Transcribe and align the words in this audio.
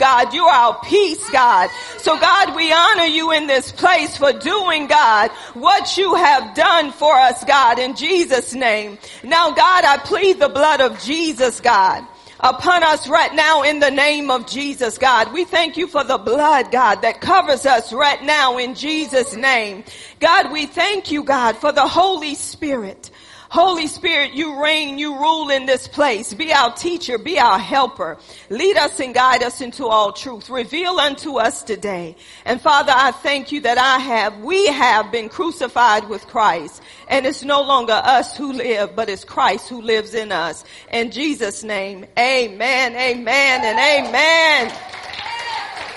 God. 0.00 0.34
You 0.34 0.44
are 0.46 0.72
our 0.72 0.80
peace, 0.80 1.30
God. 1.30 1.70
So 1.98 2.18
God, 2.18 2.56
we 2.56 2.72
honor 2.72 3.04
you 3.04 3.30
in 3.32 3.46
this 3.46 3.70
place 3.70 4.16
for 4.16 4.32
doing, 4.32 4.88
God, 4.88 5.30
what 5.54 5.96
you 5.96 6.16
have 6.16 6.56
done 6.56 6.90
for 6.90 7.14
us, 7.14 7.44
God, 7.44 7.78
in 7.78 7.94
Jesus' 7.94 8.54
name. 8.54 8.98
Now, 9.22 9.52
God, 9.52 9.84
I 9.84 9.98
plead 9.98 10.40
the 10.40 10.48
blood 10.48 10.80
of 10.80 11.00
Jesus, 11.00 11.60
God 11.60 12.04
upon 12.42 12.82
us 12.82 13.08
right 13.08 13.34
now 13.34 13.62
in 13.62 13.80
the 13.80 13.90
name 13.90 14.30
of 14.30 14.46
Jesus, 14.46 14.98
God. 14.98 15.32
We 15.32 15.44
thank 15.44 15.76
you 15.76 15.86
for 15.86 16.02
the 16.04 16.18
blood, 16.18 16.72
God, 16.72 17.02
that 17.02 17.20
covers 17.20 17.66
us 17.66 17.92
right 17.92 18.22
now 18.22 18.58
in 18.58 18.74
Jesus' 18.74 19.36
name. 19.36 19.84
God, 20.20 20.50
we 20.50 20.66
thank 20.66 21.10
you, 21.10 21.22
God, 21.22 21.56
for 21.58 21.72
the 21.72 21.86
Holy 21.86 22.34
Spirit. 22.34 23.10
Holy 23.50 23.88
Spirit, 23.88 24.34
you 24.34 24.62
reign, 24.62 24.96
you 24.96 25.18
rule 25.18 25.50
in 25.50 25.66
this 25.66 25.88
place. 25.88 26.32
Be 26.32 26.52
our 26.52 26.72
teacher, 26.72 27.18
be 27.18 27.36
our 27.40 27.58
helper. 27.58 28.16
Lead 28.48 28.76
us 28.76 29.00
and 29.00 29.12
guide 29.12 29.42
us 29.42 29.60
into 29.60 29.86
all 29.86 30.12
truth. 30.12 30.48
Reveal 30.48 31.00
unto 31.00 31.36
us 31.36 31.64
today. 31.64 32.14
And 32.44 32.60
Father, 32.60 32.92
I 32.94 33.10
thank 33.10 33.50
you 33.50 33.62
that 33.62 33.76
I 33.76 33.98
have, 33.98 34.38
we 34.38 34.68
have 34.68 35.10
been 35.10 35.28
crucified 35.28 36.08
with 36.08 36.28
Christ. 36.28 36.80
And 37.08 37.26
it's 37.26 37.42
no 37.42 37.62
longer 37.62 37.92
us 37.92 38.36
who 38.36 38.52
live, 38.52 38.94
but 38.94 39.08
it's 39.08 39.24
Christ 39.24 39.68
who 39.68 39.82
lives 39.82 40.14
in 40.14 40.30
us. 40.30 40.62
In 40.92 41.10
Jesus' 41.10 41.64
name, 41.64 42.06
amen, 42.16 42.94
amen, 42.94 43.64
and 43.64 44.06
amen. 44.06 44.68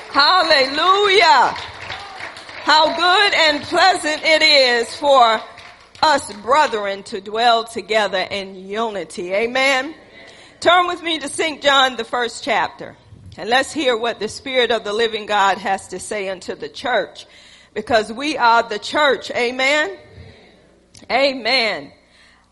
Hallelujah. 0.10 1.54
How 2.64 2.96
good 2.96 3.34
and 3.36 3.62
pleasant 3.62 4.24
it 4.24 4.42
is 4.42 4.96
for 4.96 5.40
us 6.04 6.32
brethren 6.34 7.02
to 7.04 7.22
dwell 7.22 7.64
together 7.64 8.20
in 8.20 8.56
unity. 8.56 9.34
Amen. 9.34 9.96
Turn 10.60 10.88
with 10.88 11.02
me 11.02 11.20
to 11.20 11.30
St. 11.30 11.62
John, 11.62 11.96
the 11.96 12.04
first 12.04 12.44
chapter, 12.44 12.98
and 13.38 13.50
let's 13.50 13.72
hear 13.72 13.96
what 13.96 14.20
the 14.20 14.28
Spirit 14.28 14.70
of 14.70 14.84
the 14.84 14.92
living 14.92 15.26
God 15.26 15.58
has 15.58 15.88
to 15.90 16.00
say 16.00 16.28
unto 16.28 16.56
the 16.56 16.68
church, 16.68 17.26
because 17.74 18.12
we 18.12 18.38
are 18.38 18.68
the 18.68 18.80
church. 18.80 19.32
Amen. 19.32 19.98
Amen. 21.10 21.92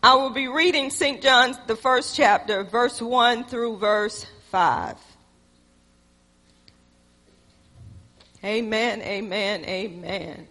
I 0.02 0.14
will 0.16 0.30
be 0.30 0.48
reading 0.48 0.90
St. 0.90 1.22
John, 1.22 1.54
the 1.66 1.76
first 1.76 2.16
chapter, 2.16 2.64
verse 2.64 3.00
1 3.00 3.44
through 3.44 3.76
verse 3.76 4.26
5. 4.50 4.96
Amen, 8.44 9.02
amen, 9.02 9.64
amen. 9.66 10.48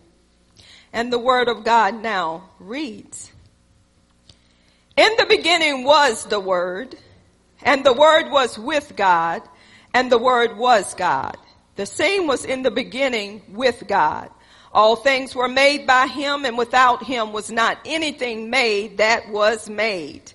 And 0.94 1.12
the 1.12 1.20
word 1.20 1.48
of 1.48 1.64
God 1.64 2.02
now 2.02 2.50
reads, 2.60 3.32
In 4.98 5.12
the 5.18 5.26
beginning 5.26 5.84
was 5.84 6.26
the 6.26 6.40
word, 6.40 6.96
and 7.64 7.86
the 7.86 7.94
word 7.94 8.30
was 8.30 8.58
with 8.58 8.96
God, 8.96 9.42
and 9.94 10.12
the 10.12 10.18
word 10.18 10.58
was 10.58 10.94
God. 10.96 11.38
The 11.76 11.86
same 11.86 12.28
was 12.28 12.44
in 12.44 12.64
the 12.64 12.72
beginning 12.72 13.42
with 13.54 13.88
God. 13.88 14.30
All 14.74 14.96
things 14.96 15.36
were 15.36 15.48
made 15.48 15.86
by 15.86 16.08
him, 16.08 16.46
and 16.46 16.58
without 16.58 17.04
him 17.04 17.34
was 17.34 17.52
not 17.52 17.78
anything 17.86 18.50
made 18.50 18.98
that 18.98 19.30
was 19.30 19.70
made. 19.70 20.32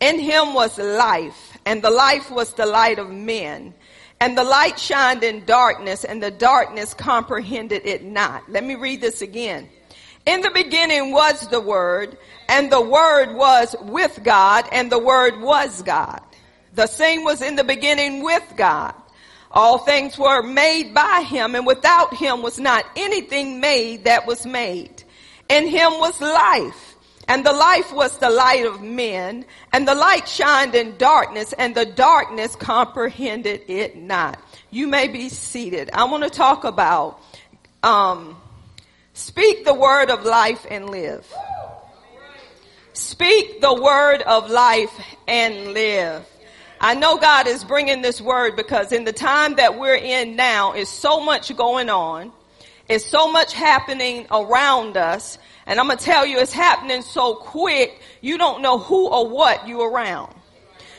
In 0.00 0.18
him 0.18 0.54
was 0.54 0.78
life, 0.78 1.56
and 1.64 1.82
the 1.82 1.90
life 1.90 2.30
was 2.30 2.52
the 2.52 2.66
light 2.66 2.98
of 2.98 3.10
men. 3.10 3.74
And 4.20 4.36
the 4.36 4.44
light 4.44 4.78
shined 4.78 5.22
in 5.22 5.44
darkness, 5.44 6.04
and 6.04 6.22
the 6.22 6.30
darkness 6.30 6.94
comprehended 6.94 7.82
it 7.84 8.02
not. 8.04 8.50
Let 8.50 8.64
me 8.64 8.74
read 8.74 9.00
this 9.00 9.22
again. 9.22 9.68
In 10.26 10.40
the 10.40 10.50
beginning 10.50 11.12
was 11.12 11.46
the 11.48 11.60
Word, 11.60 12.18
and 12.48 12.70
the 12.70 12.80
Word 12.80 13.34
was 13.34 13.76
with 13.80 14.20
God, 14.24 14.68
and 14.72 14.90
the 14.90 14.98
Word 14.98 15.40
was 15.40 15.82
God. 15.82 16.20
The 16.74 16.88
same 16.88 17.24
was 17.24 17.40
in 17.40 17.54
the 17.54 17.64
beginning 17.64 18.22
with 18.22 18.42
God. 18.56 18.94
All 19.52 19.78
things 19.78 20.18
were 20.18 20.42
made 20.42 20.92
by 20.92 21.24
Him, 21.26 21.54
and 21.54 21.64
without 21.64 22.12
Him 22.12 22.42
was 22.42 22.58
not 22.58 22.84
anything 22.96 23.60
made 23.60 24.04
that 24.04 24.26
was 24.26 24.44
made. 24.44 25.04
In 25.48 25.68
Him 25.68 25.92
was 25.92 26.20
life, 26.20 26.96
and 27.28 27.46
the 27.46 27.52
life 27.52 27.92
was 27.92 28.18
the 28.18 28.28
light 28.28 28.66
of 28.66 28.82
men, 28.82 29.44
and 29.72 29.86
the 29.86 29.94
light 29.94 30.28
shined 30.28 30.74
in 30.74 30.96
darkness, 30.96 31.52
and 31.52 31.74
the 31.74 31.86
darkness 31.86 32.56
comprehended 32.56 33.62
it 33.68 33.96
not. 33.96 34.42
You 34.70 34.88
may 34.88 35.06
be 35.06 35.28
seated. 35.28 35.88
I 35.92 36.04
want 36.04 36.24
to 36.24 36.30
talk 36.30 36.64
about, 36.64 37.20
um, 37.84 38.36
Speak 39.16 39.64
the 39.64 39.72
word 39.72 40.10
of 40.10 40.26
life 40.26 40.66
and 40.70 40.90
live. 40.90 41.26
Speak 42.92 43.62
the 43.62 43.72
word 43.72 44.20
of 44.20 44.50
life 44.50 44.92
and 45.26 45.72
live. 45.72 46.22
I 46.82 46.96
know 46.96 47.16
God 47.16 47.46
is 47.46 47.64
bringing 47.64 48.02
this 48.02 48.20
word 48.20 48.56
because 48.56 48.92
in 48.92 49.04
the 49.04 49.14
time 49.14 49.54
that 49.54 49.78
we're 49.78 49.96
in 49.96 50.36
now 50.36 50.74
is 50.74 50.90
so 50.90 51.24
much 51.24 51.56
going 51.56 51.88
on. 51.88 52.30
It's 52.90 53.06
so 53.06 53.32
much 53.32 53.54
happening 53.54 54.26
around 54.30 54.98
us. 54.98 55.38
And 55.64 55.80
I'm 55.80 55.86
going 55.86 55.96
to 55.96 56.04
tell 56.04 56.26
you, 56.26 56.38
it's 56.38 56.52
happening 56.52 57.00
so 57.00 57.36
quick, 57.36 57.98
you 58.20 58.36
don't 58.36 58.60
know 58.60 58.76
who 58.76 59.08
or 59.08 59.30
what 59.30 59.66
you 59.66 59.80
around. 59.80 60.34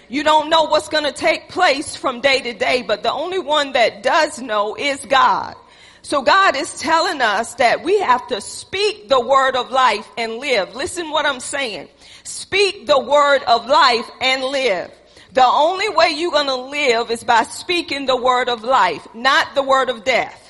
You 0.09 0.23
don't 0.23 0.49
know 0.49 0.63
what's 0.63 0.87
going 0.89 1.03
to 1.03 1.11
take 1.11 1.49
place 1.49 1.95
from 1.95 2.21
day 2.21 2.39
to 2.41 2.53
day, 2.53 2.81
but 2.81 3.03
the 3.03 3.11
only 3.11 3.39
one 3.39 3.73
that 3.73 4.03
does 4.03 4.39
know 4.39 4.75
is 4.75 5.05
God. 5.05 5.55
So 6.01 6.21
God 6.21 6.55
is 6.55 6.79
telling 6.79 7.21
us 7.21 7.55
that 7.55 7.83
we 7.83 7.99
have 7.99 8.25
to 8.27 8.39
speak 8.39 9.09
the 9.09 9.19
word 9.19 9.57
of 9.57 9.71
life 9.71 10.07
and 10.17 10.35
live. 10.35 10.73
Listen 10.73 11.11
what 11.11 11.25
I'm 11.25 11.41
saying. 11.41 11.89
Speak 12.23 12.87
the 12.87 12.99
word 12.99 13.43
of 13.43 13.67
life 13.67 14.09
and 14.21 14.43
live. 14.43 14.89
The 15.33 15.45
only 15.45 15.89
way 15.89 16.11
you're 16.15 16.31
going 16.31 16.47
to 16.47 16.55
live 16.55 17.11
is 17.11 17.25
by 17.25 17.43
speaking 17.43 18.05
the 18.05 18.15
word 18.15 18.47
of 18.47 18.63
life, 18.63 19.05
not 19.13 19.53
the 19.55 19.63
word 19.63 19.89
of 19.89 20.05
death. 20.05 20.43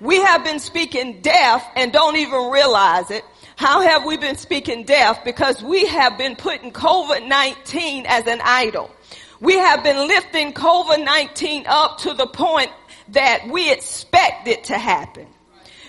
We 0.00 0.16
have 0.16 0.44
been 0.44 0.58
speaking 0.58 1.20
death 1.20 1.64
and 1.76 1.92
don't 1.92 2.16
even 2.16 2.50
realize 2.50 3.10
it. 3.12 3.24
How 3.58 3.80
have 3.80 4.04
we 4.04 4.16
been 4.16 4.36
speaking 4.36 4.84
death? 4.84 5.22
Because 5.24 5.60
we 5.64 5.84
have 5.86 6.16
been 6.16 6.36
putting 6.36 6.70
COVID-19 6.70 8.04
as 8.06 8.24
an 8.28 8.40
idol. 8.44 8.88
We 9.40 9.54
have 9.54 9.82
been 9.82 10.06
lifting 10.06 10.52
COVID-19 10.52 11.64
up 11.66 11.98
to 11.98 12.14
the 12.14 12.28
point 12.28 12.70
that 13.08 13.48
we 13.48 13.72
expect 13.72 14.46
it 14.46 14.62
to 14.64 14.78
happen. 14.78 15.26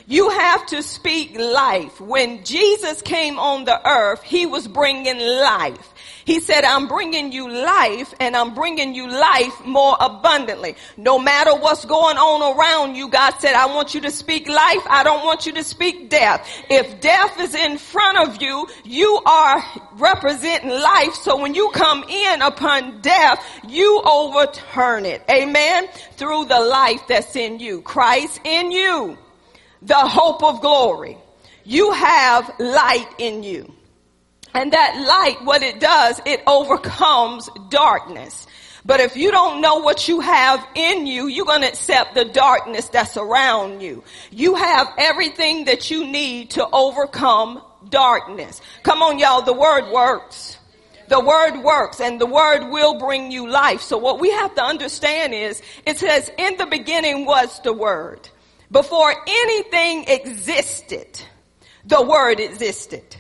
You 0.08 0.32
have 0.32 0.66
to 0.66 0.82
speak 0.82 1.38
life. 1.38 2.02
When 2.02 2.44
Jesus 2.44 3.04
came 3.04 3.38
on 3.38 3.66
the 3.66 3.88
earth, 3.88 4.24
he 4.24 4.48
was 4.48 4.68
bringing 4.68 5.20
life. 5.20 5.94
He 6.30 6.40
said, 6.40 6.64
I'm 6.64 6.88
bringing 6.88 7.32
you 7.32 7.50
life 7.50 8.14
and 8.20 8.38
I'm 8.38 8.54
bringing 8.54 8.94
you 8.94 9.08
life 9.10 9.66
more 9.66 9.98
abundantly. 10.00 10.76
No 10.96 11.18
matter 11.18 11.56
what's 11.56 11.86
going 11.86 12.18
on 12.18 12.56
around 12.56 12.94
you, 12.94 13.10
God 13.10 13.34
said, 13.40 13.56
I 13.56 13.66
want 13.66 13.96
you 13.96 14.02
to 14.02 14.12
speak 14.12 14.48
life. 14.48 14.86
I 14.88 15.02
don't 15.04 15.26
want 15.26 15.48
you 15.48 15.54
to 15.54 15.64
speak 15.64 16.08
death. 16.08 16.48
If 16.70 17.02
death 17.02 17.40
is 17.40 17.56
in 17.56 17.80
front 17.80 18.30
of 18.30 18.44
you, 18.44 18.68
you 18.84 19.20
are 19.26 19.64
representing 19.94 20.70
life. 20.70 21.16
So 21.16 21.42
when 21.42 21.56
you 21.56 21.72
come 21.74 22.04
in 22.04 22.44
upon 22.44 23.02
death, 23.02 23.44
you 23.68 24.00
overturn 24.06 25.08
it. 25.08 25.24
Amen. 25.32 25.88
Through 26.12 26.46
the 26.46 26.60
life 26.60 27.02
that's 27.08 27.36
in 27.36 27.60
you. 27.60 27.82
Christ 27.82 28.40
in 28.44 28.70
you 28.70 29.18
the 29.82 29.96
hope 29.96 30.44
of 30.44 30.62
glory. 30.62 31.18
You 31.64 31.92
have 31.92 32.54
light 32.60 33.10
in 33.18 33.42
you. 33.42 33.74
And 34.54 34.74
that 34.74 34.96
light, 35.08 35.46
what 35.46 35.62
it 35.62 35.80
does, 35.80 36.20
it 36.26 36.42
overcomes 36.48 37.50
darkness. 37.70 38.48
But 38.86 39.00
if 39.00 39.16
you 39.16 39.30
don't 39.30 39.62
know 39.62 39.78
what 39.78 40.08
you 40.08 40.22
have 40.22 40.66
in 40.74 41.06
you, 41.06 41.28
you're 41.28 41.46
going 41.46 41.62
to 41.62 41.68
accept 41.68 42.16
the 42.16 42.26
darkness 42.26 42.90
that's 42.90 43.18
around 43.18 43.82
you. 43.82 44.04
You 44.32 44.56
have 44.56 44.88
everything 44.98 45.66
that 45.66 45.92
you 45.92 46.08
need 46.08 46.52
to 46.52 46.68
overcome 46.72 47.62
darkness. 47.90 48.62
Come 48.84 49.02
on, 49.02 49.20
y'all. 49.20 49.42
The 49.42 49.54
word 49.54 49.92
works. 49.92 50.58
The 51.10 51.20
word 51.20 51.64
works 51.64 52.00
and 52.00 52.22
the 52.22 52.28
word 52.28 52.70
will 52.70 53.00
bring 53.00 53.32
you 53.32 53.50
life. 53.50 53.82
So 53.82 53.98
what 53.98 54.20
we 54.20 54.30
have 54.30 54.54
to 54.56 54.64
understand 54.64 55.34
is 55.34 55.62
it 55.86 55.98
says 55.98 56.32
in 56.38 56.58
the 56.58 56.68
beginning 56.68 57.26
was 57.26 57.60
the 57.62 57.74
word. 57.74 58.30
Before 58.72 59.12
anything 59.28 60.06
existed, 60.08 61.20
the 61.84 62.02
word 62.04 62.40
existed. 62.40 63.16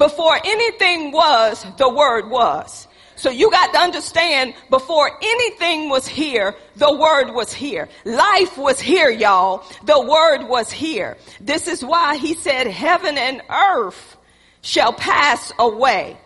Before 0.00 0.34
anything 0.34 1.12
was, 1.12 1.62
the 1.76 1.90
word 1.90 2.30
was. 2.30 2.88
So 3.16 3.28
you 3.28 3.50
got 3.50 3.74
to 3.74 3.80
understand 3.80 4.54
before 4.70 5.10
anything 5.22 5.90
was 5.90 6.08
here, 6.08 6.54
the 6.76 6.90
word 6.90 7.34
was 7.34 7.52
here. 7.52 7.86
Life 8.06 8.56
was 8.56 8.80
here, 8.80 9.10
y'all. 9.10 9.62
The 9.84 10.00
word 10.00 10.48
was 10.48 10.72
here. 10.72 11.18
This 11.38 11.68
is 11.68 11.84
why 11.84 12.16
he 12.16 12.32
said 12.32 12.66
heaven 12.66 13.18
and 13.18 13.42
earth 13.50 14.16
shall 14.62 14.94
pass 14.94 15.52
away. 15.58 16.16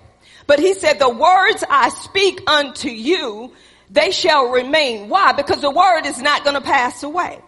But 0.46 0.60
he 0.60 0.74
said 0.74 1.00
the 1.00 1.10
words 1.10 1.64
I 1.68 1.88
speak 1.88 2.48
unto 2.48 2.90
you, 2.90 3.50
they 3.90 4.12
shall 4.12 4.50
remain. 4.50 5.08
Why? 5.08 5.32
Because 5.32 5.60
the 5.60 5.72
word 5.72 6.06
is 6.06 6.22
not 6.22 6.44
going 6.44 6.54
to 6.54 6.62
pass 6.62 7.02
away. 7.02 7.40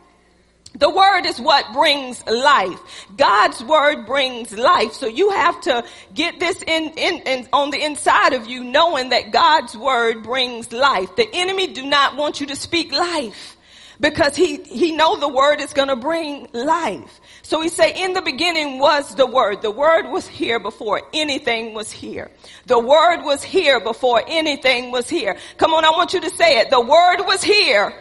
The 0.78 0.90
word 0.90 1.26
is 1.26 1.40
what 1.40 1.72
brings 1.72 2.24
life. 2.26 3.06
God's 3.16 3.62
word 3.64 4.06
brings 4.06 4.52
life. 4.56 4.92
So 4.92 5.06
you 5.06 5.30
have 5.30 5.60
to 5.62 5.84
get 6.14 6.38
this 6.38 6.62
in, 6.62 6.90
in, 6.96 7.22
in, 7.22 7.48
on 7.52 7.70
the 7.70 7.82
inside 7.82 8.34
of 8.34 8.46
you 8.46 8.62
knowing 8.62 9.08
that 9.08 9.32
God's 9.32 9.76
word 9.76 10.22
brings 10.22 10.72
life. 10.72 11.16
The 11.16 11.28
enemy 11.32 11.68
do 11.68 11.86
not 11.86 12.16
want 12.16 12.40
you 12.40 12.46
to 12.48 12.56
speak 12.56 12.92
life. 12.92 13.56
because 14.00 14.36
he, 14.36 14.56
he 14.62 14.92
know 14.92 15.18
the 15.18 15.28
word 15.28 15.60
is 15.60 15.72
going 15.72 15.88
to 15.88 15.96
bring 15.96 16.48
life. 16.52 17.20
So 17.42 17.60
he 17.62 17.68
say, 17.68 18.04
in 18.04 18.12
the 18.12 18.22
beginning 18.22 18.78
was 18.78 19.14
the 19.14 19.26
word. 19.26 19.62
The 19.62 19.70
word 19.70 20.10
was 20.10 20.26
here 20.26 20.58
before 20.58 21.02
anything 21.14 21.74
was 21.74 21.90
here. 21.90 22.30
The 22.66 22.78
word 22.78 23.22
was 23.22 23.42
here 23.42 23.80
before 23.80 24.22
anything 24.26 24.90
was 24.90 25.08
here. 25.08 25.36
Come 25.56 25.72
on, 25.72 25.84
I 25.84 25.90
want 25.90 26.12
you 26.12 26.20
to 26.20 26.30
say 26.30 26.58
it. 26.58 26.70
The 26.70 26.80
word 26.80 27.24
was 27.26 27.42
here 27.42 27.94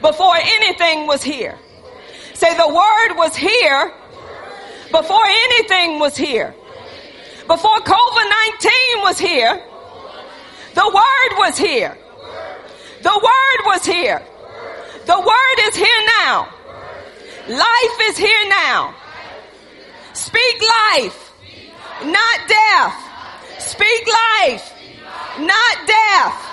before 0.00 0.36
anything 0.36 1.06
was 1.06 1.22
here. 1.22 1.58
Say 2.34 2.56
the 2.56 2.68
word 2.68 3.16
was 3.16 3.36
here 3.36 3.92
before 4.90 5.24
anything 5.26 5.98
was 5.98 6.16
here. 6.16 6.54
Before 7.46 7.78
COVID-19 7.78 9.02
was 9.02 9.18
here, 9.18 9.60
the 10.74 10.86
word 10.86 11.38
was 11.38 11.58
here. 11.58 11.96
The 13.02 13.10
word 13.10 13.66
was 13.66 13.86
here. 13.86 14.22
The 15.06 15.18
word 15.18 15.68
is 15.68 15.74
here 15.74 16.02
now. 16.20 16.48
Life 17.48 17.98
is 18.02 18.18
here 18.18 18.48
now. 18.48 18.94
Speak 20.12 20.60
life, 20.60 21.32
not 22.04 22.48
death. 22.48 23.60
Speak 23.60 24.06
life, 24.06 24.74
not 25.38 25.86
death. 25.86 26.47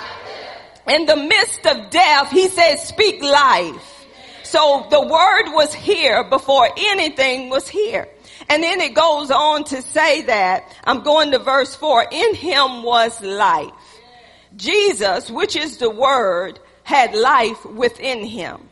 In 0.88 1.06
the 1.06 1.16
midst 1.16 1.66
of 1.66 1.90
death, 1.90 2.30
he 2.30 2.48
says, 2.48 2.86
speak 2.86 3.22
life. 3.22 4.06
So 4.44 4.86
the 4.88 5.00
word 5.00 5.52
was 5.54 5.74
here 5.74 6.22
before 6.22 6.68
anything 6.76 7.50
was 7.50 7.68
here. 7.68 8.08
And 8.48 8.62
then 8.62 8.80
it 8.80 8.94
goes 8.94 9.32
on 9.32 9.64
to 9.64 9.82
say 9.82 10.22
that, 10.22 10.72
I'm 10.84 11.02
going 11.02 11.32
to 11.32 11.40
verse 11.40 11.74
four, 11.74 12.06
in 12.10 12.34
him 12.36 12.84
was 12.84 13.20
life. 13.20 13.72
Jesus, 14.54 15.30
which 15.30 15.56
is 15.56 15.78
the 15.78 15.90
word, 15.90 16.60
had 16.84 17.14
life 17.14 17.64
within 17.64 18.24
him. 18.24 18.68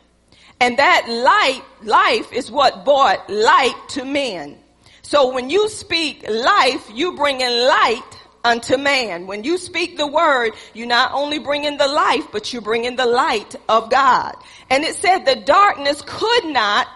And 0.60 0.78
that 0.78 1.08
light, 1.08 1.62
life 1.82 2.32
is 2.32 2.50
what 2.50 2.84
brought 2.84 3.28
light 3.28 3.74
to 3.90 4.04
men. 4.04 4.58
So 5.02 5.34
when 5.34 5.50
you 5.50 5.68
speak 5.68 6.24
life, 6.28 6.88
you 6.94 7.16
bring 7.16 7.40
in 7.40 7.68
light 7.68 8.13
unto 8.44 8.76
man. 8.76 9.26
When 9.26 9.42
you 9.42 9.58
speak 9.58 9.96
the 9.96 10.06
word, 10.06 10.52
you 10.74 10.86
not 10.86 11.12
only 11.12 11.38
bring 11.38 11.64
in 11.64 11.76
the 11.76 11.88
life, 11.88 12.26
but 12.30 12.52
you 12.52 12.60
bring 12.60 12.84
in 12.84 12.96
the 12.96 13.06
light 13.06 13.56
of 13.68 13.90
God. 13.90 14.34
And 14.70 14.84
it 14.84 14.94
said 14.96 15.24
the 15.24 15.36
darkness 15.36 16.02
could 16.06 16.46
not 16.46 16.86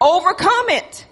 overcome 0.00 0.70
it. 0.70 1.06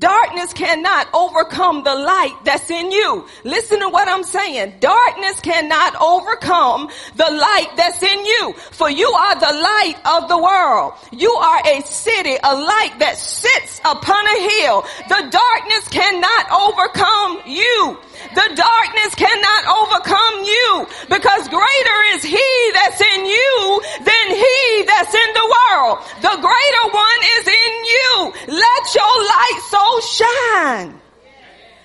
Darkness 0.00 0.54
cannot 0.54 1.08
overcome 1.12 1.84
the 1.84 1.94
light 1.94 2.34
that's 2.42 2.70
in 2.70 2.90
you. 2.90 3.26
Listen 3.44 3.80
to 3.80 3.88
what 3.90 4.08
I'm 4.08 4.24
saying. 4.24 4.76
Darkness 4.80 5.40
cannot 5.40 5.94
overcome 6.00 6.88
the 7.16 7.30
light 7.30 7.68
that's 7.76 8.02
in 8.02 8.24
you. 8.24 8.54
For 8.72 8.88
you 8.88 9.06
are 9.06 9.34
the 9.38 9.52
light 9.52 9.96
of 10.06 10.28
the 10.30 10.38
world. 10.38 10.94
You 11.12 11.30
are 11.30 11.60
a 11.68 11.82
city, 11.82 12.34
a 12.42 12.54
light 12.56 12.96
that 13.00 13.18
sits 13.18 13.80
upon 13.84 14.24
a 14.24 14.38
hill. 14.40 14.86
The 15.12 15.20
darkness 15.28 15.84
cannot 15.92 16.48
overcome 16.48 17.44
you. 17.44 18.00
The 18.32 18.48
darkness 18.56 19.12
cannot 19.16 19.62
overcome 19.68 20.44
you 20.44 20.86
because 21.08 21.48
greater 21.48 21.98
is 22.16 22.22
he 22.22 22.48
that's 22.72 23.00
in 23.00 23.26
you 23.26 23.80
than 24.00 24.26
he 24.32 24.84
that's 24.84 25.12
in 25.12 25.30
the 25.36 25.46
world. 25.48 25.98
The 26.20 26.36
greater 26.40 26.86
one 26.88 27.20
is 27.40 27.44
in 27.48 27.72
you. 27.84 28.12
Let 28.48 28.84
your 28.94 29.14
light 29.24 29.60
so 29.68 29.89
shine. 30.00 31.00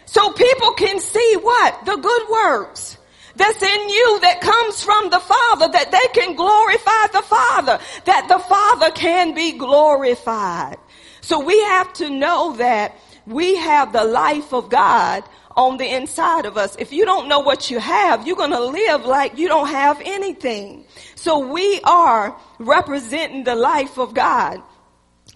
So 0.05 0.31
people 0.31 0.71
can 0.71 0.99
see 0.99 1.37
what? 1.41 1.85
The 1.85 1.95
good 1.95 2.29
works 2.29 2.97
that's 3.35 3.61
in 3.61 3.89
you 3.89 4.19
that 4.21 4.41
comes 4.41 4.83
from 4.83 5.09
the 5.09 5.19
Father, 5.19 5.67
that 5.67 5.91
they 5.91 6.21
can 6.21 6.35
glorify 6.35 7.07
the 7.11 7.21
Father, 7.21 7.79
that 8.05 8.27
the 8.29 8.39
Father 8.39 8.91
can 8.91 9.33
be 9.33 9.57
glorified. 9.57 10.77
So 11.21 11.39
we 11.39 11.59
have 11.63 11.91
to 11.93 12.09
know 12.09 12.55
that 12.57 12.95
we 13.25 13.55
have 13.57 13.91
the 13.91 14.05
life 14.05 14.53
of 14.53 14.69
God 14.69 15.23
on 15.57 15.77
the 15.77 15.87
inside 15.87 16.45
of 16.45 16.57
us. 16.57 16.75
If 16.77 16.93
you 16.93 17.05
don't 17.05 17.27
know 17.27 17.39
what 17.39 17.71
you 17.71 17.79
have, 17.79 18.27
you're 18.27 18.35
going 18.35 18.51
to 18.51 18.63
live 18.63 19.05
like 19.05 19.37
you 19.37 19.47
don't 19.47 19.69
have 19.69 20.01
anything. 20.03 20.85
So 21.15 21.39
we 21.39 21.81
are 21.81 22.37
representing 22.59 23.43
the 23.43 23.55
life 23.55 23.97
of 23.97 24.13
God. 24.13 24.61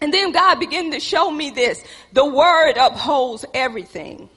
And 0.02 0.14
then 0.14 0.32
God 0.32 0.60
began 0.60 0.92
to 0.92 1.00
show 1.00 1.30
me 1.30 1.50
this. 1.50 1.84
The 2.14 2.26
word 2.26 2.78
upholds 2.78 3.46
everything 3.54 4.30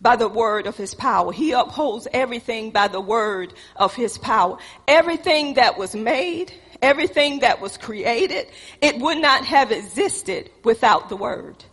by 0.00 0.16
the 0.16 0.28
word 0.28 0.66
of 0.66 0.76
his 0.76 0.94
power. 0.94 1.32
He 1.32 1.52
upholds 1.52 2.06
everything 2.12 2.70
by 2.70 2.88
the 2.88 3.00
word 3.00 3.54
of 3.76 3.94
his 3.94 4.18
power. 4.18 4.58
Everything 4.86 5.54
that 5.54 5.78
was 5.78 5.94
made, 5.94 6.52
everything 6.82 7.40
that 7.40 7.60
was 7.62 7.78
created, 7.78 8.46
it 8.82 8.98
would 8.98 9.18
not 9.18 9.46
have 9.46 9.72
existed 9.72 10.50
without 10.62 11.08
the 11.08 11.16
word. 11.16 11.64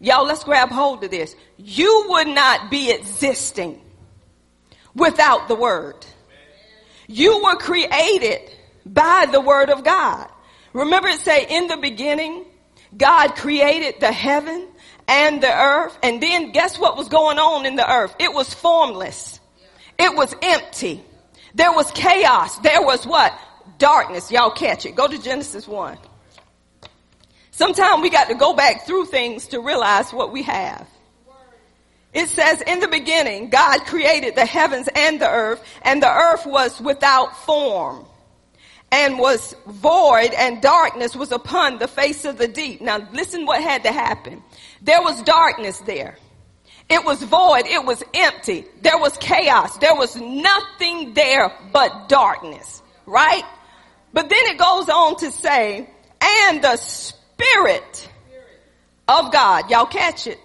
Y'all, 0.00 0.24
let's 0.24 0.42
grab 0.42 0.70
hold 0.70 1.04
of 1.04 1.10
this. 1.10 1.36
You 1.56 2.06
would 2.08 2.28
not 2.28 2.70
be 2.70 2.90
existing 2.90 3.80
without 4.94 5.46
the 5.46 5.54
word. 5.54 6.04
You 7.06 7.42
were 7.44 7.56
created 7.56 8.50
by 8.84 9.26
the 9.30 9.40
word 9.40 9.70
of 9.70 9.84
God. 9.84 10.28
Remember 10.72 11.08
it 11.08 11.20
say 11.20 11.46
in 11.48 11.68
the 11.68 11.76
beginning, 11.76 12.44
God 12.96 13.34
created 13.36 14.00
the 14.00 14.12
heaven 14.12 14.68
and 15.06 15.42
the 15.42 15.52
earth. 15.52 15.98
And 16.02 16.22
then 16.22 16.52
guess 16.52 16.78
what 16.78 16.96
was 16.96 17.08
going 17.08 17.38
on 17.38 17.66
in 17.66 17.76
the 17.76 17.90
earth? 17.90 18.14
It 18.18 18.32
was 18.32 18.52
formless. 18.52 19.40
It 19.98 20.14
was 20.14 20.34
empty. 20.42 21.02
There 21.54 21.72
was 21.72 21.90
chaos. 21.90 22.58
There 22.58 22.82
was 22.82 23.06
what? 23.06 23.38
Darkness. 23.78 24.30
Y'all 24.30 24.50
catch 24.50 24.86
it. 24.86 24.94
Go 24.94 25.08
to 25.08 25.20
Genesis 25.20 25.66
1. 25.66 25.98
Sometimes 27.50 28.02
we 28.02 28.10
got 28.10 28.28
to 28.28 28.34
go 28.34 28.54
back 28.54 28.86
through 28.86 29.06
things 29.06 29.48
to 29.48 29.60
realize 29.60 30.12
what 30.12 30.32
we 30.32 30.44
have. 30.44 30.86
It 32.14 32.28
says, 32.28 32.62
in 32.62 32.80
the 32.80 32.88
beginning, 32.88 33.50
God 33.50 33.80
created 33.80 34.34
the 34.34 34.46
heavens 34.46 34.88
and 34.94 35.20
the 35.20 35.28
earth, 35.28 35.62
and 35.82 36.02
the 36.02 36.08
earth 36.08 36.46
was 36.46 36.80
without 36.80 37.36
form 37.44 38.06
and 38.90 39.18
was 39.18 39.54
void 39.66 40.32
and 40.36 40.62
darkness 40.62 41.14
was 41.14 41.32
upon 41.32 41.78
the 41.78 41.88
face 41.88 42.24
of 42.24 42.38
the 42.38 42.48
deep. 42.48 42.80
Now 42.80 43.06
listen 43.12 43.46
what 43.46 43.62
had 43.62 43.84
to 43.84 43.92
happen. 43.92 44.42
There 44.82 45.02
was 45.02 45.22
darkness 45.22 45.78
there. 45.80 46.16
It 46.88 47.04
was 47.04 47.22
void. 47.22 47.66
It 47.66 47.84
was 47.84 48.02
empty. 48.14 48.64
There 48.80 48.96
was 48.98 49.16
chaos. 49.18 49.76
There 49.76 49.94
was 49.94 50.16
nothing 50.16 51.12
there 51.12 51.52
but 51.70 52.08
darkness, 52.08 52.82
right? 53.04 53.44
But 54.14 54.30
then 54.30 54.38
it 54.46 54.58
goes 54.58 54.88
on 54.88 55.16
to 55.16 55.30
say, 55.30 55.90
and 56.22 56.64
the 56.64 56.76
Spirit 56.76 58.08
of 59.06 59.32
God. 59.32 59.70
Y'all 59.70 59.86
catch 59.86 60.26
it. 60.26 60.38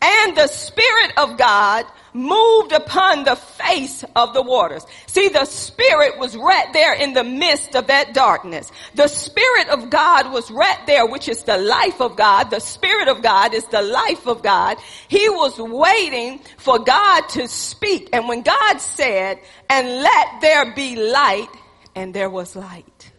And 0.00 0.34
the 0.34 0.46
Spirit 0.46 1.12
of 1.18 1.36
God 1.36 1.84
moved 2.12 2.72
upon 2.72 3.24
the 3.24 3.36
face 3.36 4.04
of 4.16 4.34
the 4.34 4.42
waters. 4.42 4.86
See, 5.06 5.28
the 5.28 5.44
Spirit 5.44 6.18
was 6.18 6.36
right 6.36 6.72
there 6.72 6.94
in 6.94 7.12
the 7.12 7.24
midst 7.24 7.74
of 7.74 7.86
that 7.88 8.14
darkness. 8.14 8.70
The 8.94 9.08
Spirit 9.08 9.68
of 9.68 9.90
God 9.90 10.32
was 10.32 10.50
right 10.50 10.86
there, 10.86 11.06
which 11.06 11.28
is 11.28 11.44
the 11.44 11.58
life 11.58 12.00
of 12.00 12.16
God. 12.16 12.50
The 12.50 12.60
Spirit 12.60 13.08
of 13.08 13.22
God 13.22 13.54
is 13.54 13.64
the 13.66 13.82
life 13.82 14.26
of 14.26 14.42
God. 14.42 14.78
He 15.08 15.28
was 15.28 15.58
waiting 15.58 16.40
for 16.58 16.78
God 16.78 17.22
to 17.30 17.48
speak. 17.48 18.10
And 18.12 18.28
when 18.28 18.42
God 18.42 18.78
said, 18.78 19.38
and 19.68 20.02
let 20.02 20.40
there 20.40 20.74
be 20.74 20.96
light, 20.96 21.48
and 21.94 22.14
there 22.14 22.30
was 22.30 22.56
light. 22.56 23.10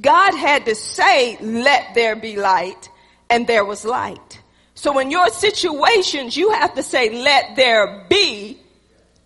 God 0.00 0.34
had 0.34 0.64
to 0.66 0.74
say, 0.74 1.36
let 1.40 1.94
there 1.94 2.16
be 2.16 2.36
light, 2.36 2.88
and 3.30 3.46
there 3.46 3.64
was 3.64 3.84
light. 3.84 4.40
So 4.84 4.98
in 4.98 5.10
your 5.10 5.28
situations, 5.28 6.36
you 6.36 6.50
have 6.52 6.74
to 6.74 6.82
say, 6.82 7.08
let 7.08 7.56
there 7.56 8.04
be, 8.10 8.58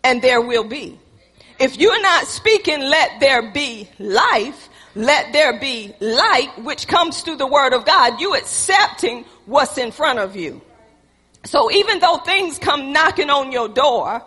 and 0.04 0.22
there 0.22 0.40
will 0.40 0.62
be. 0.62 0.96
If 1.58 1.76
you're 1.78 2.00
not 2.00 2.28
speaking, 2.28 2.78
let 2.78 3.18
there 3.18 3.50
be 3.50 3.88
life, 3.98 4.68
let 4.94 5.32
there 5.32 5.58
be 5.58 5.92
light, 5.98 6.52
which 6.62 6.86
comes 6.86 7.22
through 7.22 7.38
the 7.38 7.46
word 7.48 7.72
of 7.72 7.84
God, 7.84 8.20
you 8.20 8.36
accepting 8.36 9.24
what's 9.46 9.78
in 9.78 9.90
front 9.90 10.20
of 10.20 10.36
you. 10.36 10.60
So 11.42 11.72
even 11.72 11.98
though 11.98 12.18
things 12.18 12.60
come 12.60 12.92
knocking 12.92 13.28
on 13.28 13.50
your 13.50 13.68
door, 13.68 14.22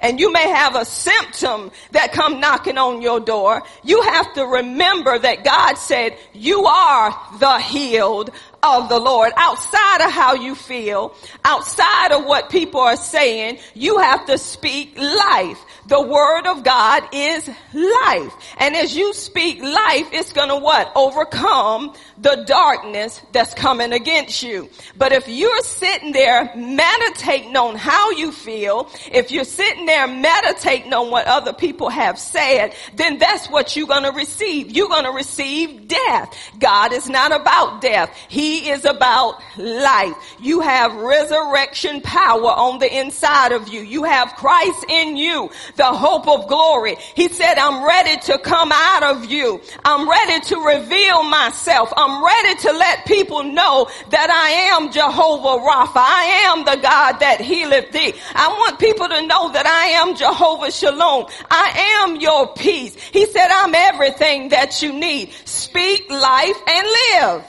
and 0.00 0.20
you 0.20 0.32
may 0.32 0.48
have 0.48 0.76
a 0.76 0.84
symptom 0.84 1.72
that 1.92 2.12
come 2.12 2.38
knocking 2.38 2.78
on 2.78 3.02
your 3.02 3.18
door, 3.18 3.64
you 3.82 4.02
have 4.02 4.32
to 4.34 4.46
remember 4.46 5.18
that 5.18 5.42
God 5.42 5.74
said, 5.74 6.16
you 6.32 6.64
are 6.64 7.18
the 7.40 7.58
healed 7.58 8.30
of 8.62 8.88
the 8.88 8.98
Lord, 8.98 9.32
outside 9.36 10.04
of 10.04 10.10
how 10.10 10.34
you 10.34 10.54
feel, 10.54 11.14
outside 11.44 12.12
of 12.12 12.24
what 12.24 12.50
people 12.50 12.80
are 12.80 12.96
saying, 12.96 13.58
you 13.74 13.98
have 13.98 14.26
to 14.26 14.38
speak 14.38 14.98
life. 14.98 15.58
The 15.88 16.02
word 16.02 16.46
of 16.46 16.64
God 16.64 17.04
is 17.12 17.48
life. 17.72 18.32
And 18.58 18.74
as 18.74 18.96
you 18.96 19.14
speak 19.14 19.62
life, 19.62 20.08
it's 20.12 20.32
gonna 20.32 20.58
what? 20.58 20.90
Overcome 20.96 21.94
the 22.18 22.44
darkness 22.46 23.20
that's 23.32 23.54
coming 23.54 23.92
against 23.92 24.42
you. 24.42 24.68
But 24.96 25.12
if 25.12 25.28
you're 25.28 25.62
sitting 25.62 26.12
there 26.12 26.50
meditating 26.56 27.56
on 27.56 27.76
how 27.76 28.10
you 28.12 28.32
feel, 28.32 28.90
if 29.12 29.30
you're 29.30 29.44
sitting 29.44 29.86
there 29.86 30.06
meditating 30.08 30.92
on 30.92 31.10
what 31.10 31.26
other 31.26 31.52
people 31.52 31.88
have 31.88 32.18
said, 32.18 32.74
then 32.94 33.18
that's 33.18 33.48
what 33.48 33.76
you're 33.76 33.86
gonna 33.86 34.12
receive. 34.12 34.72
You're 34.72 34.88
gonna 34.88 35.12
receive 35.12 35.86
death. 35.86 36.36
God 36.58 36.92
is 36.92 37.08
not 37.08 37.32
about 37.32 37.80
death. 37.80 38.12
He 38.28 38.45
is 38.68 38.84
about 38.84 39.40
life. 39.56 40.14
You 40.40 40.60
have 40.60 40.94
resurrection 40.94 42.00
power 42.00 42.50
on 42.50 42.78
the 42.78 42.98
inside 42.98 43.52
of 43.52 43.68
you. 43.68 43.80
You 43.80 44.04
have 44.04 44.34
Christ 44.36 44.84
in 44.88 45.16
you, 45.16 45.50
the 45.76 45.84
hope 45.84 46.28
of 46.28 46.48
glory. 46.48 46.96
He 47.14 47.28
said, 47.28 47.58
I'm 47.58 47.84
ready 47.84 48.20
to 48.26 48.38
come 48.38 48.70
out 48.72 49.02
of 49.02 49.30
you. 49.30 49.60
I'm 49.84 50.08
ready 50.08 50.40
to 50.46 50.56
reveal 50.56 51.24
myself. 51.24 51.92
I'm 51.96 52.24
ready 52.24 52.60
to 52.60 52.72
let 52.72 53.06
people 53.06 53.42
know 53.42 53.88
that 54.10 54.30
I 54.30 54.76
am 54.76 54.92
Jehovah 54.92 55.62
Rapha. 55.64 55.96
I 55.96 56.52
am 56.52 56.64
the 56.64 56.82
God 56.82 57.20
that 57.20 57.40
healeth 57.40 57.92
thee. 57.92 58.14
I 58.34 58.48
want 58.48 58.78
people 58.78 59.08
to 59.08 59.26
know 59.26 59.52
that 59.52 59.66
I 59.66 60.00
am 60.00 60.16
Jehovah 60.16 60.70
Shalom. 60.70 61.26
I 61.50 62.04
am 62.04 62.16
your 62.20 62.54
peace. 62.54 62.94
He 62.94 63.26
said, 63.26 63.48
I'm 63.50 63.74
everything 63.74 64.50
that 64.50 64.82
you 64.82 64.92
need. 64.92 65.32
Speak 65.44 66.10
life 66.10 66.56
and 66.66 66.86
live. 66.86 67.44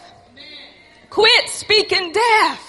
Quit 1.18 1.50
speaking 1.50 2.12
death. 2.12 2.67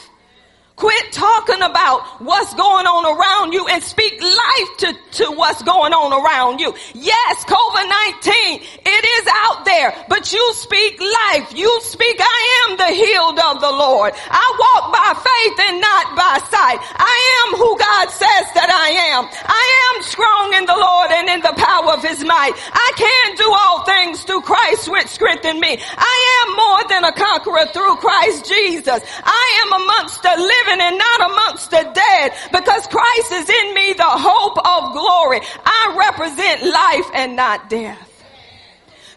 Quit 0.79 1.11
talking 1.11 1.61
about 1.61 2.23
what's 2.23 2.55
going 2.55 2.87
on 2.87 3.03
around 3.03 3.53
you 3.53 3.67
and 3.67 3.83
speak 3.83 4.15
life 4.23 4.71
to, 4.79 4.95
to 5.19 5.27
what's 5.35 5.61
going 5.67 5.91
on 5.91 6.15
around 6.15 6.63
you. 6.63 6.71
Yes, 6.95 7.35
COVID-19, 7.51 8.63
it 8.87 9.03
is 9.19 9.27
out 9.27 9.67
there, 9.67 9.91
but 10.07 10.31
you 10.31 10.39
speak 10.55 11.03
life. 11.03 11.51
You 11.51 11.67
speak, 11.83 12.15
I 12.23 12.41
am 12.63 12.79
the 12.79 12.95
healed 12.95 13.43
of 13.43 13.59
the 13.59 13.75
Lord. 13.75 14.15
I 14.15 14.47
walk 14.55 14.95
by 14.95 15.19
faith 15.19 15.57
and 15.67 15.83
not 15.83 16.15
by 16.15 16.39
sight. 16.47 16.79
I 16.95 17.17
am 17.43 17.59
who 17.59 17.75
God 17.75 18.07
says 18.15 18.47
that 18.55 18.71
I 18.71 19.19
am. 19.19 19.27
I 19.27 19.67
am 19.91 19.97
strong 20.07 20.47
in 20.63 20.65
the 20.71 20.79
Lord 20.79 21.11
and 21.11 21.27
in 21.27 21.41
the 21.43 21.59
power 21.59 21.99
of 21.99 22.07
his 22.07 22.23
might. 22.23 22.55
I 22.55 22.89
can 22.95 23.35
do 23.35 23.51
all 23.51 23.83
things 23.83 24.23
through 24.23 24.47
Christ 24.47 24.87
which 24.87 25.11
strengthen 25.11 25.59
me. 25.59 25.75
I 25.75 26.19
am 26.39 26.49
more 26.55 26.83
than 26.87 27.03
a 27.03 27.15
conqueror 27.19 27.67
through 27.75 27.99
Christ 27.99 28.47
Jesus. 28.47 29.03
I 29.27 29.47
am 29.67 29.83
amongst 29.83 30.23
the 30.23 30.39
living 30.39 30.68
living 30.69 30.81
and 30.85 30.99
not 30.99 31.31
amongst 31.31 31.71
the 31.71 31.91
dead 31.95 32.33
because 32.53 32.87
Christ 32.87 33.33
is 33.33 33.49
in 33.49 33.75
me, 33.75 33.93
the 33.95 34.05
hope 34.05 34.59
of 34.59 34.93
glory. 34.93 35.41
I 35.65 35.95
represent 35.97 36.63
life 36.65 37.11
and 37.15 37.37
not 37.37 37.71
death. 37.71 38.05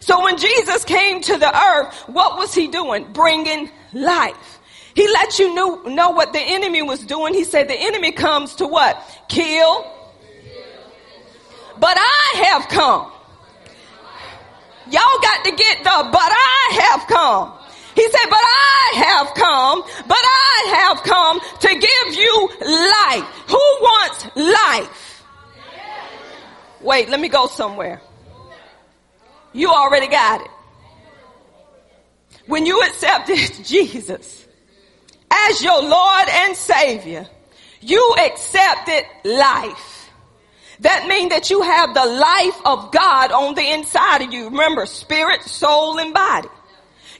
So 0.00 0.22
when 0.24 0.36
Jesus 0.36 0.84
came 0.84 1.20
to 1.22 1.36
the 1.36 1.56
earth, 1.56 1.94
what 2.08 2.36
was 2.36 2.54
he 2.54 2.68
doing? 2.68 3.12
Bringing 3.12 3.70
life. 3.92 4.58
He 4.94 5.06
let 5.08 5.38
you 5.38 5.54
know, 5.54 5.82
know 5.82 6.10
what 6.10 6.32
the 6.32 6.40
enemy 6.40 6.82
was 6.82 7.00
doing. 7.00 7.34
He 7.34 7.44
said 7.44 7.68
the 7.68 7.78
enemy 7.78 8.12
comes 8.12 8.56
to 8.56 8.66
what? 8.66 9.00
Kill. 9.28 9.86
But 11.78 11.96
I 11.98 12.44
have 12.48 12.68
come. 12.68 13.10
Y'all 14.90 15.20
got 15.22 15.44
to 15.44 15.50
get 15.52 15.78
the, 15.78 16.08
but 16.12 16.32
I 16.32 16.78
have 16.82 17.06
come 17.08 17.61
he 17.94 18.02
said, 18.02 18.26
but 18.30 18.40
I 18.40 18.92
have 18.96 19.34
come, 19.34 19.82
but 20.06 20.18
I 20.18 20.74
have 20.80 21.02
come 21.02 21.40
to 21.40 21.68
give 21.68 22.14
you 22.14 22.48
life. 22.60 23.24
Who 23.48 23.56
wants 23.80 24.26
life? 24.36 25.24
Wait, 26.80 27.08
let 27.08 27.20
me 27.20 27.28
go 27.28 27.46
somewhere. 27.46 28.00
You 29.52 29.70
already 29.70 30.08
got 30.08 30.40
it. 30.40 30.50
When 32.46 32.66
you 32.66 32.82
accepted 32.82 33.36
Jesus 33.64 34.46
as 35.30 35.62
your 35.62 35.82
Lord 35.82 36.28
and 36.28 36.56
Savior, 36.56 37.28
you 37.80 38.14
accepted 38.18 39.04
life. 39.24 40.10
That 40.80 41.06
means 41.06 41.30
that 41.30 41.50
you 41.50 41.62
have 41.62 41.94
the 41.94 42.04
life 42.04 42.60
of 42.64 42.90
God 42.90 43.30
on 43.30 43.54
the 43.54 43.72
inside 43.72 44.22
of 44.22 44.32
you. 44.32 44.46
Remember, 44.46 44.86
spirit, 44.86 45.42
soul, 45.42 45.98
and 45.98 46.12
body. 46.12 46.48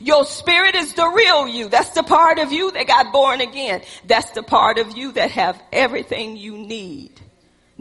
Your 0.03 0.25
spirit 0.25 0.75
is 0.75 0.95
the 0.95 1.07
real 1.07 1.47
you. 1.47 1.69
That's 1.69 1.91
the 1.91 2.03
part 2.03 2.41
of 2.41 2.51
you 2.51 2.73
that 2.73 2.89
got 2.89 3.13
born 3.13 3.41
again. 3.41 3.83
That's 4.05 4.31
the 4.33 4.43
part 4.43 4.79
of 4.79 4.97
you 4.97 5.13
that 5.13 5.31
have 5.31 5.63
everything 5.73 6.37
you 6.37 6.59
need 6.59 7.12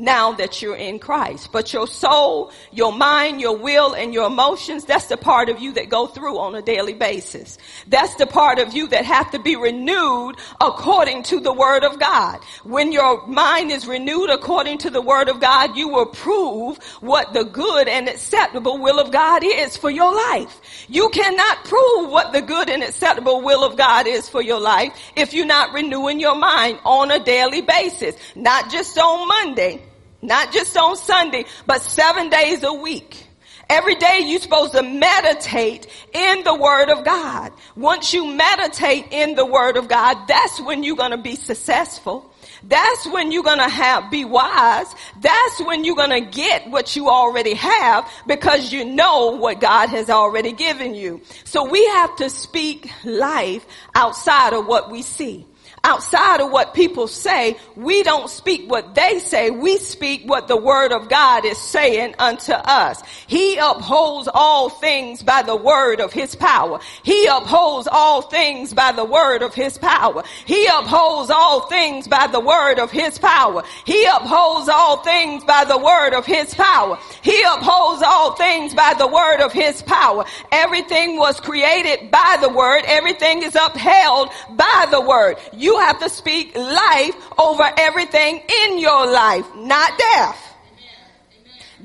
now 0.02 0.34
that 0.34 0.62
you're 0.62 0.76
in 0.76 1.00
Christ. 1.00 1.52
But 1.52 1.72
your 1.72 1.88
soul, 1.88 2.52
your 2.72 2.92
mind, 2.92 3.40
your 3.40 3.56
will, 3.56 3.94
and 3.94 4.14
your 4.14 4.28
emotions, 4.28 4.84
that's 4.84 5.06
the 5.06 5.18
part 5.18 5.50
of 5.50 5.60
you 5.60 5.74
that 5.74 5.90
go 5.90 6.08
through 6.08 6.40
on 6.40 6.56
a 6.56 6.62
daily 6.62 6.94
basis. 6.94 7.58
That's 7.88 8.16
the 8.16 8.26
part 8.26 8.60
of 8.60 8.74
you 8.74 8.88
that 8.88 9.06
have 9.06 9.32
to 9.32 9.40
be 9.40 9.56
renewed 9.56 10.38
according 10.60 11.24
to 11.24 11.40
the 11.40 11.54
word 11.54 11.84
of 11.84 12.00
God. 12.00 12.40
When 12.64 12.92
your 12.92 13.26
mind 13.28 13.72
is 13.72 13.86
renewed 13.86 14.32
according 14.32 14.80
to 14.80 14.90
the 14.90 15.02
word 15.02 15.30
of 15.30 15.40
God, 15.40 15.78
you 15.78 15.88
will 15.88 16.08
prove 16.08 16.78
what 17.00 17.34
the 17.34 17.44
good 17.44 17.88
and 17.88 18.10
acceptable 18.10 18.80
will 18.80 19.00
of 19.00 19.12
God 19.12 19.44
is 19.46 19.78
for 19.78 19.92
your 19.92 20.14
life. 20.14 20.88
You 20.90 21.10
cannot 21.10 21.64
prove 21.66 22.10
what 22.10 22.34
the 22.34 22.42
good 22.42 22.70
and 22.70 22.84
acceptable 22.84 23.42
will 23.42 23.64
of 23.64 23.78
God 23.78 24.08
is 24.08 24.28
for 24.28 24.42
your 24.42 24.60
life 24.60 24.94
if 25.16 25.34
you're 25.34 25.46
not 25.46 25.74
renewing 25.74 26.20
your 26.20 26.36
mind 26.36 26.80
on 26.84 27.12
a 27.12 27.24
daily 27.24 27.62
basis. 27.62 28.16
Not 28.36 28.72
just 28.72 28.98
on 28.98 29.28
Monday, 29.28 29.84
not 30.22 30.52
just 30.52 30.76
on 30.78 30.96
Sunday, 30.96 31.46
but 31.66 31.82
seven 31.82 32.30
days 32.30 32.64
a 32.64 32.74
week. 32.74 33.28
Every 33.70 33.96
day 33.96 34.20
you're 34.26 34.42
supposed 34.42 34.74
to 34.74 34.84
meditate 34.84 35.88
in 36.14 36.44
the 36.44 36.54
Word 36.54 36.90
of 36.90 37.06
God. 37.06 37.54
Once 37.78 38.14
you 38.14 38.26
meditate 38.26 39.06
in 39.12 39.36
the 39.36 39.46
Word 39.46 39.78
of 39.78 39.88
God, 39.88 40.28
that's 40.28 40.60
when 40.60 40.84
you're 40.84 40.98
gonna 40.98 41.18
be 41.18 41.36
successful. 41.36 42.30
That's 42.64 43.08
when 43.08 43.32
you're 43.32 43.44
gonna 43.44 43.70
have, 43.70 44.12
be 44.12 44.26
wise. 44.26 44.94
That's 45.22 45.62
when 45.62 45.86
you're 45.86 45.96
gonna 45.96 46.20
get 46.20 46.70
what 46.70 46.98
you 46.98 47.10
already 47.10 47.54
have 47.54 48.12
because 48.28 48.74
you 48.74 48.84
know 48.84 49.38
what 49.38 49.62
God 49.62 49.88
has 49.88 50.10
already 50.10 50.52
given 50.52 50.94
you. 50.94 51.22
So 51.46 51.64
we 51.64 51.86
have 51.88 52.14
to 52.18 52.30
speak 52.30 52.92
life 53.06 53.66
outside 53.96 54.52
of 54.52 54.68
what 54.68 54.92
we 54.92 55.02
see 55.02 55.48
outside 55.84 56.42
of 56.42 56.52
what 56.52 56.74
people 56.74 57.08
say, 57.08 57.58
we 57.76 58.04
don't 58.04 58.30
speak 58.30 58.70
what 58.70 58.94
they 58.94 59.20
say. 59.20 59.50
We 59.50 59.78
speak 59.78 60.30
what 60.30 60.48
the 60.48 60.58
word 60.58 60.92
of 60.92 61.10
God 61.10 61.46
is 61.46 61.58
saying 61.58 62.16
unto 62.20 62.54
us. 62.54 63.02
He 63.28 63.58
upholds 63.58 64.30
all 64.32 64.70
things 64.70 65.24
by 65.24 65.42
the 65.42 65.56
word 65.56 66.00
of 66.00 66.14
his 66.14 66.36
power. 66.36 66.80
He 67.04 67.26
upholds 67.26 67.88
all 67.92 68.22
things 68.22 68.74
by 68.74 68.92
the 68.92 69.06
word 69.06 69.42
of 69.42 69.56
his 69.56 69.78
power. 69.78 70.24
He 70.46 70.68
upholds 70.68 71.32
all 71.32 71.68
things 71.68 72.08
by 72.08 72.28
the 72.28 72.40
word 72.40 72.80
of 72.80 72.92
his 72.92 73.18
power. 73.18 73.64
He 73.86 74.06
upholds 74.06 74.70
all 74.70 74.98
things 74.98 75.44
by 75.44 75.66
the 75.66 75.78
word 75.78 76.14
of 76.14 76.26
his 76.26 76.54
power. 76.54 76.98
He 77.22 77.42
upholds 77.56 78.04
all 78.04 78.34
things 78.36 78.74
by 78.76 78.94
the 78.98 79.08
word 79.08 79.42
of 79.42 79.52
his 79.52 79.82
power. 79.82 80.26
Everything 80.52 81.18
was 81.18 81.40
created 81.40 82.12
by 82.12 82.38
the 82.40 82.50
word. 82.50 82.84
Everything 82.86 83.42
is 83.42 83.56
upheld 83.56 84.30
by 84.52 84.88
the 84.92 85.02
word. 85.02 85.38
You 85.54 85.71
you 85.72 85.80
have 85.80 86.00
to 86.00 86.10
speak 86.10 86.56
life 86.56 87.16
over 87.40 87.64
everything 87.78 88.44
in 88.64 88.80
your 88.80 89.08
life, 89.08 89.46
not 89.56 89.98
death. 89.98 90.56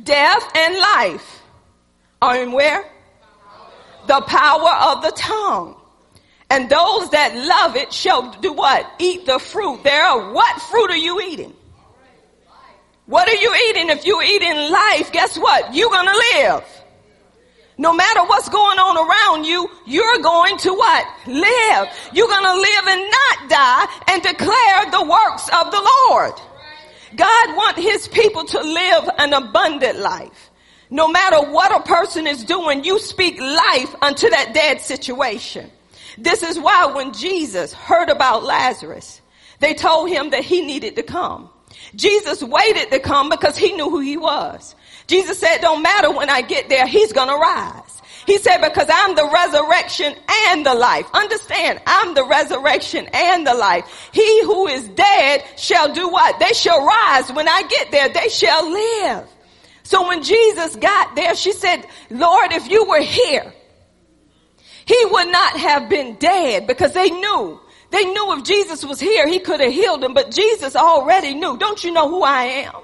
Death 0.02 0.57
and 0.57 0.76
life 0.76 1.43
are 2.21 2.37
in 2.43 2.50
where? 2.50 2.85
The 4.09 4.21
power 4.23 4.73
of 4.90 5.02
the 5.02 5.12
tongue. 5.16 5.76
And 6.50 6.69
those 6.69 7.11
that 7.11 7.35
love 7.37 7.76
it 7.76 7.93
shall 7.93 8.33
do 8.40 8.52
what? 8.52 8.90
Eat 8.99 9.26
the 9.26 9.38
fruit 9.38 9.83
thereof. 9.85 10.33
What 10.33 10.62
fruit 10.62 10.90
are 10.90 10.97
you 10.97 11.21
eating? 11.21 11.52
What 13.07 13.28
are 13.28 13.35
you 13.35 13.55
eating? 13.69 13.90
If 13.90 14.05
you're 14.05 14.23
eating 14.23 14.57
life, 14.71 15.12
guess 15.12 15.38
what? 15.38 15.75
You're 15.75 15.90
gonna 15.90 16.19
live. 16.35 16.64
No 17.78 17.93
matter 17.93 18.25
what's 18.25 18.49
going 18.49 18.78
on 18.78 18.97
around 18.97 19.45
you, 19.45 19.69
you're 19.87 20.19
going 20.23 20.57
to 20.59 20.73
what? 20.73 21.05
Live. 21.26 21.88
You're 22.12 22.28
going 22.28 22.45
to 22.45 22.55
live 22.55 22.87
and 22.88 23.11
not 23.11 23.25
die 23.49 23.87
and 24.09 24.23
declare 24.23 24.90
the 24.90 25.05
works 25.05 25.49
of 25.49 25.71
the 25.71 25.90
Lord. 26.09 26.33
God 27.14 27.57
wants 27.57 27.81
his 27.81 28.09
people 28.09 28.45
to 28.45 28.61
live 28.61 29.09
an 29.19 29.33
abundant 29.33 29.99
life. 29.99 30.50
No 30.90 31.09
matter 31.09 31.50
what 31.50 31.75
a 31.75 31.83
person 31.83 32.26
is 32.26 32.45
doing, 32.45 32.85
you 32.85 32.99
speak 32.99 33.40
life 33.40 33.95
unto 34.02 34.28
that 34.28 34.55
dead 34.55 34.81
situation. 34.81 35.71
This 36.19 36.43
is 36.43 36.59
why 36.59 36.87
when 36.87 37.12
Jesus 37.12 37.73
heard 37.73 38.09
about 38.09 38.45
Lazarus, 38.45 39.21
they 39.61 39.75
told 39.75 40.09
him 40.09 40.31
that 40.31 40.45
he 40.45 40.61
needed 40.61 40.97
to 40.97 41.02
come. 41.02 41.50
Jesus 41.95 42.43
waited 42.43 42.90
to 42.90 43.00
come 43.00 43.28
because 43.28 43.57
he 43.57 43.73
knew 43.73 43.90
who 43.90 44.00
he 44.00 44.16
was. 44.16 44.75
Jesus 45.07 45.38
said, 45.38 45.59
don't 45.59 45.83
matter 45.83 46.11
when 46.11 46.31
I 46.31 46.43
get 46.43 46.69
there, 46.69 46.87
he's 46.87 47.12
gonna 47.12 47.37
rise. 47.37 48.02
He 48.26 48.38
said, 48.38 48.59
because 48.59 48.88
I'm 48.92 49.14
the 49.14 49.30
resurrection 49.33 50.14
and 50.28 50.66
the 50.66 50.75
life. 50.75 51.06
Understand, 51.14 51.80
I'm 51.87 52.14
the 52.14 52.25
resurrection 52.25 53.09
and 53.12 53.47
the 53.47 53.54
life. 53.54 54.11
He 54.12 54.42
who 54.42 54.66
is 54.66 54.88
dead 54.88 55.45
shall 55.56 55.92
do 55.92 56.09
what? 56.09 56.38
They 56.40 56.52
shall 56.52 56.85
rise. 56.85 57.33
When 57.33 57.49
I 57.49 57.62
get 57.62 57.92
there, 57.92 58.09
they 58.09 58.28
shall 58.28 58.68
live. 58.68 59.28
So 59.85 60.09
when 60.09 60.25
Jesus 60.25 60.75
got 60.75 61.14
there, 61.14 61.37
she 61.37 61.52
said, 61.52 61.87
Lord, 62.11 62.52
if 62.52 62.68
you 62.68 62.85
were 62.85 63.00
here, 63.00 63.54
he 64.85 65.04
would 65.04 65.28
not 65.28 65.56
have 65.56 65.88
been 65.88 66.16
dead 66.16 66.66
because 66.66 66.92
they 66.92 67.11
knew. 67.11 67.61
They 67.90 68.04
knew 68.04 68.37
if 68.37 68.45
Jesus 68.45 68.85
was 68.85 68.99
here, 68.99 69.28
he 69.28 69.38
could 69.38 69.61
have 69.61 69.73
healed 69.73 70.02
him, 70.02 70.14
but 70.14 70.33
Jesus 70.33 70.75
already 70.75 71.35
knew. 71.35 71.56
Don't 71.56 71.83
you 71.85 71.92
know 71.92 72.09
who 72.09 72.23
I 72.23 72.42
am? 72.42 72.75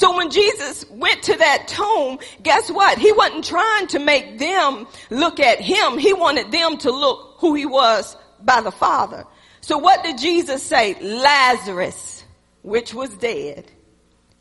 So 0.00 0.16
when 0.16 0.30
Jesus 0.30 0.88
went 0.88 1.24
to 1.24 1.36
that 1.36 1.68
tomb, 1.68 2.20
guess 2.42 2.70
what? 2.70 2.96
He 2.96 3.12
wasn't 3.12 3.44
trying 3.44 3.86
to 3.88 3.98
make 3.98 4.38
them 4.38 4.86
look 5.10 5.38
at 5.38 5.60
him. 5.60 5.98
He 5.98 6.14
wanted 6.14 6.50
them 6.50 6.78
to 6.78 6.90
look 6.90 7.34
who 7.36 7.52
he 7.54 7.66
was 7.66 8.16
by 8.40 8.62
the 8.62 8.70
Father. 8.70 9.26
So 9.60 9.76
what 9.76 10.02
did 10.02 10.16
Jesus 10.16 10.62
say? 10.62 10.98
Lazarus, 11.02 12.24
which 12.62 12.94
was 12.94 13.10
dead. 13.10 13.70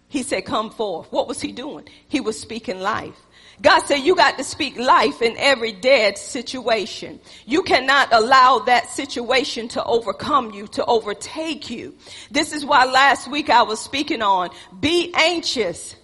He 0.07 0.23
said, 0.23 0.45
come 0.45 0.69
forth. 0.69 1.11
What 1.11 1.27
was 1.27 1.41
he 1.41 1.51
doing? 1.51 1.89
He 2.07 2.21
was 2.21 2.39
speaking 2.39 2.79
life. 2.79 3.19
God 3.61 3.81
said 3.85 3.97
you 3.97 4.15
got 4.15 4.37
to 4.37 4.43
speak 4.43 4.77
life 4.77 5.21
in 5.21 5.35
every 5.37 5.73
dead 5.73 6.17
situation. 6.17 7.19
You 7.45 7.61
cannot 7.63 8.13
allow 8.13 8.59
that 8.59 8.89
situation 8.89 9.67
to 9.69 9.83
overcome 9.83 10.51
you, 10.51 10.67
to 10.67 10.85
overtake 10.85 11.69
you. 11.69 11.95
This 12.31 12.53
is 12.53 12.65
why 12.65 12.85
last 12.85 13.29
week 13.29 13.49
I 13.49 13.63
was 13.63 13.79
speaking 13.79 14.21
on 14.21 14.49
be 14.79 15.13
anxious 15.13 15.95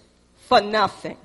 for 0.48 0.60
nothing. 0.60 1.16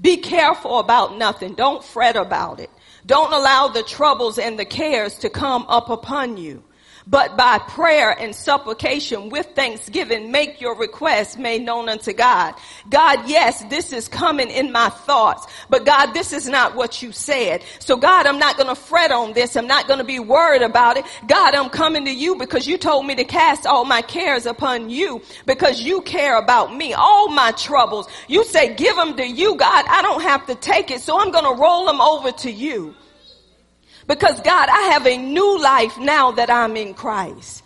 Be 0.00 0.18
careful 0.18 0.78
about 0.78 1.16
nothing. 1.16 1.54
Don't 1.54 1.82
fret 1.82 2.16
about 2.16 2.60
it. 2.60 2.70
Don't 3.06 3.32
allow 3.32 3.68
the 3.68 3.82
troubles 3.82 4.38
and 4.38 4.58
the 4.58 4.64
cares 4.64 5.18
to 5.18 5.30
come 5.30 5.64
up 5.68 5.88
upon 5.88 6.36
you 6.36 6.62
but 7.10 7.36
by 7.36 7.58
prayer 7.58 8.12
and 8.18 8.34
supplication 8.34 9.30
with 9.30 9.46
thanksgiving, 9.56 10.30
make 10.30 10.60
your 10.60 10.76
requests 10.78 11.36
made 11.36 11.62
known 11.62 11.88
unto 11.88 12.12
God. 12.12 12.54
God, 12.88 13.28
yes, 13.28 13.64
this 13.64 13.92
is 13.92 14.06
coming 14.06 14.48
in 14.48 14.70
my 14.70 14.88
thoughts, 14.90 15.46
but 15.68 15.84
God, 15.84 16.12
this 16.12 16.32
is 16.32 16.48
not 16.48 16.76
what 16.76 17.02
you 17.02 17.10
said. 17.10 17.64
So 17.80 17.96
God, 17.96 18.26
I'm 18.26 18.38
not 18.38 18.56
going 18.56 18.68
to 18.68 18.80
fret 18.80 19.10
on 19.10 19.32
this. 19.32 19.56
I'm 19.56 19.66
not 19.66 19.88
going 19.88 19.98
to 19.98 20.04
be 20.04 20.20
worried 20.20 20.62
about 20.62 20.96
it. 20.96 21.04
God, 21.26 21.54
I'm 21.56 21.68
coming 21.68 22.04
to 22.04 22.14
you 22.14 22.36
because 22.36 22.68
you 22.68 22.78
told 22.78 23.06
me 23.06 23.16
to 23.16 23.24
cast 23.24 23.66
all 23.66 23.84
my 23.84 24.02
cares 24.02 24.46
upon 24.46 24.88
you 24.88 25.20
because 25.46 25.82
you 25.82 26.02
care 26.02 26.38
about 26.38 26.76
me. 26.76 26.92
All 26.92 27.28
my 27.28 27.50
troubles. 27.52 28.08
You 28.28 28.44
say 28.44 28.74
give 28.76 28.94
them 28.94 29.16
to 29.16 29.26
you, 29.26 29.56
God. 29.56 29.84
I 29.88 30.00
don't 30.02 30.22
have 30.22 30.46
to 30.46 30.54
take 30.54 30.92
it. 30.92 31.00
So 31.00 31.20
I'm 31.20 31.32
going 31.32 31.56
to 31.56 31.60
roll 31.60 31.86
them 31.86 32.00
over 32.00 32.30
to 32.30 32.52
you. 32.52 32.94
Because 34.10 34.40
God, 34.40 34.68
I 34.68 34.90
have 34.90 35.06
a 35.06 35.16
new 35.16 35.62
life 35.62 35.96
now 35.96 36.32
that 36.32 36.50
I'm 36.50 36.76
in 36.76 36.94
Christ. 36.94 37.62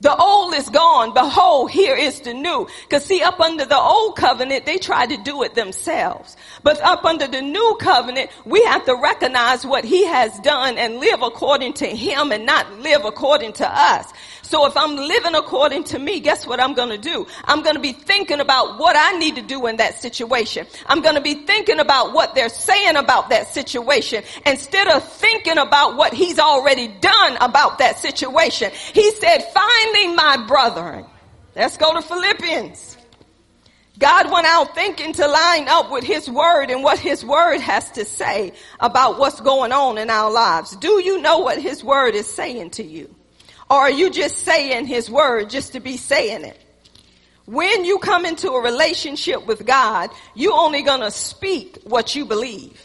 The 0.00 0.16
old 0.16 0.54
is 0.54 0.70
gone. 0.70 1.12
Behold, 1.12 1.70
here 1.70 1.94
is 1.94 2.18
the 2.20 2.32
new. 2.32 2.66
Cause 2.88 3.04
see, 3.04 3.22
up 3.22 3.38
under 3.38 3.66
the 3.66 3.78
old 3.78 4.16
covenant, 4.16 4.64
they 4.64 4.78
tried 4.78 5.10
to 5.10 5.18
do 5.18 5.42
it 5.42 5.54
themselves. 5.54 6.34
But 6.62 6.80
up 6.80 7.04
under 7.04 7.26
the 7.26 7.42
new 7.42 7.76
covenant, 7.78 8.30
we 8.46 8.64
have 8.64 8.86
to 8.86 8.94
recognize 8.94 9.66
what 9.66 9.84
he 9.84 10.06
has 10.06 10.36
done 10.40 10.78
and 10.78 10.96
live 10.96 11.20
according 11.20 11.74
to 11.74 11.86
him 11.86 12.32
and 12.32 12.46
not 12.46 12.80
live 12.80 13.04
according 13.04 13.52
to 13.54 13.68
us. 13.70 14.10
So 14.52 14.66
if 14.66 14.76
I'm 14.76 14.96
living 14.96 15.34
according 15.34 15.84
to 15.84 15.98
me, 15.98 16.20
guess 16.20 16.46
what 16.46 16.60
I'm 16.60 16.74
going 16.74 16.90
to 16.90 16.98
do? 16.98 17.26
I'm 17.46 17.62
going 17.62 17.74
to 17.74 17.80
be 17.80 17.94
thinking 17.94 18.38
about 18.38 18.78
what 18.78 18.94
I 18.98 19.16
need 19.16 19.36
to 19.36 19.40
do 19.40 19.66
in 19.66 19.78
that 19.78 19.94
situation. 19.94 20.66
I'm 20.84 21.00
going 21.00 21.14
to 21.14 21.22
be 21.22 21.46
thinking 21.46 21.80
about 21.80 22.12
what 22.12 22.34
they're 22.34 22.50
saying 22.50 22.96
about 22.96 23.30
that 23.30 23.46
situation 23.46 24.22
instead 24.44 24.88
of 24.88 25.10
thinking 25.10 25.56
about 25.56 25.96
what 25.96 26.12
he's 26.12 26.38
already 26.38 26.88
done 26.88 27.38
about 27.40 27.78
that 27.78 27.98
situation. 27.98 28.72
He 28.92 29.10
said, 29.12 29.38
finally, 29.54 30.14
my 30.14 30.44
brethren, 30.46 31.06
let's 31.56 31.78
go 31.78 31.94
to 31.94 32.02
Philippians. 32.02 32.98
God 33.98 34.30
went 34.30 34.46
out 34.46 34.74
thinking 34.74 35.14
to 35.14 35.28
line 35.28 35.68
up 35.68 35.90
with 35.90 36.04
his 36.04 36.28
word 36.28 36.70
and 36.70 36.84
what 36.84 36.98
his 36.98 37.24
word 37.24 37.62
has 37.62 37.90
to 37.92 38.04
say 38.04 38.52
about 38.80 39.18
what's 39.18 39.40
going 39.40 39.72
on 39.72 39.96
in 39.96 40.10
our 40.10 40.30
lives. 40.30 40.76
Do 40.76 41.02
you 41.02 41.22
know 41.22 41.38
what 41.38 41.58
his 41.58 41.82
word 41.82 42.14
is 42.14 42.26
saying 42.26 42.72
to 42.72 42.84
you? 42.84 43.14
Or 43.72 43.78
are 43.78 43.90
you 43.90 44.10
just 44.10 44.40
saying 44.40 44.84
his 44.84 45.08
word 45.08 45.48
just 45.48 45.72
to 45.72 45.80
be 45.80 45.96
saying 45.96 46.44
it? 46.44 46.60
When 47.46 47.86
you 47.86 48.00
come 48.00 48.26
into 48.26 48.50
a 48.50 48.62
relationship 48.62 49.46
with 49.46 49.64
God, 49.64 50.10
you're 50.34 50.52
only 50.52 50.82
gonna 50.82 51.10
speak 51.10 51.78
what 51.84 52.14
you 52.14 52.26
believe. 52.26 52.78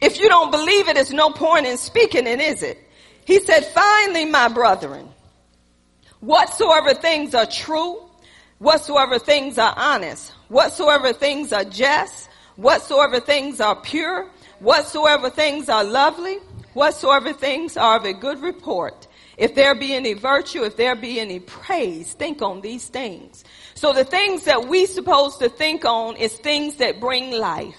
If 0.00 0.18
you 0.18 0.28
don't 0.28 0.50
believe 0.50 0.88
it, 0.88 0.96
it's 0.96 1.12
no 1.12 1.30
point 1.30 1.66
in 1.66 1.76
speaking 1.76 2.26
it, 2.26 2.40
is 2.40 2.64
it? 2.64 2.78
He 3.26 3.38
said, 3.38 3.64
finally, 3.66 4.24
my 4.24 4.48
brethren, 4.48 5.08
whatsoever 6.18 6.92
things 6.92 7.32
are 7.32 7.46
true, 7.46 8.02
whatsoever 8.58 9.20
things 9.20 9.56
are 9.56 9.72
honest, 9.76 10.32
whatsoever 10.48 11.12
things 11.12 11.52
are 11.52 11.64
just, 11.64 12.28
whatsoever 12.56 13.20
things 13.20 13.60
are 13.60 13.76
pure, 13.76 14.28
whatsoever 14.58 15.30
things 15.30 15.68
are 15.68 15.84
lovely, 15.84 16.38
whatsoever 16.72 17.32
things 17.32 17.76
are 17.76 17.98
of 17.98 18.04
a 18.04 18.12
good 18.12 18.42
report, 18.42 19.05
if 19.36 19.54
there 19.54 19.74
be 19.74 19.94
any 19.94 20.14
virtue, 20.14 20.64
if 20.64 20.76
there 20.76 20.96
be 20.96 21.20
any 21.20 21.40
praise, 21.40 22.12
think 22.14 22.40
on 22.40 22.62
these 22.62 22.88
things. 22.88 23.44
So 23.74 23.92
the 23.92 24.04
things 24.04 24.44
that 24.44 24.68
we 24.68 24.86
supposed 24.86 25.40
to 25.40 25.48
think 25.48 25.84
on 25.84 26.16
is 26.16 26.32
things 26.34 26.76
that 26.76 27.00
bring 27.00 27.32
life. 27.32 27.76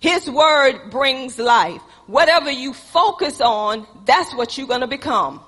His 0.00 0.28
word 0.28 0.90
brings 0.90 1.38
life. 1.38 1.80
Whatever 2.06 2.50
you 2.50 2.74
focus 2.74 3.40
on, 3.40 3.86
that's 4.04 4.34
what 4.34 4.58
you're 4.58 4.66
going 4.66 4.80
to 4.80 4.86
become. 4.86 5.40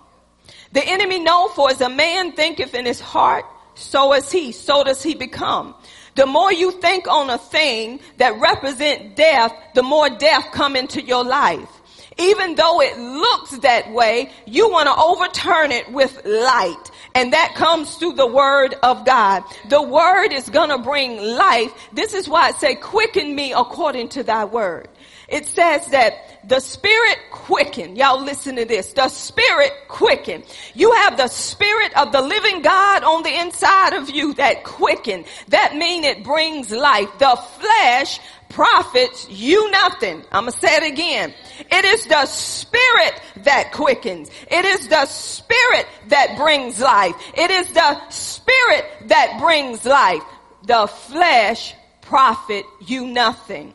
The 0.73 0.87
enemy 0.87 1.19
know 1.19 1.49
for 1.49 1.71
as 1.71 1.81
a 1.81 1.91
man 1.91 2.33
thinketh 2.33 2.75
in 2.75 2.87
his 2.87 3.01
heart, 3.01 3.45
so 3.75 4.15
is 4.15 4.31
he, 4.31 4.53
so 4.53 4.83
does 4.85 5.03
he 5.03 5.15
become. 5.15 5.75
The 6.15 6.27
more 6.27 6.53
you 6.53 6.71
think 6.71 7.09
on 7.09 7.29
a 7.29 7.39
thing 7.39 8.01
that 8.19 8.41
represent 8.41 9.17
death, 9.17 9.53
the 9.75 9.83
more 9.83 10.09
death 10.09 10.47
come 10.53 10.77
into 10.77 11.03
your 11.03 11.25
life 11.25 11.69
even 12.18 12.55
though 12.55 12.81
it 12.81 12.98
looks 12.98 13.59
that 13.59 13.92
way, 13.92 14.31
you 14.46 14.70
want 14.70 14.87
to 14.87 14.96
overturn 14.96 15.72
it 15.72 15.90
with 15.92 16.24
light. 16.24 16.90
And 17.14 17.33
that 17.33 17.55
comes 17.55 17.94
through 17.96 18.14
the 18.14 18.27
word 18.27 18.74
of 18.83 19.05
God. 19.05 19.44
The 19.68 19.83
word 19.83 20.33
is 20.33 20.48
going 20.48 20.70
to 20.70 20.79
bring 20.79 21.20
life. 21.37 21.72
This 21.92 22.14
is 22.14 22.29
why 22.29 22.50
it 22.50 22.57
say, 22.57 22.74
quicken 22.74 23.35
me 23.35 23.53
according 23.53 24.11
to 24.11 24.22
thy 24.22 24.44
word. 24.44 24.88
It 25.35 25.47
says 25.47 25.88
that 25.88 26.47
the 26.49 26.61
spirit 26.61 27.18
quicken. 27.33 27.97
Y'all 27.97 28.23
listen 28.23 28.55
to 28.55 28.64
this. 28.64 28.92
The 28.92 29.09
spirit 29.09 29.73
quicken. 29.88 30.44
You 30.75 30.92
have 30.92 31.16
the 31.16 31.27
spirit 31.27 31.92
of 31.97 32.12
the 32.12 32.23
living 32.23 32.62
God 32.62 33.03
on 33.03 33.25
the 33.25 33.37
inside 33.40 33.94
of 33.94 34.09
you 34.11 34.35
that 34.35 34.62
quicken. 34.62 35.25
That 35.49 35.75
mean 35.75 36.05
it 36.05 36.23
brings 36.23 36.70
life. 36.70 37.09
The 37.18 37.35
flesh 37.35 38.20
profits 38.49 39.29
you 39.29 39.73
nothing. 39.73 40.23
I'm 40.31 40.47
to 40.47 40.53
say 40.53 40.68
it 40.77 40.92
again. 40.92 41.35
It 41.59 41.85
is 41.85 42.07
the 42.07 42.27
spirit 42.27 43.20
that 43.38 43.73
quickens. 43.73 44.31
It 44.49 44.64
is 44.64 44.87
the 44.87 45.05
spirit 45.07 45.88
that 46.11 46.37
brings 46.37 46.79
life. 46.79 47.16
It 47.37 47.51
is 47.51 47.73
the 47.73 48.09
spirit 48.11 48.85
that 49.09 49.40
brings 49.40 49.85
life. 49.85 50.23
The 50.62 50.87
flesh 50.87 51.75
profit 52.03 52.66
you 52.87 53.09
nothing. 53.09 53.75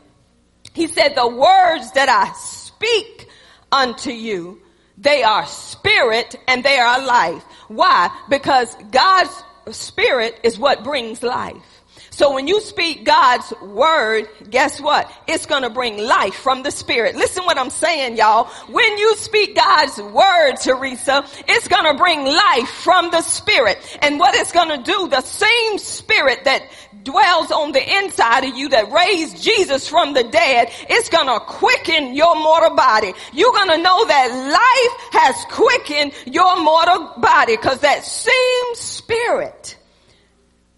He 0.72 0.86
said, 0.86 1.14
the 1.14 1.28
words 1.28 1.92
that 1.92 2.08
I 2.08 2.32
speak 2.34 3.28
unto 3.72 4.10
you, 4.10 4.60
they 4.98 5.22
are 5.22 5.46
spirit 5.46 6.36
and 6.46 6.62
they 6.62 6.78
are 6.78 7.04
life. 7.04 7.42
Why? 7.68 8.10
Because 8.28 8.74
God's 8.90 9.42
spirit 9.70 10.38
is 10.42 10.58
what 10.58 10.84
brings 10.84 11.22
life. 11.22 11.56
So 12.20 12.34
when 12.34 12.46
you 12.46 12.60
speak 12.60 13.06
God's 13.06 13.50
word, 13.62 14.28
guess 14.50 14.78
what? 14.78 15.10
It's 15.26 15.46
going 15.46 15.62
to 15.62 15.70
bring 15.70 15.96
life 15.96 16.34
from 16.34 16.62
the 16.62 16.70
spirit. 16.70 17.16
Listen 17.16 17.46
what 17.46 17.56
I'm 17.56 17.70
saying, 17.70 18.18
y'all. 18.18 18.44
When 18.68 18.98
you 18.98 19.16
speak 19.16 19.56
God's 19.56 19.96
word, 19.96 20.56
Teresa, 20.56 21.24
it's 21.48 21.66
going 21.66 21.90
to 21.90 21.94
bring 21.94 22.26
life 22.26 22.68
from 22.68 23.10
the 23.10 23.22
spirit. 23.22 23.78
And 24.02 24.18
what 24.18 24.34
it's 24.34 24.52
going 24.52 24.68
to 24.68 24.82
do, 24.82 25.08
the 25.08 25.22
same 25.22 25.78
spirit 25.78 26.44
that 26.44 26.62
dwells 27.04 27.50
on 27.50 27.72
the 27.72 27.96
inside 28.04 28.44
of 28.44 28.54
you 28.54 28.68
that 28.68 28.92
raised 28.92 29.42
Jesus 29.42 29.88
from 29.88 30.12
the 30.12 30.24
dead, 30.24 30.68
it's 30.90 31.08
going 31.08 31.26
to 31.26 31.40
quicken 31.46 32.14
your 32.14 32.34
mortal 32.34 32.76
body. 32.76 33.14
You're 33.32 33.52
going 33.52 33.70
to 33.70 33.78
know 33.78 34.04
that 34.04 34.28
life 34.28 35.22
has 35.22 35.36
quickened 35.48 36.12
your 36.26 36.62
mortal 36.62 37.14
body 37.16 37.56
because 37.56 37.80
that 37.80 38.04
same 38.04 38.74
spirit 38.74 39.78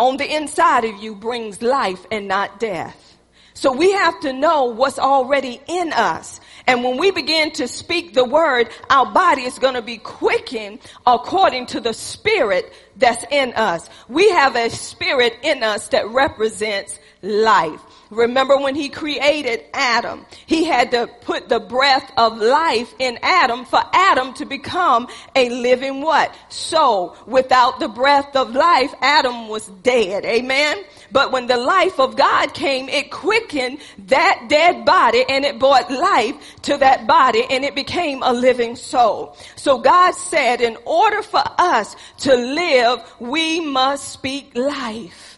on 0.03 0.17
the 0.17 0.35
inside 0.35 0.85
of 0.85 1.01
you 1.01 1.15
brings 1.15 1.63
life 1.63 2.05
and 2.11 2.27
not 2.27 2.59
death. 2.59 3.17
So 3.55 3.73
we 3.73 3.93
have 3.93 4.19
to 4.21 4.33
know 4.33 4.65
what's 4.65 4.99
already 4.99 5.61
in 5.69 5.93
us. 5.93 6.41
And 6.67 6.83
when 6.83 6.97
we 6.97 7.13
begin 7.13 7.53
to 7.53 7.69
speak 7.69 8.13
the 8.13 8.25
word, 8.25 8.71
our 8.91 9.07
body 9.07 9.43
is 9.43 9.61
going 9.61 9.75
to 9.75 9.83
be 9.83 9.99
quickened 9.99 10.81
according 11.07 11.67
to 11.67 11.81
the 11.81 11.95
spirit 11.95 12.73
that's 12.97 13.25
in 13.31 13.53
us. 13.53 13.89
We 14.09 14.29
have 14.31 14.57
a 14.57 14.71
spirit 14.71 15.35
in 15.45 15.63
us 15.63 15.87
that 15.89 16.09
represents 16.09 16.99
life. 17.23 17.81
Remember 18.13 18.59
when 18.59 18.75
he 18.75 18.91
created 18.91 19.65
Adam, 19.73 20.27
he 20.45 20.65
had 20.65 20.91
to 20.91 21.07
put 21.23 21.49
the 21.49 21.61
breath 21.61 22.13
of 22.19 22.37
life 22.37 22.95
in 22.99 23.19
Adam 23.23 23.65
for 23.65 23.81
Adam 23.91 24.35
to 24.35 24.45
become 24.45 25.09
a 25.35 25.49
living 25.49 26.03
what? 26.03 26.35
Soul. 26.51 27.17
Without 27.27 27.81
the 27.81 27.89
breath 27.89 28.37
of 28.37 28.51
life, 28.51 28.93
Adam 29.01 29.49
was 29.49 29.67
dead. 29.83 30.27
Amen. 30.27 30.85
But 31.11 31.33
when 31.33 31.47
the 31.47 31.57
life 31.57 31.99
of 31.99 32.15
God 32.15 32.53
came, 32.53 32.91
it 32.91 33.11
quickened 33.11 33.79
that 34.09 34.45
dead 34.51 34.85
body 34.85 35.25
and 35.27 35.47
it 35.47 35.59
brought 35.59 35.91
life 35.91 36.61
to 36.63 36.77
that 36.77 37.07
body 37.07 37.47
and 37.49 37.65
it 37.65 37.75
became 37.75 38.23
a 38.23 38.35
living 38.35 38.77
soul. 38.77 39.39
So 39.57 39.79
God 39.79 40.13
said 40.13 40.61
in 40.61 40.77
order 40.85 41.23
for 41.23 41.43
us 41.57 41.97
to 42.19 42.35
live, 42.37 43.11
we 43.21 43.61
must 43.61 44.09
speak 44.09 44.55
life. 44.55 45.32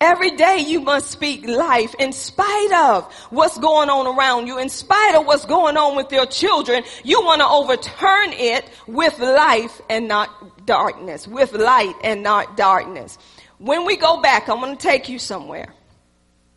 Every 0.00 0.32
day 0.32 0.58
you 0.58 0.80
must 0.80 1.10
speak 1.10 1.48
life 1.48 1.94
in 1.98 2.12
spite 2.12 2.72
of 2.72 3.10
what's 3.30 3.56
going 3.58 3.88
on 3.88 4.06
around 4.06 4.46
you, 4.46 4.58
in 4.58 4.68
spite 4.68 5.14
of 5.14 5.24
what's 5.24 5.46
going 5.46 5.78
on 5.78 5.96
with 5.96 6.12
your 6.12 6.26
children. 6.26 6.84
You 7.02 7.22
want 7.22 7.40
to 7.40 7.48
overturn 7.48 8.32
it 8.34 8.68
with 8.86 9.18
life 9.18 9.80
and 9.88 10.06
not 10.06 10.66
darkness, 10.66 11.26
with 11.26 11.54
light 11.54 11.94
and 12.04 12.22
not 12.22 12.58
darkness. 12.58 13.16
When 13.58 13.86
we 13.86 13.96
go 13.96 14.20
back, 14.20 14.50
I'm 14.50 14.60
going 14.60 14.76
to 14.76 14.82
take 14.82 15.08
you 15.08 15.18
somewhere. 15.18 15.72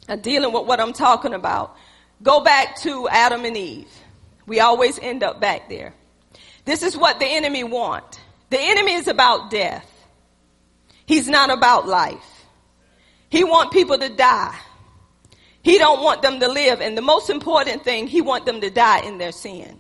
I'm 0.10 0.19
dealing 0.19 0.52
with 0.52 0.65
what 0.65 0.82
I'm 0.82 0.91
talking 0.91 1.34
about. 1.34 1.78
Go 2.21 2.41
back 2.41 2.75
to 2.82 3.08
Adam 3.08 3.45
and 3.45 3.56
Eve. 3.56 3.88
We 4.47 4.60
always 4.60 4.99
end 4.99 5.23
up 5.23 5.39
back 5.39 5.69
there. 5.69 5.93
This 6.65 6.84
is 6.84 6.97
what 6.97 7.19
the 7.19 7.25
enemy 7.25 7.63
want. 7.63 8.19
The 8.49 8.60
enemy 8.60 8.95
is 8.95 9.08
about 9.08 9.49
death. 9.49 9.86
He's 11.06 11.30
not 11.30 11.49
about 11.49 11.88
life. 11.88 12.38
He 13.30 13.44
want 13.44 13.72
people 13.72 13.98
to 13.98 14.10
die. 14.10 14.58
He 15.62 15.78
don't 15.78 16.02
want 16.02 16.22
them 16.22 16.39
to 16.39 16.48
live. 16.48 16.82
And 16.82 16.98
the 16.98 17.02
most 17.02 17.30
important 17.30 17.84
thing, 17.84 18.08
he 18.08 18.22
want 18.22 18.46
them 18.46 18.62
to 18.62 18.70
die 18.70 19.02
in 19.02 19.18
their 19.18 19.32
sin. 19.32 19.80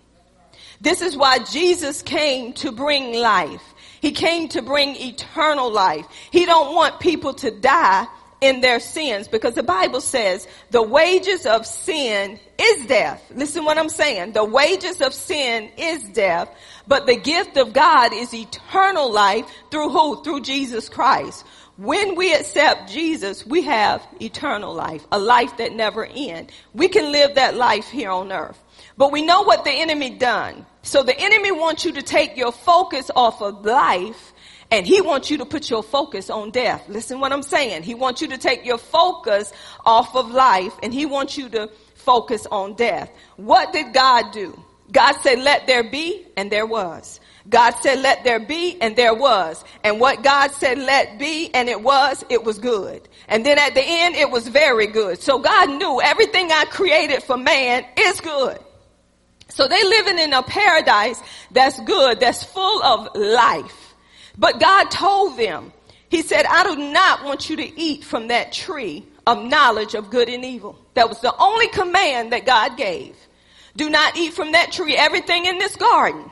This 0.81 1.01
is 1.01 1.17
why 1.17 1.39
Jesus 1.39 2.01
came 2.01 2.53
to 2.53 2.71
bring 2.71 3.13
life. 3.13 3.63
He 4.01 4.11
came 4.11 4.47
to 4.49 4.61
bring 4.61 4.95
eternal 4.95 5.71
life. 5.71 6.05
He 6.31 6.45
don't 6.45 6.73
want 6.73 6.99
people 6.99 7.33
to 7.35 7.51
die 7.51 8.07
in 8.41 8.61
their 8.61 8.79
sins 8.79 9.27
because 9.27 9.55
the 9.55 9.63
Bible 9.63 9.99
says 9.99 10.47
the 10.71 10.81
wages 10.81 11.45
of 11.45 11.65
sin 11.65 12.39
is 12.57 12.85
death. 12.85 13.21
Listen 13.35 13.65
what 13.65 13.77
I'm 13.77 13.89
saying. 13.89 14.31
The 14.31 14.45
wages 14.45 15.01
of 15.01 15.13
sin 15.13 15.69
is 15.77 16.03
death, 16.09 16.49
but 16.87 17.05
the 17.05 17.17
gift 17.17 17.57
of 17.57 17.73
God 17.73 18.13
is 18.13 18.33
eternal 18.33 19.11
life 19.11 19.45
through 19.71 19.89
who? 19.89 20.23
Through 20.23 20.41
Jesus 20.41 20.87
Christ. 20.87 21.45
When 21.79 22.15
we 22.15 22.33
accept 22.33 22.91
Jesus, 22.91 23.45
we 23.45 23.61
have 23.61 24.05
eternal 24.21 24.73
life, 24.73 25.07
a 25.13 25.17
life 25.17 25.55
that 25.57 25.71
never 25.71 26.05
ends. 26.05 26.51
We 26.73 26.89
can 26.89 27.13
live 27.13 27.35
that 27.35 27.55
life 27.55 27.87
here 27.87 28.11
on 28.11 28.33
earth. 28.33 28.61
But 28.97 29.13
we 29.13 29.21
know 29.21 29.43
what 29.43 29.63
the 29.63 29.71
enemy 29.71 30.09
done. 30.09 30.65
So 30.81 31.03
the 31.03 31.17
enemy 31.17 31.53
wants 31.53 31.85
you 31.85 31.93
to 31.93 32.01
take 32.01 32.35
your 32.35 32.51
focus 32.51 33.09
off 33.15 33.41
of 33.41 33.63
life 33.63 34.33
and 34.69 34.85
he 34.85 34.99
wants 34.99 35.31
you 35.31 35.37
to 35.37 35.45
put 35.45 35.69
your 35.69 35.81
focus 35.81 36.29
on 36.29 36.51
death. 36.51 36.83
Listen 36.89 37.21
what 37.21 37.31
I'm 37.31 37.43
saying. 37.43 37.83
He 37.83 37.95
wants 37.95 38.21
you 38.21 38.27
to 38.27 38.37
take 38.37 38.65
your 38.65 38.77
focus 38.77 39.53
off 39.85 40.17
of 40.17 40.29
life 40.31 40.73
and 40.83 40.93
he 40.93 41.05
wants 41.05 41.37
you 41.37 41.47
to 41.47 41.69
focus 41.95 42.45
on 42.51 42.73
death. 42.73 43.09
What 43.37 43.71
did 43.71 43.93
God 43.93 44.33
do? 44.33 44.61
God 44.91 45.13
said, 45.21 45.39
let 45.39 45.65
there 45.65 45.83
be, 45.83 46.25
and 46.35 46.51
there 46.51 46.65
was. 46.65 47.21
God 47.49 47.71
said, 47.81 47.99
let 47.99 48.23
there 48.23 48.39
be, 48.39 48.77
and 48.79 48.95
there 48.95 49.13
was. 49.13 49.63
And 49.83 49.99
what 49.99 50.21
God 50.21 50.51
said, 50.51 50.77
let 50.77 51.17
be, 51.17 51.49
and 51.53 51.67
it 51.67 51.81
was, 51.81 52.23
it 52.29 52.43
was 52.43 52.59
good. 52.59 53.07
And 53.27 53.45
then 53.45 53.57
at 53.57 53.73
the 53.73 53.83
end, 53.83 54.15
it 54.15 54.29
was 54.29 54.47
very 54.47 54.87
good. 54.87 55.19
So 55.19 55.39
God 55.39 55.69
knew 55.69 55.99
everything 55.99 56.51
I 56.51 56.65
created 56.65 57.23
for 57.23 57.37
man 57.37 57.85
is 57.97 58.21
good. 58.21 58.59
So 59.47 59.67
they 59.67 59.83
living 59.83 60.19
in 60.19 60.31
a 60.33 60.43
paradise 60.43 61.21
that's 61.49 61.79
good, 61.81 62.19
that's 62.19 62.43
full 62.43 62.83
of 62.83 63.15
life. 63.15 63.95
But 64.37 64.59
God 64.59 64.91
told 64.91 65.37
them, 65.37 65.73
He 66.09 66.21
said, 66.21 66.45
I 66.45 66.63
do 66.63 66.75
not 66.75 67.23
want 67.23 67.49
you 67.49 67.55
to 67.57 67.79
eat 67.79 68.03
from 68.03 68.27
that 68.27 68.53
tree 68.53 69.05
of 69.25 69.43
knowledge 69.43 69.95
of 69.95 70.11
good 70.11 70.29
and 70.29 70.45
evil. 70.45 70.77
That 70.93 71.09
was 71.09 71.19
the 71.21 71.35
only 71.35 71.67
command 71.69 72.31
that 72.31 72.45
God 72.45 72.77
gave. 72.77 73.15
Do 73.75 73.89
not 73.89 74.17
eat 74.17 74.33
from 74.33 74.51
that 74.51 74.71
tree. 74.71 74.95
Everything 74.95 75.45
in 75.45 75.57
this 75.57 75.75
garden 75.75 76.29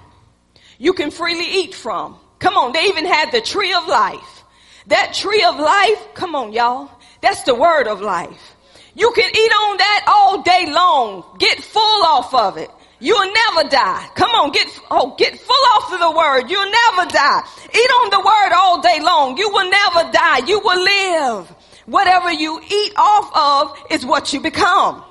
you 0.78 0.94
can 0.94 1.12
freely 1.12 1.46
eat 1.46 1.74
from. 1.74 2.18
Come 2.40 2.56
on, 2.56 2.72
they 2.72 2.84
even 2.86 3.06
had 3.06 3.32
the 3.32 3.42
tree 3.42 3.74
of 3.74 3.88
life. 3.88 4.44
That 4.88 5.14
tree 5.14 5.44
of 5.44 5.60
life, 5.60 6.08
come 6.14 6.36
on 6.36 6.54
y'all, 6.54 6.90
that's 7.22 7.44
the 7.44 7.56
word 7.56 7.88
of 7.88 8.02
life. 8.02 8.56
You 8.96 9.12
can 9.12 9.30
eat 9.30 9.52
on 9.52 9.78
that 9.78 10.06
all 10.08 10.42
day 10.42 10.72
long. 10.72 11.24
Get 11.38 11.64
full 11.64 12.04
off 12.04 12.34
of 12.34 12.58
it. 12.58 12.72
You'll 13.00 13.32
never 13.32 13.70
die. 13.70 14.10
Come 14.16 14.32
on, 14.32 14.52
get, 14.52 14.68
oh, 14.90 15.14
get 15.18 15.38
full 15.38 15.66
off 15.76 15.94
of 15.94 16.00
the 16.00 16.12
word. 16.12 16.50
You'll 16.50 16.72
never 16.72 17.10
die. 17.12 17.42
Eat 17.76 17.92
on 18.02 18.10
the 18.10 18.20
word 18.20 18.56
all 18.56 18.82
day 18.82 19.00
long. 19.00 19.38
You 19.38 19.52
will 19.52 19.70
never 19.70 20.12
die. 20.12 20.40
You 20.48 20.60
will 20.60 20.84
live. 20.84 21.48
Whatever 21.86 22.32
you 22.32 22.60
eat 22.60 22.94
off 22.98 23.32
of 23.36 23.92
is 23.92 24.04
what 24.04 24.34
you 24.34 24.40
become. 24.42 25.04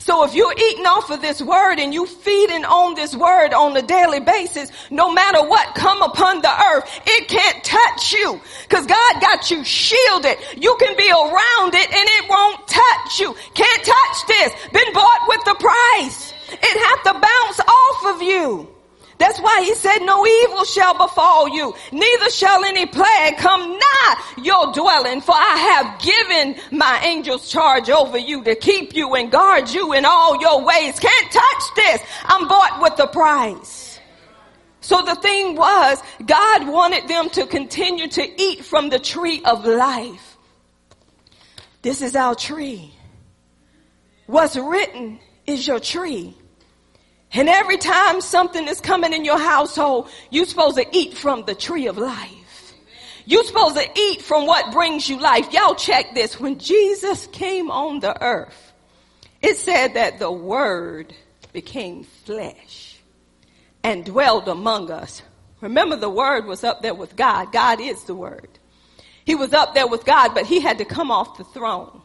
So 0.00 0.24
if 0.24 0.34
you're 0.34 0.52
eating 0.52 0.86
off 0.86 1.10
of 1.10 1.20
this 1.20 1.42
word 1.42 1.78
and 1.78 1.92
you 1.92 2.06
feeding 2.06 2.64
on 2.64 2.94
this 2.94 3.14
word 3.14 3.52
on 3.52 3.76
a 3.76 3.82
daily 3.82 4.18
basis, 4.20 4.72
no 4.90 5.12
matter 5.12 5.46
what 5.46 5.74
come 5.74 6.00
upon 6.02 6.40
the 6.40 6.50
earth, 6.50 7.00
it 7.06 7.28
can't 7.28 7.62
touch 7.62 8.12
you 8.12 8.40
because 8.62 8.86
God 8.86 9.20
got 9.20 9.50
you 9.50 9.62
shielded. 9.62 10.38
You 10.56 10.74
can 10.80 10.96
be 10.96 11.10
around 11.10 11.74
it 11.74 11.88
and 11.92 12.08
it 12.16 12.30
won't 12.30 12.66
touch 12.66 13.20
you. 13.20 13.36
Can't 13.54 13.84
touch 13.84 14.26
this. 14.26 14.52
Been 14.72 14.92
bought 14.94 15.28
with 15.28 15.44
the 15.44 15.54
price. 15.60 16.32
It 16.50 16.76
have 16.88 17.02
to 17.04 17.20
bounce 17.20 17.60
off 17.60 18.14
of 18.16 18.22
you. 18.22 18.79
That's 19.20 19.38
why 19.38 19.62
he 19.64 19.74
said, 19.74 19.98
no 19.98 20.26
evil 20.26 20.64
shall 20.64 20.96
befall 20.96 21.46
you, 21.50 21.74
neither 21.92 22.30
shall 22.30 22.64
any 22.64 22.86
plague 22.86 23.36
come 23.36 23.78
nigh 23.78 24.32
your 24.38 24.72
dwelling, 24.72 25.20
for 25.20 25.34
I 25.34 25.56
have 25.76 26.00
given 26.00 26.78
my 26.78 27.02
angels 27.04 27.46
charge 27.50 27.90
over 27.90 28.16
you 28.16 28.42
to 28.44 28.54
keep 28.54 28.96
you 28.96 29.14
and 29.14 29.30
guard 29.30 29.68
you 29.68 29.92
in 29.92 30.06
all 30.06 30.40
your 30.40 30.64
ways. 30.64 30.98
Can't 30.98 31.30
touch 31.30 31.62
this. 31.76 32.00
I'm 32.24 32.48
bought 32.48 32.80
with 32.80 32.96
the 32.96 33.08
price. 33.08 34.00
So 34.80 35.02
the 35.02 35.16
thing 35.16 35.54
was, 35.54 36.02
God 36.24 36.66
wanted 36.66 37.06
them 37.06 37.28
to 37.30 37.46
continue 37.46 38.08
to 38.08 38.42
eat 38.42 38.64
from 38.64 38.88
the 38.88 38.98
tree 38.98 39.42
of 39.44 39.66
life. 39.66 40.38
This 41.82 42.00
is 42.00 42.16
our 42.16 42.34
tree. 42.34 42.94
What's 44.26 44.56
written 44.56 45.20
is 45.46 45.66
your 45.66 45.78
tree. 45.78 46.34
And 47.32 47.48
every 47.48 47.76
time 47.76 48.20
something 48.20 48.66
is 48.66 48.80
coming 48.80 49.12
in 49.12 49.24
your 49.24 49.38
household, 49.38 50.10
you're 50.30 50.46
supposed 50.46 50.76
to 50.76 50.86
eat 50.92 51.14
from 51.14 51.44
the 51.44 51.54
tree 51.54 51.86
of 51.86 51.96
life. 51.96 52.74
You're 53.24 53.44
supposed 53.44 53.76
to 53.76 53.88
eat 53.96 54.22
from 54.22 54.46
what 54.46 54.72
brings 54.72 55.08
you 55.08 55.20
life. 55.20 55.52
Y'all 55.52 55.76
check 55.76 56.14
this. 56.14 56.40
When 56.40 56.58
Jesus 56.58 57.28
came 57.28 57.70
on 57.70 58.00
the 58.00 58.20
earth, 58.20 58.72
it 59.40 59.56
said 59.56 59.94
that 59.94 60.18
the 60.18 60.32
word 60.32 61.14
became 61.52 62.02
flesh 62.02 62.98
and 63.84 64.04
dwelled 64.04 64.48
among 64.48 64.90
us. 64.90 65.22
Remember 65.60 65.96
the 65.96 66.10
word 66.10 66.46
was 66.46 66.64
up 66.64 66.82
there 66.82 66.94
with 66.94 67.14
God. 67.14 67.52
God 67.52 67.80
is 67.80 68.02
the 68.04 68.14
word. 68.14 68.48
He 69.24 69.34
was 69.34 69.52
up 69.52 69.74
there 69.74 69.86
with 69.86 70.04
God, 70.04 70.34
but 70.34 70.46
he 70.46 70.60
had 70.60 70.78
to 70.78 70.84
come 70.84 71.10
off 71.10 71.38
the 71.38 71.44
throne 71.44 72.02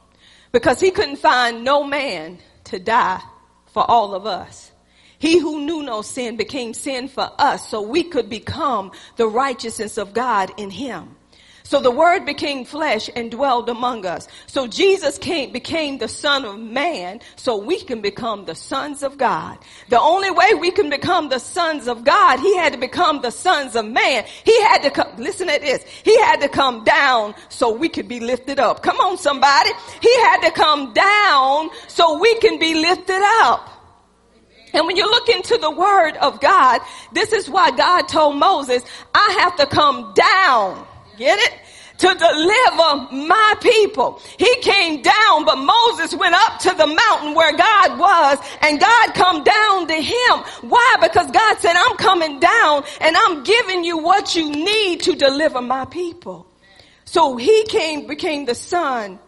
because 0.51 0.79
he 0.79 0.91
couldn't 0.91 1.17
find 1.17 1.63
no 1.63 1.83
man 1.83 2.38
to 2.65 2.77
die 2.77 3.21
for 3.67 3.89
all 3.89 4.13
of 4.13 4.25
us. 4.25 4.71
He 5.17 5.39
who 5.39 5.65
knew 5.65 5.84
no 5.84 6.01
sin 6.01 6.36
became 6.36 6.73
sin 6.73 7.08
for 7.08 7.32
us 7.38 7.69
so 7.69 7.82
we 7.82 8.04
could 8.04 8.30
become 8.30 8.91
the 9.15 9.28
righteousness 9.28 9.97
of 9.97 10.13
God 10.13 10.51
in 10.58 10.69
him. 10.69 11.15
So 11.65 11.80
the 11.80 11.89
word 11.89 12.28
became 12.28 12.63
flesh 12.63 13.10
and 13.15 13.32
dwelled 13.32 13.69
among 13.69 14.06
us. 14.06 14.28
So 14.45 14.67
Jesus 14.67 15.17
came, 15.17 15.51
became 15.51 15.97
the 15.97 16.08
son 16.08 16.45
of 16.45 16.60
man 16.60 17.21
so 17.38 17.58
we 17.58 17.82
can 17.82 18.01
become 18.01 18.45
the 18.45 18.54
sons 18.54 19.01
of 19.01 19.17
God. 19.17 19.58
The 19.89 19.99
only 19.99 20.30
way 20.30 20.54
we 20.54 20.69
can 20.69 20.91
become 20.91 21.30
the 21.30 21.39
sons 21.39 21.88
of 21.88 22.04
God, 22.04 22.39
he 22.39 22.56
had 22.56 22.73
to 22.73 22.80
become 22.80 23.23
the 23.23 23.32
sons 23.32 23.75
of 23.75 23.84
man. 23.84 24.25
He 24.43 24.62
had 24.62 24.84
to 24.84 24.91
come, 24.91 25.17
listen 25.17 25.47
to 25.47 25.60
this. 25.60 25.84
He 26.04 26.15
had 26.19 26.39
to 26.41 26.49
come 26.49 26.84
down 26.84 27.34
so 27.49 27.71
we 27.71 27.89
could 27.89 28.08
be 28.08 28.19
lifted 28.19 28.60
up. 28.60 28.84
Come 28.84 28.99
on 28.99 29.17
somebody. 29.17 29.71
He 30.01 30.15
had 30.19 30.41
to 30.41 30.51
come 30.51 30.93
down 30.93 31.71
so 31.88 32.19
we 32.19 32.36
can 32.36 32.60
be 32.60 32.75
lifted 32.75 33.23
up. 33.41 33.74
And 34.75 34.85
when 34.85 34.97
you 34.97 35.09
look 35.09 35.29
into 35.29 35.57
the 35.57 35.71
word 35.71 36.17
of 36.17 36.41
God, 36.41 36.81
this 37.13 37.31
is 37.31 37.49
why 37.49 37.71
God 37.71 38.03
told 38.03 38.35
Moses, 38.35 38.83
I 39.13 39.38
have 39.39 39.55
to 39.57 39.65
come 39.65 40.13
down. 40.13 40.85
Get 41.17 41.39
it? 41.39 41.53
To 41.99 42.07
deliver 42.07 43.15
my 43.15 43.53
people. 43.61 44.21
He 44.38 44.53
came 44.57 45.01
down, 45.01 45.45
but 45.45 45.55
Moses 45.55 46.13
went 46.13 46.35
up 46.35 46.59
to 46.59 46.71
the 46.71 46.88
mountain 46.88 47.35
where 47.35 47.55
God 47.55 47.97
was 47.97 48.38
and 48.61 48.81
God 48.81 49.13
come 49.13 49.45
down 49.45 49.88
to 49.88 49.93
him. 49.93 50.69
Why? 50.69 50.97
Because 51.01 51.31
God 51.31 51.57
said, 51.59 51.75
I'm 51.77 51.95
coming 51.95 52.41
down 52.41 52.83
and 52.99 53.15
I'm 53.15 53.43
giving 53.43 53.85
you 53.85 53.99
what 53.99 54.35
you 54.35 54.51
need 54.51 55.03
to 55.03 55.15
deliver 55.15 55.61
my 55.61 55.85
people. 55.85 56.45
So 57.05 57.38
he 57.38 57.63
came, 57.63 58.07
became 58.07 58.43
the 58.43 58.55
son 58.55 59.19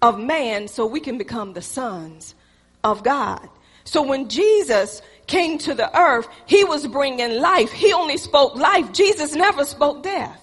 of 0.00 0.18
man 0.18 0.68
so 0.68 0.86
we 0.86 1.00
can 1.00 1.18
become 1.18 1.52
the 1.52 1.62
sons 1.62 2.34
of 2.82 3.02
God. 3.02 3.46
So 3.84 4.02
when 4.02 4.28
Jesus 4.28 5.02
came 5.26 5.58
to 5.58 5.74
the 5.74 5.96
earth, 5.98 6.28
he 6.46 6.64
was 6.64 6.86
bringing 6.86 7.40
life. 7.40 7.72
He 7.72 7.92
only 7.92 8.16
spoke 8.16 8.56
life. 8.56 8.92
Jesus 8.92 9.34
never 9.34 9.64
spoke 9.64 10.02
death. 10.02 10.40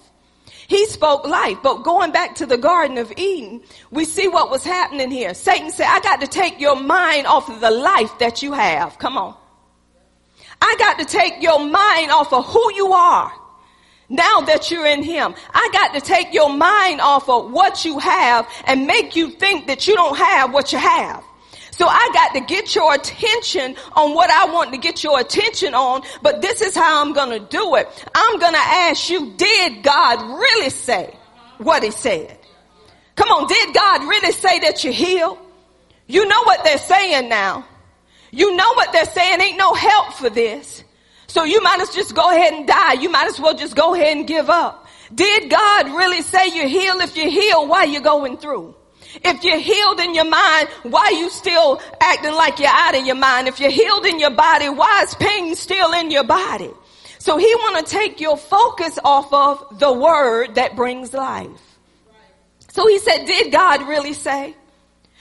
He 0.68 0.86
spoke 0.86 1.26
life. 1.26 1.58
But 1.62 1.82
going 1.82 2.12
back 2.12 2.36
to 2.36 2.46
the 2.46 2.56
Garden 2.56 2.98
of 2.98 3.12
Eden, 3.16 3.62
we 3.90 4.04
see 4.04 4.28
what 4.28 4.50
was 4.50 4.64
happening 4.64 5.10
here. 5.10 5.34
Satan 5.34 5.70
said, 5.70 5.86
I 5.86 6.00
got 6.00 6.20
to 6.20 6.26
take 6.26 6.60
your 6.60 6.76
mind 6.76 7.26
off 7.26 7.48
of 7.50 7.60
the 7.60 7.70
life 7.70 8.18
that 8.20 8.42
you 8.42 8.52
have. 8.52 8.98
Come 8.98 9.18
on. 9.18 9.36
I 10.60 10.76
got 10.78 10.98
to 11.00 11.04
take 11.04 11.42
your 11.42 11.58
mind 11.58 12.10
off 12.10 12.32
of 12.32 12.46
who 12.46 12.74
you 12.74 12.92
are 12.92 13.32
now 14.08 14.40
that 14.42 14.70
you're 14.70 14.86
in 14.86 15.02
him. 15.02 15.34
I 15.52 15.68
got 15.72 15.94
to 15.94 16.00
take 16.00 16.32
your 16.32 16.52
mind 16.52 17.00
off 17.00 17.28
of 17.28 17.50
what 17.50 17.84
you 17.84 17.98
have 17.98 18.48
and 18.66 18.86
make 18.86 19.16
you 19.16 19.30
think 19.30 19.66
that 19.66 19.88
you 19.88 19.94
don't 19.94 20.16
have 20.16 20.52
what 20.52 20.72
you 20.72 20.78
have. 20.78 21.24
So 21.72 21.86
I 21.86 22.10
got 22.12 22.34
to 22.34 22.40
get 22.40 22.74
your 22.74 22.94
attention 22.94 23.76
on 23.94 24.14
what 24.14 24.30
I 24.30 24.52
want 24.52 24.72
to 24.72 24.78
get 24.78 25.02
your 25.02 25.18
attention 25.18 25.74
on, 25.74 26.02
but 26.22 26.42
this 26.42 26.60
is 26.60 26.74
how 26.74 27.02
I'm 27.02 27.14
going 27.14 27.30
to 27.30 27.40
do 27.40 27.76
it. 27.76 27.88
I'm 28.14 28.38
going 28.38 28.52
to 28.52 28.58
ask 28.58 29.08
you, 29.08 29.32
did 29.36 29.82
God 29.82 30.38
really 30.38 30.70
say 30.70 31.16
what 31.58 31.82
he 31.82 31.90
said? 31.90 32.38
Come 33.16 33.30
on, 33.30 33.48
did 33.48 33.74
God 33.74 34.02
really 34.02 34.32
say 34.32 34.60
that 34.60 34.84
you're 34.84 34.92
healed? 34.92 35.38
You 36.06 36.26
know 36.26 36.42
what 36.44 36.62
they're 36.62 36.78
saying 36.78 37.28
now. 37.28 37.66
You 38.30 38.54
know 38.54 38.72
what 38.74 38.92
they're 38.92 39.04
saying. 39.04 39.40
Ain't 39.40 39.58
no 39.58 39.72
help 39.74 40.14
for 40.14 40.30
this. 40.30 40.84
So 41.26 41.44
you 41.44 41.62
might 41.62 41.80
as 41.80 41.88
well 41.88 41.96
just 41.96 42.14
go 42.14 42.30
ahead 42.30 42.52
and 42.52 42.66
die. 42.66 42.94
You 42.94 43.08
might 43.08 43.26
as 43.26 43.40
well 43.40 43.54
just 43.54 43.74
go 43.74 43.94
ahead 43.94 44.16
and 44.16 44.26
give 44.26 44.50
up. 44.50 44.86
Did 45.14 45.50
God 45.50 45.86
really 45.86 46.22
say 46.22 46.48
you're 46.48 46.68
healed? 46.68 47.00
If 47.00 47.16
you're 47.16 47.30
healed, 47.30 47.68
why 47.68 47.80
are 47.80 47.86
you 47.86 48.00
going 48.00 48.36
through? 48.36 48.74
If 49.16 49.44
you're 49.44 49.58
healed 49.58 50.00
in 50.00 50.14
your 50.14 50.24
mind, 50.24 50.68
why 50.82 51.04
are 51.04 51.12
you 51.12 51.30
still 51.30 51.80
acting 52.00 52.32
like 52.32 52.58
you're 52.58 52.68
out 52.68 52.94
of 52.94 53.04
your 53.04 53.16
mind? 53.16 53.48
If 53.48 53.60
you're 53.60 53.70
healed 53.70 54.06
in 54.06 54.18
your 54.18 54.30
body, 54.30 54.68
why 54.68 55.02
is 55.02 55.14
pain 55.14 55.54
still 55.54 55.92
in 55.92 56.10
your 56.10 56.24
body? 56.24 56.70
So 57.18 57.36
he 57.36 57.54
want 57.54 57.86
to 57.86 57.92
take 57.92 58.20
your 58.20 58.36
focus 58.36 58.98
off 59.04 59.32
of 59.32 59.78
the 59.78 59.92
word 59.92 60.56
that 60.56 60.74
brings 60.74 61.12
life. 61.12 61.50
So 62.70 62.88
he 62.88 62.98
said, 62.98 63.26
did 63.26 63.52
God 63.52 63.86
really 63.86 64.14
say? 64.14 64.56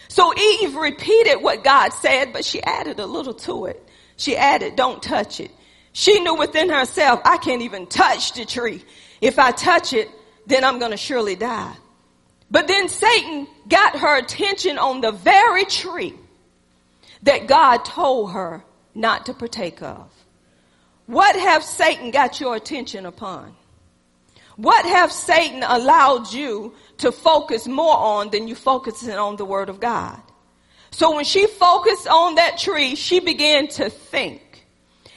So 0.08 0.34
Eve 0.38 0.75
repeated 0.75 1.41
what 1.41 1.63
God 1.63 1.93
said, 1.93 2.34
but 2.34 2.43
she 2.43 2.62
added 2.63 2.99
a 2.99 3.06
little 3.06 3.34
to 3.34 3.65
it. 3.65 3.88
She 4.17 4.36
added, 4.36 4.75
don't 4.75 5.01
touch 5.01 5.39
it. 5.39 5.51
She 5.93 6.19
knew 6.21 6.36
within 6.36 6.69
herself, 6.69 7.21
I 7.25 7.38
can't 7.38 7.62
even 7.62 7.88
touch 7.88 8.34
the 8.34 8.45
tree. 8.45 8.84
If 9.19 9.38
I 9.38 9.51
touch 9.51 9.93
it, 9.93 10.10
then 10.47 10.63
I'm 10.63 10.80
going 10.80 10.91
to 10.91 10.97
surely 10.97 11.36
die. 11.36 11.75
But 12.51 12.67
then 12.67 12.89
Satan 12.89 13.47
got 13.69 13.97
her 13.97 14.17
attention 14.17 14.77
on 14.77 14.99
the 14.99 15.11
very 15.11 15.63
tree 15.63 16.13
that 17.23 17.47
God 17.47 17.85
told 17.85 18.33
her 18.33 18.63
not 18.93 19.25
to 19.27 19.33
partake 19.33 19.81
of. 19.81 20.09
What 21.05 21.35
have 21.35 21.63
Satan 21.63 22.11
got 22.11 22.41
your 22.41 22.55
attention 22.55 23.05
upon? 23.05 23.55
What 24.57 24.85
have 24.85 25.11
Satan 25.11 25.63
allowed 25.63 26.33
you 26.33 26.73
to 26.97 27.11
focus 27.11 27.67
more 27.67 27.97
on 27.97 28.29
than 28.31 28.49
you 28.49 28.55
focusing 28.55 29.13
on 29.13 29.37
the 29.37 29.45
word 29.45 29.69
of 29.69 29.79
God? 29.79 30.21
So 30.91 31.15
when 31.15 31.23
she 31.23 31.47
focused 31.47 32.07
on 32.07 32.35
that 32.35 32.57
tree, 32.57 32.95
she 32.95 33.21
began 33.21 33.69
to 33.69 33.89
think, 33.89 34.67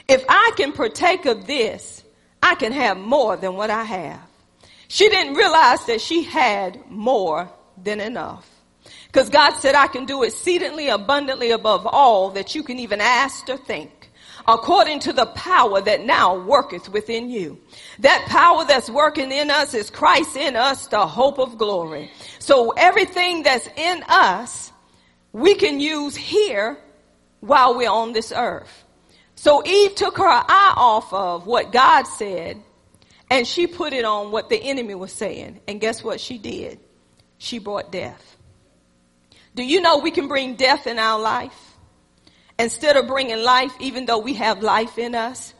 if 0.07 0.25
I 0.29 0.53
can 0.57 0.73
partake 0.73 1.27
of 1.27 1.47
this, 1.49 2.05
I 2.41 2.55
can 2.55 2.73
have 2.73 2.97
more 2.97 3.37
than 3.37 3.55
what 3.55 3.71
I 3.71 3.83
have. 3.83 4.24
She 4.95 5.09
didn't 5.09 5.35
realize 5.35 5.85
that 5.87 6.01
she 6.01 6.23
had 6.23 6.89
more 6.89 7.51
than 7.83 7.99
enough. 7.99 8.49
Because 9.09 9.29
God 9.29 9.55
said, 9.57 9.75
I 9.75 9.89
can 9.89 10.05
do 10.05 10.23
exceedingly 10.23 10.89
abundantly 10.89 11.51
above 11.51 11.85
all 11.85 12.31
that 12.31 12.55
you 12.55 12.63
can 12.63 12.79
even 12.79 13.01
ask 13.01 13.49
or 13.49 13.57
think 13.57 13.91
according 14.47 15.01
to 15.01 15.13
the 15.13 15.27
power 15.27 15.81
that 15.81 16.05
now 16.05 16.39
worketh 16.39 16.89
within 16.91 17.29
you. 17.29 17.59
That 17.99 18.27
power 18.29 18.65
that's 18.65 18.89
working 18.89 19.33
in 19.33 19.51
us 19.51 19.75
is 19.75 19.91
Christ 19.91 20.37
in 20.37 20.55
us, 20.55 20.87
the 20.87 21.09
hope 21.09 21.41
of 21.41 21.59
glory. 21.59 22.13
So 22.39 22.71
everything 22.71 23.43
that's 23.43 23.69
in 23.77 24.05
us, 24.07 24.71
we 25.33 25.57
can 25.57 25.81
use 25.81 26.15
here 26.15 26.79
while 27.41 27.77
we're 27.77 27.91
on 27.91 28.13
this 28.13 28.33
earth. 28.33 28.85
So 29.35 29.61
Eve 29.67 29.97
took 29.97 30.19
her 30.19 30.29
eye 30.29 30.75
off 30.77 31.13
of 31.13 31.49
what 31.49 31.73
God 31.73 32.05
said 32.05 32.63
and 33.31 33.47
she 33.47 33.67
put 33.67 33.93
it 33.93 34.05
on 34.05 34.31
what 34.31 34.49
the 34.49 34.63
enemy 34.63 34.95
was 34.95 35.13
saying. 35.13 35.61
And 35.67 35.81
guess 35.81 36.05
what 36.05 36.21
she 36.21 36.39
did? 36.39 36.79
She 37.39 37.59
brought 37.59 37.91
death. 37.91 38.37
Do 39.55 39.63
you 39.63 39.81
know 39.81 39.99
we 39.99 40.11
can 40.11 40.29
bring 40.29 40.57
death 40.57 40.87
in 40.87 40.99
our 40.99 41.21
life? 41.21 41.77
Instead 42.59 42.97
of 42.97 43.07
bringing 43.07 43.43
life, 43.43 43.73
even 43.81 44.07
though 44.07 44.19
we 44.19 44.35
have 44.35 44.63
life 44.63 44.99
in 44.99 45.15
us, 45.15 45.55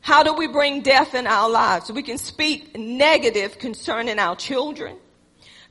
how 0.00 0.22
do 0.22 0.32
we 0.32 0.46
bring 0.46 0.82
death 0.82 1.14
in 1.14 1.26
our 1.26 1.50
lives? 1.50 1.90
We 1.90 2.02
can 2.02 2.18
speak 2.18 2.76
negative 2.78 3.58
concerning 3.58 4.18
our 4.18 4.36
children 4.36 4.96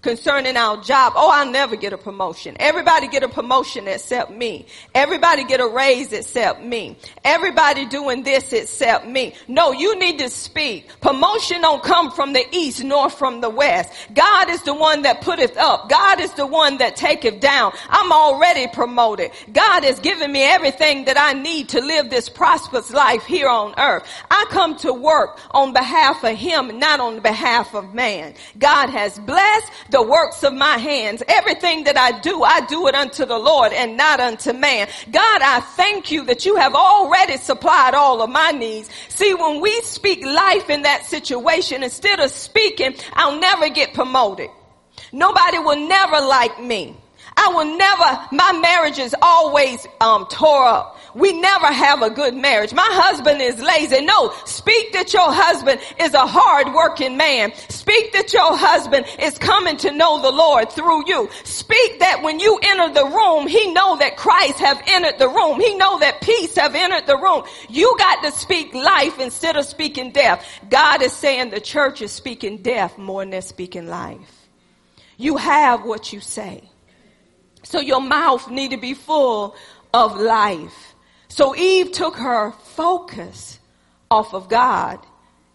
concerning 0.08 0.56
our 0.56 0.82
job. 0.82 1.12
Oh, 1.18 1.30
I'll 1.30 1.52
never 1.52 1.76
get 1.76 1.92
a 1.92 1.98
promotion. 1.98 2.56
Everybody 2.62 3.10
get 3.10 3.24
a 3.24 3.28
promotion 3.28 3.90
except 3.90 4.32
me. 4.32 4.66
Everybody 4.96 5.44
get 5.44 5.60
a 5.60 5.68
raise 5.68 6.14
except 6.14 6.64
me. 6.64 6.98
Everybody 7.26 7.86
doing 7.86 8.24
this 8.24 8.54
except 8.54 9.06
me. 9.06 9.36
No, 9.50 9.74
you 9.74 10.00
need 10.00 10.20
to 10.20 10.30
speak. 10.30 10.88
Promotion 11.02 11.60
don't 11.60 11.84
come 11.84 12.10
from 12.12 12.32
the 12.32 12.46
east 12.54 12.82
nor 12.86 13.10
from 13.10 13.42
the 13.42 13.50
west. 13.50 13.92
God 14.14 14.50
is 14.50 14.62
the 14.64 14.74
one 14.74 15.02
that 15.02 15.20
putteth 15.20 15.58
up. 15.58 15.90
God 15.90 16.22
is 16.22 16.32
the 16.36 16.48
one 16.48 16.78
that 16.78 16.96
taketh 16.96 17.42
down. 17.42 17.74
I'm 17.90 18.14
already 18.14 18.68
promoted. 18.68 19.32
God 19.52 19.84
has 19.84 20.00
given 20.00 20.32
me 20.32 20.42
everything 20.42 21.04
that 21.04 21.20
I 21.20 21.34
need 21.34 21.68
to 21.70 21.82
live 21.82 22.10
this 22.10 22.30
prosperous 22.30 22.92
life 22.94 23.26
here 23.26 23.50
on 23.50 23.74
earth. 23.78 24.08
I 24.32 24.46
come 24.52 24.78
to 24.78 24.94
work 24.94 25.38
on 25.52 25.74
behalf 25.74 26.24
of 26.24 26.38
him, 26.38 26.80
not 26.80 27.02
on 27.02 27.20
behalf 27.20 27.76
of 27.76 27.94
man. 27.94 28.36
God 28.58 28.90
has 28.90 29.20
blessed 29.20 29.72
the 29.90 29.97
works 30.02 30.44
of 30.44 30.54
my 30.54 30.78
hands. 30.78 31.24
Everything 31.28 31.86
that 31.86 31.98
I 31.98 32.20
do, 32.20 32.44
I 32.44 32.66
do 32.66 32.88
it 32.88 32.96
unto 32.96 33.26
the 33.26 33.38
Lord 33.38 33.74
and 33.74 33.98
not 33.98 34.20
unto 34.20 34.54
man. 34.54 34.88
God, 35.12 35.42
I 35.42 35.60
thank 35.60 36.12
you 36.12 36.26
that 36.26 36.46
you 36.46 36.56
have 36.56 36.76
already 36.76 37.38
supplied 37.38 37.94
all 37.94 38.22
of 38.22 38.30
my 38.30 38.52
needs. 38.52 38.90
See, 39.10 39.34
when 39.34 39.62
we 39.62 39.82
speak 39.82 40.24
life 40.26 40.70
in 40.70 40.84
that 40.84 41.06
situation, 41.06 41.84
instead 41.84 42.20
of 42.20 42.32
speaking, 42.32 42.96
I'll 43.14 43.40
never 43.40 43.70
get 43.70 43.94
promoted. 43.94 44.50
Nobody 45.12 45.60
will 45.60 45.88
never 45.88 46.20
like 46.20 46.62
me. 46.62 46.96
I 47.38 47.50
will 47.50 47.78
never, 47.78 48.28
my 48.32 48.60
marriage 48.60 48.98
is 48.98 49.16
always 49.22 49.86
um, 50.02 50.26
tore 50.30 50.66
up. 50.66 50.97
We 51.18 51.34
never 51.34 51.66
have 51.66 52.04
a 52.04 52.12
good 52.12 52.36
marriage. 52.36 52.74
My 52.76 52.88
husband 52.88 53.42
is 53.42 53.60
lazy. 53.60 54.06
No, 54.06 54.32
speak 54.46 54.94
that 54.94 55.14
your 55.14 55.32
husband 55.32 55.82
is 56.00 56.14
a 56.14 56.28
hard 56.28 56.72
working 56.76 57.18
man. 57.18 57.54
Speak 57.70 58.14
that 58.14 58.34
your 58.34 58.56
husband 58.56 59.08
is 59.18 59.36
coming 59.40 59.78
to 59.78 59.92
know 59.92 60.22
the 60.22 60.30
Lord 60.30 60.72
through 60.72 61.08
you. 61.08 61.28
Speak 61.44 62.00
that 62.02 62.22
when 62.22 62.40
you 62.40 62.60
enter 62.62 62.94
the 62.94 63.06
room, 63.06 63.48
he 63.48 63.74
know 63.74 63.98
that 63.98 64.16
Christ 64.16 64.60
have 64.60 64.80
entered 64.86 65.18
the 65.18 65.28
room. 65.28 65.60
He 65.60 65.76
know 65.76 65.98
that 65.98 66.22
peace 66.22 66.56
have 66.56 66.76
entered 66.76 67.08
the 67.08 67.18
room. 67.18 67.46
You 67.68 67.96
got 67.98 68.22
to 68.24 68.32
speak 68.32 68.76
life 68.76 69.18
instead 69.18 69.58
of 69.58 69.66
speaking 69.66 70.12
death. 70.12 70.46
God 70.70 71.02
is 71.02 71.14
saying 71.14 71.50
the 71.50 71.60
church 71.60 72.04
is 72.04 72.12
speaking 72.12 72.58
death 72.58 72.96
more 73.00 73.26
than 73.26 73.42
speaking 73.42 73.88
life. 73.88 74.48
You 75.18 75.38
have 75.38 75.84
what 75.84 76.14
you 76.14 76.20
say. 76.20 76.70
So 77.64 77.80
your 77.80 78.02
mouth 78.02 78.52
need 78.52 78.70
to 78.70 78.78
be 78.78 78.94
full 78.94 79.56
of 79.92 80.16
life. 80.20 80.87
So 81.28 81.56
Eve 81.56 81.92
took 81.92 82.16
her 82.18 82.52
focus 82.52 83.60
off 84.10 84.34
of 84.34 84.50
God 84.50 85.00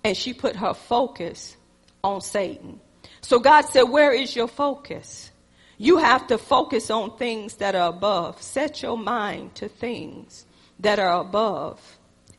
and 0.04 0.16
she 0.16 0.34
put 0.34 0.56
her 0.56 0.74
focus 0.74 1.56
on 2.02 2.20
Satan. 2.20 2.80
So 3.20 3.38
God 3.38 3.62
said, 3.62 3.82
where 3.82 4.12
is 4.12 4.34
your 4.34 4.48
focus? 4.48 5.30
You 5.78 5.98
have 5.98 6.26
to 6.28 6.38
focus 6.38 6.90
on 6.90 7.16
things 7.16 7.56
that 7.56 7.74
are 7.74 7.88
above. 7.88 8.42
Set 8.42 8.82
your 8.82 8.98
mind 8.98 9.54
to 9.56 9.68
things 9.68 10.44
that 10.80 10.98
are 10.98 11.20
above 11.20 11.80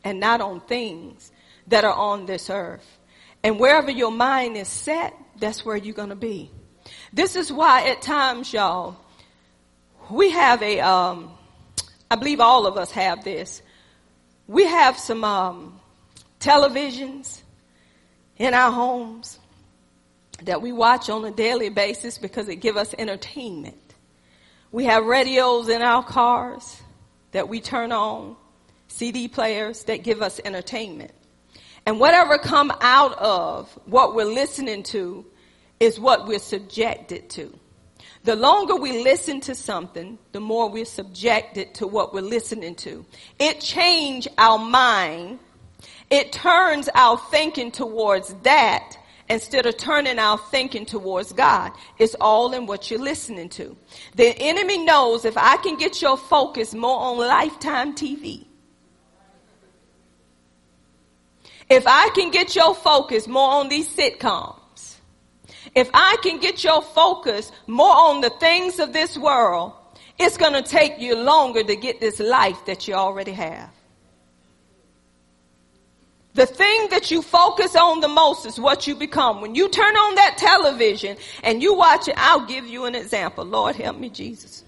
and 0.04 0.20
not 0.20 0.42
on 0.42 0.62
things 0.62 1.32
that 1.68 1.84
are 1.84 1.94
on 1.94 2.26
this 2.26 2.50
earth. 2.50 3.00
And 3.44 3.60
wherever 3.60 3.92
your 3.92 4.12
mind 4.12 4.58
is 4.58 4.68
set, 4.68 5.14
that's 5.38 5.66
where 5.66 5.76
you're 5.76 5.96
going 5.96 6.10
to 6.10 6.16
be. 6.16 6.52
This 7.12 7.36
is 7.36 7.52
why 7.52 7.90
at 7.90 8.02
times, 8.02 8.54
y'all, 8.54 8.98
we 10.10 10.32
have 10.32 10.62
a, 10.62 10.80
um, 10.82 11.32
I 12.10 12.16
believe 12.16 12.40
all 12.40 12.68
of 12.68 12.78
us 12.78 12.92
have 12.92 13.24
this. 13.24 13.62
We 14.48 14.66
have 14.66 14.98
some 14.98 15.24
um, 15.24 15.80
televisions 16.40 17.42
in 18.38 18.54
our 18.54 18.72
homes 18.72 19.40
that 20.44 20.62
we 20.62 20.72
watch 20.72 21.10
on 21.10 21.24
a 21.26 21.32
daily 21.32 21.70
basis 21.70 22.18
because 22.18 22.50
it 22.50 22.58
gives 22.58 22.78
us 22.78 22.96
entertainment. 22.98 23.78
We 24.72 24.86
have 24.86 25.06
radios 25.06 25.70
in 25.70 25.82
our 25.82 26.04
cars 26.04 26.82
that 27.32 27.48
we 27.48 27.62
turn 27.62 27.92
on, 27.92 28.36
CD 28.88 29.28
players 29.28 29.84
that 29.86 30.04
give 30.04 30.22
us 30.22 30.40
entertainment. 30.44 31.12
And 31.86 32.00
whatever 32.00 32.38
come 32.38 32.72
out 32.82 33.18
of 33.18 33.70
what 33.86 34.16
we're 34.16 34.26
listening 34.26 34.84
to 34.84 35.26
is 35.80 36.00
what 36.00 36.28
we're 36.28 36.40
subjected 36.40 37.30
to. 37.32 37.58
The 38.24 38.36
longer 38.38 38.76
we 38.76 39.04
listen 39.04 39.42
to 39.42 39.56
something, 39.56 40.18
the 40.32 40.40
more 40.40 40.70
we're 40.70 40.86
subjected 40.86 41.74
to 41.76 41.88
what 41.88 42.14
we're 42.14 42.22
listening 42.22 42.76
to. 42.76 43.06
It 43.38 43.60
changes 43.60 44.32
our 44.38 44.58
mind. 44.58 45.40
It 46.10 46.32
turns 46.32 46.88
our 46.96 47.18
thinking 47.18 47.72
towards 47.72 48.34
that 48.44 48.98
instead 49.30 49.66
of 49.66 49.76
turning 49.76 50.20
our 50.20 50.38
thinking 50.38 50.86
towards 50.86 51.34
God. 51.34 51.74
It's 52.00 52.16
all 52.22 52.54
in 52.54 52.66
what 52.66 52.90
you're 52.90 53.00
listening 53.02 53.50
to. 53.50 53.76
The 54.16 54.30
enemy 54.38 54.86
knows 54.86 55.26
if 55.26 55.38
I 55.38 55.58
can 55.58 55.76
get 55.76 56.02
your 56.02 56.16
focus 56.16 56.74
more 56.74 57.00
on 57.00 57.18
lifetime 57.18 57.94
TV, 57.94 58.46
if 61.70 61.84
I 61.88 62.10
can 62.10 62.32
get 62.32 62.56
your 62.56 62.76
focus 62.76 63.28
more 63.28 63.50
on 63.50 63.68
these 63.68 63.90
sitcoms, 63.90 64.60
if 65.76 65.90
I 65.94 66.18
can 66.24 66.40
get 66.40 66.64
your 66.64 66.82
focus 66.82 67.52
more 67.68 67.96
on 67.96 68.22
the 68.22 68.30
things 68.30 68.80
of 68.80 68.94
this 68.94 69.18
world, 69.18 69.74
it's 70.20 70.38
going 70.38 70.54
to 70.54 70.62
take 70.62 71.00
you 71.00 71.16
longer 71.16 71.64
to 71.64 71.76
get 71.76 72.00
this 72.00 72.20
life 72.20 72.66
that 72.66 72.88
you 72.88 72.94
already 72.94 73.32
have. 73.32 73.70
The 76.36 76.46
thing 76.48 76.88
that 76.90 77.12
you 77.12 77.22
focus 77.22 77.76
on 77.76 78.00
the 78.00 78.08
most 78.08 78.46
is 78.46 78.60
what 78.60 78.88
you 78.88 78.96
become. 78.96 79.42
When 79.42 79.54
you 79.54 79.70
turn 79.70 79.96
on 79.96 80.16
that 80.16 80.36
television 80.38 81.18
and 81.44 81.62
you 81.62 81.76
watch 81.76 82.08
it, 82.08 82.16
I'll 82.18 82.48
give 82.48 82.66
you 82.66 82.86
an 82.86 82.96
example. 82.96 83.46
Lord 83.46 83.76
help 83.76 84.00
me, 84.00 84.10
Jesus. 84.10 84.64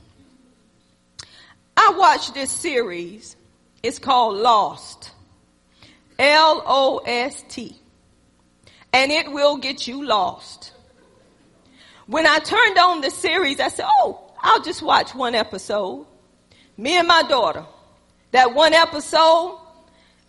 I 1.75 1.93
watched 1.97 2.35
this 2.35 2.51
series. 2.51 3.35
It's 3.81 3.97
called 3.97 4.37
Lost. 4.37 5.11
L-O-S-T. 6.19 7.75
And 8.93 9.11
it 9.11 9.31
will 9.31 9.57
get 9.57 9.87
you 9.87 10.05
lost. 10.05 10.71
When 12.07 12.27
I 12.27 12.39
turned 12.39 12.77
on 12.77 13.01
the 13.01 13.09
series, 13.09 13.59
I 13.59 13.69
said, 13.69 13.85
oh, 13.87 14.21
I'll 14.39 14.61
just 14.61 14.81
watch 14.81 15.15
one 15.15 15.33
episode. 15.33 16.05
Me 16.77 16.97
and 16.97 17.07
my 17.07 17.23
daughter. 17.23 17.65
That 18.31 18.53
one 18.53 18.73
episode 18.73 19.59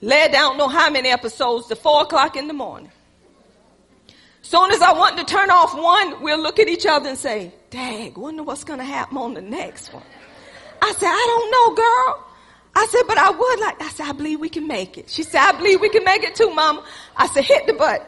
led 0.00 0.32
down 0.32 0.56
know 0.56 0.68
how 0.68 0.90
many 0.90 1.08
episodes 1.08 1.66
to 1.68 1.76
four 1.76 2.02
o'clock 2.02 2.36
in 2.36 2.46
the 2.46 2.54
morning. 2.54 2.90
Soon 4.42 4.70
as 4.70 4.80
I 4.80 4.92
want 4.92 5.18
to 5.18 5.24
turn 5.24 5.50
off 5.50 5.74
one, 5.74 6.22
we'll 6.22 6.40
look 6.40 6.58
at 6.60 6.68
each 6.68 6.86
other 6.86 7.08
and 7.08 7.18
say, 7.18 7.52
Dag, 7.70 8.16
wonder 8.16 8.44
what's 8.44 8.62
going 8.62 8.78
to 8.78 8.84
happen 8.84 9.18
on 9.18 9.34
the 9.34 9.42
next 9.42 9.92
one. 9.92 10.04
I 10.80 10.92
said, 10.92 11.08
I 11.08 11.26
don't 11.26 11.50
know, 11.50 11.82
girl. 11.82 12.26
I 12.76 12.86
said, 12.86 13.02
but 13.08 13.18
I 13.18 13.30
would 13.30 13.60
like, 13.60 13.82
I 13.82 13.88
said, 13.88 14.06
I 14.06 14.12
believe 14.12 14.38
we 14.38 14.48
can 14.48 14.68
make 14.68 14.98
it. 14.98 15.10
She 15.10 15.24
said, 15.24 15.40
I 15.40 15.52
believe 15.52 15.80
we 15.80 15.88
can 15.88 16.04
make 16.04 16.22
it 16.22 16.36
too, 16.36 16.54
mama. 16.54 16.84
I 17.16 17.26
said, 17.26 17.44
hit 17.44 17.66
the 17.66 17.72
button. 17.72 18.06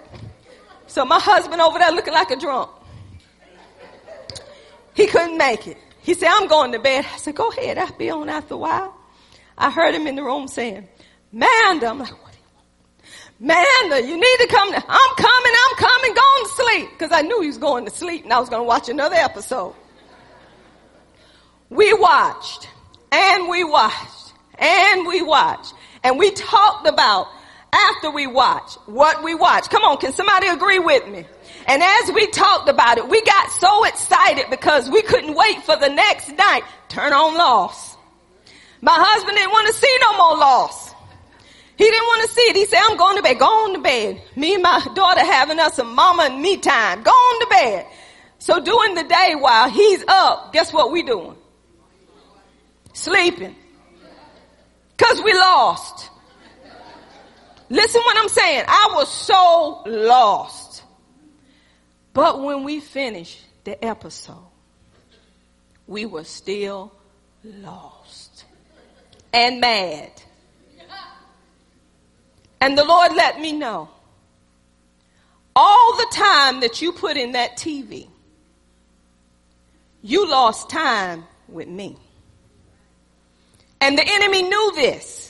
So 0.86 1.04
my 1.04 1.18
husband 1.18 1.60
over 1.60 1.78
there 1.78 1.90
looking 1.90 2.14
like 2.14 2.30
a 2.30 2.36
drunk. 2.36 2.70
He 4.98 5.06
couldn't 5.06 5.38
make 5.38 5.68
it. 5.68 5.76
He 6.00 6.12
said, 6.14 6.28
I'm 6.28 6.48
going 6.48 6.72
to 6.72 6.80
bed. 6.80 7.06
I 7.14 7.18
said, 7.18 7.36
go 7.36 7.50
ahead. 7.50 7.78
I'll 7.78 7.96
be 7.96 8.10
on 8.10 8.28
after 8.28 8.54
a 8.54 8.56
while. 8.56 8.96
I 9.56 9.70
heard 9.70 9.94
him 9.94 10.08
in 10.08 10.16
the 10.16 10.24
room 10.24 10.48
saying, 10.48 10.88
Manda. 11.30 11.86
I'm 11.86 12.00
like, 12.00 12.10
what 12.10 12.32
do 12.32 12.38
you 12.38 13.46
want? 13.46 13.60
Manda, 13.88 14.08
you 14.08 14.16
need 14.16 14.36
to 14.38 14.48
come. 14.48 14.74
I'm 14.74 15.14
coming. 15.14 15.52
I'm 15.68 15.76
coming. 15.76 16.14
Going 16.14 16.44
to 16.44 16.50
sleep. 16.50 16.98
Cause 16.98 17.10
I 17.12 17.22
knew 17.22 17.40
he 17.42 17.46
was 17.46 17.58
going 17.58 17.84
to 17.84 17.92
sleep 17.92 18.24
and 18.24 18.32
I 18.32 18.40
was 18.40 18.48
going 18.48 18.62
to 18.62 18.66
watch 18.66 18.88
another 18.88 19.14
episode. 19.14 19.76
We 21.70 21.94
watched 21.94 22.68
and 23.12 23.48
we 23.48 23.62
watched 23.62 24.32
and 24.58 25.06
we 25.06 25.22
watched 25.22 25.74
and 26.02 26.18
we 26.18 26.32
talked 26.32 26.88
about 26.88 27.28
after 27.72 28.10
we 28.10 28.26
watched 28.26 28.78
what 28.86 29.22
we 29.22 29.36
watched. 29.36 29.70
Come 29.70 29.84
on. 29.84 29.98
Can 29.98 30.12
somebody 30.12 30.48
agree 30.48 30.80
with 30.80 31.06
me? 31.06 31.24
And 31.68 31.82
as 31.82 32.10
we 32.12 32.26
talked 32.28 32.70
about 32.70 32.96
it, 32.96 33.08
we 33.08 33.20
got 33.22 33.50
so 33.52 33.84
excited 33.84 34.46
because 34.48 34.88
we 34.88 35.02
couldn't 35.02 35.34
wait 35.34 35.62
for 35.64 35.76
the 35.76 35.88
next 35.90 36.30
night. 36.30 36.62
Turn 36.88 37.12
on 37.12 37.34
Lost. 37.34 37.98
My 38.80 38.96
husband 38.96 39.36
didn't 39.36 39.50
want 39.50 39.66
to 39.66 39.74
see 39.74 39.98
no 40.00 40.16
more 40.16 40.38
Lost. 40.38 40.94
He 41.76 41.84
didn't 41.84 42.06
want 42.06 42.28
to 42.28 42.34
see 42.34 42.42
it. 42.42 42.56
He 42.56 42.64
said, 42.64 42.80
I'm 42.82 42.96
going 42.96 43.16
to 43.16 43.22
bed. 43.22 43.38
Go 43.38 43.44
on 43.44 43.74
to 43.74 43.80
bed. 43.80 44.22
Me 44.34 44.54
and 44.54 44.62
my 44.62 44.84
daughter 44.94 45.20
having 45.20 45.60
us 45.60 45.74
some 45.74 45.94
mama 45.94 46.24
and 46.24 46.40
me 46.40 46.56
time. 46.56 47.02
Go 47.02 47.10
on 47.10 47.40
to 47.40 47.46
bed. 47.50 47.86
So 48.38 48.60
during 48.60 48.94
the 48.94 49.04
day 49.04 49.34
while 49.38 49.68
he's 49.68 50.02
up, 50.08 50.52
guess 50.54 50.72
what 50.72 50.90
we 50.90 51.02
doing? 51.02 51.36
Sleeping. 52.94 53.54
Cause 54.96 55.22
we 55.22 55.32
lost. 55.34 56.10
Listen 57.68 58.00
what 58.00 58.16
I'm 58.16 58.28
saying. 58.28 58.64
I 58.66 58.92
was 58.94 59.12
so 59.12 59.82
lost. 59.86 60.67
But 62.18 62.42
when 62.42 62.64
we 62.64 62.80
finished 62.80 63.38
the 63.62 63.82
episode, 63.84 64.50
we 65.86 66.04
were 66.04 66.24
still 66.24 66.92
lost 67.44 68.44
and 69.32 69.60
mad. 69.60 70.10
And 72.60 72.76
the 72.76 72.82
Lord 72.82 73.12
let 73.14 73.40
me 73.40 73.52
know 73.52 73.88
all 75.54 75.96
the 75.96 76.08
time 76.12 76.58
that 76.58 76.82
you 76.82 76.90
put 76.90 77.16
in 77.16 77.32
that 77.32 77.56
TV, 77.56 78.08
you 80.02 80.28
lost 80.28 80.68
time 80.68 81.22
with 81.46 81.68
me. 81.68 81.96
And 83.80 83.96
the 83.96 84.04
enemy 84.04 84.42
knew 84.42 84.72
this. 84.74 85.27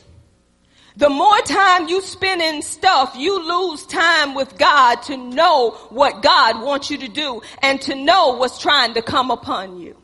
The 0.98 1.08
more 1.08 1.38
time 1.42 1.86
you 1.86 2.02
spend 2.02 2.42
in 2.42 2.60
stuff, 2.60 3.14
you 3.16 3.40
lose 3.40 3.86
time 3.86 4.34
with 4.34 4.58
God 4.58 4.96
to 5.04 5.16
know 5.16 5.70
what 5.90 6.22
God 6.22 6.60
wants 6.60 6.90
you 6.90 6.98
to 6.98 7.06
do 7.06 7.40
and 7.62 7.80
to 7.82 7.94
know 7.94 8.30
what's 8.30 8.58
trying 8.58 8.94
to 8.94 9.02
come 9.02 9.30
upon 9.30 9.78
you. 9.78 9.96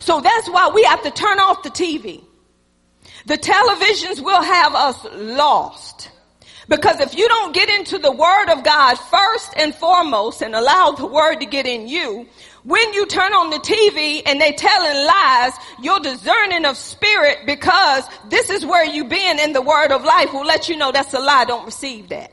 So 0.00 0.20
that's 0.20 0.48
why 0.48 0.72
we 0.74 0.82
have 0.82 1.04
to 1.04 1.10
turn 1.12 1.38
off 1.38 1.62
the 1.62 1.70
TV. 1.70 2.24
The 3.26 3.38
televisions 3.38 4.18
will 4.18 4.42
have 4.42 4.74
us 4.74 5.06
lost. 5.12 6.10
Because 6.68 6.98
if 6.98 7.16
you 7.16 7.28
don't 7.28 7.54
get 7.54 7.68
into 7.68 7.98
the 7.98 8.10
Word 8.10 8.50
of 8.50 8.64
God 8.64 8.96
first 8.96 9.52
and 9.56 9.72
foremost 9.72 10.42
and 10.42 10.56
allow 10.56 10.90
the 10.90 11.06
Word 11.06 11.36
to 11.36 11.46
get 11.46 11.64
in 11.64 11.86
you, 11.86 12.26
when 12.64 12.94
you 12.94 13.06
turn 13.06 13.32
on 13.34 13.50
the 13.50 13.58
TV 13.58 14.22
and 14.24 14.40
they 14.40 14.52
telling 14.52 15.06
lies, 15.06 15.52
you're 15.82 16.00
discerning 16.00 16.64
of 16.64 16.76
spirit 16.78 17.40
because 17.44 18.08
this 18.30 18.48
is 18.48 18.64
where 18.64 18.86
you 18.86 19.04
been 19.04 19.38
in 19.38 19.52
the 19.52 19.60
word 19.60 19.92
of 19.92 20.02
life 20.02 20.32
will 20.32 20.46
let 20.46 20.68
you 20.68 20.76
know 20.76 20.90
that's 20.90 21.12
a 21.12 21.20
lie. 21.20 21.44
Don't 21.44 21.66
receive 21.66 22.08
that. 22.08 22.32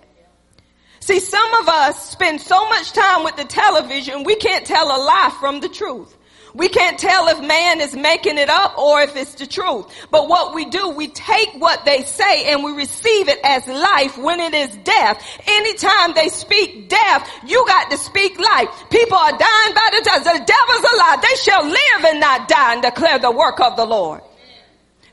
See, 1.02 1.20
some 1.20 1.54
of 1.56 1.68
us 1.68 2.12
spend 2.12 2.40
so 2.40 2.68
much 2.70 2.94
time 2.94 3.26
with 3.26 3.36
the 3.36 3.44
television, 3.44 4.24
we 4.24 4.36
can't 4.36 4.66
tell 4.66 4.86
a 4.86 5.00
lie 5.04 5.36
from 5.40 5.60
the 5.60 5.68
truth. 5.68 6.16
We 6.54 6.70
can't 6.70 7.00
tell 7.00 7.28
if 7.30 7.40
man 7.42 7.82
is 7.82 7.96
making 7.96 8.38
it 8.38 8.50
up 8.50 8.78
or 8.78 9.02
if 9.02 9.16
it's 9.16 9.36
the 9.36 9.48
truth. 9.48 9.86
But 10.12 10.28
what 10.28 10.54
we 10.54 10.66
do, 10.66 10.90
we 10.90 11.08
take 11.08 11.50
what 11.54 11.86
they 11.86 12.04
say 12.04 12.52
and 12.52 12.64
we 12.64 12.72
receive 12.74 13.30
it 13.30 13.40
as 13.44 13.68
life 13.68 14.18
when 14.18 14.40
it 14.40 14.54
is 14.54 14.76
death. 14.84 15.42
Anytime 15.48 16.14
they 16.14 16.30
speak 16.30 16.90
death, 16.90 17.30
you 17.46 17.64
got 17.68 17.90
to 17.92 17.98
speak 17.98 18.40
life. 18.40 18.70
People 18.90 19.18
are 19.18 19.32
dying 19.32 19.74
by 19.74 19.90
the 19.92 20.02
time. 20.06 20.24
The 20.24 20.46
devil's 20.46 20.94
alive. 20.94 21.22
They 21.22 21.36
shall 21.36 21.64
live 21.66 22.06
and 22.06 22.20
not 22.20 22.48
die 22.48 22.74
and 22.74 22.82
declare 22.82 23.20
the 23.20 23.32
work 23.32 23.60
of 23.60 23.78
the 23.78 23.86
Lord. 23.86 24.22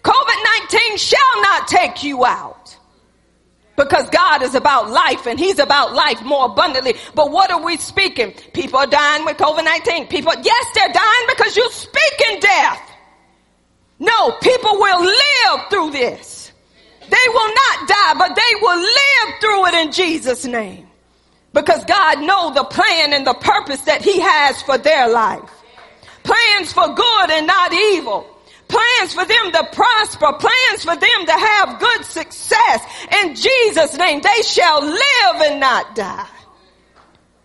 COVID-19 0.02 0.98
shall 0.98 1.42
not 1.42 1.68
take 1.68 2.02
you 2.02 2.24
out 2.24 2.57
because 3.78 4.10
God 4.10 4.42
is 4.42 4.56
about 4.56 4.90
life 4.90 5.26
and 5.26 5.38
he's 5.38 5.60
about 5.60 5.94
life 5.94 6.20
more 6.22 6.46
abundantly. 6.46 6.94
But 7.14 7.30
what 7.30 7.52
are 7.52 7.64
we 7.64 7.76
speaking? 7.76 8.32
People 8.52 8.80
are 8.80 8.88
dying 8.88 9.24
with 9.24 9.36
COVID-19. 9.36 10.10
People, 10.10 10.34
yes, 10.42 10.66
they're 10.74 10.92
dying 10.92 11.26
because 11.28 11.56
you're 11.56 11.70
speaking 11.70 12.40
death. 12.40 12.82
No, 14.00 14.32
people 14.42 14.72
will 14.72 15.04
live 15.04 15.60
through 15.70 15.92
this. 15.92 16.52
They 17.08 17.28
will 17.28 17.54
not 17.54 17.88
die, 17.88 18.14
but 18.18 18.34
they 18.34 18.54
will 18.60 18.80
live 18.80 19.40
through 19.40 19.66
it 19.68 19.74
in 19.74 19.92
Jesus 19.92 20.44
name. 20.44 20.86
Because 21.52 21.84
God 21.84 22.20
knows 22.20 22.54
the 22.54 22.64
plan 22.64 23.14
and 23.14 23.26
the 23.26 23.34
purpose 23.34 23.80
that 23.82 24.02
he 24.02 24.20
has 24.20 24.60
for 24.62 24.76
their 24.76 25.08
life. 25.08 25.48
Plans 26.24 26.72
for 26.72 26.94
good 26.94 27.30
and 27.30 27.46
not 27.46 27.72
evil 27.72 28.26
plans 28.68 29.14
for 29.14 29.24
them 29.24 29.52
to 29.52 29.68
prosper, 29.72 30.32
plans 30.34 30.84
for 30.84 30.94
them 30.94 31.26
to 31.26 31.32
have 31.32 31.80
good 31.80 32.04
success. 32.04 32.84
In 33.22 33.34
Jesus' 33.34 33.96
name, 33.96 34.20
they 34.20 34.42
shall 34.42 34.82
live 34.82 35.42
and 35.42 35.60
not 35.60 35.94
die. 35.94 36.28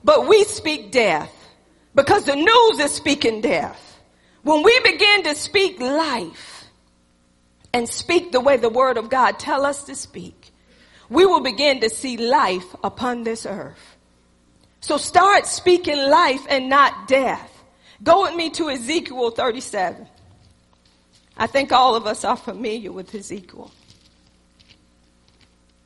But 0.03 0.27
we 0.27 0.43
speak 0.43 0.91
death 0.91 1.33
because 1.95 2.25
the 2.25 2.36
news 2.36 2.79
is 2.79 2.91
speaking 2.91 3.41
death. 3.41 3.79
When 4.43 4.63
we 4.63 4.77
begin 4.81 5.23
to 5.23 5.36
speak 5.36 5.79
life 5.79 6.65
and 7.73 7.88
speak 7.88 8.31
the 8.31 8.41
way 8.41 8.57
the 8.57 8.69
word 8.69 8.97
of 8.97 9.09
God 9.09 9.39
tell 9.39 9.65
us 9.65 9.86
to 9.86 9.95
speak, 9.95 10.51
we 11.09 11.25
will 11.25 11.41
begin 11.41 11.79
to 11.81 11.89
see 11.89 12.17
life 12.17 12.75
upon 12.83 13.23
this 13.23 13.45
earth. 13.45 13.97
So 14.81 14.97
start 14.97 15.45
speaking 15.45 15.95
life 15.95 16.45
and 16.49 16.67
not 16.67 17.07
death. 17.07 17.49
Go 18.03 18.23
with 18.23 18.36
me 18.36 18.49
to 18.51 18.69
Ezekiel 18.69 19.31
37. 19.31 20.07
I 21.38 21.47
think 21.47 21.71
all 21.71 21.95
of 21.95 22.05
us 22.05 22.23
are 22.23 22.38
familiar 22.38 22.91
with 22.91 23.13
Ezekiel. 23.13 23.71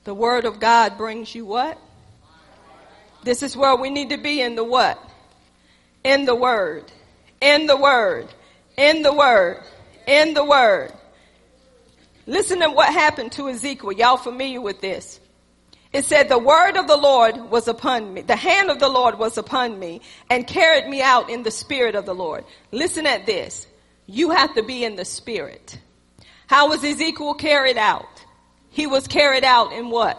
The 0.04 0.14
word 0.14 0.46
of 0.46 0.60
God 0.60 0.98
brings 0.98 1.34
you 1.36 1.46
what? 1.46 1.78
This 3.24 3.44
is 3.44 3.58
where 3.58 3.76
we 3.76 3.90
need 3.90 4.12
to 4.12 4.18
be 4.18 4.42
in 4.42 4.56
the 4.56 4.64
what? 4.64 4.98
In 6.04 6.26
the 6.26 6.36
word. 6.36 6.92
In 7.42 7.68
the 7.68 7.76
word. 7.76 8.28
In 8.78 9.02
the 9.02 9.14
word. 9.14 9.64
In 10.08 10.34
the 10.34 10.46
word. 10.46 10.94
Listen 12.26 12.60
to 12.60 12.70
what 12.70 12.94
happened 12.94 13.34
to 13.34 13.50
Ezekiel. 13.50 13.92
Y'all 13.92 14.18
familiar 14.18 14.62
with 14.62 14.82
this? 14.82 15.20
It 15.94 16.06
said, 16.06 16.30
the 16.30 16.40
word 16.40 16.78
of 16.78 16.88
the 16.88 16.98
Lord 16.98 17.36
was 17.50 17.68
upon 17.68 18.14
me. 18.14 18.22
The 18.22 18.36
hand 18.36 18.70
of 18.70 18.80
the 18.80 18.90
Lord 18.90 19.20
was 19.20 19.38
upon 19.38 19.78
me 19.78 20.02
and 20.30 20.48
carried 20.48 20.88
me 20.88 21.02
out 21.02 21.30
in 21.30 21.44
the 21.44 21.52
spirit 21.52 21.96
of 21.96 22.06
the 22.06 22.16
Lord. 22.16 22.46
Listen 22.72 23.06
at 23.06 23.26
this. 23.26 23.67
You 24.08 24.32
have 24.32 24.56
to 24.56 24.64
be 24.64 24.84
in 24.84 24.96
the 24.96 25.06
spirit. 25.06 25.78
How 26.48 26.70
was 26.70 26.84
Ezekiel 26.84 27.34
carried 27.34 27.78
out? 27.78 28.26
He 28.70 28.88
was 28.88 29.08
carried 29.08 29.44
out 29.44 29.74
in 29.74 29.90
what? 29.90 30.18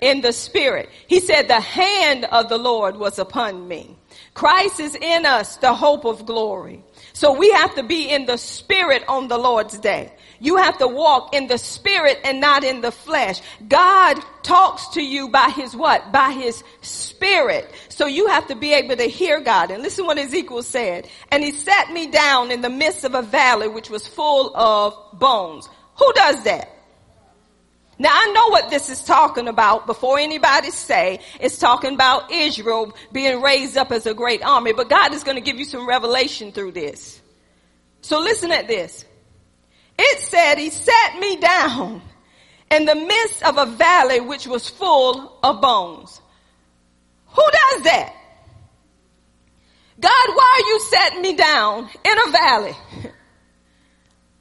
In 0.00 0.22
the 0.22 0.32
spirit. 0.32 0.88
He 1.06 1.20
said, 1.20 1.46
the 1.46 1.60
hand 1.60 2.24
of 2.24 2.48
the 2.48 2.58
Lord 2.58 2.96
was 2.96 3.18
upon 3.18 3.68
me. 3.68 3.96
Christ 4.34 4.80
is 4.80 4.94
in 4.94 5.26
us, 5.26 5.56
the 5.58 5.74
hope 5.74 6.04
of 6.04 6.24
glory. 6.26 6.82
So 7.12 7.32
we 7.34 7.50
have 7.52 7.74
to 7.74 7.82
be 7.82 8.08
in 8.08 8.24
the 8.24 8.38
spirit 8.38 9.04
on 9.06 9.28
the 9.28 9.38
Lord's 9.38 9.78
day. 9.78 10.12
You 10.40 10.56
have 10.56 10.78
to 10.78 10.88
walk 10.88 11.34
in 11.34 11.46
the 11.46 11.58
spirit 11.58 12.18
and 12.24 12.40
not 12.40 12.64
in 12.64 12.80
the 12.80 12.90
flesh. 12.90 13.40
God 13.68 14.18
talks 14.42 14.88
to 14.94 15.02
you 15.02 15.28
by 15.28 15.50
his 15.50 15.76
what? 15.76 16.10
By 16.10 16.32
his 16.32 16.64
spirit. 16.80 17.70
So 17.92 18.06
you 18.06 18.26
have 18.28 18.46
to 18.48 18.54
be 18.54 18.72
able 18.72 18.96
to 18.96 19.04
hear 19.04 19.40
God. 19.40 19.70
And 19.70 19.82
listen 19.82 20.06
what 20.06 20.16
Ezekiel 20.16 20.62
said. 20.62 21.08
And 21.30 21.44
he 21.44 21.50
sat 21.50 21.92
me 21.92 22.06
down 22.06 22.50
in 22.50 22.62
the 22.62 22.70
midst 22.70 23.04
of 23.04 23.14
a 23.14 23.20
valley 23.22 23.68
which 23.68 23.90
was 23.90 24.06
full 24.06 24.56
of 24.56 25.18
bones. 25.18 25.68
Who 25.98 26.12
does 26.14 26.42
that? 26.44 26.70
Now 27.98 28.10
I 28.10 28.32
know 28.32 28.48
what 28.48 28.70
this 28.70 28.88
is 28.88 29.04
talking 29.04 29.46
about 29.46 29.86
before 29.86 30.18
anybody 30.18 30.70
say 30.70 31.20
it's 31.38 31.58
talking 31.58 31.94
about 31.94 32.32
Israel 32.32 32.96
being 33.12 33.42
raised 33.42 33.76
up 33.76 33.92
as 33.92 34.06
a 34.06 34.14
great 34.14 34.42
army, 34.42 34.72
but 34.72 34.88
God 34.88 35.12
is 35.12 35.22
going 35.22 35.36
to 35.36 35.42
give 35.42 35.58
you 35.58 35.66
some 35.66 35.86
revelation 35.86 36.50
through 36.50 36.72
this. 36.72 37.20
So 38.00 38.20
listen 38.20 38.50
at 38.50 38.66
this. 38.68 39.04
It 39.98 40.18
said 40.20 40.54
he 40.56 40.70
sat 40.70 41.18
me 41.20 41.36
down 41.36 42.00
in 42.70 42.86
the 42.86 42.94
midst 42.94 43.42
of 43.42 43.58
a 43.58 43.66
valley 43.66 44.20
which 44.20 44.46
was 44.46 44.66
full 44.66 45.38
of 45.42 45.60
bones. 45.60 46.21
Who 47.34 47.42
does 47.42 47.82
that? 47.84 48.14
God, 50.00 50.28
why 50.34 50.60
are 50.60 50.68
you 50.68 50.80
setting 50.80 51.22
me 51.22 51.34
down 51.34 51.88
in 52.04 52.18
a 52.18 52.30
valley? 52.30 52.76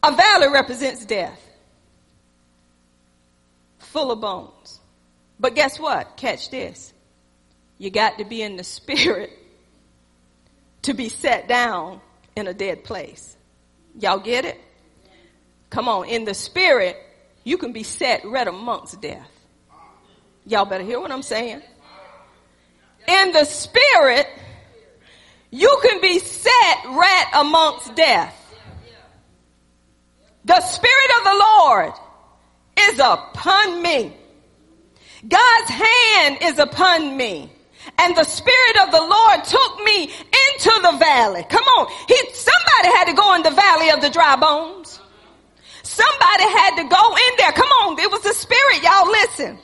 A 0.04 0.16
valley 0.16 0.48
represents 0.50 1.06
death 1.06 1.40
full 3.92 4.12
of 4.12 4.22
bones. 4.22 4.80
But 5.40 5.56
guess 5.56 5.80
what? 5.80 6.18
Catch 6.18 6.50
this. 6.50 6.94
You 7.78 7.90
got 7.90 8.18
to 8.20 8.26
be 8.26 8.42
in 8.42 8.58
the 8.58 8.64
spirit 8.64 9.32
to 10.84 10.94
be 10.94 11.10
set 11.10 11.48
down 11.48 12.00
in 12.36 12.48
a 12.48 12.54
dead 12.54 12.84
place. 12.84 13.36
Y'all 14.00 14.20
get 14.20 14.46
it? 14.46 14.60
Come 15.70 15.88
on. 15.88 16.08
In 16.08 16.26
the 16.26 16.34
spirit, 16.34 16.96
you 17.44 17.58
can 17.58 17.74
be 17.74 17.84
set 17.84 18.24
right 18.26 18.48
amongst 18.48 19.02
death. 19.02 19.30
Y'all 20.46 20.66
better 20.66 20.84
hear 20.84 21.00
what 21.00 21.12
I'm 21.12 21.22
saying. 21.22 21.62
In 23.08 23.32
the 23.32 23.46
spirit, 23.46 24.28
you 25.50 25.80
can 25.82 26.02
be 26.02 26.20
set 26.20 26.86
right 26.86 27.26
amongst 27.34 27.96
death. 27.96 28.38
The 30.46 30.62
spirit 30.62 31.12
of 31.20 31.24
the 31.24 31.46
Lord 31.46 31.94
is 32.80 33.00
upon 33.00 33.82
me. 33.82 34.14
God's 35.28 35.70
hand 35.70 36.38
is 36.42 36.58
upon 36.58 37.16
me. 37.16 37.52
And 37.98 38.16
the 38.16 38.24
spirit 38.24 38.78
of 38.86 38.92
the 38.92 39.02
Lord 39.02 39.44
took 39.44 39.84
me 39.84 40.04
into 40.04 40.82
the 40.82 40.98
valley. 40.98 41.44
Come 41.50 41.64
on. 41.64 41.88
He, 42.08 42.16
somebody 42.34 42.98
had 42.98 43.06
to 43.06 43.14
go 43.14 43.36
in 43.36 43.44
the 43.44 43.52
valley 43.52 43.90
of 43.92 44.02
the 44.02 44.10
dry 44.10 44.36
bones. 44.36 45.00
Somebody 45.84 46.44
had 46.44 46.76
to 46.78 46.84
go 46.84 47.16
in 47.16 47.34
there. 47.38 47.52
Come 47.52 47.70
on. 47.84 48.00
It 48.00 48.12
was 48.12 48.22
the 48.22 48.34
spirit. 48.34 48.84
Y'all 48.84 49.10
listen. 49.10 49.60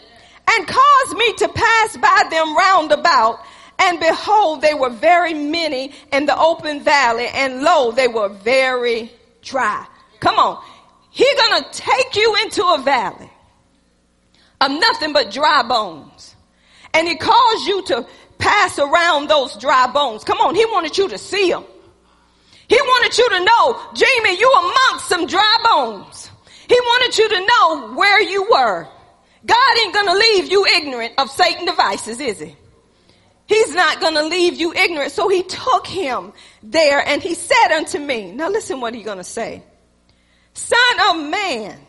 And 0.49 0.67
caused 0.67 1.17
me 1.17 1.33
to 1.33 1.47
pass 1.49 1.97
by 1.97 2.23
them 2.29 2.55
round 2.55 2.91
about. 2.91 3.39
And 3.79 3.99
behold, 3.99 4.61
they 4.61 4.73
were 4.73 4.89
very 4.89 5.33
many 5.33 5.91
in 6.11 6.25
the 6.25 6.37
open 6.37 6.81
valley. 6.81 7.27
And 7.27 7.61
lo, 7.61 7.91
they 7.91 8.07
were 8.07 8.29
very 8.29 9.11
dry. 9.41 9.85
Come 10.19 10.35
on. 10.39 10.63
He's 11.11 11.35
to 11.63 11.65
take 11.71 12.15
you 12.15 12.35
into 12.43 12.63
a 12.63 12.79
valley 12.79 13.29
of 14.61 14.71
nothing 14.71 15.13
but 15.13 15.31
dry 15.31 15.63
bones. 15.63 16.35
And 16.93 17.07
he 17.07 17.15
calls 17.15 17.67
you 17.67 17.83
to 17.83 18.07
pass 18.37 18.79
around 18.79 19.29
those 19.29 19.55
dry 19.57 19.87
bones. 19.87 20.23
Come 20.23 20.39
on. 20.39 20.55
He 20.55 20.65
wanted 20.65 20.97
you 20.97 21.09
to 21.09 21.17
see 21.17 21.49
them. 21.51 21.63
He 22.67 22.75
wanted 22.75 23.17
you 23.17 23.29
to 23.29 23.39
know, 23.45 23.81
Jamie, 23.93 24.37
you 24.37 24.51
amongst 24.51 25.07
some 25.07 25.25
dry 25.25 25.57
bones. 25.63 26.29
He 26.67 26.75
wanted 26.79 27.17
you 27.17 27.29
to 27.29 27.39
know 27.39 27.93
where 27.95 28.21
you 28.21 28.47
were. 28.49 28.87
God 29.47 29.77
ain't 29.79 29.93
gonna 29.93 30.13
leave 30.13 30.51
you 30.51 30.65
ignorant 30.65 31.13
of 31.17 31.31
Satan 31.31 31.65
devices, 31.65 32.19
is 32.19 32.39
he? 32.39 32.55
He's 33.47 33.73
not 33.73 34.01
gonna 34.01 34.23
leave 34.23 34.55
you 34.59 34.73
ignorant. 34.73 35.13
So 35.13 35.29
he 35.29 35.41
took 35.43 35.87
him 35.87 36.33
there 36.61 36.99
and 36.99 37.23
he 37.23 37.33
said 37.33 37.71
unto 37.71 37.97
me, 37.97 38.31
now 38.33 38.49
listen 38.49 38.81
what 38.81 38.93
he's 38.93 39.05
gonna 39.05 39.23
say. 39.23 39.63
Son 40.53 40.79
of 41.09 41.29
man, 41.29 41.79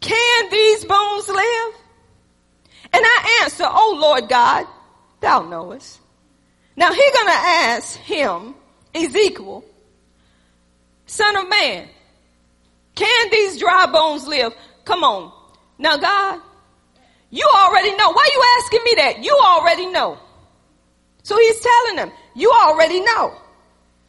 can 0.00 0.50
these 0.50 0.84
bones 0.84 1.28
live? 1.28 1.74
And 2.92 3.04
I 3.04 3.40
answer, 3.42 3.64
Oh 3.66 3.98
Lord 4.00 4.28
God, 4.28 4.66
thou 5.20 5.40
knowest. 5.40 5.98
Now 6.76 6.92
he's 6.92 7.12
gonna 7.12 7.30
ask 7.32 7.96
him, 7.98 8.54
Ezekiel, 8.94 9.64
son 11.06 11.36
of 11.36 11.48
man, 11.48 11.88
can 12.94 13.30
these 13.30 13.58
dry 13.58 13.86
bones 13.86 14.28
live? 14.28 14.54
Come 14.84 15.02
on. 15.02 15.32
Now 15.78 15.96
God, 15.96 16.40
you 17.30 17.48
already 17.54 17.94
know. 17.96 18.12
Why 18.12 18.22
are 18.22 18.34
you 18.34 18.44
asking 18.62 18.84
me 18.84 18.94
that? 18.96 19.24
You 19.24 19.38
already 19.44 19.86
know. 19.86 20.18
So 21.22 21.36
he's 21.36 21.60
telling 21.60 21.96
them, 21.96 22.12
you 22.34 22.50
already 22.50 23.00
know. 23.00 23.34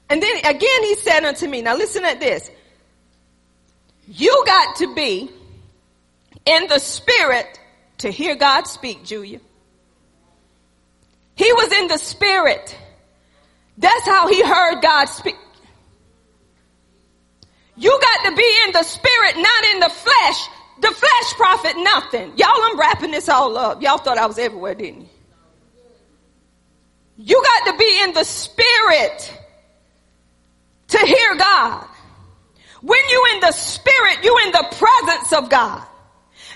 And 0.09 0.21
then 0.21 0.37
again 0.45 0.83
he 0.83 0.95
said 0.95 1.25
unto 1.25 1.47
me, 1.47 1.61
now 1.61 1.75
listen 1.75 2.05
at 2.05 2.19
this. 2.19 2.49
You 4.07 4.43
got 4.45 4.77
to 4.77 4.95
be 4.95 5.29
in 6.45 6.67
the 6.67 6.79
spirit 6.79 7.59
to 7.99 8.11
hear 8.11 8.35
God 8.35 8.67
speak, 8.67 9.03
Julia. 9.03 9.39
He 11.35 11.51
was 11.53 11.71
in 11.71 11.87
the 11.87 11.97
spirit. 11.97 12.75
That's 13.77 14.05
how 14.05 14.27
he 14.27 14.41
heard 14.41 14.81
God 14.81 15.05
speak. 15.05 15.35
You 17.75 17.91
got 17.91 18.29
to 18.29 18.35
be 18.35 18.57
in 18.65 18.71
the 18.71 18.83
spirit, 18.83 19.35
not 19.35 19.63
in 19.73 19.79
the 19.81 19.89
flesh. 19.89 20.49
The 20.79 20.87
flesh 20.87 21.33
profit 21.35 21.73
nothing. 21.77 22.33
Y'all, 22.37 22.49
I'm 22.53 22.79
wrapping 22.79 23.11
this 23.11 23.29
all 23.29 23.57
up. 23.57 23.81
Y'all 23.81 23.97
thought 23.97 24.17
I 24.17 24.25
was 24.25 24.37
everywhere, 24.37 24.75
didn't 24.75 25.01
you? 25.01 25.09
You 27.17 27.43
got 27.43 27.71
to 27.71 27.77
be 27.77 28.01
in 28.03 28.13
the 28.13 28.23
spirit 28.23 29.39
to 30.89 30.99
hear 30.99 31.35
God. 31.35 31.87
When 32.81 32.99
you 33.09 33.27
in 33.33 33.39
the 33.39 33.51
spirit, 33.51 34.23
you 34.23 34.37
in 34.45 34.51
the 34.51 34.67
presence 34.71 35.33
of 35.33 35.49
God. 35.49 35.83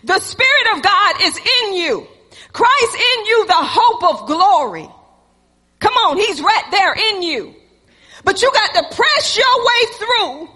The 0.03 0.19
spirit 0.19 0.75
of 0.75 0.83
God 0.83 1.15
is 1.23 1.37
in 1.37 1.73
you. 1.75 2.07
Christ 2.53 2.95
in 2.95 3.25
you, 3.25 3.47
the 3.47 3.53
hope 3.55 4.03
of 4.03 4.27
glory. 4.27 4.87
Come 5.79 5.93
on, 5.93 6.17
he's 6.17 6.41
right 6.41 6.65
there 6.69 6.93
in 6.93 7.23
you. 7.23 7.55
But 8.23 8.41
you 8.41 8.51
got 8.53 8.75
to 8.75 8.95
press 8.95 9.37
your 9.37 9.65
way 9.65 9.93
through 9.97 10.49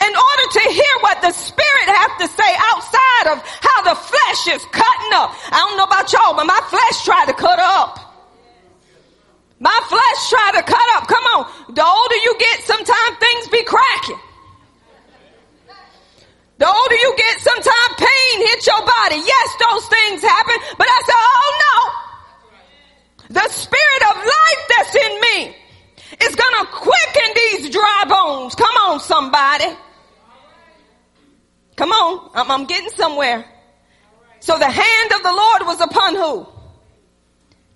in 0.00 0.12
order 0.16 0.46
to 0.52 0.62
hear 0.70 0.94
what 1.00 1.22
the 1.22 1.32
spirit 1.32 1.86
have 1.86 2.18
to 2.18 2.26
say 2.28 2.52
outside 2.72 3.26
of 3.32 3.38
how 3.62 3.82
the 3.82 3.94
flesh 3.94 4.56
is 4.56 4.64
cutting 4.72 5.12
up. 5.14 5.34
I 5.52 5.58
don't 5.62 5.76
know 5.76 5.84
about 5.84 6.12
y'all, 6.12 6.34
but 6.34 6.46
my 6.46 6.60
flesh 6.68 7.04
tried 7.04 7.26
to 7.26 7.34
cut 7.34 7.58
up. 7.58 8.00
My 9.60 9.78
flesh 9.88 10.28
tried 10.28 10.60
to 10.60 10.62
cut 10.62 10.88
up. 10.96 11.08
Come 11.08 11.24
on. 11.24 11.74
The 11.74 11.84
older 11.84 12.16
you 12.16 12.36
get, 12.38 12.60
sometimes 12.66 13.18
things 13.18 13.48
be 13.48 13.62
cracking. 13.64 14.20
The 16.58 16.68
older 16.68 16.94
you 16.94 17.14
get, 17.16 17.40
sometimes 17.40 17.90
pain 17.98 18.46
hits 18.46 18.66
your 18.66 18.84
body. 18.84 19.16
Yes, 19.24 19.48
those 19.58 19.86
things 19.88 20.22
happen, 20.22 20.56
but 20.78 20.86
I 20.86 21.00
said, 21.06 21.18
oh 21.18 21.50
no. 21.64 22.04
The 23.40 23.48
spirit 23.48 24.02
of 24.10 24.16
life 24.16 24.62
that's 24.68 24.94
in 24.94 25.20
me 25.20 25.56
is 26.20 26.34
gonna 26.36 26.66
quicken 26.70 27.28
these 27.34 27.70
dry 27.70 28.04
bones. 28.06 28.54
Come 28.54 28.73
on, 28.94 29.00
somebody. 29.00 29.66
Come 31.76 31.90
on. 31.90 32.30
I'm, 32.34 32.50
I'm 32.50 32.66
getting 32.66 32.90
somewhere. 32.90 33.44
So 34.40 34.58
the 34.58 34.70
hand 34.70 35.12
of 35.12 35.22
the 35.22 35.32
Lord 35.32 35.62
was 35.66 35.80
upon 35.80 36.14
who? 36.14 36.46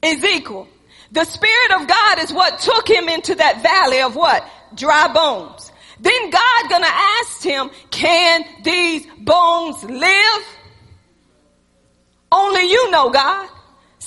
Ezekiel. 0.02 0.68
The 1.10 1.24
Spirit 1.24 1.80
of 1.80 1.88
God 1.88 2.18
is 2.20 2.32
what 2.32 2.58
took 2.58 2.88
him 2.88 3.08
into 3.08 3.34
that 3.36 3.62
valley 3.62 4.02
of 4.02 4.14
what? 4.14 4.44
Dry 4.74 5.12
bones. 5.12 5.72
Then 6.00 6.30
God 6.30 6.70
gonna 6.70 6.86
ask 6.86 7.42
him, 7.42 7.70
can 7.90 8.44
these 8.62 9.06
bones 9.18 9.82
live? 9.82 10.44
Only 12.30 12.70
you 12.70 12.90
know, 12.90 13.10
God. 13.10 13.48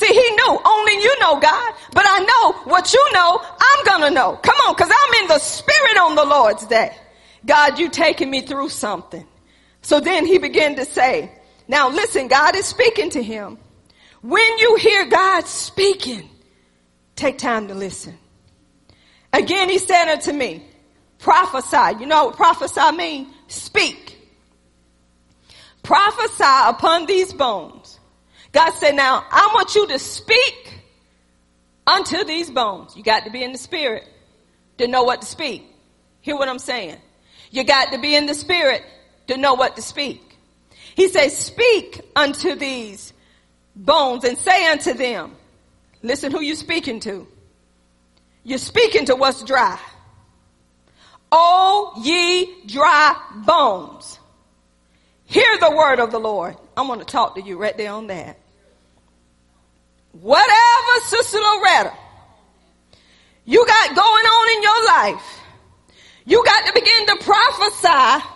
See, 0.02 0.08
he 0.08 0.32
knew. 0.32 0.60
Only 0.66 0.94
you 0.94 1.20
know, 1.20 1.40
God. 1.40 1.74
But 1.94 2.06
I 2.08 2.20
know 2.26 2.72
what 2.72 2.92
you 2.92 3.08
know, 3.14 3.40
I'm 3.40 3.86
gonna 3.86 4.10
know. 4.10 4.36
Come 4.42 4.56
on, 4.68 4.74
cause 4.74 4.90
I'm 4.90 5.22
in 5.22 5.28
the 5.28 5.38
spirit 5.38 5.98
on 5.98 6.16
the 6.16 6.26
Lord's 6.26 6.66
day. 6.66 6.96
God, 7.46 7.78
you 7.78 7.88
taking 7.88 8.32
me 8.32 8.42
through 8.42 8.70
something. 8.70 9.24
So 9.84 10.00
then 10.00 10.26
he 10.26 10.40
began 10.40 10.76
to 10.78 10.86
say, 10.86 11.32
now 11.68 11.90
listen, 11.90 12.28
God 12.28 12.56
is 12.56 12.66
speaking 12.66 13.12
to 13.12 13.22
him. 13.22 13.60
When 14.24 14.58
you 14.58 14.76
hear 14.78 15.06
God 15.06 15.46
speaking, 15.46 16.28
take 17.16 17.38
time 17.38 17.68
to 17.68 17.76
listen. 17.76 18.18
Again, 19.32 19.70
he 19.70 19.78
said 19.78 20.12
unto 20.12 20.34
me, 20.34 20.66
prophesy. 21.20 22.00
You 22.00 22.08
know 22.08 22.26
what 22.26 22.38
prophesy 22.38 22.92
mean? 22.98 23.28
Speak. 23.48 24.18
Prophesy 25.84 26.44
upon 26.44 27.06
these 27.06 27.34
bones. 27.34 28.00
God 28.52 28.72
said, 28.74 28.96
now 28.96 29.26
I 29.30 29.52
want 29.54 29.76
you 29.76 29.88
to 29.88 30.00
speak 30.00 30.82
unto 31.88 32.24
these 32.24 32.50
bones. 32.50 32.96
You 32.96 33.04
got 33.04 33.26
to 33.26 33.32
be 33.32 33.44
in 33.44 33.52
the 33.52 33.58
spirit 33.58 34.08
to 34.78 34.88
know 34.88 35.04
what 35.04 35.22
to 35.22 35.28
speak. 35.28 35.64
Hear 36.22 36.36
what 36.36 36.50
I'm 36.50 36.60
saying? 36.60 36.98
You 37.50 37.64
got 37.64 37.92
to 37.92 38.00
be 38.00 38.16
in 38.16 38.26
the 38.26 38.34
spirit 38.34 38.84
to 39.28 39.38
know 39.38 39.54
what 39.54 39.76
to 39.76 39.82
speak. 39.82 40.22
He 40.96 41.08
says, 41.08 41.38
speak 41.38 42.02
unto 42.16 42.56
these 42.56 43.14
bones 43.76 44.24
and 44.24 44.38
say 44.38 44.68
unto 44.68 44.94
them, 44.94 45.36
listen 46.02 46.32
who 46.32 46.42
you 46.42 46.56
speaking 46.56 47.00
to. 47.02 47.28
You're 48.44 48.58
speaking 48.58 49.06
to 49.06 49.16
what's 49.16 49.44
dry. 49.44 49.80
O 51.32 51.94
ye 52.04 52.66
dry 52.66 53.16
bones. 53.46 54.20
Hear 55.26 55.58
the 55.60 55.74
word 55.74 56.00
of 56.00 56.12
the 56.12 56.20
Lord. 56.20 56.58
I'm 56.76 56.88
going 56.88 57.00
to 57.00 57.06
talk 57.06 57.36
to 57.36 57.42
you 57.42 57.58
right 57.58 57.78
there 57.78 57.94
on 57.94 58.08
that. 58.08 58.38
Whatever, 60.12 60.94
Sister 61.04 61.38
Loretta, 61.38 61.94
you 63.46 63.66
got 63.66 63.96
going 63.96 64.26
on 64.26 64.58
in 64.58 64.64
your 64.64 64.86
life, 64.86 65.42
you 66.26 66.44
got 66.46 66.66
to 66.68 66.74
begin 66.74 67.08
to 67.08 67.24
prophesy. 67.24 68.28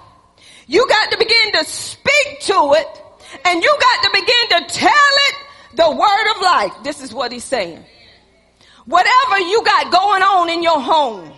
You 0.68 0.88
got 0.88 1.12
to 1.12 1.18
begin 1.18 1.52
to 1.54 1.66
speak 1.66 2.40
to 2.42 2.74
it. 2.78 3.02
And 3.46 3.62
you 3.62 3.78
got 3.80 4.04
to 4.04 4.10
begin 4.14 4.68
to 4.68 4.74
tell 4.74 5.14
it 5.30 5.36
the 5.76 5.92
word 5.92 6.36
of 6.36 6.42
life. 6.42 6.84
This 6.84 7.02
is 7.02 7.14
what 7.14 7.32
he's 7.32 7.44
saying. 7.44 7.84
Whatever 8.86 9.40
you 9.40 9.64
got 9.64 9.92
going 9.92 10.24
on 10.24 10.50
in 10.50 10.64
your 10.64 10.80
home, 10.80 11.32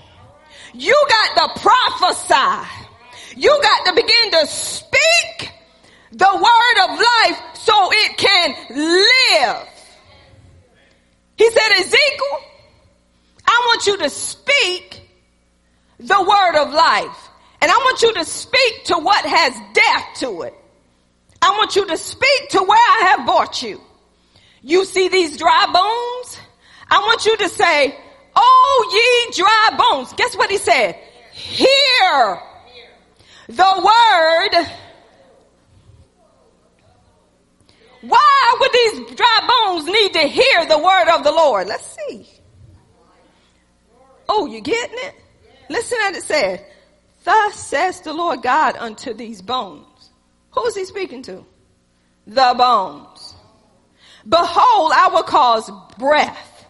you 0.73 1.05
got 1.09 1.55
to 1.55 1.61
prophesy. 1.61 2.67
You 3.35 3.59
got 3.61 3.85
to 3.85 3.93
begin 3.93 4.31
to 4.31 4.47
speak 4.47 5.51
the 6.11 6.33
word 6.33 6.89
of 6.89 6.99
life 6.99 7.41
so 7.55 7.89
it 7.91 8.17
can 8.17 8.55
live. 8.69 9.67
He 11.37 11.49
said, 11.49 11.71
Ezekiel, 11.79 12.39
I 13.45 13.63
want 13.67 13.87
you 13.87 13.97
to 13.97 14.09
speak 14.09 15.01
the 15.99 16.21
word 16.21 16.61
of 16.61 16.73
life. 16.73 17.29
And 17.61 17.71
I 17.71 17.77
want 17.77 18.01
you 18.01 18.13
to 18.15 18.25
speak 18.25 18.85
to 18.85 18.97
what 18.97 19.25
has 19.25 19.53
death 19.73 20.05
to 20.19 20.41
it. 20.43 20.53
I 21.41 21.51
want 21.51 21.75
you 21.75 21.85
to 21.87 21.97
speak 21.97 22.49
to 22.49 22.59
where 22.59 22.77
I 22.77 23.15
have 23.15 23.25
brought 23.25 23.61
you. 23.63 23.81
You 24.61 24.85
see 24.85 25.07
these 25.07 25.37
dry 25.37 25.65
bones? 25.65 26.39
I 26.89 26.99
want 26.99 27.25
you 27.25 27.37
to 27.37 27.49
say, 27.49 27.95
Oh, 28.35 29.25
ye 29.27 29.43
dry 29.43 29.77
bones. 29.77 30.13
Guess 30.13 30.35
what 30.35 30.51
he 30.51 30.57
said? 30.57 30.95
Hear 31.33 32.39
the 33.49 33.91
word. 34.55 34.67
Why 38.01 38.57
would 38.59 38.71
these 38.71 39.15
dry 39.15 39.65
bones 39.67 39.85
need 39.85 40.13
to 40.13 40.27
hear 40.27 40.65
the 40.65 40.77
word 40.77 41.09
of 41.15 41.23
the 41.23 41.31
Lord? 41.31 41.67
Let's 41.67 41.95
see. 41.95 42.27
Oh, 44.29 44.45
you 44.45 44.61
getting 44.61 44.97
it? 44.99 45.15
Listen 45.69 45.97
at 46.05 46.15
it 46.15 46.23
said, 46.23 46.65
Thus 47.23 47.55
says 47.55 48.01
the 48.01 48.13
Lord 48.13 48.41
God 48.41 48.77
unto 48.77 49.13
these 49.13 49.41
bones. 49.41 49.85
Who's 50.51 50.75
he 50.75 50.85
speaking 50.85 51.23
to? 51.23 51.45
The 52.25 52.55
bones. 52.57 53.35
Behold, 54.27 54.91
I 54.93 55.09
will 55.13 55.23
cause 55.23 55.69
breath 55.97 56.65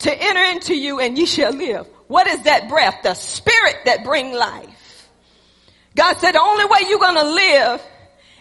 to 0.00 0.12
enter 0.12 0.42
into 0.54 0.74
you 0.74 1.00
and 1.00 1.16
ye 1.18 1.26
shall 1.26 1.52
live. 1.52 1.86
What 2.06 2.26
is 2.26 2.42
that 2.42 2.68
breath? 2.68 3.02
The 3.02 3.14
spirit 3.14 3.76
that 3.84 4.04
bring 4.04 4.32
life. 4.32 5.08
God 5.94 6.16
said 6.18 6.32
the 6.32 6.40
only 6.40 6.64
way 6.64 6.80
you're 6.88 6.98
going 6.98 7.16
to 7.16 7.30
live 7.30 7.82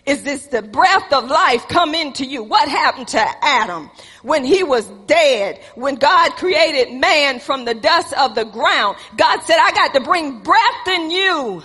is 0.10 0.24
this 0.24 0.48
the 0.48 0.64
breath 0.64 1.14
of 1.14 1.26
life 1.26 1.68
come 1.68 1.94
into 1.94 2.26
you? 2.26 2.44
What 2.44 2.68
happened 2.68 3.10
to 3.10 3.46
Adam 3.46 3.92
when 4.24 4.44
he 4.44 4.64
was 4.64 4.86
dead? 5.06 5.62
When 5.76 5.96
God 5.96 6.32
created 6.32 7.00
man 7.00 7.40
from 7.40 7.66
the 7.66 7.76
dust 7.76 8.14
of 8.14 8.34
the 8.34 8.46
ground, 8.46 8.98
God 9.16 9.42
said, 9.44 9.58
I 9.60 9.72
got 9.72 9.94
to 9.94 10.02
bring 10.02 10.40
breath 10.40 10.88
in 10.88 11.12
you. 11.12 11.62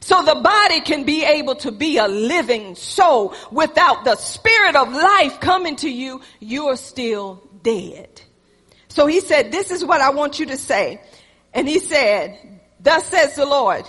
So 0.00 0.22
the 0.22 0.34
body 0.34 0.82
can 0.82 1.04
be 1.04 1.24
able 1.24 1.56
to 1.56 1.72
be 1.72 1.96
a 1.96 2.06
living 2.06 2.74
soul. 2.74 3.34
Without 3.50 4.04
the 4.04 4.16
spirit 4.16 4.76
of 4.76 4.92
life 4.92 5.40
coming 5.40 5.76
to 5.76 5.90
you, 5.90 6.20
you're 6.38 6.76
still 6.76 7.42
dead. 7.62 8.20
So 8.88 9.06
he 9.06 9.20
said, 9.20 9.50
this 9.50 9.70
is 9.70 9.84
what 9.84 10.00
I 10.00 10.10
want 10.10 10.38
you 10.38 10.46
to 10.46 10.56
say. 10.56 11.00
And 11.54 11.66
he 11.66 11.78
said, 11.78 12.60
thus 12.78 13.06
says 13.06 13.36
the 13.36 13.46
Lord. 13.46 13.84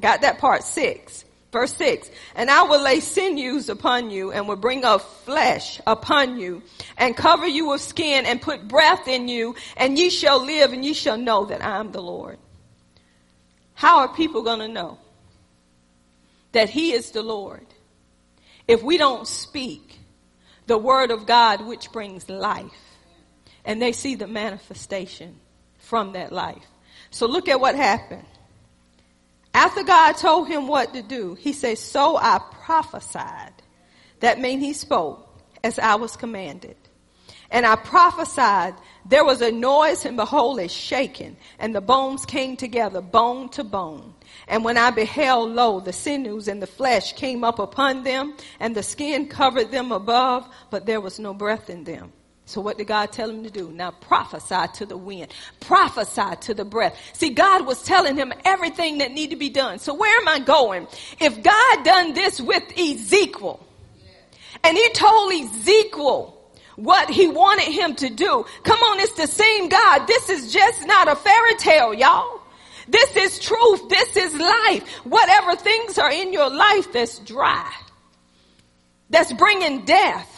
Got 0.00 0.22
that 0.22 0.38
part 0.38 0.64
six. 0.64 1.24
Verse 1.52 1.72
6, 1.74 2.10
and 2.34 2.50
I 2.50 2.64
will 2.64 2.82
lay 2.82 3.00
sinews 3.00 3.68
upon 3.68 4.10
you 4.10 4.32
and 4.32 4.48
will 4.48 4.56
bring 4.56 4.84
up 4.84 5.00
flesh 5.00 5.80
upon 5.86 6.38
you 6.38 6.62
and 6.98 7.16
cover 7.16 7.46
you 7.46 7.68
with 7.68 7.80
skin 7.80 8.26
and 8.26 8.42
put 8.42 8.66
breath 8.66 9.06
in 9.06 9.28
you 9.28 9.54
and 9.76 9.96
ye 9.96 10.10
shall 10.10 10.44
live 10.44 10.72
and 10.72 10.84
ye 10.84 10.92
shall 10.92 11.16
know 11.16 11.46
that 11.46 11.64
I 11.64 11.78
am 11.78 11.92
the 11.92 12.02
Lord. 12.02 12.38
How 13.74 14.00
are 14.00 14.14
people 14.14 14.42
going 14.42 14.58
to 14.58 14.68
know 14.68 14.98
that 16.52 16.68
he 16.68 16.92
is 16.92 17.12
the 17.12 17.22
Lord 17.22 17.66
if 18.66 18.82
we 18.82 18.98
don't 18.98 19.26
speak 19.26 19.98
the 20.66 20.78
word 20.78 21.10
of 21.10 21.26
God 21.26 21.64
which 21.64 21.92
brings 21.92 22.28
life 22.28 22.96
and 23.64 23.80
they 23.80 23.92
see 23.92 24.16
the 24.16 24.26
manifestation 24.26 25.36
from 25.78 26.14
that 26.14 26.32
life? 26.32 26.66
So 27.10 27.26
look 27.26 27.48
at 27.48 27.60
what 27.60 27.76
happened. 27.76 28.26
After 29.56 29.82
God 29.84 30.12
told 30.18 30.48
him 30.48 30.68
what 30.68 30.92
to 30.92 31.00
do, 31.00 31.32
he 31.32 31.54
says, 31.54 31.80
so 31.80 32.18
I 32.18 32.42
prophesied. 32.66 33.54
That 34.20 34.38
means 34.38 34.62
he 34.62 34.74
spoke 34.74 35.26
as 35.64 35.78
I 35.78 35.94
was 35.94 36.14
commanded. 36.14 36.76
And 37.50 37.64
I 37.64 37.76
prophesied, 37.76 38.74
there 39.06 39.24
was 39.24 39.40
a 39.40 39.50
noise 39.50 40.04
and 40.04 40.14
behold 40.14 40.60
a 40.60 40.68
shaking 40.68 41.38
and 41.58 41.74
the 41.74 41.80
bones 41.80 42.26
came 42.26 42.58
together, 42.58 43.00
bone 43.00 43.48
to 43.50 43.64
bone. 43.64 44.12
And 44.46 44.62
when 44.62 44.76
I 44.76 44.90
beheld, 44.90 45.52
lo, 45.52 45.80
the 45.80 45.94
sinews 45.94 46.48
and 46.48 46.60
the 46.60 46.66
flesh 46.66 47.14
came 47.14 47.42
up 47.42 47.58
upon 47.58 48.04
them 48.04 48.36
and 48.60 48.76
the 48.76 48.82
skin 48.82 49.26
covered 49.26 49.70
them 49.70 49.90
above, 49.90 50.46
but 50.68 50.84
there 50.84 51.00
was 51.00 51.18
no 51.18 51.32
breath 51.32 51.70
in 51.70 51.84
them. 51.84 52.12
So 52.48 52.60
what 52.60 52.78
did 52.78 52.86
God 52.86 53.10
tell 53.10 53.28
him 53.28 53.42
to 53.42 53.50
do? 53.50 53.70
Now 53.72 53.90
prophesy 53.90 54.72
to 54.74 54.86
the 54.86 54.96
wind. 54.96 55.34
Prophesy 55.60 56.36
to 56.42 56.54
the 56.54 56.64
breath. 56.64 56.96
See, 57.12 57.30
God 57.30 57.66
was 57.66 57.82
telling 57.82 58.16
him 58.16 58.32
everything 58.44 58.98
that 58.98 59.10
needed 59.10 59.30
to 59.30 59.36
be 59.36 59.50
done. 59.50 59.80
So 59.80 59.94
where 59.94 60.16
am 60.20 60.28
I 60.28 60.38
going? 60.38 60.86
If 61.20 61.42
God 61.42 61.84
done 61.84 62.14
this 62.14 62.40
with 62.40 62.62
Ezekiel, 62.78 63.60
and 64.62 64.76
he 64.76 64.88
told 64.90 65.32
Ezekiel 65.32 66.40
what 66.76 67.10
he 67.10 67.26
wanted 67.26 67.72
him 67.72 67.96
to 67.96 68.10
do, 68.10 68.46
come 68.62 68.78
on, 68.78 69.00
it's 69.00 69.14
the 69.14 69.26
same 69.26 69.68
God. 69.68 70.06
This 70.06 70.30
is 70.30 70.52
just 70.52 70.86
not 70.86 71.08
a 71.08 71.16
fairy 71.16 71.56
tale, 71.56 71.94
y'all. 71.94 72.40
This 72.86 73.16
is 73.16 73.40
truth. 73.40 73.88
This 73.88 74.16
is 74.16 74.34
life. 74.34 74.88
Whatever 75.04 75.56
things 75.56 75.98
are 75.98 76.12
in 76.12 76.32
your 76.32 76.48
life 76.48 76.92
that's 76.92 77.18
dry, 77.18 77.72
that's 79.10 79.32
bringing 79.32 79.84
death, 79.84 80.35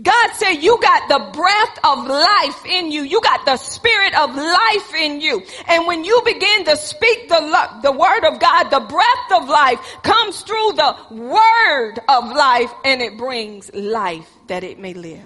God 0.00 0.30
said 0.34 0.54
you 0.56 0.78
got 0.80 1.08
the 1.08 1.32
breath 1.32 1.78
of 1.82 2.06
life 2.06 2.66
in 2.66 2.92
you. 2.92 3.02
You 3.02 3.20
got 3.22 3.46
the 3.46 3.56
spirit 3.56 4.14
of 4.18 4.34
life 4.34 4.94
in 4.94 5.22
you. 5.22 5.42
And 5.68 5.86
when 5.86 6.04
you 6.04 6.20
begin 6.22 6.64
to 6.66 6.76
speak 6.76 7.28
the, 7.30 7.70
the 7.82 7.92
word 7.92 8.24
of 8.24 8.38
God, 8.38 8.64
the 8.64 8.80
breath 8.80 9.42
of 9.42 9.48
life 9.48 9.80
comes 10.02 10.42
through 10.42 10.72
the 10.72 10.96
word 11.10 11.94
of 12.08 12.24
life 12.30 12.72
and 12.84 13.00
it 13.00 13.16
brings 13.16 13.72
life 13.72 14.28
that 14.48 14.64
it 14.64 14.78
may 14.78 14.92
live. 14.92 15.24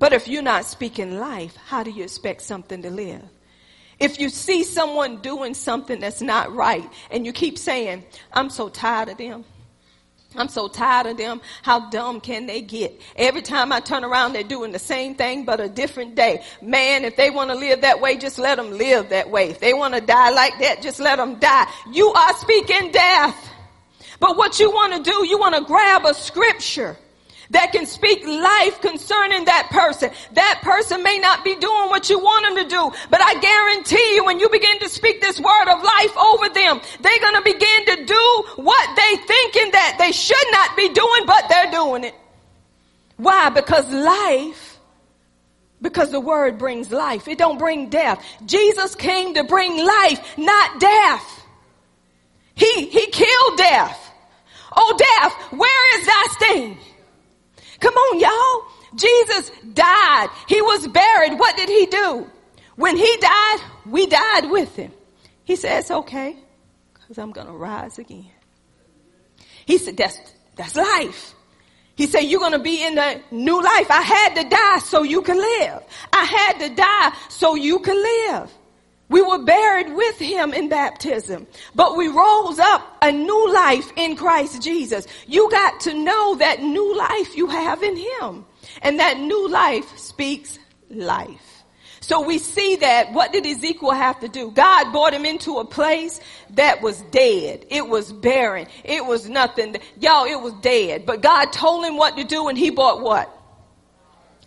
But 0.00 0.12
if 0.12 0.26
you're 0.26 0.42
not 0.42 0.64
speaking 0.64 1.18
life, 1.18 1.56
how 1.66 1.84
do 1.84 1.92
you 1.92 2.02
expect 2.02 2.42
something 2.42 2.82
to 2.82 2.90
live? 2.90 3.22
If 4.00 4.18
you 4.20 4.28
see 4.28 4.64
someone 4.64 5.20
doing 5.20 5.54
something 5.54 6.00
that's 6.00 6.22
not 6.22 6.52
right 6.54 6.88
and 7.10 7.24
you 7.24 7.32
keep 7.32 7.58
saying, 7.58 8.04
I'm 8.32 8.50
so 8.50 8.68
tired 8.68 9.08
of 9.08 9.18
them. 9.18 9.44
I'm 10.36 10.48
so 10.48 10.68
tired 10.68 11.06
of 11.06 11.16
them. 11.16 11.40
How 11.62 11.88
dumb 11.88 12.20
can 12.20 12.46
they 12.46 12.60
get? 12.60 13.00
Every 13.16 13.40
time 13.40 13.72
I 13.72 13.80
turn 13.80 14.04
around, 14.04 14.34
they're 14.34 14.42
doing 14.42 14.72
the 14.72 14.78
same 14.78 15.14
thing, 15.14 15.46
but 15.46 15.58
a 15.58 15.68
different 15.68 16.16
day. 16.16 16.44
Man, 16.60 17.04
if 17.04 17.16
they 17.16 17.30
want 17.30 17.50
to 17.50 17.56
live 17.56 17.80
that 17.80 18.00
way, 18.02 18.18
just 18.18 18.38
let 18.38 18.56
them 18.56 18.70
live 18.72 19.08
that 19.08 19.30
way. 19.30 19.48
If 19.48 19.60
they 19.60 19.72
want 19.72 19.94
to 19.94 20.02
die 20.02 20.30
like 20.30 20.58
that, 20.60 20.82
just 20.82 21.00
let 21.00 21.16
them 21.16 21.38
die. 21.38 21.66
You 21.90 22.12
are 22.12 22.36
speaking 22.36 22.90
death. 22.92 23.50
But 24.20 24.36
what 24.36 24.60
you 24.60 24.70
want 24.70 25.02
to 25.02 25.10
do, 25.10 25.26
you 25.26 25.38
want 25.38 25.54
to 25.54 25.62
grab 25.62 26.04
a 26.04 26.12
scripture 26.12 26.98
that 27.50 27.72
can 27.72 27.86
speak 27.86 28.26
life 28.26 28.80
concerning 28.80 29.44
that 29.46 29.68
person. 29.70 30.10
That 30.32 30.60
person 30.62 31.02
may 31.02 31.18
not 31.18 31.44
be 31.44 31.54
doing 31.56 31.88
what 31.88 32.10
you 32.10 32.18
want 32.18 32.44
them 32.46 32.64
to 32.64 32.68
do, 32.68 32.90
but 33.10 33.20
I 33.22 33.40
guarantee 33.40 34.14
you 34.14 34.24
when 34.24 34.38
you 34.40 34.48
begin 34.48 34.78
to 34.80 34.88
speak 34.88 35.20
this 35.20 35.40
word 35.40 35.68
of 35.68 35.82
life 35.82 36.16
over 36.16 36.48
them, 36.48 36.80
they're 37.00 37.20
going 37.20 37.34
to 37.34 37.42
begin 37.42 37.84
to 37.86 38.04
do 38.04 38.44
what 38.56 38.96
they 38.96 39.16
thinking 39.26 39.70
that 39.72 39.96
they 39.98 40.12
should 40.12 40.36
not 40.52 40.76
be 40.76 40.88
doing, 40.90 41.22
but 41.26 41.48
they're 41.48 41.70
doing 41.70 42.04
it. 42.04 42.14
Why? 43.18 43.50
Because 43.50 43.88
life, 43.92 44.78
because 45.82 46.10
the 46.10 46.20
word 46.20 46.56
brings 46.56 46.90
life. 46.90 47.28
It 47.28 47.36
don't 47.36 47.58
bring 47.58 47.90
death. 47.90 48.24
Jesus 48.46 48.94
came 48.94 49.34
to 49.34 49.44
bring 49.44 49.76
life, 49.76 50.38
not 50.38 50.80
death. 50.80 51.44
He, 52.54 52.88
he 52.88 53.06
killed 53.08 53.58
death. 53.58 54.12
Oh 54.74 54.96
death, 54.96 55.52
where 55.52 56.00
is 56.00 56.06
thy 56.06 56.26
sting? 56.30 56.78
Come 57.80 57.94
on, 57.94 58.20
y'all. 58.20 58.72
Jesus 58.96 59.50
died. 59.74 60.28
He 60.48 60.62
was 60.62 60.86
buried. 60.88 61.38
What 61.38 61.56
did 61.56 61.68
he 61.68 61.86
do? 61.86 62.28
When 62.76 62.96
he 62.96 63.16
died, 63.18 63.58
we 63.86 64.06
died 64.06 64.50
with 64.50 64.74
him. 64.76 64.92
He 65.44 65.56
says, 65.56 65.90
okay, 65.90 66.36
because 66.94 67.18
I'm 67.18 67.32
going 67.32 67.46
to 67.46 67.52
rise 67.52 67.98
again. 67.98 68.30
He 69.66 69.78
said, 69.78 69.96
that's, 69.96 70.18
that's 70.56 70.76
life. 70.76 71.34
He 71.98 72.06
said, 72.06 72.20
you're 72.20 72.38
going 72.38 72.52
to 72.52 72.60
be 72.60 72.86
in 72.86 72.94
the 72.94 73.20
new 73.32 73.60
life. 73.60 73.90
I 73.90 74.02
had 74.02 74.34
to 74.36 74.48
die 74.48 74.78
so 74.78 75.02
you 75.02 75.20
can 75.20 75.36
live. 75.36 75.82
I 76.12 76.24
had 76.24 76.60
to 76.60 76.74
die 76.76 77.12
so 77.28 77.56
you 77.56 77.80
can 77.80 77.96
live. 77.96 78.52
We 79.08 79.20
were 79.20 79.42
buried 79.42 79.92
with 79.92 80.16
him 80.16 80.54
in 80.54 80.68
baptism, 80.68 81.48
but 81.74 81.96
we 81.96 82.06
rose 82.06 82.60
up 82.60 82.98
a 83.02 83.10
new 83.10 83.52
life 83.52 83.90
in 83.96 84.14
Christ 84.14 84.62
Jesus. 84.62 85.08
You 85.26 85.50
got 85.50 85.80
to 85.80 85.94
know 85.94 86.36
that 86.36 86.62
new 86.62 86.96
life 86.96 87.36
you 87.36 87.48
have 87.48 87.82
in 87.82 87.96
him. 87.96 88.46
And 88.82 89.00
that 89.00 89.18
new 89.18 89.48
life 89.48 89.98
speaks 89.98 90.56
life. 90.90 91.47
So 92.08 92.22
we 92.22 92.38
see 92.38 92.76
that 92.76 93.12
what 93.12 93.32
did 93.32 93.44
Ezekiel 93.44 93.90
have 93.90 94.18
to 94.20 94.28
do? 94.28 94.50
God 94.50 94.92
brought 94.92 95.12
him 95.12 95.26
into 95.26 95.58
a 95.58 95.64
place 95.66 96.20
that 96.54 96.80
was 96.80 97.02
dead. 97.10 97.66
It 97.68 97.86
was 97.86 98.14
barren. 98.14 98.66
It 98.82 99.04
was 99.04 99.28
nothing. 99.28 99.76
Y'all, 100.00 100.24
it 100.24 100.40
was 100.40 100.54
dead. 100.62 101.04
But 101.04 101.20
God 101.20 101.52
told 101.52 101.84
him 101.84 101.98
what 101.98 102.16
to 102.16 102.24
do 102.24 102.48
and 102.48 102.56
he 102.56 102.70
brought 102.70 103.02
what? 103.02 103.30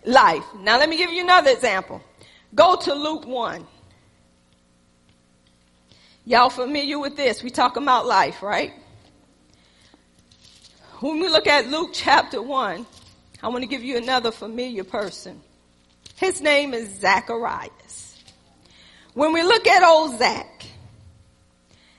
Life. 0.04 0.44
Now 0.58 0.76
let 0.76 0.88
me 0.88 0.96
give 0.96 1.12
you 1.12 1.22
another 1.22 1.52
example. 1.52 2.02
Go 2.52 2.74
to 2.74 2.94
Luke 2.94 3.28
1. 3.28 3.64
Y'all 6.24 6.50
familiar 6.50 6.98
with 6.98 7.16
this? 7.16 7.44
We 7.44 7.50
talk 7.50 7.76
about 7.76 8.06
life, 8.06 8.42
right? 8.42 8.72
When 10.98 11.20
we 11.20 11.28
look 11.28 11.46
at 11.46 11.68
Luke 11.68 11.90
chapter 11.92 12.42
1, 12.42 12.84
I 13.40 13.48
want 13.48 13.62
to 13.62 13.68
give 13.68 13.84
you 13.84 13.98
another 13.98 14.32
familiar 14.32 14.82
person. 14.82 15.40
His 16.22 16.40
name 16.40 16.72
is 16.72 17.00
Zacharias. 17.00 18.16
When 19.14 19.32
we 19.32 19.42
look 19.42 19.66
at 19.66 19.82
old 19.82 20.16
Zach, 20.18 20.66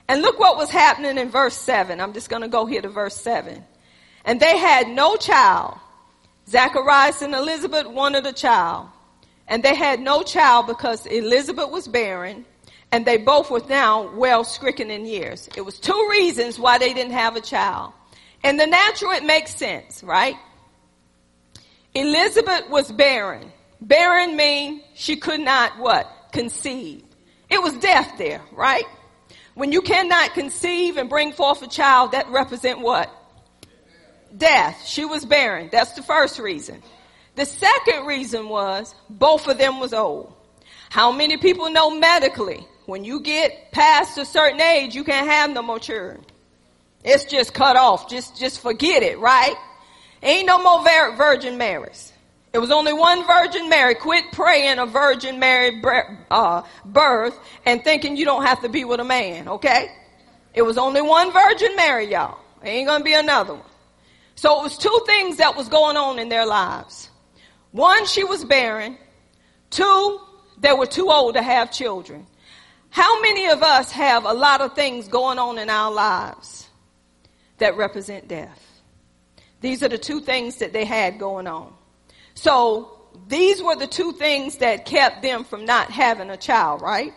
and 0.08 0.22
look 0.22 0.38
what 0.38 0.56
was 0.56 0.70
happening 0.70 1.18
in 1.18 1.28
verse 1.28 1.56
7. 1.56 2.00
I'm 2.00 2.14
just 2.14 2.30
going 2.30 2.40
to 2.40 2.48
go 2.48 2.64
here 2.64 2.80
to 2.80 2.88
verse 2.88 3.16
7. 3.16 3.62
And 4.24 4.40
they 4.40 4.56
had 4.56 4.88
no 4.88 5.16
child. 5.16 5.78
Zacharias 6.48 7.20
and 7.20 7.34
Elizabeth 7.34 7.86
wanted 7.86 8.26
a 8.26 8.32
child. 8.32 8.88
And 9.46 9.62
they 9.62 9.74
had 9.74 10.00
no 10.00 10.22
child 10.22 10.68
because 10.68 11.04
Elizabeth 11.04 11.70
was 11.70 11.86
barren 11.86 12.46
and 12.92 13.04
they 13.04 13.18
both 13.18 13.50
were 13.50 13.62
now 13.68 14.10
well 14.16 14.44
stricken 14.44 14.90
in 14.90 15.04
years. 15.04 15.50
It 15.54 15.62
was 15.62 15.78
two 15.78 16.08
reasons 16.10 16.58
why 16.58 16.78
they 16.78 16.94
didn't 16.94 17.12
have 17.12 17.36
a 17.36 17.42
child. 17.42 17.92
In 18.42 18.56
the 18.56 18.66
natural, 18.66 19.12
it 19.12 19.24
makes 19.24 19.54
sense, 19.54 20.02
right? 20.02 20.36
Elizabeth 21.94 22.70
was 22.70 22.90
barren. 22.90 23.50
Barren 23.84 24.34
means 24.34 24.82
she 24.94 25.16
could 25.16 25.40
not 25.40 25.78
what? 25.78 26.10
Conceive. 26.32 27.04
It 27.50 27.62
was 27.62 27.74
death 27.74 28.14
there, 28.16 28.40
right? 28.52 28.84
When 29.54 29.72
you 29.72 29.82
cannot 29.82 30.32
conceive 30.32 30.96
and 30.96 31.10
bring 31.10 31.32
forth 31.32 31.62
a 31.62 31.68
child, 31.68 32.12
that 32.12 32.28
represent 32.30 32.80
what? 32.80 33.10
Death. 34.36 34.86
She 34.86 35.04
was 35.04 35.24
barren. 35.26 35.68
That's 35.70 35.92
the 35.92 36.02
first 36.02 36.38
reason. 36.38 36.82
The 37.36 37.44
second 37.44 38.06
reason 38.06 38.48
was 38.48 38.94
both 39.10 39.46
of 39.48 39.58
them 39.58 39.80
was 39.80 39.92
old. 39.92 40.34
How 40.88 41.12
many 41.12 41.36
people 41.36 41.70
know 41.70 41.90
medically 41.90 42.66
when 42.86 43.04
you 43.04 43.20
get 43.20 43.70
past 43.70 44.16
a 44.16 44.24
certain 44.24 44.60
age, 44.60 44.94
you 44.94 45.04
can't 45.04 45.28
have 45.28 45.50
no 45.50 45.62
more 45.62 45.78
children. 45.78 46.24
It's 47.04 47.24
just 47.24 47.52
cut 47.52 47.76
off. 47.76 48.08
Just, 48.08 48.38
just 48.38 48.60
forget 48.60 49.02
it, 49.02 49.18
right? 49.18 49.54
Ain't 50.22 50.46
no 50.46 50.62
more 50.62 50.82
virgin 51.16 51.58
marriages. 51.58 52.13
It 52.54 52.60
was 52.60 52.70
only 52.70 52.92
one 52.92 53.26
Virgin 53.26 53.68
Mary. 53.68 53.96
Quit 53.96 54.30
praying 54.30 54.78
a 54.78 54.86
Virgin 54.86 55.40
Mary 55.40 55.82
uh, 56.30 56.62
birth 56.84 57.36
and 57.66 57.82
thinking 57.82 58.16
you 58.16 58.24
don't 58.24 58.46
have 58.46 58.62
to 58.62 58.68
be 58.68 58.84
with 58.84 59.00
a 59.00 59.04
man, 59.04 59.48
okay? 59.48 59.88
It 60.54 60.62
was 60.62 60.78
only 60.78 61.02
one 61.02 61.32
Virgin 61.32 61.74
Mary, 61.74 62.12
y'all. 62.12 62.38
ain't 62.62 62.86
gonna 62.86 63.02
be 63.02 63.12
another 63.12 63.54
one. 63.54 63.66
So 64.36 64.60
it 64.60 64.62
was 64.62 64.78
two 64.78 65.00
things 65.04 65.38
that 65.38 65.56
was 65.56 65.68
going 65.68 65.96
on 65.96 66.20
in 66.20 66.28
their 66.28 66.46
lives. 66.46 67.10
One, 67.72 68.06
she 68.06 68.22
was 68.22 68.44
barren. 68.44 68.98
Two, 69.70 70.20
they 70.56 70.72
were 70.72 70.86
too 70.86 71.10
old 71.10 71.34
to 71.34 71.42
have 71.42 71.72
children. 71.72 72.24
How 72.90 73.20
many 73.20 73.48
of 73.48 73.64
us 73.64 73.90
have 73.90 74.24
a 74.24 74.32
lot 74.32 74.60
of 74.60 74.74
things 74.74 75.08
going 75.08 75.40
on 75.40 75.58
in 75.58 75.70
our 75.70 75.90
lives 75.90 76.68
that 77.58 77.76
represent 77.76 78.28
death? 78.28 78.80
These 79.60 79.82
are 79.82 79.88
the 79.88 79.98
two 79.98 80.20
things 80.20 80.58
that 80.58 80.72
they 80.72 80.84
had 80.84 81.18
going 81.18 81.48
on. 81.48 81.72
So 82.34 83.08
these 83.28 83.62
were 83.62 83.76
the 83.76 83.86
two 83.86 84.12
things 84.12 84.58
that 84.58 84.84
kept 84.86 85.22
them 85.22 85.44
from 85.44 85.64
not 85.64 85.90
having 85.90 86.30
a 86.30 86.36
child, 86.36 86.82
right? 86.82 87.12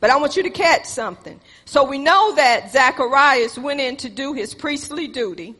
But 0.00 0.10
I 0.10 0.16
want 0.16 0.36
you 0.36 0.44
to 0.44 0.50
catch 0.50 0.84
something. 0.84 1.40
So 1.64 1.84
we 1.84 1.98
know 1.98 2.34
that 2.36 2.70
Zacharias 2.72 3.58
went 3.58 3.80
in 3.80 3.96
to 3.98 4.08
do 4.08 4.32
his 4.32 4.54
priestly 4.54 5.08
duty, 5.08 5.54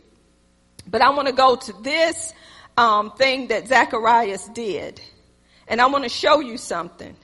but 0.86 1.02
I 1.02 1.10
want 1.10 1.28
to 1.28 1.34
go 1.34 1.56
to 1.56 1.72
this 1.82 2.32
um, 2.76 3.12
thing 3.12 3.48
that 3.48 3.66
Zacharias 3.66 4.48
did, 4.48 5.00
and 5.66 5.80
I 5.80 5.86
want 5.86 6.04
to 6.04 6.10
show 6.10 6.40
you 6.40 6.56
something. 6.56 7.16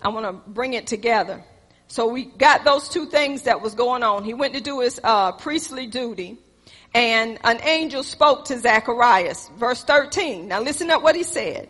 I 0.00 0.08
want 0.08 0.26
to 0.26 0.50
bring 0.50 0.74
it 0.74 0.86
together. 0.86 1.42
So 1.88 2.06
we 2.06 2.24
got 2.24 2.64
those 2.64 2.88
two 2.88 3.06
things 3.06 3.42
that 3.42 3.60
was 3.60 3.74
going 3.74 4.02
on. 4.02 4.24
He 4.24 4.34
went 4.34 4.54
to 4.54 4.60
do 4.60 4.80
his 4.80 5.00
uh, 5.02 5.32
priestly 5.32 5.86
duty, 5.86 6.38
and 6.94 7.38
an 7.42 7.60
angel 7.62 8.04
spoke 8.04 8.44
to 8.46 8.58
Zacharias. 8.58 9.50
Verse 9.56 9.82
13. 9.82 10.46
Now 10.48 10.60
listen 10.60 10.88
to 10.88 10.98
what 10.98 11.16
he 11.16 11.24
said. 11.24 11.68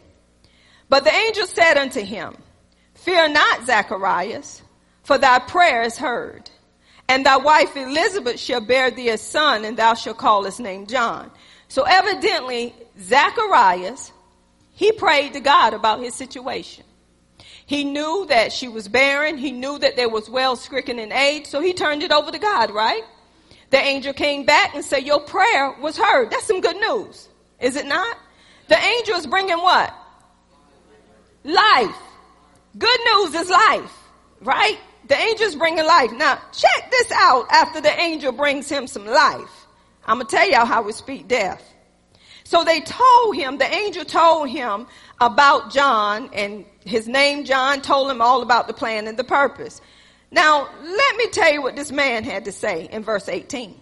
But 0.90 1.04
the 1.04 1.14
angel 1.14 1.46
said 1.46 1.78
unto 1.78 2.00
him, 2.02 2.36
Fear 2.94 3.30
not, 3.30 3.64
Zacharias, 3.64 4.62
for 5.02 5.18
thy 5.18 5.38
prayer 5.38 5.82
is 5.82 5.96
heard. 5.96 6.50
And 7.08 7.24
thy 7.24 7.38
wife 7.38 7.76
Elizabeth 7.76 8.38
shall 8.38 8.60
bear 8.60 8.90
thee 8.90 9.10
a 9.10 9.18
son, 9.18 9.64
and 9.64 9.76
thou 9.76 9.94
shalt 9.94 10.18
call 10.18 10.44
his 10.44 10.60
name 10.60 10.86
John. 10.86 11.30
So 11.68 11.82
evidently, 11.82 12.74
Zacharias, 13.00 14.12
he 14.72 14.92
prayed 14.92 15.32
to 15.34 15.40
God 15.40 15.74
about 15.74 16.00
his 16.00 16.14
situation. 16.14 16.84
He 17.66 17.84
knew 17.84 18.26
that 18.28 18.52
she 18.52 18.68
was 18.68 18.88
barren. 18.88 19.38
He 19.38 19.52
knew 19.52 19.78
that 19.78 19.96
there 19.96 20.08
was 20.08 20.28
well 20.28 20.54
stricken 20.56 20.98
in 20.98 21.12
age. 21.12 21.46
So 21.46 21.60
he 21.60 21.72
turned 21.72 22.02
it 22.02 22.12
over 22.12 22.30
to 22.30 22.38
God, 22.38 22.70
right? 22.70 23.02
The 23.74 23.80
angel 23.80 24.12
came 24.12 24.44
back 24.44 24.76
and 24.76 24.84
said, 24.84 24.98
your 24.98 25.18
prayer 25.18 25.74
was 25.80 25.98
heard. 25.98 26.30
That's 26.30 26.46
some 26.46 26.60
good 26.60 26.76
news. 26.76 27.28
Is 27.58 27.74
it 27.74 27.86
not? 27.86 28.16
The 28.68 28.78
angel 28.78 29.16
is 29.16 29.26
bringing 29.26 29.58
what? 29.58 29.92
Life. 31.42 31.96
Good 32.78 33.00
news 33.12 33.34
is 33.34 33.50
life, 33.50 33.92
right? 34.42 34.78
The 35.08 35.16
angel 35.16 35.46
is 35.48 35.56
bringing 35.56 35.84
life. 35.84 36.12
Now 36.12 36.40
check 36.52 36.92
this 36.92 37.10
out 37.10 37.46
after 37.50 37.80
the 37.80 37.90
angel 37.98 38.30
brings 38.30 38.68
him 38.68 38.86
some 38.86 39.06
life. 39.06 39.66
I'm 40.06 40.18
going 40.18 40.28
to 40.28 40.36
tell 40.36 40.48
y'all 40.48 40.66
how 40.66 40.82
we 40.82 40.92
speak 40.92 41.26
death. 41.26 41.60
So 42.44 42.62
they 42.62 42.80
told 42.80 43.34
him, 43.34 43.58
the 43.58 43.74
angel 43.74 44.04
told 44.04 44.50
him 44.50 44.86
about 45.20 45.72
John 45.72 46.30
and 46.32 46.64
his 46.84 47.08
name 47.08 47.44
John 47.44 47.82
told 47.82 48.08
him 48.08 48.22
all 48.22 48.42
about 48.42 48.68
the 48.68 48.72
plan 48.72 49.08
and 49.08 49.18
the 49.18 49.24
purpose. 49.24 49.80
Now, 50.34 50.68
let 50.82 51.16
me 51.16 51.28
tell 51.28 51.52
you 51.52 51.62
what 51.62 51.76
this 51.76 51.92
man 51.92 52.24
had 52.24 52.46
to 52.46 52.52
say 52.52 52.88
in 52.90 53.04
verse 53.04 53.28
18. 53.28 53.80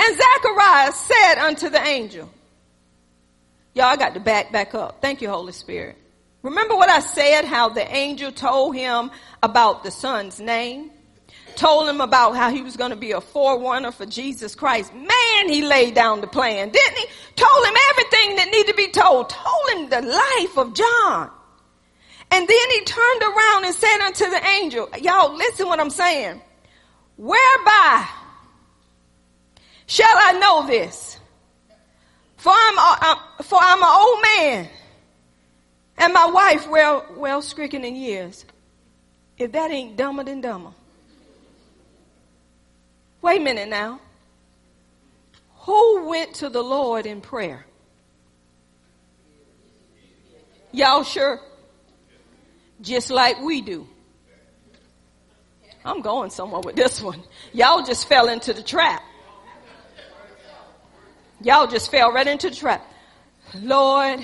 And 0.00 0.16
Zacharias 0.16 0.96
said 0.96 1.34
unto 1.38 1.68
the 1.70 1.80
angel, 1.80 2.28
Y'all, 3.72 3.84
I 3.84 3.96
got 3.96 4.14
to 4.14 4.20
back 4.20 4.50
back 4.50 4.74
up. 4.74 5.00
Thank 5.00 5.22
you, 5.22 5.28
Holy 5.28 5.52
Spirit. 5.52 5.96
Remember 6.42 6.74
what 6.74 6.90
I 6.90 6.98
said, 6.98 7.44
how 7.44 7.68
the 7.68 7.88
angel 7.94 8.32
told 8.32 8.74
him 8.74 9.12
about 9.42 9.84
the 9.84 9.92
son's 9.92 10.40
name? 10.40 10.90
told 11.56 11.88
him 11.88 12.00
about 12.00 12.36
how 12.36 12.50
he 12.50 12.62
was 12.62 12.76
going 12.76 12.90
to 12.90 12.96
be 12.96 13.12
a 13.12 13.20
forerunner 13.20 13.92
for 13.92 14.06
Jesus 14.06 14.54
Christ. 14.54 14.94
Man, 14.94 15.48
he 15.48 15.62
laid 15.62 15.94
down 15.94 16.20
the 16.20 16.26
plan, 16.26 16.70
didn't 16.70 16.96
he? 16.96 17.06
Told 17.36 17.66
him 17.66 17.74
everything 17.90 18.36
that 18.36 18.48
needed 18.50 18.68
to 18.68 18.74
be 18.74 18.88
told. 18.88 19.28
Told 19.28 19.70
him 19.74 19.90
the 19.90 20.00
life 20.00 20.56
of 20.56 20.74
John. 20.74 21.30
And 22.30 22.46
then 22.46 22.70
he 22.70 22.84
turned 22.84 23.22
around 23.22 23.64
and 23.64 23.74
said 23.74 23.98
unto 24.00 24.30
the 24.30 24.46
angel, 24.46 24.88
y'all 25.00 25.36
listen 25.36 25.66
what 25.66 25.80
I'm 25.80 25.90
saying. 25.90 26.40
Whereby 27.16 28.06
shall 29.86 30.06
I 30.08 30.32
know 30.38 30.66
this? 30.66 31.18
For 32.36 32.52
I'm, 32.54 32.78
uh, 32.78 33.42
for 33.42 33.58
I'm 33.60 33.82
an 33.82 33.88
old 33.88 34.22
man, 34.22 34.68
and 35.98 36.14
my 36.14 36.26
wife 36.26 36.68
well, 36.68 37.04
well 37.16 37.42
stricken 37.42 37.84
in 37.84 37.96
years. 37.96 38.46
If 39.36 39.52
that 39.52 39.70
ain't 39.70 39.96
dumber 39.96 40.24
than 40.24 40.40
dumber. 40.40 40.70
Wait 43.20 43.40
a 43.40 43.44
minute 43.44 43.68
now. 43.68 44.00
Who 45.60 46.08
went 46.08 46.34
to 46.36 46.48
the 46.48 46.62
Lord 46.62 47.04
in 47.04 47.20
prayer? 47.20 47.66
Y'all 50.72 51.02
sure? 51.02 51.40
Just 52.80 53.10
like 53.10 53.40
we 53.40 53.60
do. 53.60 53.86
I'm 55.84 56.02
going 56.02 56.30
somewhere 56.30 56.60
with 56.60 56.76
this 56.76 57.00
one. 57.00 57.22
Y'all 57.52 57.82
just 57.84 58.06
fell 58.08 58.28
into 58.28 58.52
the 58.52 58.62
trap. 58.62 59.02
Y'all 61.42 61.66
just 61.66 61.90
fell 61.90 62.12
right 62.12 62.26
into 62.26 62.50
the 62.50 62.56
trap. 62.56 62.86
Lord, 63.54 64.20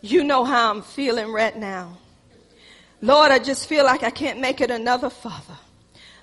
you 0.00 0.24
know 0.24 0.44
how 0.44 0.70
I'm 0.70 0.82
feeling 0.82 1.30
right 1.30 1.56
now. 1.56 1.98
Lord, 3.00 3.30
I 3.30 3.38
just 3.38 3.68
feel 3.68 3.84
like 3.84 4.02
I 4.02 4.10
can't 4.10 4.40
make 4.40 4.60
it 4.60 4.70
another 4.70 5.10
father. 5.10 5.56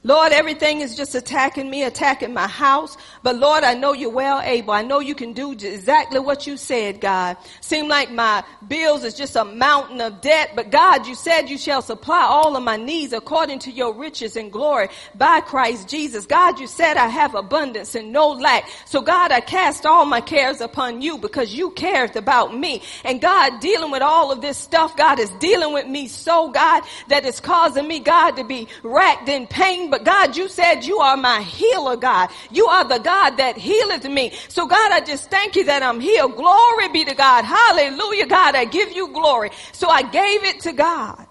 Lord, 0.05 0.33
everything 0.33 0.81
is 0.81 0.95
just 0.95 1.15
attacking 1.15 1.67
me, 1.67 1.81
attacking 1.81 2.31
my 2.31 2.45
house. 2.45 2.95
But 3.23 3.37
Lord, 3.37 3.63
I 3.63 3.73
know 3.73 3.93
you're 3.93 4.11
well 4.11 4.39
able. 4.39 4.71
I 4.71 4.83
know 4.83 4.99
you 4.99 5.15
can 5.15 5.33
do 5.33 5.53
exactly 5.53 6.19
what 6.19 6.45
you 6.45 6.57
said, 6.57 7.01
God. 7.01 7.37
Seem 7.59 7.87
like 7.87 8.11
my 8.11 8.43
bills 8.67 9.03
is 9.03 9.15
just 9.15 9.35
a 9.35 9.43
mountain 9.43 10.01
of 10.01 10.21
debt. 10.21 10.51
But 10.55 10.69
God, 10.69 11.07
you 11.07 11.15
said 11.15 11.49
you 11.49 11.57
shall 11.57 11.81
supply 11.81 12.21
all 12.21 12.55
of 12.55 12.61
my 12.61 12.77
needs 12.77 13.13
according 13.13 13.57
to 13.59 13.71
your 13.71 13.95
riches 13.95 14.35
and 14.35 14.51
glory 14.51 14.89
by 15.15 15.41
Christ 15.41 15.89
Jesus. 15.89 16.27
God, 16.27 16.59
you 16.59 16.67
said 16.67 16.97
I 16.97 17.07
have 17.07 17.33
abundance 17.33 17.95
and 17.95 18.13
no 18.13 18.29
lack. 18.29 18.69
So 18.85 19.01
God, 19.01 19.31
I 19.31 19.39
cast 19.39 19.87
all 19.87 20.05
my 20.05 20.21
cares 20.21 20.61
upon 20.61 21.01
you 21.01 21.17
because 21.17 21.51
you 21.51 21.71
cared 21.71 22.15
about 22.15 22.55
me. 22.55 22.83
And 23.03 23.19
God, 23.19 23.59
dealing 23.59 23.89
with 23.89 24.03
all 24.03 24.31
of 24.31 24.39
this 24.39 24.59
stuff, 24.59 24.95
God 24.95 25.19
is 25.19 25.31
dealing 25.39 25.73
with 25.73 25.87
me 25.87 26.07
so 26.07 26.51
God 26.51 26.83
that 27.07 27.25
it's 27.25 27.39
causing 27.39 27.87
me, 27.87 28.01
God, 28.01 28.35
to 28.35 28.43
be 28.43 28.67
racked 28.83 29.29
in 29.29 29.47
pain 29.47 29.89
but 29.95 30.03
God, 30.03 30.35
you 30.35 30.49
said 30.49 30.83
you 30.83 30.97
are 30.97 31.15
my 31.15 31.41
healer, 31.41 31.95
God. 31.95 32.29
You 32.51 32.65
are 32.65 32.83
the 32.83 32.97
God 32.97 33.37
that 33.37 33.55
healeth 33.55 34.03
me. 34.03 34.33
So 34.49 34.67
God, 34.67 34.91
I 34.91 34.99
just 34.99 35.31
thank 35.31 35.55
you 35.55 35.63
that 35.63 35.83
I'm 35.83 36.01
healed. 36.01 36.35
Glory 36.35 36.89
be 36.89 37.05
to 37.05 37.15
God. 37.15 37.45
Hallelujah, 37.45 38.25
God. 38.25 38.57
I 38.57 38.65
give 38.65 38.91
you 38.91 39.07
glory. 39.13 39.51
So 39.71 39.87
I 39.87 40.01
gave 40.01 40.43
it 40.43 40.59
to 40.63 40.73
God. 40.73 41.25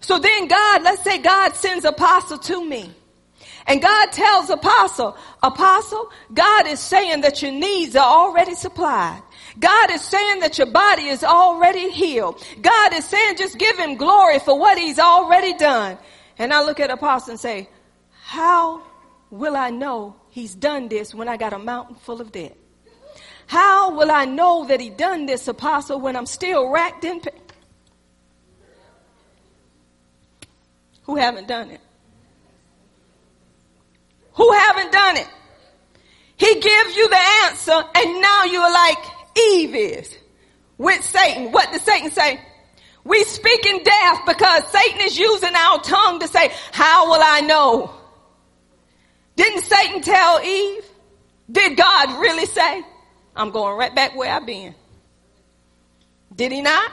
So 0.00 0.18
then 0.18 0.48
God, 0.48 0.82
let's 0.84 1.04
say 1.04 1.18
God 1.18 1.54
sends 1.54 1.84
apostle 1.84 2.38
to 2.38 2.64
me. 2.64 2.94
And 3.66 3.82
God 3.82 4.10
tells 4.10 4.48
apostle, 4.48 5.18
apostle, 5.42 6.10
God 6.32 6.66
is 6.66 6.80
saying 6.80 7.20
that 7.20 7.42
your 7.42 7.52
needs 7.52 7.94
are 7.94 8.06
already 8.06 8.54
supplied. 8.54 9.20
God 9.58 9.90
is 9.90 10.00
saying 10.00 10.40
that 10.40 10.56
your 10.56 10.72
body 10.72 11.08
is 11.08 11.22
already 11.22 11.90
healed. 11.90 12.42
God 12.62 12.94
is 12.94 13.04
saying 13.04 13.36
just 13.36 13.58
give 13.58 13.78
him 13.78 13.96
glory 13.96 14.38
for 14.38 14.58
what 14.58 14.78
he's 14.78 14.98
already 14.98 15.52
done. 15.58 15.98
And 16.40 16.54
I 16.54 16.64
look 16.64 16.80
at 16.80 16.90
Apostle 16.90 17.32
and 17.32 17.38
say, 17.38 17.68
how 18.22 18.82
will 19.30 19.54
I 19.54 19.68
know 19.68 20.16
he's 20.30 20.54
done 20.54 20.88
this 20.88 21.14
when 21.14 21.28
I 21.28 21.36
got 21.36 21.52
a 21.52 21.58
mountain 21.58 21.96
full 21.96 22.22
of 22.22 22.32
debt? 22.32 22.56
How 23.46 23.94
will 23.94 24.10
I 24.10 24.24
know 24.24 24.64
that 24.64 24.80
he 24.80 24.88
done 24.88 25.26
this, 25.26 25.46
Apostle, 25.48 26.00
when 26.00 26.16
I'm 26.16 26.24
still 26.24 26.70
racked 26.70 27.04
in 27.04 27.20
pain? 27.20 27.42
Who 31.02 31.16
haven't 31.16 31.46
done 31.46 31.72
it? 31.72 31.80
Who 34.32 34.50
haven't 34.50 34.92
done 34.92 35.18
it? 35.18 35.28
He 36.38 36.54
gives 36.54 36.96
you 36.96 37.06
the 37.10 37.20
answer 37.44 37.84
and 37.96 38.22
now 38.22 38.44
you're 38.44 38.72
like 38.72 38.98
Eve 39.36 39.74
is 39.74 40.18
with 40.78 41.04
Satan. 41.04 41.52
What 41.52 41.70
does 41.70 41.82
Satan 41.82 42.10
say? 42.10 42.40
We 43.04 43.24
speak 43.24 43.66
in 43.66 43.82
death 43.82 44.20
because 44.26 44.64
Satan 44.68 45.00
is 45.02 45.18
using 45.18 45.54
our 45.54 45.80
tongue 45.80 46.20
to 46.20 46.28
say, 46.28 46.52
how 46.72 47.10
will 47.10 47.20
I 47.22 47.40
know? 47.40 47.94
Didn't 49.36 49.62
Satan 49.62 50.02
tell 50.02 50.42
Eve? 50.42 50.84
Did 51.50 51.76
God 51.76 52.20
really 52.20 52.46
say? 52.46 52.82
I'm 53.34 53.50
going 53.50 53.76
right 53.76 53.94
back 53.94 54.14
where 54.14 54.30
I've 54.30 54.46
been. 54.46 54.74
Did 56.34 56.52
he 56.52 56.60
not? 56.60 56.92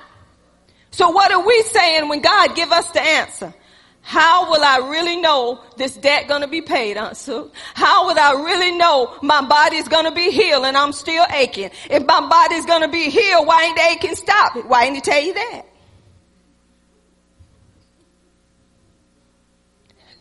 So 0.92 1.10
what 1.10 1.32
are 1.32 1.46
we 1.46 1.62
saying 1.64 2.10
when 2.10 2.22
God 2.22 2.56
give 2.56 2.72
us 2.72 2.90
the 2.92 3.02
answer? 3.02 3.54
How 4.02 4.50
will 4.50 4.64
I 4.64 4.90
really 4.90 5.18
know 5.18 5.62
this 5.76 5.94
debt 5.98 6.30
gonna 6.30 6.48
be 6.48 6.62
paid, 6.62 6.96
Aunt 6.96 7.18
Sue? 7.18 7.52
How 7.74 8.08
would 8.08 8.18
I 8.18 8.32
really 8.42 8.72
know 8.72 9.14
my 9.22 9.42
body's 9.42 9.90
gonna 9.90 10.14
be 10.14 10.32
healed 10.32 10.64
and 10.64 10.78
I'm 10.78 10.94
still 10.94 11.26
aching? 11.30 11.72
If 11.90 12.06
my 12.06 12.22
body's 12.22 12.66
gonna 12.66 12.88
be 12.88 13.10
healed, 13.10 13.46
why 13.46 13.66
ain't 13.66 13.76
the 13.76 13.84
aching 13.84 14.16
stop? 14.16 14.56
Why 14.66 14.86
ain't 14.86 14.96
he 14.96 15.02
tell 15.02 15.22
you 15.22 15.34
that? 15.34 15.67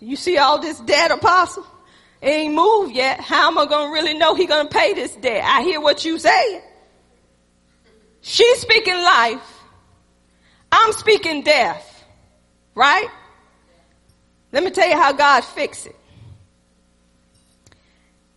You 0.01 0.17
see 0.17 0.39
all 0.39 0.61
this 0.61 0.79
debt, 0.81 1.11
apostle? 1.11 1.67
It 2.21 2.29
ain't 2.29 2.55
moved 2.55 2.95
yet. 2.95 3.21
How 3.21 3.49
am 3.49 3.59
I 3.59 3.67
to 3.89 3.93
really 3.93 4.19
know 4.19 4.35
he 4.35 4.47
to 4.69 4.75
pay 4.77 4.95
this 4.95 5.15
debt? 5.17 5.43
I 5.45 5.63
hear 5.63 5.81
what 5.81 6.05
you 6.05 6.19
say. 6.19 6.63
She's 8.21 8.61
speaking 8.61 8.95
life. 8.95 9.61
I'm 10.73 10.93
speaking 10.93 11.43
death. 11.43 12.05
Right? 12.75 13.09
Let 14.53 14.65
me 14.65 14.71
tell 14.71 14.89
you 14.89 14.97
how 14.97 15.13
God 15.13 15.45
fixed 15.45 15.87
it. 15.87 15.97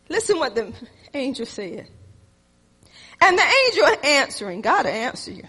Listen 0.09 0.39
what 0.39 0.55
the 0.55 0.73
angel 1.13 1.45
said. 1.45 1.87
And 3.21 3.37
the 3.37 3.43
angel 3.67 3.87
answering, 4.03 4.61
God 4.61 4.85
answer 4.85 5.31
you, 5.31 5.43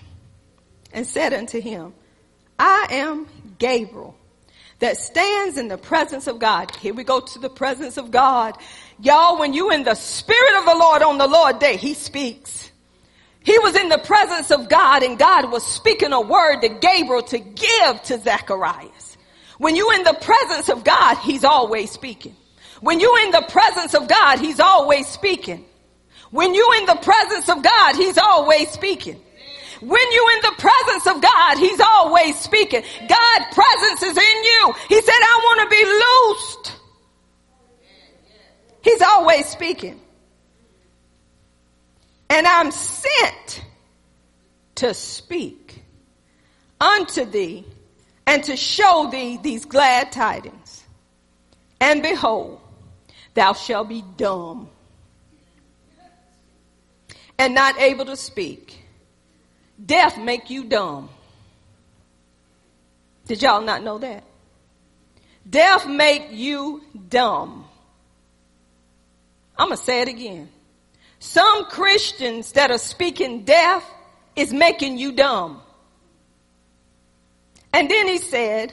and 0.92 1.06
said 1.06 1.32
unto 1.32 1.60
him, 1.60 1.94
I 2.58 2.88
am 2.90 3.26
Gabriel 3.58 4.16
that 4.80 4.96
stands 4.96 5.56
in 5.56 5.68
the 5.68 5.78
presence 5.78 6.26
of 6.26 6.38
God. 6.38 6.74
Here 6.76 6.92
we 6.92 7.04
go 7.04 7.20
to 7.20 7.38
the 7.38 7.50
presence 7.50 7.96
of 7.96 8.10
God. 8.10 8.56
Y'all, 8.98 9.38
when 9.38 9.54
you 9.54 9.70
in 9.70 9.84
the 9.84 9.94
spirit 9.94 10.58
of 10.58 10.66
the 10.66 10.74
Lord 10.74 11.02
on 11.02 11.18
the 11.18 11.26
Lord 11.26 11.58
day, 11.58 11.76
he 11.76 11.94
speaks. 11.94 12.70
He 13.42 13.58
was 13.58 13.74
in 13.76 13.88
the 13.88 13.98
presence 13.98 14.50
of 14.50 14.68
God 14.68 15.02
and 15.02 15.18
God 15.18 15.50
was 15.50 15.64
speaking 15.64 16.12
a 16.12 16.20
word 16.20 16.60
to 16.60 16.68
Gabriel 16.68 17.22
to 17.24 17.38
give 17.38 18.02
to 18.04 18.18
Zacharias. 18.18 19.16
When 19.58 19.76
you 19.76 19.90
in 19.92 20.02
the 20.02 20.14
presence 20.14 20.68
of 20.68 20.84
God, 20.84 21.16
he's 21.18 21.44
always 21.44 21.90
speaking. 21.90 22.36
When 22.80 23.00
you 23.00 23.14
in 23.24 23.30
the 23.30 23.42
presence 23.48 23.94
of 23.94 24.08
God, 24.08 24.38
he's 24.38 24.60
always 24.60 25.06
speaking. 25.06 25.64
When 26.30 26.54
you 26.54 26.74
in 26.78 26.86
the 26.86 26.96
presence 26.96 27.48
of 27.48 27.62
God, 27.62 27.96
he's 27.96 28.16
always 28.16 28.70
speaking. 28.70 29.20
When 29.80 30.12
you're 30.12 30.32
in 30.32 30.42
the 30.42 30.54
presence 30.58 31.06
of 31.06 31.22
God, 31.22 31.58
He's 31.58 31.80
always 31.80 32.38
speaking. 32.38 32.82
God's 33.08 33.54
presence 33.54 34.02
is 34.02 34.16
in 34.16 34.44
you. 34.44 34.74
He 34.88 35.00
said, 35.00 35.14
I 35.14 35.40
want 35.44 35.70
to 35.70 35.76
be 35.76 35.84
loosed. 36.64 36.80
He's 38.82 39.02
always 39.02 39.46
speaking. 39.46 40.00
And 42.28 42.46
I'm 42.46 42.70
sent 42.70 43.64
to 44.76 44.94
speak 44.94 45.82
unto 46.80 47.24
thee 47.24 47.64
and 48.26 48.44
to 48.44 48.56
show 48.56 49.08
thee 49.10 49.38
these 49.42 49.64
glad 49.64 50.12
tidings. 50.12 50.84
And 51.80 52.02
behold, 52.02 52.60
thou 53.34 53.54
shalt 53.54 53.88
be 53.88 54.04
dumb 54.16 54.68
and 57.38 57.54
not 57.54 57.78
able 57.80 58.04
to 58.04 58.16
speak 58.16 58.79
Death 59.84 60.18
make 60.18 60.50
you 60.50 60.64
dumb. 60.64 61.08
Did 63.26 63.42
y'all 63.42 63.62
not 63.62 63.82
know 63.82 63.98
that? 63.98 64.24
Death 65.48 65.86
make 65.86 66.28
you 66.30 66.82
dumb. 67.08 67.64
I'm 69.56 69.68
going 69.68 69.78
to 69.78 69.84
say 69.84 70.02
it 70.02 70.08
again. 70.08 70.48
Some 71.18 71.66
Christians 71.66 72.52
that 72.52 72.70
are 72.70 72.78
speaking 72.78 73.44
death 73.44 73.84
is 74.34 74.52
making 74.52 74.98
you 74.98 75.12
dumb. 75.12 75.60
And 77.72 77.90
then 77.90 78.08
he 78.08 78.18
said, 78.18 78.72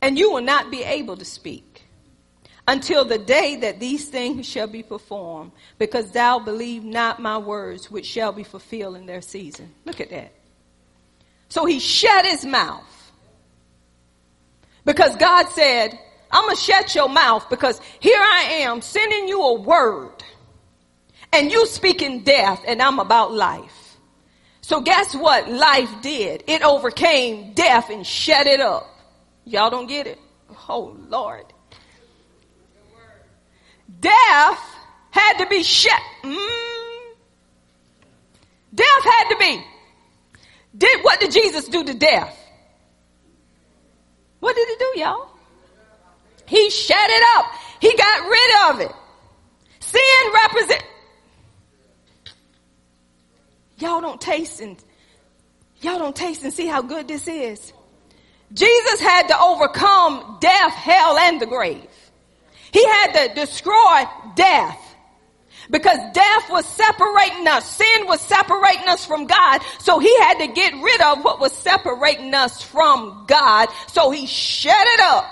and 0.00 0.18
you 0.18 0.30
will 0.30 0.42
not 0.42 0.70
be 0.70 0.82
able 0.84 1.16
to 1.16 1.24
speak 1.24 1.67
until 2.68 3.02
the 3.02 3.16
day 3.16 3.56
that 3.56 3.80
these 3.80 4.10
things 4.10 4.46
shall 4.46 4.66
be 4.66 4.82
performed, 4.82 5.52
because 5.78 6.10
thou 6.10 6.38
believe 6.38 6.84
not 6.84 7.18
my 7.18 7.38
words, 7.38 7.90
which 7.90 8.04
shall 8.04 8.30
be 8.30 8.44
fulfilled 8.44 8.94
in 8.96 9.06
their 9.06 9.22
season. 9.22 9.72
Look 9.86 10.02
at 10.02 10.10
that. 10.10 10.32
So 11.48 11.64
he 11.64 11.80
shut 11.80 12.26
his 12.26 12.44
mouth. 12.44 12.84
Because 14.84 15.16
God 15.16 15.48
said, 15.48 15.98
I'm 16.30 16.44
going 16.44 16.56
to 16.56 16.62
shut 16.62 16.94
your 16.94 17.08
mouth 17.08 17.48
because 17.48 17.80
here 18.00 18.20
I 18.20 18.42
am 18.60 18.82
sending 18.82 19.28
you 19.28 19.40
a 19.40 19.60
word 19.60 20.22
and 21.32 21.50
you 21.50 21.66
speaking 21.66 22.22
death 22.22 22.62
and 22.66 22.82
I'm 22.82 22.98
about 22.98 23.32
life. 23.32 23.96
So 24.60 24.82
guess 24.82 25.14
what 25.14 25.50
life 25.50 25.90
did? 26.02 26.44
It 26.46 26.62
overcame 26.62 27.54
death 27.54 27.88
and 27.88 28.06
shut 28.06 28.46
it 28.46 28.60
up. 28.60 28.86
Y'all 29.46 29.70
don't 29.70 29.86
get 29.86 30.06
it? 30.06 30.18
Oh 30.68 30.94
Lord. 31.08 31.46
Death 34.00 34.76
had 35.10 35.38
to 35.38 35.46
be 35.46 35.62
shut. 35.62 36.00
Mm, 36.22 37.14
Death 38.74 39.04
had 39.04 39.28
to 39.30 39.36
be. 39.38 39.64
Did 40.76 41.02
what 41.02 41.20
did 41.20 41.32
Jesus 41.32 41.66
do 41.68 41.82
to 41.84 41.94
death? 41.94 42.36
What 44.40 44.54
did 44.54 44.68
he 44.68 44.76
do, 44.76 45.00
y'all? 45.00 45.30
He 46.46 46.70
shut 46.70 46.96
it 46.98 47.22
up. 47.36 47.46
He 47.80 47.94
got 47.96 48.28
rid 48.28 48.70
of 48.70 48.80
it. 48.80 48.92
Sin 49.80 50.32
represent. 50.44 50.84
Y'all 53.78 54.00
don't 54.00 54.20
taste 54.20 54.60
and 54.60 54.76
y'all 55.80 55.98
don't 55.98 56.16
taste 56.16 56.42
and 56.42 56.52
see 56.52 56.66
how 56.66 56.82
good 56.82 57.08
this 57.08 57.28
is. 57.28 57.72
Jesus 58.52 59.00
had 59.00 59.28
to 59.28 59.40
overcome 59.40 60.38
death, 60.40 60.72
hell, 60.72 61.18
and 61.18 61.40
the 61.40 61.46
grave. 61.46 61.86
He 62.72 62.84
had 62.84 63.12
to 63.12 63.34
destroy 63.34 64.04
death. 64.34 64.84
Because 65.70 65.98
death 66.14 66.50
was 66.50 66.64
separating 66.66 67.46
us. 67.46 67.76
Sin 67.76 68.06
was 68.06 68.20
separating 68.22 68.88
us 68.88 69.04
from 69.04 69.26
God. 69.26 69.60
So 69.80 69.98
he 69.98 70.18
had 70.20 70.38
to 70.38 70.46
get 70.46 70.72
rid 70.74 71.00
of 71.02 71.22
what 71.22 71.40
was 71.40 71.52
separating 71.52 72.32
us 72.32 72.62
from 72.62 73.24
God. 73.26 73.68
So 73.88 74.10
he 74.10 74.26
shut 74.26 74.86
it 74.94 75.00
up. 75.00 75.26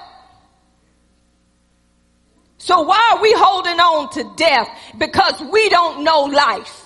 So 2.59 2.83
why 2.83 3.13
are 3.15 3.23
we 3.23 3.33
holding 3.35 3.81
on 3.81 4.11
to 4.11 4.25
death? 4.37 4.69
Because 4.99 5.41
we 5.41 5.69
don't 5.71 6.05
know 6.05 6.25
life. 6.25 6.83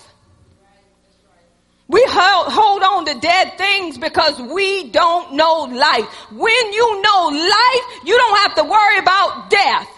We 1.87 2.05
hold 2.07 2.83
on 2.83 3.05
to 3.13 3.19
dead 3.19 3.57
things 3.57 3.97
because 3.97 4.39
we 4.39 4.91
don't 4.91 5.33
know 5.33 5.63
life. 5.63 6.05
When 6.31 6.71
you 6.71 7.01
know 7.01 7.27
life, 7.33 8.05
you 8.05 8.15
don't 8.15 8.37
have 8.37 8.55
to 8.55 8.63
worry 8.63 8.99
about 8.99 9.49
death. 9.49 9.89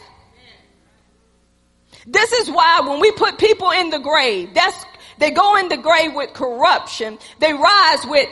This 2.05 2.31
is 2.33 2.49
why 2.49 2.81
when 2.81 2.99
we 2.99 3.11
put 3.11 3.37
people 3.37 3.71
in 3.71 3.89
the 3.89 3.99
grave, 3.99 4.53
that's, 4.53 4.85
they 5.17 5.31
go 5.31 5.57
in 5.57 5.69
the 5.69 5.77
grave 5.77 6.13
with 6.13 6.33
corruption. 6.33 7.17
They 7.39 7.53
rise 7.53 8.05
with 8.05 8.27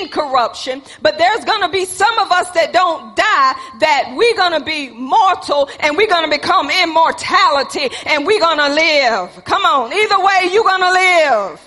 incorruption, 0.00 0.82
but 1.02 1.18
there's 1.18 1.44
gonna 1.44 1.68
be 1.68 1.84
some 1.84 2.18
of 2.18 2.30
us 2.32 2.50
that 2.50 2.72
don't 2.72 3.14
die 3.14 3.54
that 3.80 4.14
we're 4.16 4.36
gonna 4.36 4.64
be 4.64 4.90
mortal 4.90 5.68
and 5.80 5.96
we're 5.96 6.08
gonna 6.08 6.30
become 6.30 6.70
immortality 6.70 7.90
and 8.06 8.26
we're 8.26 8.40
gonna 8.40 8.74
live. 8.74 9.44
Come 9.44 9.64
on. 9.64 9.92
Either 9.92 10.24
way, 10.24 10.52
you're 10.52 10.64
gonna 10.64 10.92
live. 10.92 11.60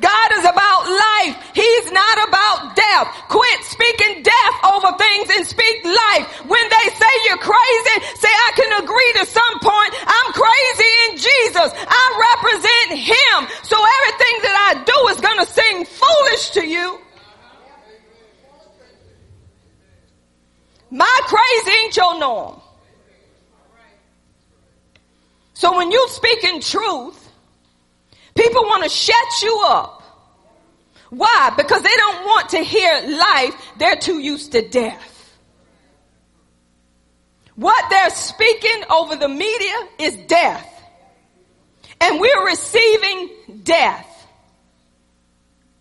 God 0.00 0.32
is 0.32 0.44
about 0.44 0.73
life. 0.86 1.34
He's 1.54 1.92
not 1.92 2.28
about 2.28 2.76
death. 2.76 3.06
Quit 3.28 3.64
speaking 3.64 4.22
death 4.22 4.56
over 4.64 4.92
things 4.96 5.28
and 5.36 5.46
speak 5.46 5.84
life. 5.84 6.26
When 6.46 6.64
they 6.68 6.86
say 6.92 7.12
you're 7.26 7.42
crazy, 7.42 7.96
say 8.16 8.28
I 8.28 8.50
can 8.56 8.70
agree 8.84 9.12
to 9.18 9.24
some 9.26 9.56
point. 9.60 9.92
I'm 10.04 10.28
crazy 10.32 10.92
in 11.08 11.10
Jesus. 11.16 11.68
I 11.74 12.04
represent 12.32 13.00
Him. 13.00 13.38
So 13.62 13.76
everything 13.76 14.36
that 14.44 14.56
I 14.68 14.84
do 14.84 14.98
is 15.12 15.20
going 15.20 15.40
to 15.40 15.48
seem 15.50 15.84
foolish 15.84 16.50
to 16.50 16.66
you. 16.66 17.00
My 20.90 21.20
crazy 21.24 21.76
ain't 21.84 21.96
your 21.96 22.18
norm. 22.20 22.60
So 25.54 25.76
when 25.76 25.90
you 25.90 26.06
speak 26.08 26.44
in 26.44 26.60
truth, 26.60 27.24
People 28.34 28.62
want 28.64 28.82
to 28.82 28.88
shut 28.88 29.42
you 29.42 29.64
up. 29.68 30.02
Why? 31.14 31.52
Because 31.56 31.82
they 31.82 31.96
don't 31.96 32.24
want 32.24 32.48
to 32.50 32.58
hear 32.58 32.92
life. 33.06 33.54
They're 33.78 33.96
too 33.96 34.18
used 34.18 34.52
to 34.52 34.68
death. 34.68 35.38
What 37.54 37.88
they're 37.88 38.10
speaking 38.10 38.82
over 38.90 39.14
the 39.14 39.28
media 39.28 39.74
is 40.00 40.16
death. 40.26 40.68
And 42.00 42.20
we're 42.20 42.46
receiving 42.46 43.30
death. 43.62 44.10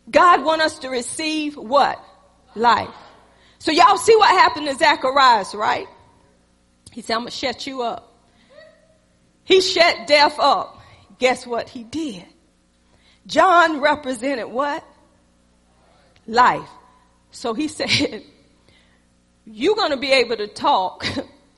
God 0.10 0.44
want 0.44 0.62
us 0.62 0.80
to 0.80 0.90
receive 0.90 1.58
what? 1.58 2.00
Life. 2.54 2.94
So 3.58 3.72
y'all 3.72 3.98
see 3.98 4.16
what 4.16 4.30
happened 4.30 4.68
to 4.68 4.76
Zacharias, 4.76 5.56
right? 5.56 5.88
He 6.92 7.02
said, 7.02 7.16
I'm 7.16 7.22
going 7.22 7.32
to 7.32 7.36
shut 7.36 7.66
you 7.66 7.82
up. 7.82 8.14
He 9.46 9.62
shut 9.62 10.06
death 10.06 10.38
up. 10.38 10.80
Guess 11.18 11.48
what 11.48 11.70
he 11.70 11.84
did? 11.84 12.26
John 13.26 13.82
represented 13.82 14.48
what? 14.48 14.86
Life. 16.28 16.70
So 17.32 17.54
he 17.54 17.68
said, 17.80 18.24
you're 19.46 19.76
going 19.76 19.92
to 19.92 19.98
be 19.98 20.12
able 20.12 20.38
to 20.38 20.48
talk 20.48 21.06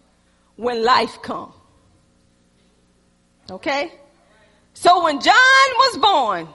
when 0.55 0.83
life 0.83 1.21
comes. 1.21 1.53
Okay? 3.49 3.91
So 4.73 5.03
when 5.03 5.21
John 5.21 5.33
was 5.35 5.97
born, 5.97 6.47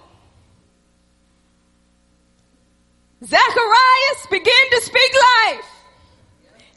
Zacharias 3.23 4.27
began 4.31 4.71
to 4.71 4.81
speak 4.81 5.13
life. 5.47 5.67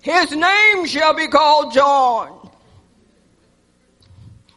His 0.01 0.31
name 0.31 0.85
shall 0.85 1.13
be 1.13 1.27
called 1.27 1.73
John. 1.73 2.42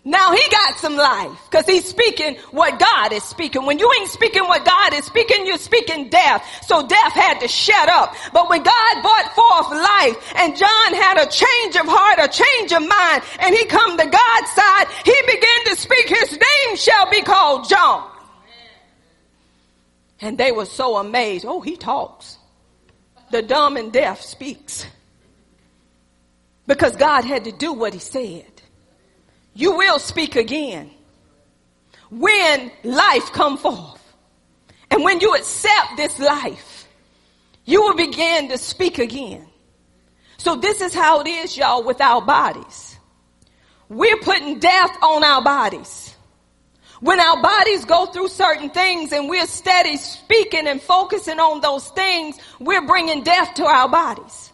Now 0.07 0.31
he 0.31 0.51
got 0.51 0.79
some 0.79 0.95
life 0.95 1.37
because 1.51 1.67
he's 1.67 1.85
speaking 1.85 2.37
what 2.53 2.79
God 2.79 3.13
is 3.13 3.25
speaking. 3.25 3.67
When 3.67 3.81
you 3.81 3.93
ain't 3.99 4.09
speaking 4.09 4.45
what 4.45 4.65
God 4.65 4.95
is 4.95 5.05
speaking, 5.05 5.45
you're 5.49 5.59
speaking 5.59 6.09
death. 6.11 6.47
So 6.65 6.87
death 6.87 7.13
had 7.13 7.41
to 7.41 7.49
shut 7.49 7.89
up. 7.89 8.15
But 8.33 8.49
when 8.49 8.63
God 8.63 9.03
brought 9.03 9.35
forth 9.35 9.71
life 9.73 10.33
and 10.37 10.57
John 10.57 10.95
had 10.95 11.19
a 11.19 11.29
change 11.29 11.75
of 11.75 11.87
heart, 11.89 12.21
a 12.23 12.29
change 12.29 12.71
of 12.71 12.89
mind, 12.89 13.25
and 13.41 13.53
he 13.53 13.65
come 13.65 13.99
to 13.99 14.05
God's 14.05 14.51
side, 14.53 14.87
he 15.05 15.21
began 15.27 15.75
to 15.75 15.77
speak, 15.77 16.09
his 16.09 16.31
name 16.31 16.77
shall 16.77 17.11
be 17.11 17.23
called 17.23 17.69
John. 17.69 18.09
And 20.21 20.39
they 20.39 20.53
were 20.53 20.67
so 20.67 20.99
amazed. 20.99 21.45
Oh, 21.45 21.61
he 21.61 21.77
talks. 21.77 22.39
The 23.33 23.43
dumb 23.43 23.77
and 23.77 23.93
deaf 23.93 24.23
speaks. 24.23 24.87
Because 26.69 26.95
God 26.95 27.25
had 27.25 27.43
to 27.47 27.51
do 27.51 27.73
what 27.73 27.93
he 27.93 27.99
said 27.99 28.56
you 29.57 29.75
will 29.75 29.99
speak 29.99 30.37
again 30.37 30.91
when 32.11 32.71
life 32.85 33.33
come 33.33 33.57
forth. 33.57 34.03
And 34.91 35.03
when 35.03 35.21
you 35.21 35.35
accept 35.35 35.97
this 35.97 36.19
life, 36.19 36.87
you 37.65 37.81
will 37.83 37.97
begin 37.97 38.51
to 38.51 38.59
speak 38.59 38.99
again. 38.99 39.49
So 40.37 40.57
this 40.57 40.83
is 40.83 40.95
how 40.95 41.23
it 41.23 41.27
is, 41.27 41.57
y'all, 41.57 41.83
with 41.83 42.03
our 42.03 42.21
bodies. 42.21 42.99
We're 43.89 44.19
putting 44.19 44.59
death 44.59 44.95
on 45.03 45.25
our 45.25 45.43
bodies. 45.43 46.15
When 47.01 47.19
our 47.19 47.41
bodies 47.41 47.87
go 47.87 48.07
through 48.07 48.29
certain 48.29 48.69
things 48.69 49.13
and 49.13 49.29
we're 49.29 49.47
steady 49.47 49.97
speaking 49.97 50.67
and 50.67 50.83
focusing 50.83 51.41
on 51.41 51.63
those 51.63 51.89
things, 51.89 52.39
we're 52.61 52.87
bringing 52.87 53.23
death 53.23 53.55
to 53.55 53.65
our 53.65 53.89
bodies. 53.89 54.53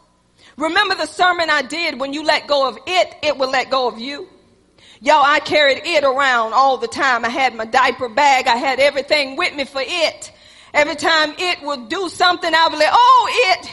Remember 0.57 0.95
the 0.95 1.07
sermon 1.07 1.51
I 1.51 1.63
did 1.63 1.99
when 1.99 2.13
you 2.13 2.25
let 2.25 2.47
go 2.47 2.69
of 2.69 2.79
it, 2.87 3.15
it 3.23 3.37
will 3.37 3.51
let 3.51 3.69
go 3.69 3.89
of 3.89 3.99
you. 3.99 4.29
Y'all, 5.03 5.21
I 5.25 5.41
carried 5.41 5.81
it 5.85 6.05
around 6.05 6.53
all 6.53 6.77
the 6.77 6.87
time. 6.87 7.25
I 7.25 7.29
had 7.29 7.57
my 7.57 7.65
diaper 7.65 8.09
bag. 8.09 8.47
I 8.47 8.55
had 8.55 8.79
everything 8.79 9.37
with 9.37 9.53
me 9.53 9.65
for 9.65 9.83
it. 9.85 10.33
Every 10.73 10.95
time 10.95 11.35
it 11.39 11.61
would 11.61 11.89
do 11.89 12.09
something, 12.09 12.55
I 12.55 12.69
would 12.69 12.79
like, 12.79 12.89
oh, 12.93 13.51
it. 13.51 13.71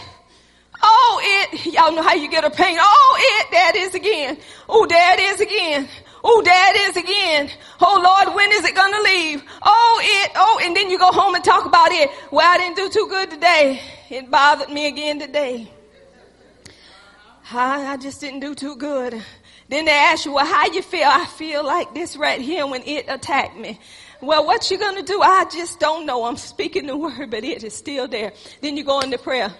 Oh, 0.82 1.20
it. 1.22 1.66
Y'all 1.68 1.92
know 1.92 2.02
how 2.02 2.16
you 2.16 2.32
get 2.32 2.46
a 2.46 2.50
pain. 2.50 2.78
Oh, 2.80 3.18
it. 3.20 3.76
It 3.76 3.76
is 3.76 3.94
again. 3.94 4.40
Oh, 4.68 4.88
it 4.90 5.20
is 5.20 5.40
again. 5.40 5.88
Oh, 6.24 6.42
it 6.44 6.76
is 6.90 6.98
again. 6.98 7.50
Oh 7.80 8.02
Lord, 8.04 8.36
when 8.36 8.52
is 8.52 8.66
it 8.66 8.76
gonna 8.76 9.02
leave? 9.02 9.44
Oh, 9.62 10.02
it. 10.04 10.32
Oh, 10.36 10.60
and 10.64 10.76
then 10.76 10.90
you 10.90 10.98
go 10.98 11.12
home 11.12 11.36
and 11.36 11.44
talk 11.44 11.66
about 11.66 11.92
it. 11.92 12.10
Well, 12.32 12.46
I 12.46 12.58
didn't 12.58 12.76
do 12.76 12.90
too 12.90 13.08
good 13.08 13.30
today. 13.30 13.82
It 14.10 14.30
bothered 14.30 14.70
me 14.70 14.88
again 14.88 15.20
today. 15.20 15.72
I, 17.52 17.94
I 17.94 17.98
just 17.98 18.20
didn't 18.20 18.42
do 18.42 18.54
too 18.54 18.76
good. 18.76 19.24
Then 19.70 19.86
they 19.86 19.92
ask 19.92 20.26
you, 20.26 20.34
well, 20.34 20.46
how 20.46 20.66
you 20.66 20.82
feel? 20.82 21.08
I 21.08 21.26
feel 21.26 21.64
like 21.64 21.94
this 21.94 22.18
right 22.18 22.42
here 22.42 22.66
when 22.66 22.82
it 22.84 23.06
attacked 23.08 23.56
me. 23.56 23.80
Well, 24.20 24.46
what 24.46 24.70
you 24.70 24.78
gonna 24.78 25.04
do? 25.04 25.22
I 25.22 25.46
just 25.46 25.80
don't 25.80 26.06
know. 26.06 26.26
I'm 26.26 26.38
speaking 26.38 26.88
the 26.88 26.98
word, 26.98 27.30
but 27.30 27.44
it 27.44 27.64
is 27.64 27.76
still 27.76 28.08
there. 28.08 28.34
Then 28.62 28.76
you 28.76 28.84
go 28.84 29.00
into 29.00 29.18
prayer. 29.18 29.54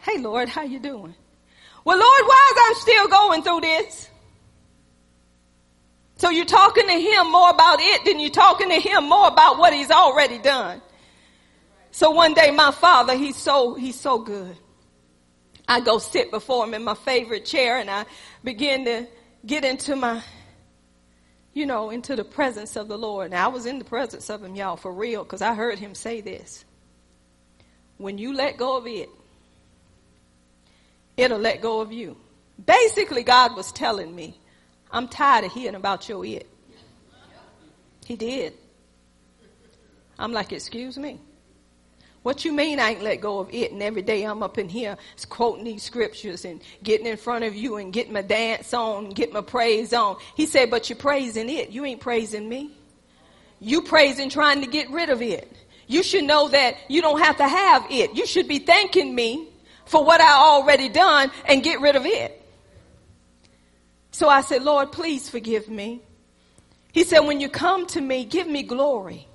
Hey 0.00 0.18
Lord, 0.18 0.48
how 0.48 0.62
you 0.62 0.78
doing? 0.78 1.14
Well, 1.84 1.98
Lord, 1.98 2.26
why 2.26 2.52
is 2.52 2.62
I'm 2.68 2.74
still 2.82 3.08
going 3.08 3.42
through 3.42 3.60
this? 3.62 4.10
So 6.16 6.28
you're 6.28 6.44
talking 6.44 6.86
to 6.86 6.92
him 6.92 7.32
more 7.32 7.48
about 7.48 7.78
it 7.80 8.04
than 8.04 8.20
you're 8.20 8.28
talking 8.28 8.68
to 8.68 8.78
him 8.78 9.08
more 9.08 9.28
about 9.28 9.58
what 9.58 9.72
he's 9.72 9.90
already 9.90 10.36
done. 10.36 10.82
So 11.92 12.10
one 12.10 12.34
day 12.34 12.50
my 12.50 12.70
father, 12.70 13.16
he's 13.16 13.36
so, 13.36 13.74
he's 13.74 13.98
so 13.98 14.18
good. 14.18 14.54
I 15.66 15.80
go 15.80 15.98
sit 15.98 16.30
before 16.30 16.64
him 16.64 16.74
in 16.74 16.84
my 16.84 16.94
favorite 16.94 17.46
chair 17.46 17.78
and 17.78 17.90
I 17.90 18.04
begin 18.42 18.84
to 18.84 19.06
get 19.44 19.64
into 19.64 19.96
my, 19.96 20.22
you 21.52 21.66
know, 21.66 21.90
into 21.90 22.16
the 22.16 22.24
presence 22.24 22.76
of 22.76 22.88
the 22.88 22.98
Lord. 22.98 23.30
Now 23.30 23.46
I 23.46 23.52
was 23.52 23.66
in 23.66 23.78
the 23.78 23.84
presence 23.84 24.30
of 24.30 24.42
him, 24.42 24.54
y'all, 24.54 24.76
for 24.76 24.92
real, 24.92 25.24
because 25.24 25.42
I 25.42 25.54
heard 25.54 25.78
him 25.78 25.94
say 25.94 26.20
this. 26.20 26.64
When 27.98 28.18
you 28.18 28.34
let 28.34 28.56
go 28.56 28.76
of 28.76 28.86
it, 28.86 29.08
it'll 31.16 31.38
let 31.38 31.60
go 31.60 31.80
of 31.80 31.92
you. 31.92 32.16
Basically, 32.64 33.22
God 33.22 33.56
was 33.56 33.72
telling 33.72 34.14
me, 34.14 34.38
I'm 34.90 35.08
tired 35.08 35.44
of 35.44 35.52
hearing 35.52 35.74
about 35.74 36.08
your 36.08 36.24
it. 36.24 36.48
He 38.06 38.16
did. 38.16 38.54
I'm 40.18 40.32
like, 40.32 40.52
excuse 40.52 40.98
me. 40.98 41.20
What 42.22 42.44
you 42.44 42.52
mean 42.52 42.78
I 42.78 42.90
ain't 42.90 43.02
let 43.02 43.22
go 43.22 43.38
of 43.38 43.48
it? 43.52 43.72
And 43.72 43.82
every 43.82 44.02
day 44.02 44.24
I'm 44.24 44.42
up 44.42 44.58
in 44.58 44.68
here 44.68 44.98
quoting 45.30 45.64
these 45.64 45.82
scriptures 45.82 46.44
and 46.44 46.60
getting 46.82 47.06
in 47.06 47.16
front 47.16 47.44
of 47.44 47.54
you 47.54 47.76
and 47.76 47.92
getting 47.92 48.12
my 48.12 48.22
dance 48.22 48.74
on, 48.74 49.10
getting 49.10 49.32
my 49.32 49.40
praise 49.40 49.94
on. 49.94 50.16
He 50.34 50.46
said, 50.46 50.70
but 50.70 50.90
you're 50.90 50.98
praising 50.98 51.48
it. 51.48 51.70
You 51.70 51.84
ain't 51.86 52.00
praising 52.00 52.46
me. 52.46 52.72
You 53.58 53.82
praising 53.82 54.28
trying 54.28 54.60
to 54.60 54.66
get 54.66 54.90
rid 54.90 55.08
of 55.08 55.22
it. 55.22 55.50
You 55.86 56.02
should 56.02 56.24
know 56.24 56.48
that 56.48 56.76
you 56.88 57.00
don't 57.00 57.20
have 57.20 57.38
to 57.38 57.48
have 57.48 57.86
it. 57.90 58.14
You 58.14 58.26
should 58.26 58.48
be 58.48 58.58
thanking 58.58 59.14
me 59.14 59.48
for 59.86 60.04
what 60.04 60.20
I 60.20 60.32
already 60.32 60.88
done 60.88 61.30
and 61.46 61.62
get 61.62 61.80
rid 61.80 61.96
of 61.96 62.04
it. 62.04 62.36
So 64.12 64.28
I 64.28 64.42
said, 64.42 64.62
Lord, 64.62 64.92
please 64.92 65.28
forgive 65.28 65.68
me. 65.68 66.02
He 66.92 67.04
said, 67.04 67.20
when 67.20 67.40
you 67.40 67.48
come 67.48 67.86
to 67.88 68.00
me, 68.00 68.24
give 68.24 68.46
me 68.46 68.62
glory. 68.62 69.26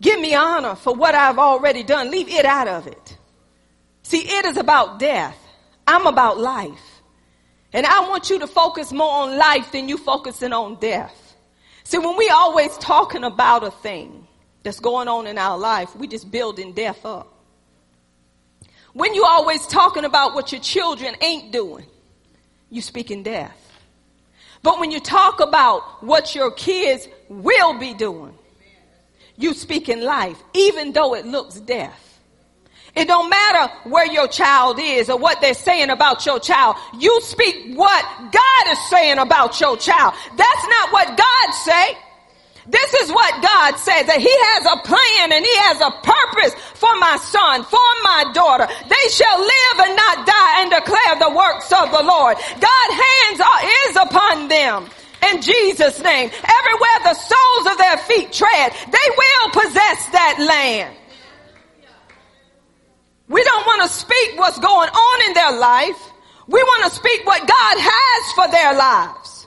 Give 0.00 0.20
me 0.20 0.34
honor 0.34 0.76
for 0.76 0.94
what 0.94 1.14
I've 1.14 1.38
already 1.38 1.82
done. 1.82 2.10
Leave 2.10 2.28
it 2.28 2.44
out 2.44 2.68
of 2.68 2.86
it. 2.86 3.16
See, 4.02 4.20
it 4.20 4.44
is 4.46 4.56
about 4.56 4.98
death. 4.98 5.36
I'm 5.86 6.06
about 6.06 6.38
life. 6.38 7.02
And 7.72 7.84
I 7.84 8.08
want 8.08 8.30
you 8.30 8.38
to 8.40 8.46
focus 8.46 8.92
more 8.92 9.10
on 9.10 9.36
life 9.36 9.72
than 9.72 9.88
you 9.88 9.98
focusing 9.98 10.52
on 10.52 10.76
death. 10.76 11.36
See, 11.84 11.98
when 11.98 12.16
we 12.16 12.28
always 12.28 12.76
talking 12.78 13.24
about 13.24 13.64
a 13.64 13.70
thing 13.70 14.26
that's 14.62 14.80
going 14.80 15.08
on 15.08 15.26
in 15.26 15.36
our 15.36 15.58
life, 15.58 15.94
we 15.96 16.06
just 16.06 16.30
building 16.30 16.72
death 16.72 17.04
up. 17.04 17.34
When 18.92 19.14
you 19.14 19.24
always 19.24 19.66
talking 19.66 20.04
about 20.04 20.34
what 20.34 20.52
your 20.52 20.60
children 20.60 21.14
ain't 21.20 21.52
doing, 21.52 21.86
you 22.70 22.80
speaking 22.82 23.22
death. 23.22 23.56
But 24.62 24.80
when 24.80 24.90
you 24.90 25.00
talk 25.00 25.40
about 25.40 26.02
what 26.02 26.34
your 26.34 26.50
kids 26.50 27.08
will 27.28 27.78
be 27.78 27.94
doing, 27.94 28.37
you 29.38 29.54
speak 29.54 29.88
in 29.88 30.04
life, 30.04 30.36
even 30.52 30.92
though 30.92 31.14
it 31.14 31.24
looks 31.24 31.60
death. 31.60 32.04
It 32.96 33.06
don't 33.06 33.30
matter 33.30 33.72
where 33.88 34.06
your 34.06 34.26
child 34.26 34.78
is 34.80 35.08
or 35.08 35.16
what 35.16 35.40
they're 35.40 35.54
saying 35.54 35.90
about 35.90 36.26
your 36.26 36.40
child. 36.40 36.74
You 36.98 37.20
speak 37.20 37.76
what 37.76 38.04
God 38.32 38.72
is 38.72 38.90
saying 38.90 39.18
about 39.18 39.60
your 39.60 39.76
child. 39.76 40.14
That's 40.36 40.66
not 40.68 40.92
what 40.92 41.06
God 41.16 41.52
say. 41.52 41.96
This 42.66 42.94
is 42.94 43.12
what 43.12 43.32
God 43.40 43.76
says 43.78 44.06
that 44.10 44.20
he 44.20 44.28
has 44.28 44.66
a 44.66 44.82
plan 44.84 45.32
and 45.32 45.46
he 45.46 45.56
has 45.70 45.80
a 45.80 45.94
purpose 46.02 46.52
for 46.74 46.90
my 46.98 47.16
son, 47.16 47.62
for 47.62 47.90
my 48.02 48.28
daughter. 48.34 48.66
They 48.66 49.08
shall 49.08 49.38
live 49.38 49.76
and 49.86 49.94
not 49.96 50.26
die 50.26 50.54
and 50.60 50.70
declare 50.74 51.14
the 51.22 51.32
works 51.32 51.70
of 51.72 51.94
the 51.94 52.02
Lord. 52.02 52.36
God 52.36 52.88
hands 52.90 53.40
are, 53.40 53.60
is 53.86 53.94
upon 53.96 54.48
them 54.48 54.90
in 55.30 55.42
Jesus' 55.42 56.02
name. 56.02 56.30
Everywhere 56.30 56.98
the 57.04 57.14
soles 57.14 57.66
of 57.66 57.78
their 57.78 57.96
feet 57.98 58.32
tread, 58.32 58.72
they 58.90 59.08
will 59.16 59.50
possess 59.52 60.06
that 60.12 60.36
land. 60.38 60.94
We 63.28 63.44
don't 63.44 63.66
want 63.66 63.82
to 63.82 63.88
speak 63.88 64.38
what's 64.38 64.58
going 64.58 64.88
on 64.88 65.28
in 65.28 65.34
their 65.34 65.58
life. 65.58 66.12
We 66.46 66.62
want 66.62 66.90
to 66.90 66.98
speak 66.98 67.26
what 67.26 67.40
God 67.40 67.76
has 67.78 68.32
for 68.32 68.50
their 68.50 68.74
lives. 68.74 69.46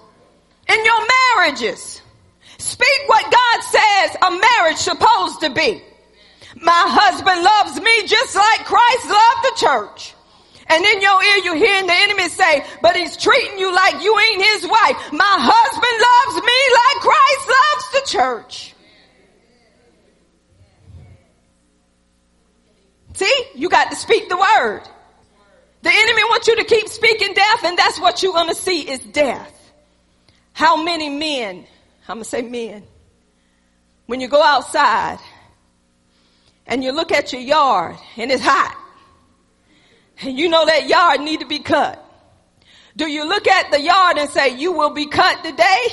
In 0.69 0.85
your 0.85 1.07
marriages, 1.35 2.01
speak 2.59 3.01
what 3.07 3.23
God 3.23 3.61
says 3.63 4.17
a 4.21 4.31
marriage 4.31 4.77
supposed 4.77 5.41
to 5.41 5.49
be. 5.49 5.81
My 6.55 6.83
husband 6.87 7.41
loves 7.41 7.81
me 7.81 8.07
just 8.07 8.35
like 8.35 8.65
Christ 8.65 9.09
loved 9.09 9.43
the 9.43 9.53
church. 9.57 10.10
And 10.71 10.85
in 10.85 11.01
your 11.01 11.21
ear, 11.21 11.37
you're 11.43 11.55
hearing 11.57 11.85
the 11.85 11.93
enemy 11.93 12.29
say, 12.29 12.63
but 12.81 12.95
he's 12.95 13.17
treating 13.17 13.59
you 13.59 13.75
like 13.75 14.01
you 14.01 14.17
ain't 14.17 14.41
his 14.41 14.63
wife. 14.65 15.11
My 15.11 15.35
husband 15.37 15.97
loves 16.07 16.45
me 16.47 16.59
like 16.79 16.97
Christ 17.03 17.49
loves 17.49 17.91
the 17.91 18.11
church. 18.17 18.75
See, 23.15 23.45
you 23.55 23.67
got 23.67 23.89
to 23.91 23.97
speak 23.97 24.29
the 24.29 24.37
word. 24.37 24.83
The 25.81 25.89
enemy 25.91 26.23
wants 26.23 26.47
you 26.47 26.55
to 26.55 26.63
keep 26.63 26.87
speaking 26.87 27.33
death, 27.33 27.63
and 27.65 27.77
that's 27.77 27.99
what 27.99 28.23
you're 28.23 28.31
going 28.31 28.47
to 28.47 28.55
see 28.55 28.89
is 28.89 29.01
death. 29.01 29.53
How 30.53 30.81
many 30.81 31.09
men, 31.09 31.65
I'm 32.07 32.17
going 32.17 32.23
to 32.23 32.29
say 32.29 32.43
men, 32.43 32.83
when 34.05 34.21
you 34.21 34.29
go 34.29 34.41
outside 34.41 35.19
and 36.65 36.81
you 36.81 36.93
look 36.93 37.11
at 37.11 37.33
your 37.33 37.41
yard 37.41 37.97
and 38.15 38.31
it's 38.31 38.41
hot, 38.41 38.77
and 40.19 40.37
you 40.37 40.49
know 40.49 40.65
that 40.65 40.87
yard 40.87 41.21
need 41.21 41.39
to 41.39 41.47
be 41.47 41.59
cut. 41.59 42.03
Do 42.95 43.07
you 43.09 43.27
look 43.27 43.47
at 43.47 43.71
the 43.71 43.81
yard 43.81 44.17
and 44.17 44.29
say, 44.29 44.57
you 44.57 44.73
will 44.73 44.91
be 44.91 45.05
cut 45.05 45.43
today? 45.43 45.87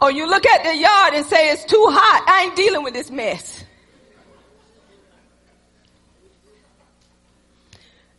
Or 0.00 0.10
you 0.10 0.28
look 0.28 0.44
at 0.44 0.62
the 0.64 0.76
yard 0.76 1.14
and 1.14 1.24
say, 1.24 1.50
it's 1.50 1.64
too 1.64 1.86
hot. 1.88 2.24
I 2.28 2.44
ain't 2.44 2.56
dealing 2.56 2.84
with 2.84 2.94
this 2.94 3.10
mess. 3.10 3.64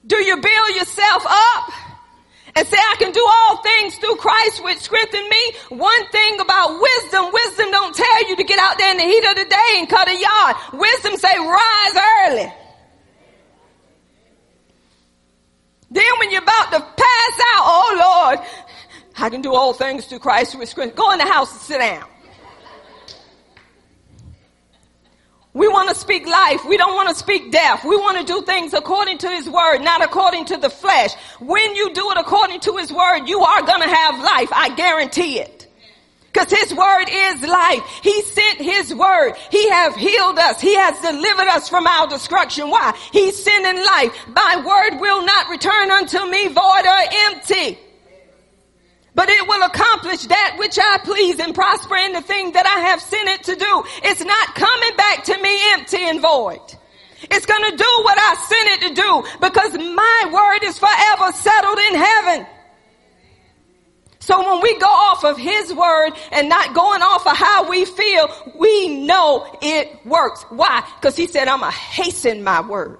Do 0.08 0.18
you 0.18 0.36
build 0.36 0.76
yourself 0.76 1.26
up 1.26 1.74
and 2.56 2.68
say, 2.68 2.78
I 2.78 2.96
can 2.98 3.12
do 3.12 3.26
all 3.26 3.58
things 3.64 3.98
through 3.98 4.16
Christ 4.18 4.64
which 4.64 4.80
strengthen 4.80 5.28
me? 5.30 5.54
One 5.70 6.08
thing 6.10 6.40
about 6.40 6.80
wisdom, 6.80 7.32
wisdom 7.32 7.72
don't 7.72 7.96
tell 7.96 8.30
you 8.30 8.36
to 8.36 8.44
get 8.44 8.60
out 8.60 8.78
there 8.78 8.92
in 8.92 8.98
the 8.98 9.04
heat 9.04 9.26
of 9.26 9.36
the 9.36 9.46
day 9.46 9.72
and 9.78 9.90
cut 9.90 10.08
a 10.08 10.18
yard. 10.18 10.56
Wisdom 10.74 11.18
say, 11.18 11.38
rise 11.38 11.96
early. 12.28 12.54
Then 15.92 16.06
when 16.20 16.32
you're 16.32 16.44
about 16.44 16.72
to 16.72 16.80
pass 16.80 17.40
out, 17.54 17.64
oh 17.64 18.30
Lord, 18.38 18.48
I 19.18 19.30
can 19.30 19.42
do 19.42 19.54
all 19.54 19.74
things 19.74 20.06
through 20.08 20.20
Christ 20.20 20.54
who 20.54 20.66
strengthens. 20.66 20.98
Go 20.98 21.12
in 21.12 21.20
the 21.20 21.26
house 21.26 21.52
and 21.52 21.62
sit 21.62 21.78
down. 21.80 22.06
We 25.54 25.70
want 25.70 25.88
to 25.88 25.96
speak 25.96 26.28
life. 26.28 26.66
We 26.66 26.76
don't 26.76 26.96
want 26.96 27.08
to 27.08 27.16
speak 27.16 27.50
death. 27.50 27.86
We 27.86 27.96
want 27.96 28.18
to 28.18 28.26
do 28.26 28.42
things 28.42 28.74
according 28.74 29.20
to 29.20 29.30
His 29.30 29.50
Word, 29.50 29.80
not 29.80 30.04
according 30.04 30.46
to 30.48 30.58
the 30.58 30.70
flesh. 30.70 31.14
When 31.40 31.76
you 31.76 31.94
do 31.94 32.12
it 32.12 32.18
according 32.18 32.60
to 32.62 32.76
His 32.76 32.92
Word, 32.92 33.28
you 33.28 33.40
are 33.40 33.62
going 33.62 33.82
to 33.82 33.88
have 33.88 34.20
life. 34.20 34.50
I 34.52 34.76
guarantee 34.76 35.40
it. 35.40 35.72
Because 36.36 36.52
his 36.52 36.74
word 36.74 37.06
is 37.10 37.44
life. 37.44 38.02
He 38.04 38.22
sent 38.24 38.60
his 38.60 38.94
word. 38.94 39.36
He 39.52 39.70
have 39.70 39.96
healed 39.96 40.38
us. 40.38 40.60
He 40.60 40.76
has 40.76 41.00
delivered 41.00 41.48
us 41.48 41.70
from 41.70 41.88
our 41.88 42.08
destruction. 42.08 42.70
Why? 42.70 42.92
He's 43.14 43.42
sending 43.42 43.82
life. 43.82 44.14
My 44.28 44.58
word 44.58 45.00
will 45.00 45.26
not 45.26 45.48
return 45.48 45.92
unto 45.92 46.26
me 46.26 46.48
void 46.50 46.86
or 46.86 47.02
empty. 47.30 47.80
But 49.14 49.30
it 49.30 49.48
will 49.48 49.64
accomplish 49.64 50.26
that 50.26 50.58
which 50.60 50.78
I 50.78 50.98
please 51.06 51.40
and 51.40 51.56
prosper 51.56 51.96
in 51.96 52.12
the 52.12 52.22
thing 52.22 52.52
that 52.52 52.66
I 52.66 52.90
have 52.90 53.02
sent 53.02 53.30
it 53.30 53.44
to 53.46 53.56
do. 53.56 53.84
It's 54.04 54.26
not 54.26 54.56
coming 54.56 54.98
back 54.98 55.24
to 55.24 55.42
me 55.42 55.58
empty 55.72 56.04
and 56.04 56.20
void. 56.20 56.60
It's 57.32 57.46
going 57.46 57.72
to 57.72 57.78
do 57.78 57.92
what 58.04 58.18
I 58.20 58.36
sent 58.44 58.84
it 58.84 58.88
to 58.90 59.02
do 59.02 59.24
because 59.40 59.74
my 59.74 60.30
word 60.34 60.68
is 60.68 60.78
forever 60.78 61.32
settled 61.32 61.80
in 61.80 61.96
heaven. 61.96 62.48
So 64.26 64.40
when 64.40 64.60
we 64.60 64.76
go 64.80 64.88
off 64.88 65.24
of 65.24 65.38
his 65.38 65.72
word 65.72 66.14
and 66.32 66.50
not 66.50 66.74
going 66.74 67.04
off 67.04 67.28
of 67.28 67.38
how 67.38 67.70
we 67.70 67.86
feel, 67.86 68.28
we 68.56 69.06
know 69.06 69.56
it 69.62 70.04
works. 70.04 70.44
Why? 70.50 70.84
Because 70.96 71.16
he 71.16 71.28
said, 71.28 71.48
I'm 71.48 71.60
going 71.60 71.72
to 71.72 71.78
hasten 71.78 72.44
my 72.44 72.62
word 72.62 72.98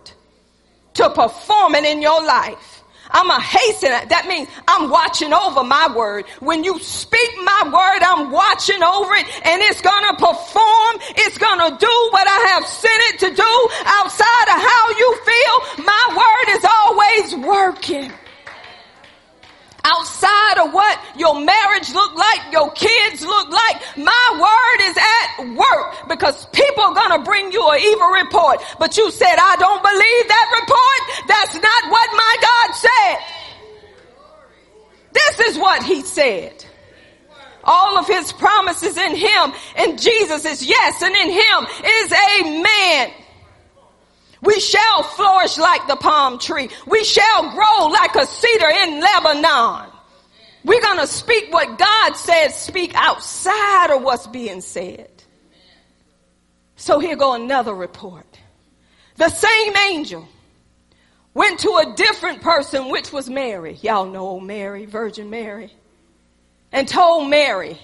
to 0.94 1.10
perform 1.10 1.74
it 1.74 1.84
in 1.84 2.04
your 2.04 2.24
life. 2.24 2.84
I'm 3.10 3.28
a 3.32 3.42
hasten. 3.42 3.90
That 3.90 4.28
means 4.28 4.50
I'm 4.68 4.92
watching 4.92 5.34
over 5.34 5.64
my 5.64 5.92
word. 5.96 6.26
When 6.42 6.64
you 6.64 6.78
speak 6.78 7.32
my 7.44 7.62
word, 7.66 8.02
I'm 8.06 8.30
watching 8.30 8.84
over 8.84 9.14
it 9.14 9.26
and 9.46 9.62
it's 9.62 9.80
gonna 9.82 10.18
perform. 10.18 10.94
It's 11.14 11.38
gonna 11.38 11.78
do 11.78 12.10
what 12.12 12.28
I 12.28 12.54
have 12.54 12.66
sent 12.66 13.02
it 13.14 13.20
to 13.20 13.30
do 13.30 13.70
outside 13.86 14.48
of 14.50 14.60
how 14.62 14.90
you 14.98 15.10
feel. 15.22 15.86
My 15.86 16.06
word 16.18 16.58
is 16.58 16.66
always 16.66 17.48
working 17.48 18.12
outside 19.86 20.66
of 20.66 20.74
what 20.74 21.00
your 21.16 21.40
marriage 21.40 21.94
look 21.94 22.14
like, 22.16 22.52
your 22.52 22.72
kids 22.72 23.22
look 23.22 23.50
like. 23.50 23.78
My 23.98 24.26
word 24.34 24.80
is 24.90 24.98
at 24.98 25.56
work 25.56 26.10
because 26.10 26.46
people 26.48 26.84
are 26.84 26.96
going 26.96 27.20
to 27.20 27.24
bring 27.24 27.52
you 27.52 27.62
an 27.70 27.80
evil 27.80 28.10
report. 28.10 28.62
But 28.80 28.98
you 28.98 29.12
said, 29.12 29.36
I 29.38 29.56
don't 29.62 29.84
believe 29.86 30.26
that 30.28 30.48
report. 30.60 31.02
That's 31.30 31.56
not 31.62 31.92
what 31.92 32.10
my 32.18 32.36
God 32.42 32.76
said. 32.76 33.18
This 35.14 35.40
is 35.52 35.58
what 35.58 35.84
he 35.84 36.02
said. 36.02 36.66
All 37.64 37.98
of 37.98 38.08
his 38.08 38.32
promises 38.34 38.98
in 38.98 39.16
him 39.16 39.54
and 39.78 40.02
Jesus 40.02 40.46
is 40.46 40.64
yes 40.66 41.02
and 41.02 41.16
in 41.16 41.30
him 41.32 41.68
is 41.84 42.14
amen. 42.40 43.25
We 44.46 44.60
shall 44.60 45.04
flourish 45.04 45.58
like 45.58 45.88
the 45.88 45.96
palm 45.96 46.40
tree. 46.40 46.70
We 46.86 47.04
shall 47.04 47.52
grow 47.52 47.88
like 47.88 48.16
a 48.16 48.26
cedar 48.26 48.70
in 48.70 49.02
Lebanon. 49.02 49.90
We're 50.64 50.82
going 50.82 51.00
to 51.00 51.08
speak 51.08 51.52
what 51.52 51.78
God 51.78 52.14
says, 52.14 52.56
speak 52.56 52.94
outside 52.96 53.92
of 53.92 54.02
what's 54.02 54.28
being 54.28 54.62
said. 54.62 55.10
So 56.76 57.00
here 57.00 57.16
go 57.16 57.34
another 57.34 57.74
report. 57.74 58.26
The 59.18 59.30
same 59.30 59.76
angel 59.76 60.28
went 61.34 61.60
to 61.60 61.70
a 61.70 61.94
different 61.96 62.42
person, 62.42 62.90
which 62.90 63.12
was 63.12 63.30
Mary. 63.30 63.78
Y'all 63.82 64.06
know 64.06 64.40
Mary, 64.40 64.86
Virgin 64.86 65.30
Mary. 65.30 65.72
And 66.72 66.88
told 66.88 67.30
Mary 67.30 67.80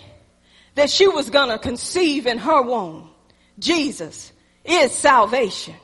that 0.76 0.90
she 0.90 1.08
was 1.08 1.30
going 1.30 1.50
to 1.50 1.60
conceive 1.60 2.28
in 2.28 2.38
her 2.40 2.62
womb 2.62 3.10
Jesus 3.60 4.32
is 4.66 4.92
salvation. 4.92 5.76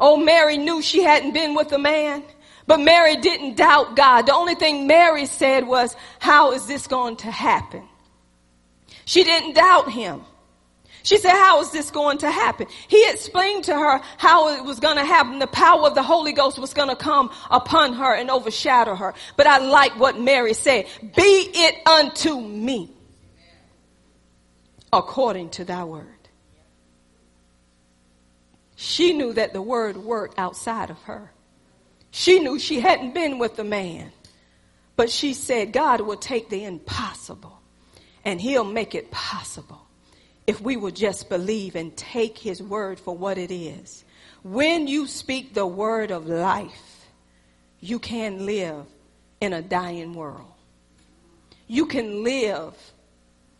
Oh, 0.00 0.16
Mary 0.16 0.56
knew 0.56 0.80
she 0.80 1.02
hadn't 1.02 1.32
been 1.32 1.54
with 1.54 1.72
a 1.72 1.78
man, 1.78 2.22
but 2.66 2.78
Mary 2.78 3.16
didn't 3.16 3.56
doubt 3.56 3.96
God. 3.96 4.26
The 4.26 4.34
only 4.34 4.54
thing 4.54 4.86
Mary 4.86 5.26
said 5.26 5.66
was, 5.66 5.96
how 6.18 6.52
is 6.52 6.66
this 6.66 6.86
going 6.86 7.16
to 7.16 7.30
happen? 7.30 7.82
She 9.04 9.24
didn't 9.24 9.54
doubt 9.54 9.90
him. 9.90 10.22
She 11.02 11.16
said, 11.16 11.32
how 11.32 11.60
is 11.62 11.70
this 11.70 11.90
going 11.90 12.18
to 12.18 12.30
happen? 12.30 12.66
He 12.88 13.02
explained 13.08 13.64
to 13.64 13.74
her 13.74 14.02
how 14.18 14.54
it 14.54 14.64
was 14.64 14.78
going 14.78 14.96
to 14.96 15.04
happen. 15.04 15.38
The 15.38 15.46
power 15.46 15.86
of 15.86 15.94
the 15.94 16.02
Holy 16.02 16.32
Ghost 16.32 16.58
was 16.58 16.74
going 16.74 16.90
to 16.90 16.96
come 16.96 17.30
upon 17.50 17.94
her 17.94 18.14
and 18.14 18.30
overshadow 18.30 18.94
her. 18.94 19.14
But 19.36 19.46
I 19.46 19.58
like 19.58 19.98
what 19.98 20.20
Mary 20.20 20.52
said. 20.52 20.86
Be 21.00 21.50
it 21.54 21.86
unto 21.86 22.38
me 22.38 22.92
according 24.92 25.50
to 25.50 25.64
thy 25.64 25.84
word. 25.84 26.17
She 28.80 29.12
knew 29.12 29.32
that 29.32 29.54
the 29.54 29.60
word 29.60 29.96
worked 29.96 30.38
outside 30.38 30.88
of 30.88 31.02
her. 31.02 31.32
She 32.12 32.38
knew 32.38 32.60
she 32.60 32.78
hadn't 32.78 33.12
been 33.12 33.40
with 33.40 33.56
the 33.56 33.64
man. 33.64 34.12
But 34.94 35.10
she 35.10 35.34
said, 35.34 35.72
God 35.72 36.00
will 36.00 36.16
take 36.16 36.48
the 36.48 36.62
impossible 36.62 37.58
and 38.24 38.40
he'll 38.40 38.62
make 38.62 38.94
it 38.94 39.10
possible 39.10 39.84
if 40.46 40.60
we 40.60 40.76
will 40.76 40.92
just 40.92 41.28
believe 41.28 41.74
and 41.74 41.96
take 41.96 42.38
his 42.38 42.62
word 42.62 43.00
for 43.00 43.16
what 43.16 43.36
it 43.36 43.50
is. 43.50 44.04
When 44.44 44.86
you 44.86 45.08
speak 45.08 45.54
the 45.54 45.66
word 45.66 46.12
of 46.12 46.28
life, 46.28 47.08
you 47.80 47.98
can 47.98 48.46
live 48.46 48.86
in 49.40 49.54
a 49.54 49.60
dying 49.60 50.14
world. 50.14 50.52
You 51.66 51.86
can 51.86 52.22
live 52.22 52.76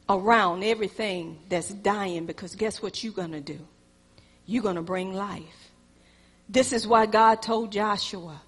around 0.09 0.63
everything 0.63 1.41
that's 1.49 1.71
dying 1.71 2.25
because 2.25 2.55
guess 2.55 2.81
what 2.81 3.03
you're 3.03 3.13
going 3.13 3.33
to 3.33 3.41
do? 3.41 3.59
You're 4.49 4.63
going 4.63 4.77
to 4.77 4.83
bring 4.83 5.13
life. 5.13 5.71
This 6.49 6.73
is 6.73 6.87
why 6.87 7.05
God 7.05 7.43
told 7.43 7.71
Joshua 7.71 8.41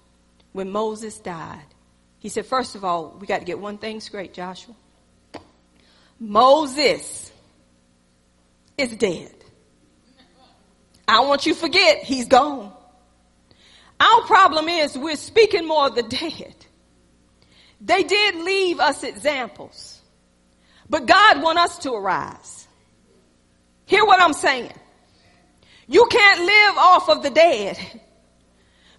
when 0.51 0.71
Moses 0.71 1.19
died. 1.19 1.61
He 2.17 2.29
said, 2.29 2.47
first 2.47 2.73
of 2.73 2.83
all, 2.83 3.15
we 3.19 3.27
got 3.27 3.37
to 3.37 3.45
get 3.45 3.59
one 3.59 3.77
thing 3.77 4.01
straight, 4.01 4.33
Joshua. 4.33 4.73
Moses 6.19 7.31
is 8.79 8.95
dead. 8.97 9.31
I 11.07 11.19
want 11.21 11.45
you 11.45 11.53
to 11.53 11.59
forget, 11.59 11.99
he's 12.03 12.27
gone. 12.27 12.73
Our 13.99 14.21
problem 14.23 14.69
is 14.69 14.97
we're 14.97 15.15
speaking 15.17 15.67
more 15.67 15.85
of 15.85 15.93
the 15.93 16.01
dead. 16.01 16.55
They 17.79 18.01
did 18.01 18.35
leave 18.37 18.79
us 18.79 19.03
examples. 19.03 20.01
But 20.89 21.05
God 21.05 21.43
want 21.43 21.59
us 21.59 21.77
to 21.79 21.93
arise. 21.93 22.67
Hear 23.85 24.03
what 24.03 24.19
I'm 24.19 24.33
saying. 24.33 24.73
You 25.91 26.05
can't 26.05 26.39
live 26.39 26.77
off 26.77 27.09
of 27.09 27.21
the 27.21 27.29
dead, 27.29 27.77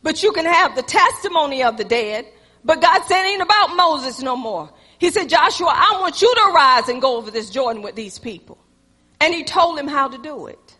but 0.02 0.22
you 0.22 0.30
can 0.32 0.44
have 0.44 0.76
the 0.76 0.82
testimony 0.82 1.62
of 1.62 1.78
the 1.78 1.84
dead. 1.84 2.26
But 2.62 2.82
God 2.82 3.02
said 3.04 3.24
ain't 3.24 3.40
about 3.40 3.74
Moses 3.74 4.20
no 4.20 4.36
more. 4.36 4.70
He 4.98 5.10
said, 5.10 5.30
Joshua, 5.30 5.72
I 5.72 5.98
want 6.02 6.20
you 6.20 6.32
to 6.32 6.52
rise 6.54 6.90
and 6.90 7.00
go 7.00 7.16
over 7.16 7.30
this 7.30 7.48
Jordan 7.48 7.80
with 7.80 7.94
these 7.94 8.18
people. 8.18 8.58
And 9.22 9.32
he 9.32 9.42
told 9.42 9.78
him 9.78 9.86
how 9.86 10.08
to 10.08 10.18
do 10.18 10.48
it. 10.48 10.76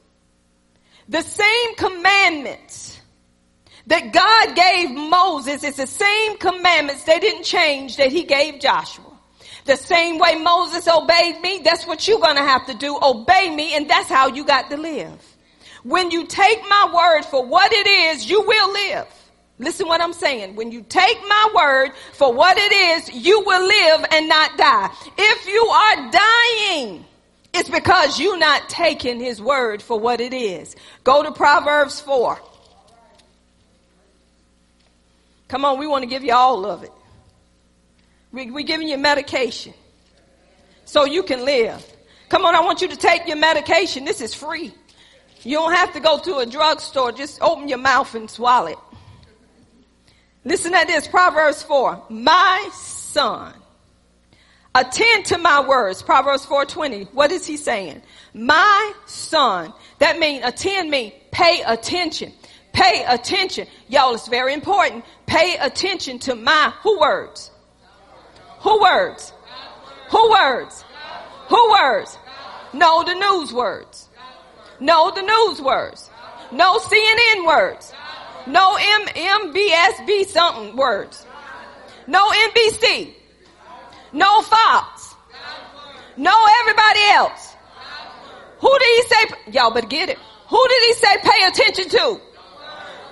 The 1.08 1.22
same 1.22 1.74
commandments 1.76 3.00
that 3.86 4.12
God 4.12 4.54
gave 4.54 4.90
Moses 4.90 5.64
is 5.64 5.76
the 5.76 5.86
same 5.86 6.36
commandments 6.36 7.04
they 7.04 7.20
didn't 7.20 7.44
change 7.44 7.96
that 7.96 8.12
he 8.12 8.24
gave 8.24 8.60
Joshua. 8.60 9.18
The 9.64 9.76
same 9.76 10.18
way 10.18 10.34
Moses 10.34 10.86
obeyed 10.88 11.40
me, 11.40 11.62
that's 11.64 11.86
what 11.86 12.06
you're 12.06 12.20
going 12.20 12.36
to 12.36 12.42
have 12.42 12.66
to 12.66 12.74
do. 12.74 12.98
Obey 13.02 13.54
me, 13.54 13.74
and 13.74 13.88
that's 13.88 14.10
how 14.10 14.26
you 14.26 14.44
got 14.44 14.68
to 14.68 14.76
live. 14.76 15.31
When 15.84 16.10
you 16.10 16.26
take 16.26 16.60
my 16.68 16.90
word 16.94 17.24
for 17.24 17.44
what 17.44 17.72
it 17.72 17.86
is, 17.86 18.28
you 18.28 18.40
will 18.42 18.72
live. 18.72 19.06
Listen 19.58 19.86
what 19.86 20.00
I'm 20.00 20.12
saying. 20.12 20.56
When 20.56 20.72
you 20.72 20.82
take 20.82 21.20
my 21.22 21.52
word 21.54 21.92
for 22.12 22.32
what 22.32 22.56
it 22.58 22.72
is, 22.72 23.14
you 23.14 23.40
will 23.40 23.66
live 23.66 24.06
and 24.12 24.28
not 24.28 24.56
die. 24.56 24.90
If 25.18 25.46
you 25.46 25.64
are 25.64 26.10
dying, 26.10 27.04
it's 27.54 27.68
because 27.68 28.18
you're 28.18 28.38
not 28.38 28.68
taking 28.68 29.20
his 29.20 29.40
word 29.40 29.82
for 29.82 29.98
what 29.98 30.20
it 30.20 30.32
is. 30.32 30.74
Go 31.04 31.22
to 31.22 31.32
Proverbs 31.32 32.00
4. 32.00 32.40
Come 35.48 35.64
on, 35.64 35.78
we 35.78 35.86
want 35.86 36.02
to 36.02 36.08
give 36.08 36.24
you 36.24 36.32
all 36.32 36.64
of 36.64 36.82
it. 36.82 36.92
We, 38.32 38.50
we're 38.50 38.64
giving 38.64 38.88
you 38.88 38.96
medication 38.96 39.74
so 40.86 41.04
you 41.04 41.22
can 41.22 41.44
live. 41.44 41.84
Come 42.30 42.46
on, 42.46 42.54
I 42.54 42.60
want 42.60 42.80
you 42.80 42.88
to 42.88 42.96
take 42.96 43.26
your 43.26 43.36
medication. 43.36 44.06
This 44.06 44.22
is 44.22 44.32
free. 44.32 44.72
You 45.44 45.58
don't 45.58 45.72
have 45.72 45.92
to 45.94 46.00
go 46.00 46.18
to 46.18 46.38
a 46.38 46.46
drugstore. 46.46 47.12
Just 47.12 47.40
open 47.42 47.68
your 47.68 47.78
mouth 47.78 48.14
and 48.14 48.30
swallow 48.30 48.68
it. 48.68 48.78
Listen 50.44 50.74
at 50.74 50.86
this, 50.86 51.06
Proverbs 51.06 51.62
4. 51.62 52.02
My 52.10 52.68
son, 52.72 53.54
attend 54.74 55.26
to 55.26 55.38
my 55.38 55.66
words. 55.66 56.02
Proverbs 56.02 56.46
4.20. 56.46 57.12
What 57.12 57.30
is 57.30 57.46
he 57.46 57.56
saying? 57.56 58.02
My 58.34 58.92
son. 59.06 59.72
That 59.98 60.18
means 60.18 60.44
attend 60.44 60.90
me. 60.90 61.14
Pay 61.30 61.62
attention. 61.66 62.32
Pay 62.72 63.04
attention. 63.06 63.66
Y'all, 63.88 64.14
it's 64.14 64.28
very 64.28 64.54
important. 64.54 65.04
Pay 65.26 65.56
attention 65.60 66.18
to 66.20 66.34
my 66.34 66.72
who 66.82 67.00
words? 67.00 67.50
Who 68.60 68.80
words? 68.80 69.32
Who 70.10 70.30
words? 70.30 70.84
Who 71.48 71.70
words? 71.70 72.18
No, 72.72 73.04
the 73.04 73.14
news 73.14 73.52
words. 73.52 74.08
No, 74.82 75.12
the 75.12 75.22
news 75.22 75.62
words. 75.62 76.10
No 76.50 76.78
CNN 76.78 77.46
words. 77.46 77.92
No 78.48 78.76
M 78.76 79.06
MBSB 79.14 80.26
something 80.26 80.76
words. 80.76 81.24
No 82.08 82.28
NBC. 82.28 83.14
No 84.12 84.42
Fox. 84.42 85.14
No 86.16 86.34
everybody 86.62 87.00
else. 87.12 87.54
Who 88.58 88.76
did 88.76 88.88
he 88.96 89.02
say? 89.02 89.52
Y'all 89.52 89.70
better 89.70 89.86
get 89.86 90.08
it. 90.08 90.18
Who 90.48 90.68
did 90.68 90.82
he 90.82 90.92
say 90.94 91.16
pay 91.22 91.46
attention 91.46 91.88
to? 91.90 92.20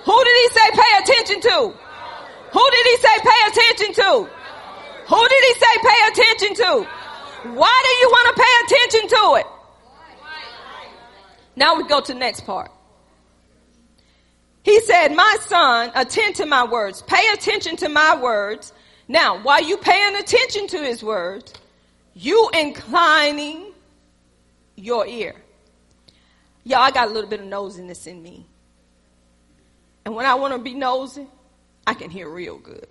Who 0.03 0.23
did 0.25 0.35
he 0.41 0.47
say 0.49 0.71
pay 0.73 0.91
attention 0.99 1.41
to? 1.41 1.73
Who 2.51 2.69
did 2.71 2.85
he 2.85 2.97
say 2.97 3.15
pay 3.23 3.41
attention 3.47 3.93
to? 3.93 4.29
Who 5.07 5.27
did 5.29 5.43
he 5.47 5.53
say 5.53 5.75
pay 5.81 5.99
attention 6.11 6.55
to? 6.65 6.87
Why 7.55 7.81
do 7.85 7.91
you 8.01 8.07
want 8.09 8.35
to 8.35 8.43
pay 8.43 8.53
attention 8.65 9.07
to 9.07 9.35
it? 9.39 9.60
Now 11.61 11.75
we 11.75 11.83
go 11.83 12.01
to 12.01 12.13
the 12.13 12.17
next 12.17 12.47
part. 12.47 12.71
He 14.63 14.81
said, 14.81 15.09
my 15.09 15.37
son, 15.41 15.91
attend 15.93 16.37
to 16.37 16.47
my 16.47 16.65
words. 16.65 17.03
Pay 17.03 17.23
attention 17.33 17.75
to 17.77 17.87
my 17.87 18.19
words. 18.19 18.73
Now, 19.07 19.39
while 19.43 19.63
you 19.63 19.77
paying 19.77 20.15
attention 20.15 20.65
to 20.69 20.79
his 20.79 21.03
words, 21.03 21.53
you 22.15 22.49
inclining 22.59 23.73
your 24.75 25.05
ear. 25.05 25.35
Y'all, 26.63 26.79
I 26.79 26.89
got 26.89 27.09
a 27.09 27.11
little 27.11 27.29
bit 27.29 27.41
of 27.41 27.45
nosiness 27.45 28.07
in 28.07 28.23
me. 28.23 28.47
And 30.03 30.15
when 30.15 30.25
I 30.25 30.33
want 30.33 30.55
to 30.55 30.59
be 30.59 30.73
nosy, 30.73 31.27
I 31.85 31.93
can 31.93 32.09
hear 32.09 32.27
real 32.27 32.57
good. 32.57 32.87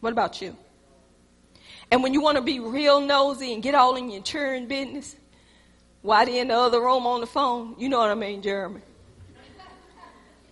What 0.00 0.12
about 0.12 0.42
you? 0.42 0.56
And 1.92 2.02
when 2.02 2.12
you 2.12 2.22
want 2.22 2.38
to 2.38 2.42
be 2.42 2.58
real 2.58 3.00
nosy 3.00 3.54
and 3.54 3.62
get 3.62 3.76
all 3.76 3.94
in 3.94 4.10
your 4.10 4.22
churn 4.22 4.66
business, 4.66 5.14
why 6.02 6.24
they 6.24 6.38
in 6.38 6.48
the 6.48 6.54
other 6.54 6.80
room 6.80 7.06
on 7.06 7.20
the 7.20 7.26
phone? 7.26 7.74
You 7.78 7.88
know 7.88 7.98
what 7.98 8.10
I 8.10 8.14
mean, 8.14 8.42
Jeremy. 8.42 8.80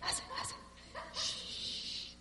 I 0.02 0.08
said, 0.10 0.24
I 0.40 0.44
said, 0.44 0.56
shh. 1.14 2.12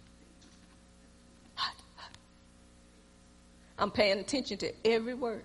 I'm 3.78 3.92
paying 3.92 4.20
attention 4.20 4.58
to 4.60 4.72
every 4.86 5.14
word. 5.14 5.44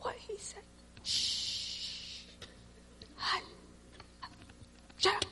What 0.00 0.14
he 0.16 0.36
said. 0.38 0.62
Shh. 1.02 1.42
Shut 4.98 5.14
up. 5.16 5.24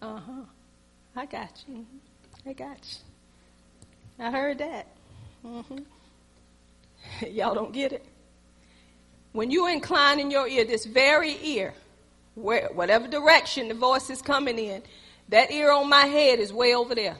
Uh 0.00 0.20
huh. 0.20 0.42
I 1.16 1.26
got 1.26 1.64
you. 1.68 1.84
I 2.46 2.52
got 2.54 2.78
you. 4.18 4.24
I 4.24 4.30
heard 4.30 4.58
that. 4.58 4.86
Mm-hmm. 5.44 5.78
Y'all 7.30 7.54
don't 7.54 7.72
get 7.72 7.92
it. 7.92 8.04
When 9.32 9.50
you 9.50 9.68
incline 9.68 10.20
in 10.20 10.30
your 10.30 10.46
ear, 10.46 10.64
this 10.64 10.84
very 10.84 11.36
ear, 11.42 11.74
where, 12.34 12.68
whatever 12.72 13.08
direction 13.08 13.68
the 13.68 13.74
voice 13.74 14.10
is 14.10 14.22
coming 14.22 14.58
in, 14.58 14.82
that 15.28 15.50
ear 15.50 15.72
on 15.72 15.88
my 15.88 16.06
head 16.06 16.38
is 16.38 16.52
way 16.52 16.74
over 16.74 16.94
there. 16.94 17.16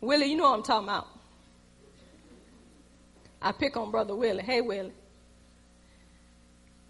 Willie, 0.00 0.26
you 0.26 0.36
know 0.36 0.44
what 0.44 0.58
I'm 0.58 0.62
talking 0.62 0.88
about. 0.88 1.08
I 3.42 3.52
pick 3.52 3.76
on 3.76 3.90
Brother 3.90 4.14
Willie. 4.14 4.42
Hey, 4.42 4.60
Willie. 4.60 4.92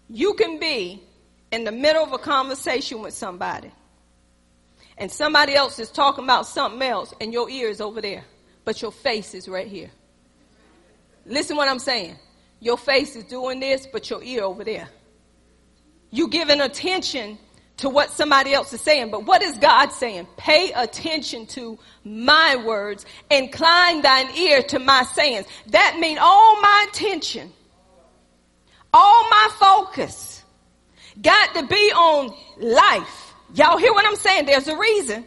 You 0.09 0.33
can 0.33 0.59
be 0.59 1.01
in 1.51 1.63
the 1.63 1.71
middle 1.71 2.03
of 2.03 2.13
a 2.13 2.17
conversation 2.17 3.01
with 3.01 3.13
somebody 3.13 3.71
and 4.97 5.11
somebody 5.11 5.53
else 5.53 5.79
is 5.79 5.89
talking 5.89 6.23
about 6.23 6.45
something 6.45 6.81
else 6.81 7.13
and 7.19 7.33
your 7.33 7.49
ear 7.49 7.69
is 7.69 7.81
over 7.81 8.01
there, 8.01 8.23
but 8.65 8.81
your 8.81 8.91
face 8.91 9.33
is 9.33 9.47
right 9.47 9.67
here. 9.67 9.89
Listen 11.25 11.55
what 11.55 11.67
I'm 11.67 11.79
saying. 11.79 12.15
your 12.59 12.77
face 12.77 13.15
is 13.15 13.23
doing 13.23 13.59
this, 13.59 13.87
but 13.91 14.09
your 14.09 14.23
ear 14.23 14.43
over 14.43 14.63
there. 14.63 14.87
You 16.11 16.27
giving 16.27 16.61
attention 16.61 17.39
to 17.77 17.89
what 17.89 18.11
somebody 18.11 18.53
else 18.53 18.71
is 18.73 18.81
saying. 18.81 19.09
But 19.09 19.25
what 19.25 19.41
is 19.41 19.57
God 19.57 19.91
saying? 19.91 20.27
Pay 20.37 20.71
attention 20.71 21.47
to 21.47 21.79
my 22.03 22.55
words. 22.63 23.05
Incline 23.31 24.01
thine 24.03 24.29
ear 24.37 24.61
to 24.63 24.79
my 24.79 25.03
sayings. 25.03 25.47
That 25.67 25.97
means 25.99 26.19
all 26.21 26.61
my 26.61 26.85
attention, 26.89 27.51
all 28.93 29.29
my 29.29 29.49
focus 29.59 30.43
got 31.19 31.55
to 31.55 31.65
be 31.65 31.91
on 31.93 32.35
life. 32.59 33.33
Y'all 33.55 33.77
hear 33.77 33.93
what 33.93 34.05
I'm 34.05 34.15
saying? 34.15 34.45
There's 34.45 34.67
a 34.67 34.77
reason. 34.77 35.25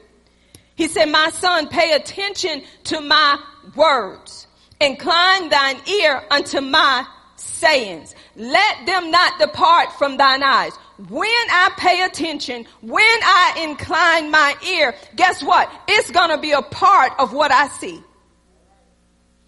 He 0.76 0.88
said, 0.88 1.06
my 1.06 1.30
son, 1.30 1.68
pay 1.68 1.92
attention 1.92 2.62
to 2.84 3.00
my 3.00 3.38
words. 3.74 4.46
Incline 4.80 5.48
thine 5.48 5.80
ear 5.88 6.22
unto 6.30 6.60
my 6.60 7.06
sayings. 7.36 8.14
Let 8.36 8.86
them 8.86 9.10
not 9.10 9.38
depart 9.38 9.92
from 9.92 10.16
thine 10.16 10.42
eyes. 10.42 10.72
When 11.08 11.28
I 11.28 11.70
pay 11.76 12.02
attention, 12.02 12.66
when 12.80 13.00
I 13.00 13.66
incline 13.68 14.30
my 14.30 14.54
ear, 14.68 14.94
guess 15.16 15.42
what? 15.42 15.70
It's 15.88 16.10
gonna 16.10 16.38
be 16.38 16.52
a 16.52 16.62
part 16.62 17.12
of 17.18 17.32
what 17.32 17.50
I 17.50 17.68
see 17.68 18.00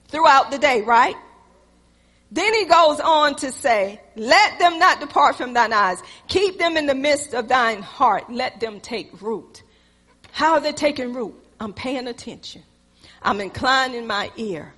throughout 0.09 0.51
the 0.51 0.59
day, 0.59 0.83
right? 0.83 1.17
Then 2.33 2.53
he 2.55 2.65
goes 2.65 2.99
on 3.01 3.37
to 3.37 3.53
say, 3.53 4.01
let 4.17 4.59
them 4.59 4.79
not 4.79 5.01
depart 5.01 5.37
from 5.37 5.53
thine 5.55 5.73
eyes. 5.73 6.03
Keep 6.27 6.59
them 6.59 6.77
in 6.77 6.87
the 6.87 6.95
midst 6.95 7.35
of 7.35 7.49
thine 7.49 7.83
heart. 7.83 8.31
Let 8.31 8.59
them 8.59 8.81
take 8.81 9.21
root. 9.23 9.63
How 10.33 10.55
are 10.55 10.61
they 10.61 10.73
taking 10.73 11.13
root? 11.13 11.35
I'm 11.61 11.73
paying 11.73 12.09
attention. 12.09 12.63
I'm 13.23 13.41
inclining 13.41 14.07
my 14.07 14.31
ear. 14.37 14.75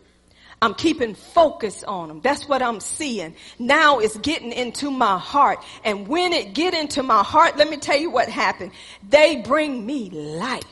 I'm 0.61 0.75
keeping 0.75 1.15
focus 1.15 1.85
on 1.85 2.09
them. 2.09 2.21
That's 2.21 2.49
what 2.49 2.63
I'm 2.63 2.81
seeing. 2.81 3.35
Now 3.59 4.01
it's 4.01 4.17
getting 4.19 4.53
into 4.53 4.91
my 4.91 5.19
heart. 5.19 5.63
And 5.85 6.09
when 6.09 6.33
it 6.33 6.53
get 6.53 6.75
into 6.75 7.03
my 7.03 7.23
heart, 7.23 7.57
let 7.57 7.71
me 7.71 7.77
tell 7.77 7.97
you 7.97 8.11
what 8.11 8.29
happened. 8.29 8.73
They 9.09 9.37
bring 9.37 9.87
me 9.87 10.11
life. 10.11 10.65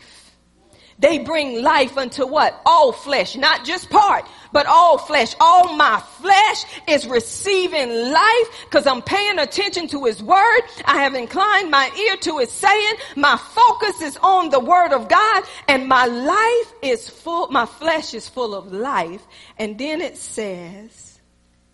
They 0.99 1.19
bring 1.19 1.63
life 1.63 1.99
unto 1.99 2.27
what? 2.27 2.59
All 2.65 2.91
flesh, 2.91 3.37
not 3.37 3.65
just 3.67 3.91
part, 3.91 4.25
but 4.53 4.67
all 4.67 4.97
flesh. 4.97 5.35
All 5.41 5.77
my 5.77 6.01
flesh 6.01 6.65
is 6.89 7.07
receiving 7.07 7.91
life 7.91 8.65
because 8.65 8.87
I'm 8.87 9.03
paying 9.03 9.39
attention 9.39 9.89
to 9.89 10.05
his 10.07 10.23
word. 10.23 10.63
I 10.87 11.03
have 11.03 11.15
inclined 11.15 11.71
my 11.71 11.91
ear 11.95 12.17
to 12.17 12.39
his 12.39 12.51
saying. 12.51 12.95
My 13.15 13.37
focus 13.37 14.01
is 14.01 14.17
on 14.23 14.49
the 14.49 14.61
word 14.61 14.93
of 14.93 15.09
God 15.09 15.45
and 15.69 15.87
my 15.87 16.07
life 16.07 16.73
is 16.83 17.11
full, 17.11 17.49
my 17.49 17.67
flesh 17.67 18.15
is 18.15 18.27
full 18.27 18.55
of 18.55 18.73
life. 18.73 19.27
And 19.59 19.79
then 19.79 20.01
it 20.01 20.17
says, 20.17 21.21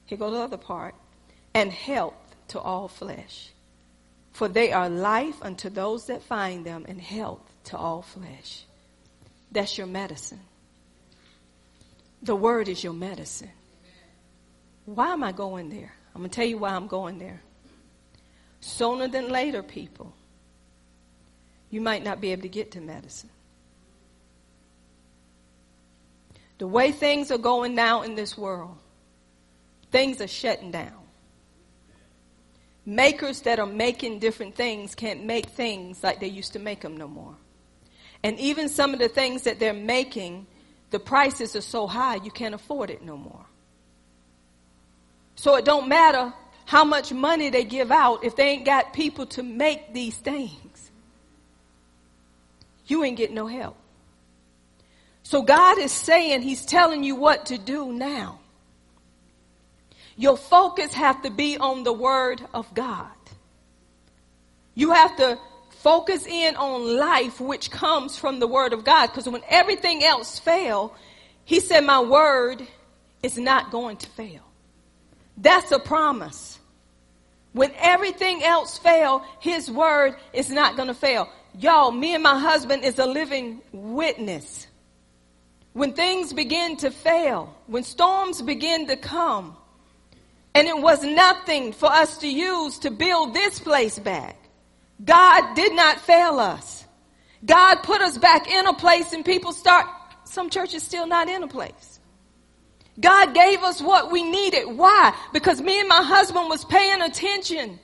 here 0.07 0.19
goes 0.19 0.33
the 0.33 0.41
other 0.41 0.57
part, 0.57 0.97
and 1.55 1.71
health 1.71 2.15
to 2.49 2.61
all 2.61 2.89
flesh. 2.89 3.51
For 4.33 4.49
they 4.49 4.73
are 4.73 4.89
life 4.89 5.37
unto 5.43 5.71
those 5.71 6.07
that 6.07 6.23
find 6.23 6.67
them 6.67 6.87
and 6.89 7.01
health 7.01 7.41
to 7.65 7.77
all 7.77 8.03
flesh. 8.03 8.65
That's 9.53 9.77
your 9.77 9.87
medicine. 9.87 10.41
The 12.23 12.35
word 12.35 12.69
is 12.69 12.83
your 12.83 12.95
medicine. 12.95 13.51
Why 14.87 15.13
am 15.13 15.23
I 15.23 15.33
going 15.33 15.69
there? 15.69 15.93
I'm 16.15 16.23
going 16.23 16.31
to 16.31 16.35
tell 16.35 16.47
you 16.47 16.59
why 16.59 16.71
I'm 16.71 16.87
going 16.87 17.19
there. 17.19 17.41
Sooner 18.61 19.09
than 19.09 19.29
later, 19.29 19.63
people, 19.63 20.15
you 21.71 21.81
might 21.81 22.03
not 22.03 22.21
be 22.21 22.33
able 22.33 22.43
to 22.43 22.49
get 22.49 22.73
to 22.73 22.81
medicine. 22.81 23.31
The 26.59 26.67
way 26.67 26.93
things 26.93 27.31
are 27.31 27.39
going 27.39 27.75
now 27.75 28.03
in 28.03 28.15
this 28.15 28.39
world, 28.39 28.77
things 29.91 30.21
are 30.21 30.29
shutting 30.29 30.71
down. 30.71 30.93
Makers 32.87 33.41
that 33.43 33.59
are 33.59 33.67
making 33.67 34.19
different 34.19 34.55
things 34.55 34.95
can't 34.95 35.25
make 35.25 35.47
things 35.47 36.03
like 36.03 36.21
they 36.21 36.29
used 36.29 36.53
to 36.55 36.59
make 36.59 36.81
them 36.81 36.97
no 36.97 37.09
more. 37.09 37.37
And 38.23 38.39
even 38.39 38.69
some 38.69 38.93
of 38.93 39.01
the 39.01 39.09
things 39.09 39.43
that 39.43 39.59
they're 39.59 39.73
making 39.73 40.47
the 40.91 41.01
prices 41.01 41.57
are 41.57 41.63
so 41.63 41.87
high 41.87 42.17
you 42.17 42.31
can't 42.31 42.55
afford 42.55 42.91
it 42.91 43.03
no 43.03 43.17
more. 43.17 43.47
So 45.35 45.57
it 45.57 45.65
don't 45.65 45.89
matter 45.89 46.33
how 46.67 46.85
much 46.85 47.13
money 47.13 47.51
they 47.51 47.65
give 47.65 47.91
out 47.91 48.25
if 48.25 48.37
they 48.37 48.51
ain't 48.51 48.65
got 48.65 48.93
people 48.93 49.27
to 49.27 49.43
make 49.43 49.93
these 49.93 50.17
things. 50.17 50.91
You 52.87 53.03
ain't 53.05 53.17
getting 53.17 53.35
no 53.35 53.47
help. 53.47 53.77
So 55.23 55.43
God 55.43 55.79
is 55.79 55.93
saying 55.93 56.43
he's 56.43 56.65
telling 56.65 57.03
you 57.03 57.17
what 57.17 57.47
to 57.47 57.59
do 57.59 57.93
now. 57.93 58.41
Your 60.17 60.37
focus 60.37 60.93
have 60.93 61.23
to 61.23 61.31
be 61.31 61.57
on 61.57 61.85
the 61.85 61.93
word 61.93 62.43
of 62.53 62.73
God. 62.75 63.09
You 64.75 64.93
have 64.93 65.17
to 65.17 65.39
Focus 65.83 66.27
in 66.29 66.55
on 66.55 66.97
life, 66.97 67.41
which 67.41 67.69
comes 67.69 68.17
from 68.17 68.39
the 68.39 68.47
word 68.47 68.73
of 68.73 68.85
God. 68.85 69.09
Because 69.09 69.29
when 69.29 69.43
everything 69.49 70.05
else 70.05 70.39
fail, 70.39 70.95
he 71.45 71.59
said, 71.59 71.81
my 71.81 72.01
word 72.01 72.65
is 73.21 73.37
not 73.37 73.73
going 73.73 73.97
to 73.97 74.07
fail. 74.11 74.43
That's 75.37 75.73
a 75.73 75.81
promise. 75.81 76.61
When 77.53 77.73
everything 77.77 78.45
else 78.45 78.79
fail, 78.79 79.25
his 79.41 79.69
word 79.69 80.15
is 80.33 80.51
not 80.51 80.77
going 80.77 80.87
to 80.87 80.95
fail. 80.95 81.29
Y'all, 81.59 81.91
me 81.91 82.15
and 82.15 82.23
my 82.23 82.39
husband 82.39 82.85
is 82.85 83.01
a 83.01 83.07
living 83.07 83.61
witness. 83.73 84.69
When 85.73 85.95
things 85.95 86.33
begin 86.33 86.77
to 86.77 86.93
fail, 86.93 87.57
when 87.67 87.83
storms 87.83 88.41
begin 88.41 88.87
to 88.87 88.97
come, 88.97 89.57
and 90.55 90.69
it 90.69 90.79
was 90.79 91.03
nothing 91.03 91.73
for 91.73 91.87
us 91.87 92.19
to 92.19 92.29
use 92.29 92.79
to 92.81 92.93
build 92.93 93.35
this 93.35 93.59
place 93.59 93.99
back. 93.99 94.37
God 95.05 95.55
did 95.55 95.75
not 95.75 96.01
fail 96.01 96.39
us. 96.39 96.85
God 97.45 97.77
put 97.83 98.01
us 98.01 98.19
back 98.19 98.49
in 98.49 98.67
a 98.67 98.75
place 98.75 99.13
and 99.13 99.25
people 99.25 99.53
start, 99.53 99.87
some 100.25 100.49
churches 100.49 100.83
still 100.83 101.07
not 101.07 101.29
in 101.29 101.43
a 101.43 101.49
place. 101.49 102.01
God 103.01 103.35
gave 103.35 103.63
us 103.63 103.81
what 103.81 104.13
we 104.13 104.23
needed. 104.23 104.67
Why? 104.67 105.15
Because 105.33 105.61
me 105.61 105.81
and 105.81 105.89
my 105.89 106.03
husband 106.03 106.49
was 106.49 106.65
paying 106.65 107.01
attention 107.01 107.81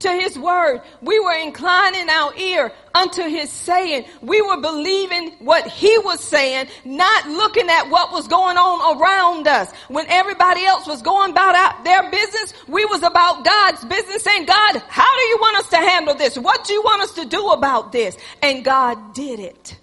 to 0.00 0.12
his 0.12 0.38
word. 0.38 0.82
We 1.00 1.18
were 1.20 1.34
inclining 1.34 2.08
our 2.10 2.34
ear 2.36 2.72
unto 2.94 3.22
his 3.22 3.50
saying. 3.50 4.04
We 4.20 4.42
were 4.42 4.60
believing 4.60 5.32
what 5.38 5.66
he 5.66 5.96
was 5.98 6.20
saying, 6.20 6.68
not 6.84 7.28
looking 7.28 7.68
at 7.68 7.88
what 7.88 8.12
was 8.12 8.28
going 8.28 8.56
on 8.58 9.00
around 9.00 9.48
us. 9.48 9.72
When 9.88 10.06
everybody 10.08 10.64
else 10.64 10.86
was 10.86 11.00
going 11.00 11.30
about 11.30 11.54
out 11.54 11.84
their 11.84 12.10
business, 12.10 12.52
we 12.68 12.84
was 12.84 13.02
about 13.02 13.44
God's 13.44 13.84
business 13.86 14.22
saying, 14.22 14.44
God, 14.44 14.82
how 14.88 15.16
do 15.16 15.22
you 15.22 15.38
want 15.40 15.56
us 15.58 15.68
to 15.70 15.76
handle 15.76 16.14
this? 16.14 16.36
What 16.36 16.64
do 16.64 16.74
you 16.74 16.82
want 16.82 17.02
us 17.02 17.14
to 17.14 17.24
do 17.24 17.48
about 17.48 17.92
this? 17.92 18.16
And 18.42 18.64
God 18.64 19.14
did 19.14 19.40
it. 19.40 19.78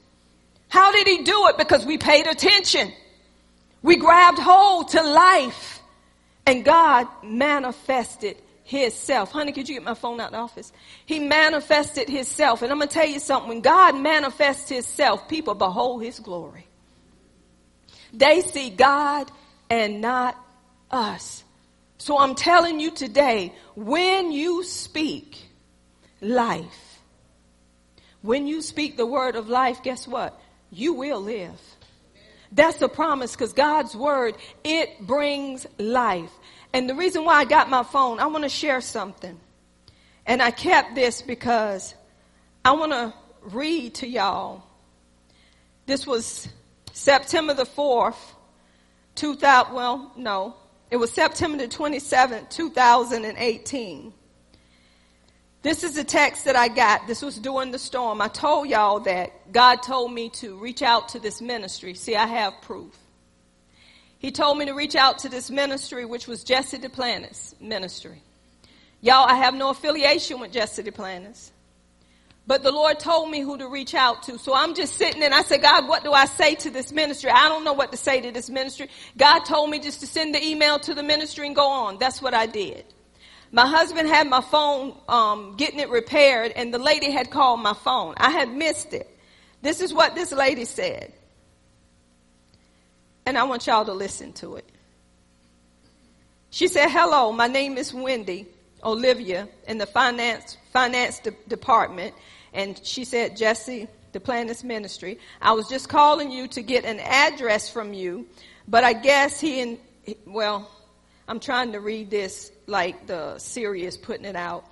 How 0.70 0.92
did 0.92 1.08
he 1.08 1.24
do 1.24 1.48
it? 1.48 1.58
Because 1.58 1.86
we 1.86 1.98
paid 1.98 2.28
attention. 2.28 2.92
We 3.82 3.96
grabbed 3.98 4.40
hold 4.40 4.90
to 4.90 5.04
life 5.04 5.82
and 6.46 6.64
God 6.64 7.08
manifested 7.24 8.38
his 8.64 8.94
self. 8.94 9.32
Honey, 9.32 9.52
could 9.52 9.68
you 9.68 9.76
get 9.76 9.84
my 9.84 9.94
phone 9.94 10.20
out 10.20 10.28
of 10.28 10.32
the 10.32 10.38
office? 10.38 10.72
He 11.06 11.20
manifested 11.20 12.10
his 12.10 12.28
self. 12.28 12.62
And 12.62 12.72
I'm 12.72 12.78
going 12.78 12.88
to 12.88 12.94
tell 12.94 13.08
you 13.08 13.20
something. 13.20 13.50
When 13.50 13.62
God 13.62 13.96
manifests 13.96 14.70
his 14.70 14.86
self, 14.86 15.28
people 15.28 15.54
behold 15.54 16.04
his 16.04 16.20
glory. 16.20 16.68
They 18.14 18.42
see 18.42 18.70
God 18.70 19.30
and 19.70 20.02
not 20.02 20.38
us. 20.92 21.44
So 21.98 22.20
I'm 22.20 22.36
telling 22.36 22.80
you 22.80 22.92
today, 22.92 23.54
when 23.76 24.32
you 24.32 24.64
speak 24.64 25.42
life, 26.22 27.00
when 28.22 28.48
you 28.48 28.62
speak 28.62 28.98
the 28.98 29.06
word 29.06 29.36
of 29.36 29.50
life, 29.50 29.84
guess 29.84 30.08
what? 30.08 30.40
You 30.72 30.94
will 30.94 31.22
live. 31.22 31.60
That's 32.52 32.82
a 32.82 32.88
promise 32.88 33.32
because 33.32 33.54
God's 33.54 33.96
word, 33.96 34.36
it 34.64 35.02
brings 35.02 35.66
life. 35.80 36.32
And 36.74 36.90
the 36.90 36.96
reason 36.96 37.24
why 37.24 37.36
I 37.36 37.46
got 37.46 37.70
my 37.70 37.84
phone, 37.84 38.20
I 38.20 38.26
want 38.26 38.44
to 38.44 38.50
share 38.50 38.82
something. 38.82 39.40
And 40.26 40.42
I 40.42 40.52
kept 40.52 40.96
this 40.96 41.22
because 41.22 41.94
I 42.66 42.72
want 42.72 42.92
to 42.92 43.14
read 43.44 43.96
to 43.96 44.08
y'all. 44.08 44.64
This 45.86 46.08
was 46.08 46.48
September 46.94 47.54
the 47.54 47.66
4th, 47.66 48.16
2000, 49.16 49.74
well, 49.74 50.12
no, 50.16 50.56
it 50.90 50.98
was 50.98 51.12
September 51.12 51.58
the 51.58 51.68
27th, 51.68 52.50
2018. 52.50 54.14
This 55.62 55.84
is 55.84 55.96
the 55.96 56.04
text 56.04 56.46
that 56.46 56.56
I 56.56 56.68
got. 56.68 57.08
This 57.08 57.22
was 57.22 57.38
during 57.38 57.72
the 57.72 57.80
storm. 57.80 58.22
I 58.22 58.28
told 58.28 58.68
y'all 58.68 59.00
that 59.02 59.52
God 59.52 59.78
told 59.78 60.14
me 60.14 60.30
to 60.30 60.58
reach 60.58 60.82
out 60.82 61.10
to 61.10 61.20
this 61.20 61.42
ministry. 61.42 61.94
See, 61.94 62.16
I 62.16 62.28
have 62.28 62.54
proof. 62.62 62.94
He 64.24 64.32
told 64.32 64.58
me 64.58 64.66
to 64.68 64.72
reach 64.72 64.96
out 64.96 65.20
to 65.20 65.30
this 65.30 65.52
ministry, 65.52 66.06
which 66.06 66.30
was 66.30 66.46
Jesse 66.46 66.80
Duplantis 66.80 67.60
ministry. 67.60 68.22
Y'all, 69.02 69.30
I 69.30 69.36
have 69.36 69.54
no 69.54 69.70
affiliation 69.70 70.40
with 70.40 70.54
Jesse 70.54 70.82
Duplantis. 70.82 71.52
But 72.48 72.64
the 72.64 72.72
Lord 72.72 73.02
told 73.02 73.30
me 73.30 73.42
who 73.42 73.58
to 73.58 73.68
reach 73.68 73.94
out 73.94 74.24
to. 74.24 74.40
So 74.40 74.56
I'm 74.56 74.76
just 74.76 74.94
sitting 74.94 75.22
and 75.24 75.34
I 75.34 75.42
said, 75.42 75.62
God, 75.62 75.90
what 75.90 76.06
do 76.06 76.14
I 76.14 76.24
say 76.24 76.56
to 76.56 76.70
this 76.70 76.94
ministry? 76.94 77.32
I 77.32 77.50
don't 77.50 77.66
know 77.66 77.74
what 77.74 77.92
to 77.92 77.98
say 77.98 78.22
to 78.22 78.32
this 78.32 78.50
ministry. 78.50 78.88
God 79.18 79.40
told 79.40 79.70
me 79.70 79.80
just 79.80 80.00
to 80.00 80.08
send 80.08 80.34
the 80.34 80.42
email 80.42 80.80
to 80.80 80.94
the 80.94 81.04
ministry 81.04 81.46
and 81.46 81.54
go 81.54 81.68
on. 81.68 81.98
That's 81.98 82.22
what 82.22 82.34
I 82.34 82.46
did. 82.46 82.86
My 83.52 83.68
husband 83.68 84.08
had 84.08 84.30
my 84.30 84.40
phone, 84.40 84.96
um, 85.10 85.56
getting 85.58 85.82
it 85.82 85.90
repaired 85.90 86.54
and 86.56 86.74
the 86.74 86.80
lady 86.80 87.12
had 87.12 87.30
called 87.30 87.60
my 87.60 87.74
phone. 87.74 88.14
I 88.16 88.30
had 88.30 88.48
missed 88.48 88.94
it. 88.94 89.10
This 89.62 89.82
is 89.82 89.94
what 89.94 90.16
this 90.16 90.32
lady 90.32 90.64
said. 90.64 91.12
And 93.26 93.38
I 93.38 93.44
want 93.44 93.68
y'all 93.68 93.86
to 93.86 93.94
listen 93.94 94.34
to 94.34 94.56
it. 94.56 94.66
She 96.50 96.68
said, 96.68 96.90
hello, 96.90 97.32
my 97.32 97.48
name 97.48 97.78
is 97.78 97.94
Wendy 97.94 98.48
Olivia 98.84 99.48
in 99.68 99.78
the 99.78 99.86
finance, 99.86 100.58
finance 100.72 101.20
de- 101.20 101.32
department. 101.48 102.14
And 102.54 102.80
she 102.86 103.06
said, 103.06 103.38
Jesse, 103.38 103.88
Duplantis 104.14 104.64
Ministry, 104.64 105.20
I 105.42 105.54
was 105.54 105.68
just 105.68 105.90
calling 105.90 106.32
you 106.32 106.48
to 106.50 106.62
get 106.62 106.86
an 106.86 107.00
address 107.00 107.70
from 107.70 107.94
you, 107.94 108.28
but 108.68 108.84
I 108.84 108.94
guess 108.94 109.40
he 109.40 109.62
and, 109.62 109.78
well, 110.28 110.70
I'm 111.28 111.40
trying 111.40 111.72
to 111.72 111.80
read 111.80 112.12
this 112.12 112.52
like 112.68 113.08
the 113.08 113.40
Siri 113.40 113.90
putting 114.02 114.26
it 114.26 114.36
out. 114.36 114.66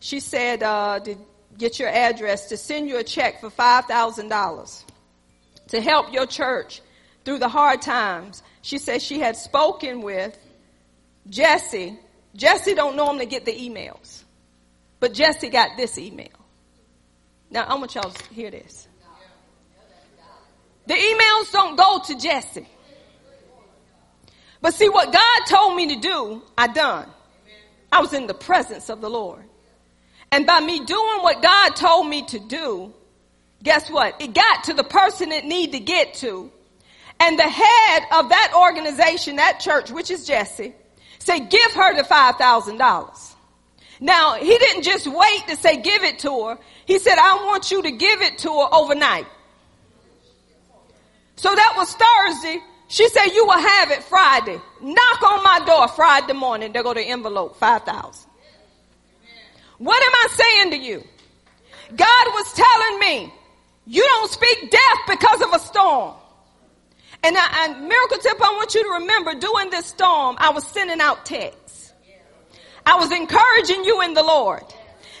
She 0.00 0.20
said, 0.20 0.62
uh, 0.62 0.98
to 1.00 1.14
get 1.56 1.78
your 1.78 1.88
address 1.88 2.48
to 2.48 2.56
send 2.56 2.88
you 2.88 2.98
a 2.98 3.04
check 3.04 3.40
for 3.40 3.50
$5,000 3.50 4.84
to 5.68 5.80
help 5.80 6.12
your 6.12 6.26
church 6.26 6.80
through 7.28 7.38
the 7.38 7.46
hard 7.46 7.82
times. 7.82 8.42
She 8.62 8.78
said 8.78 9.02
she 9.02 9.18
had 9.18 9.36
spoken 9.36 10.00
with 10.00 10.34
Jesse. 11.28 11.98
Jesse 12.34 12.74
don't 12.74 12.96
normally 12.96 13.26
get 13.26 13.44
the 13.44 13.52
emails, 13.52 14.24
but 14.98 15.12
Jesse 15.12 15.50
got 15.50 15.76
this 15.76 15.98
email. 15.98 16.32
Now 17.50 17.64
I 17.64 17.74
want 17.74 17.94
y'all 17.94 18.10
to 18.10 18.34
hear 18.34 18.50
this. 18.50 18.88
The 20.86 20.94
emails 20.94 21.52
don't 21.52 21.76
go 21.76 22.00
to 22.06 22.18
Jesse. 22.18 22.66
But 24.62 24.72
see 24.72 24.88
what 24.88 25.12
God 25.12 25.40
told 25.50 25.76
me 25.76 25.94
to 25.96 26.00
do, 26.00 26.42
I 26.56 26.68
done. 26.68 27.10
I 27.92 28.00
was 28.00 28.14
in 28.14 28.26
the 28.26 28.32
presence 28.32 28.88
of 28.88 29.02
the 29.02 29.10
Lord. 29.10 29.44
And 30.32 30.46
by 30.46 30.60
me 30.60 30.82
doing 30.82 31.20
what 31.20 31.42
God 31.42 31.76
told 31.76 32.08
me 32.08 32.24
to 32.28 32.38
do, 32.38 32.94
guess 33.62 33.90
what? 33.90 34.18
It 34.18 34.32
got 34.32 34.64
to 34.64 34.72
the 34.72 34.82
person 34.82 35.30
it 35.30 35.44
need 35.44 35.72
to 35.72 35.78
get 35.78 36.14
to. 36.14 36.52
And 37.20 37.38
the 37.38 37.48
head 37.48 38.02
of 38.12 38.28
that 38.28 38.52
organization, 38.56 39.36
that 39.36 39.60
church, 39.60 39.90
which 39.90 40.10
is 40.10 40.26
Jesse, 40.26 40.74
said, 41.18 41.50
give 41.50 41.72
her 41.72 41.96
the 41.96 42.02
$5,000. 42.02 43.34
Now, 44.00 44.34
he 44.34 44.56
didn't 44.56 44.84
just 44.84 45.06
wait 45.06 45.48
to 45.48 45.56
say 45.56 45.82
give 45.82 46.04
it 46.04 46.20
to 46.20 46.46
her. 46.46 46.58
He 46.86 46.98
said, 46.98 47.18
I 47.18 47.44
want 47.46 47.70
you 47.70 47.82
to 47.82 47.90
give 47.90 48.22
it 48.22 48.38
to 48.38 48.48
her 48.48 48.68
overnight. 48.72 49.26
So 51.36 51.54
that 51.54 51.74
was 51.76 51.94
Thursday. 51.94 52.62
She 52.88 53.08
said, 53.08 53.26
you 53.26 53.44
will 53.44 53.58
have 53.58 53.90
it 53.90 54.02
Friday. 54.04 54.60
Knock 54.80 55.22
on 55.22 55.42
my 55.42 55.60
door 55.66 55.88
Friday 55.88 56.32
morning. 56.32 56.72
There 56.72 56.82
go 56.82 56.94
the 56.94 57.02
envelope, 57.02 57.56
5,000. 57.56 58.30
What 59.78 60.02
am 60.02 60.12
I 60.12 60.28
saying 60.30 60.70
to 60.72 60.78
you? 60.78 61.04
God 61.94 62.26
was 62.28 62.52
telling 62.52 62.98
me, 63.00 63.32
you 63.86 64.02
don't 64.02 64.30
speak 64.30 64.70
death 64.70 64.98
because 65.06 65.42
of 65.42 65.52
a 65.54 65.58
storm. 65.58 66.14
And, 67.22 67.36
I, 67.36 67.66
and 67.66 67.88
miracle 67.88 68.18
Temple, 68.18 68.46
I 68.46 68.54
want 68.56 68.74
you 68.74 68.82
to 68.84 68.90
remember 69.00 69.34
during 69.34 69.70
this 69.70 69.86
storm, 69.86 70.36
I 70.38 70.50
was 70.50 70.66
sending 70.66 71.00
out 71.00 71.26
texts. 71.26 71.92
I 72.86 72.94
was 72.94 73.12
encouraging 73.12 73.84
you 73.84 74.00
in 74.02 74.14
the 74.14 74.22
Lord, 74.22 74.62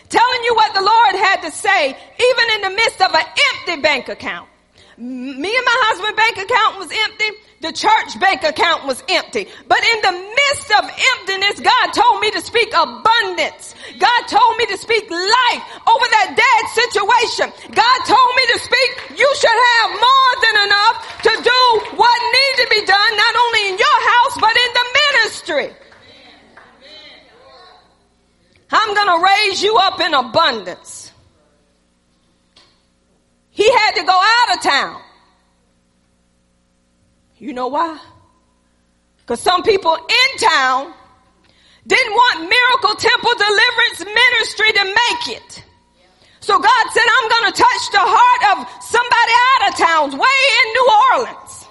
telling 0.08 0.44
you 0.44 0.54
what 0.54 0.72
the 0.74 0.80
Lord 0.80 1.14
had 1.26 1.42
to 1.42 1.50
say, 1.50 1.88
even 1.88 2.54
in 2.54 2.60
the 2.62 2.70
midst 2.70 3.02
of 3.02 3.14
an 3.14 3.24
empty 3.54 3.82
bank 3.82 4.08
account. 4.08 4.48
Me 4.96 5.56
and 5.56 5.64
my 5.66 5.78
husband 5.84 6.16
bank 6.16 6.38
account 6.38 6.78
was 6.78 6.90
empty. 6.90 7.47
The 7.60 7.72
church 7.72 8.20
bank 8.20 8.44
account 8.44 8.86
was 8.86 9.02
empty. 9.08 9.48
But 9.66 9.82
in 9.82 9.98
the 10.02 10.12
midst 10.12 10.70
of 10.78 10.84
emptiness, 10.86 11.58
God 11.58 11.86
told 11.90 12.20
me 12.20 12.30
to 12.30 12.40
speak 12.40 12.70
abundance. 12.70 13.74
God 13.98 14.20
told 14.30 14.56
me 14.58 14.66
to 14.66 14.78
speak 14.78 15.10
life 15.10 15.62
over 15.82 16.06
that 16.06 16.38
dead 16.38 16.62
situation. 16.70 17.50
God 17.74 17.98
told 18.06 18.30
me 18.38 18.44
to 18.54 18.58
speak, 18.62 19.18
you 19.18 19.30
should 19.34 19.58
have 19.74 19.90
more 19.90 20.32
than 20.38 20.56
enough 20.70 20.96
to 21.26 21.32
do 21.42 21.60
what 21.98 22.18
needs 22.30 22.58
to 22.62 22.66
be 22.70 22.86
done, 22.86 23.12
not 23.16 23.34
only 23.34 23.62
in 23.70 23.78
your 23.78 23.98
house, 24.06 24.34
but 24.38 24.54
in 24.54 24.70
the 24.78 24.86
ministry. 25.02 25.68
I'm 28.70 28.94
going 28.94 29.18
to 29.18 29.24
raise 29.24 29.62
you 29.62 29.76
up 29.78 30.00
in 30.00 30.14
abundance. 30.14 31.10
He 33.50 33.68
had 33.68 33.92
to 33.96 34.04
go 34.04 34.14
out 34.14 34.56
of 34.56 34.62
town. 34.62 35.02
You 37.38 37.52
know 37.52 37.68
why? 37.68 37.98
Because 39.18 39.40
some 39.40 39.62
people 39.62 39.94
in 39.94 40.38
town 40.38 40.92
didn't 41.86 42.12
want 42.12 42.40
Miracle 42.40 42.94
Temple 42.96 43.32
Deliverance 43.38 44.04
Ministry 44.04 44.72
to 44.72 44.84
make 44.84 45.36
it. 45.36 45.64
So 46.40 46.58
God 46.58 46.86
said, 46.92 47.02
I'm 47.04 47.28
going 47.28 47.52
to 47.52 47.58
touch 47.58 47.90
the 47.92 48.00
heart 48.00 48.58
of 48.58 48.82
somebody 48.82 49.34
out 49.48 49.68
of 49.68 49.78
town, 49.78 50.18
way 50.18 50.38
in 50.58 50.72
New 50.72 50.88
Orleans. 51.12 51.66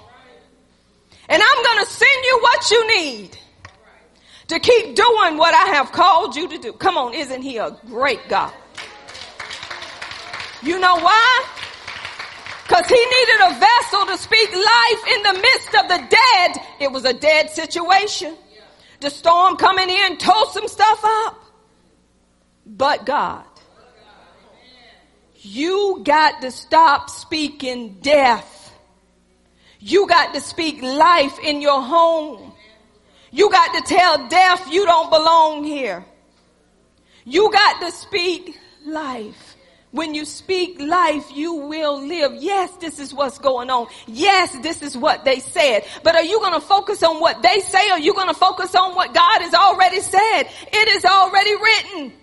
And 1.30 1.41
I'm 1.44 1.64
going 1.64 1.85
to 1.85 1.91
send 1.91 2.26
you 2.26 2.39
what 2.41 2.72
you 2.72 2.88
need 2.88 3.38
to 4.48 4.60
keep 4.60 4.95
doing 4.95 5.38
what 5.38 5.53
I 5.53 5.73
have 5.76 5.91
called 5.91 6.35
you 6.35 6.48
to 6.48 6.57
do. 6.57 6.73
Come 6.73 6.98
on, 6.98 7.14
isn't 7.14 7.41
he 7.41 7.57
a 7.57 7.72
great 7.88 8.22
God? 8.30 8.53
You 10.61 10.80
know 10.80 10.95
why? 10.95 11.45
Because 12.68 12.85
he 12.88 12.95
needed 12.95 13.39
a 13.45 13.60
vessel 13.60 14.06
to 14.07 14.18
speak 14.18 14.52
life 14.53 15.07
in 15.15 15.23
the 15.23 15.34
midst 15.34 15.76
of 15.76 15.88
the 15.88 16.07
dead. 16.10 16.65
It 16.81 16.91
was 16.91 17.06
a 17.06 17.14
dead 17.14 17.49
situation. 17.49 18.35
The 18.99 19.10
storm 19.10 19.56
coming 19.56 19.89
in 19.89 20.18
tore 20.18 20.48
some 20.52 20.68
stuff 20.68 20.99
up. 21.03 21.44
But 22.65 23.06
God, 23.06 23.45
you 25.35 26.02
got 26.03 26.41
to 26.41 26.52
stop 26.52 27.10
speaking 27.10 27.99
death. 28.02 28.73
You 29.80 30.06
got 30.06 30.34
to 30.34 30.41
speak 30.41 30.81
life 30.81 31.39
in 31.41 31.61
your 31.61 31.81
home. 31.81 32.52
You 33.31 33.49
got 33.49 33.76
to 33.76 33.95
tell 33.95 34.27
death 34.27 34.68
you 34.69 34.85
don't 34.85 35.10
belong 35.10 35.64
here. 35.64 36.03
You 37.23 37.49
got 37.49 37.80
to 37.80 37.91
speak 37.91 38.57
life. 38.85 39.46
When 39.97 40.13
you 40.13 40.25
speak 40.25 40.79
life, 40.79 41.35
you 41.35 41.53
will 41.55 42.05
live. 42.05 42.35
Yes, 42.35 42.71
this 42.77 42.99
is 42.99 43.15
what's 43.15 43.39
going 43.39 43.71
on. 43.71 43.87
Yes, 44.05 44.55
this 44.59 44.83
is 44.83 44.95
what 44.95 45.25
they 45.25 45.39
said. 45.39 45.85
But 46.03 46.13
are 46.13 46.23
you 46.23 46.37
going 46.37 46.53
to 46.53 46.61
focus 46.61 47.01
on 47.01 47.19
what 47.19 47.41
they 47.41 47.61
say 47.61 47.89
or 47.89 47.93
are 47.93 47.99
you 47.99 48.13
going 48.13 48.27
to 48.27 48.35
focus 48.35 48.75
on 48.75 48.93
what 48.93 49.15
God 49.15 49.41
has 49.41 49.55
already 49.55 50.01
said? 50.01 50.43
It 50.71 50.87
is 50.89 51.03
already 51.03 51.55
written. 51.55 52.13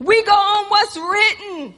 We 0.00 0.22
go 0.22 0.32
on 0.32 0.66
what's 0.66 0.98
written. 0.98 1.74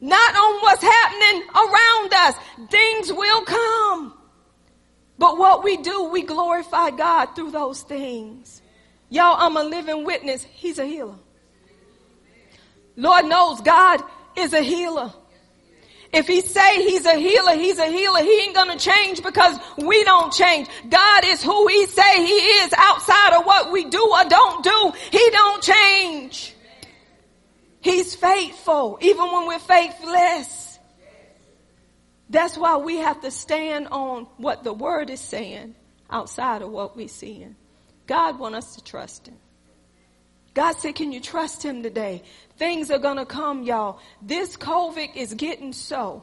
Not 0.00 0.36
on 0.36 0.62
what's 0.62 0.82
happening 0.82 1.42
around 1.54 2.14
us. 2.14 2.34
Things 2.70 3.12
will 3.12 3.42
come. 3.42 4.14
But 5.18 5.36
what 5.36 5.62
we 5.62 5.76
do, 5.76 6.04
we 6.04 6.22
glorify 6.22 6.92
God 6.92 7.36
through 7.36 7.50
those 7.50 7.82
things. 7.82 8.62
Y'all, 9.10 9.36
I'm 9.38 9.58
a 9.58 9.62
living 9.62 10.06
witness. 10.06 10.44
He's 10.44 10.78
a 10.78 10.86
healer. 10.86 11.18
Lord 12.96 13.26
knows 13.26 13.60
God 13.60 14.02
is 14.36 14.52
a 14.52 14.60
healer. 14.60 15.12
If 16.12 16.26
he 16.26 16.42
say 16.42 16.82
he's 16.82 17.06
a 17.06 17.14
healer, 17.14 17.54
he's 17.54 17.78
a 17.78 17.86
healer. 17.86 18.22
He 18.22 18.40
ain't 18.42 18.54
gonna 18.54 18.78
change 18.78 19.22
because 19.22 19.58
we 19.78 20.04
don't 20.04 20.30
change. 20.30 20.68
God 20.88 21.24
is 21.24 21.42
who 21.42 21.66
he 21.68 21.86
say 21.86 22.26
he 22.26 22.32
is 22.32 22.74
outside 22.76 23.32
of 23.38 23.46
what 23.46 23.72
we 23.72 23.86
do 23.86 24.02
or 24.02 24.24
don't 24.28 24.62
do. 24.62 24.92
He 25.10 25.30
don't 25.30 25.62
change. 25.62 26.54
He's 27.80 28.14
faithful 28.14 28.98
even 29.00 29.32
when 29.32 29.46
we're 29.46 29.58
faithless. 29.58 30.78
That's 32.28 32.56
why 32.56 32.76
we 32.76 32.98
have 32.98 33.22
to 33.22 33.30
stand 33.30 33.88
on 33.88 34.26
what 34.36 34.64
the 34.64 34.72
word 34.72 35.08
is 35.10 35.20
saying 35.20 35.74
outside 36.10 36.62
of 36.62 36.70
what 36.70 36.94
we're 36.94 37.08
seeing. 37.08 37.56
God 38.06 38.38
want 38.38 38.54
us 38.54 38.74
to 38.74 38.84
trust 38.84 39.28
him. 39.28 39.36
God 40.54 40.72
said, 40.76 40.94
can 40.94 41.12
you 41.12 41.20
trust 41.20 41.62
him 41.62 41.82
today? 41.82 42.22
Things 42.58 42.90
are 42.90 42.98
going 42.98 43.16
to 43.16 43.26
come, 43.26 43.62
y'all. 43.62 43.98
This 44.20 44.56
COVID 44.56 45.16
is 45.16 45.34
getting 45.34 45.72
so 45.72 46.22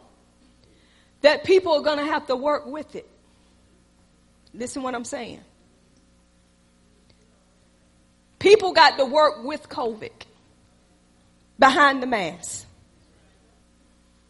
that 1.21 1.43
people 1.43 1.73
are 1.73 1.81
going 1.81 1.97
to 1.97 2.05
have 2.05 2.27
to 2.27 2.35
work 2.35 2.65
with 2.65 2.95
it. 2.95 3.09
Listen 4.53 4.83
what 4.83 4.95
I'm 4.95 5.05
saying. 5.05 5.41
People 8.39 8.71
got 8.71 8.97
to 8.97 9.05
work 9.05 9.43
with 9.43 9.67
COVID 9.67 10.11
behind 11.57 12.01
the 12.01 12.07
mask 12.07 12.65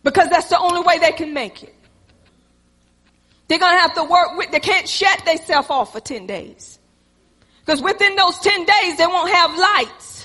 because 0.03 0.30
that's 0.30 0.49
the 0.49 0.57
only 0.57 0.81
way 0.81 0.97
they 0.97 1.11
can 1.11 1.34
make 1.34 1.61
it. 1.63 1.76
They're 3.47 3.59
going 3.59 3.73
to 3.73 3.80
have 3.80 3.93
to 3.95 4.03
work 4.03 4.38
with, 4.38 4.51
they 4.51 4.59
can't 4.59 4.88
shut 4.88 5.26
themselves 5.26 5.69
off 5.69 5.93
for 5.93 5.99
10 5.99 6.27
days. 6.27 6.80
Because 7.61 7.81
within 7.81 8.15
those 8.15 8.38
10 8.39 8.65
days, 8.65 8.97
they 8.97 9.05
won't 9.05 9.31
have 9.31 9.57
lights. 9.57 10.18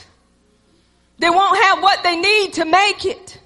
They 1.18 1.30
won't 1.30 1.62
have 1.64 1.82
what 1.82 2.02
they 2.02 2.16
need 2.16 2.54
to 2.54 2.64
make 2.64 3.04
it. 3.04 3.38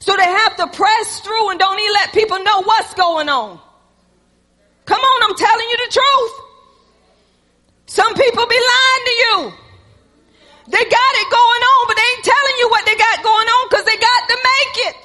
So 0.00 0.16
they 0.16 0.24
have 0.24 0.56
to 0.56 0.66
press 0.68 1.20
through 1.20 1.50
and 1.50 1.58
don't 1.58 1.78
even 1.78 1.92
let 1.92 2.12
people 2.12 2.42
know 2.42 2.62
what's 2.62 2.94
going 2.94 3.28
on. 3.28 3.60
Come 4.86 5.00
on, 5.00 5.30
I'm 5.30 5.36
telling 5.36 5.68
you 5.68 5.76
the 5.76 5.92
truth. 5.92 6.32
Some 7.86 8.14
people 8.14 8.46
be 8.46 8.56
lying 8.58 9.04
to 9.04 9.12
you. 9.12 9.52
They 10.68 10.84
got 10.84 11.12
it 11.14 11.30
going 11.30 11.62
on, 11.62 11.86
but 11.88 11.96
they 11.96 12.08
ain't 12.16 12.24
telling 12.24 12.56
you 12.58 12.68
what 12.70 12.86
they 12.86 12.96
got 12.96 13.22
going 13.22 13.48
on 13.48 13.68
because 13.68 13.84
they 13.84 13.96
got 13.96 14.28
to 14.28 14.36
make 14.36 14.86
it. 14.86 14.96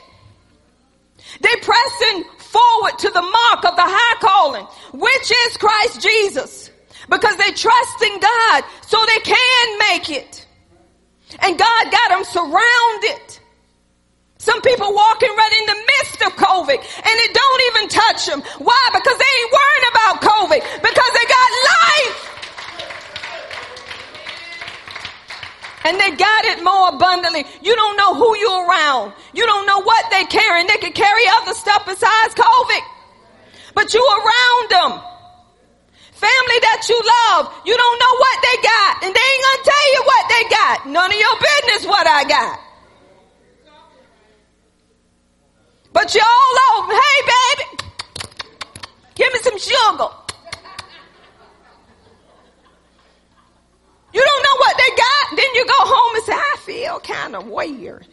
They 1.41 1.55
pressing 1.61 2.23
forward 2.37 2.97
to 2.99 3.09
the 3.09 3.21
mark 3.21 3.65
of 3.65 3.75
the 3.75 3.85
high 3.85 4.17
calling, 4.21 4.65
which 4.93 5.31
is 5.47 5.57
Christ 5.57 6.01
Jesus. 6.01 6.71
Because 7.09 7.35
they 7.37 7.51
trust 7.51 8.01
in 8.01 8.19
God 8.19 8.63
so 8.87 8.97
they 9.05 9.19
can 9.19 9.79
make 9.91 10.09
it. 10.09 10.44
And 11.41 11.57
God 11.57 11.91
got 11.91 12.09
them 12.09 12.23
surrounded. 12.23 13.39
Some 14.37 14.61
people 14.61 14.93
walking 14.93 15.29
right 15.29 15.55
in 15.59 15.65
the 15.65 15.79
midst 15.97 16.21
of 16.21 16.31
COVID 16.37 16.77
and 16.77 17.15
it 17.25 17.33
don't 17.33 17.61
even 17.69 17.89
touch 17.89 18.25
them. 18.27 18.41
Why? 18.59 18.89
Because 18.93 19.17
they 19.17 19.31
ain't 19.41 19.51
worrying 19.51 19.87
about 19.89 20.21
COVID. 20.21 20.61
Because 20.81 21.11
they 21.17 21.25
got 21.25 21.49
life. 21.65 22.35
And 25.85 25.99
they 25.99 26.11
got 26.15 26.45
it 26.45 26.63
more 26.63 26.89
abundantly. 26.89 27.45
You 27.61 27.75
don't 27.75 27.95
know 27.97 28.13
who 28.15 28.37
you're 28.37 28.67
around. 28.67 29.13
You 29.33 29.45
don't 29.45 29.65
know 29.67 29.81
what 29.81 30.05
they 30.11 30.25
carry. 30.25 30.65
They 30.65 30.77
could 30.77 30.95
carry 30.95 31.23
other 31.41 31.53
stuff 31.53 31.85
besides 31.85 32.33
COVID. 32.33 32.81
But 33.73 33.93
you 33.93 34.01
around 34.01 34.69
them. 34.69 35.14
Family 36.15 36.59
that 36.63 36.87
you 36.87 36.95
love, 36.95 37.51
you 37.65 37.75
don't 37.75 37.99
know 37.99 38.13
what 38.15 38.37
they 38.41 38.55
got. 38.63 39.03
And 39.03 39.11
they 39.13 39.19
ain't 39.19 39.43
gonna 39.43 39.63
tell 39.67 39.87
you 39.91 40.01
what 40.05 40.23
they 40.31 40.43
got. 40.49 40.87
None 40.87 41.11
of 41.11 41.19
your 41.19 41.35
business 41.39 41.85
what 41.85 42.07
I 42.07 42.23
got. 42.23 42.59
But 45.91 46.15
you 46.15 46.21
all 46.21 46.83
over. 46.83 46.93
Hey 46.93 47.19
baby, 47.27 47.63
give 49.15 49.33
me 49.33 49.39
some 49.39 49.59
sugar. 49.59 50.09
You 54.13 54.21
don't 54.23 54.43
know 54.43 54.57
what 54.57 54.77
they 54.77 54.95
got. 54.95 55.35
Then 55.35 55.55
you 55.55 55.65
go 55.65 55.73
home 55.77 56.15
and 56.15 56.23
say, 56.23 56.33
I 56.33 56.55
feel 56.59 56.99
kind 57.01 57.35
of 57.35 57.47
weird. 57.47 58.07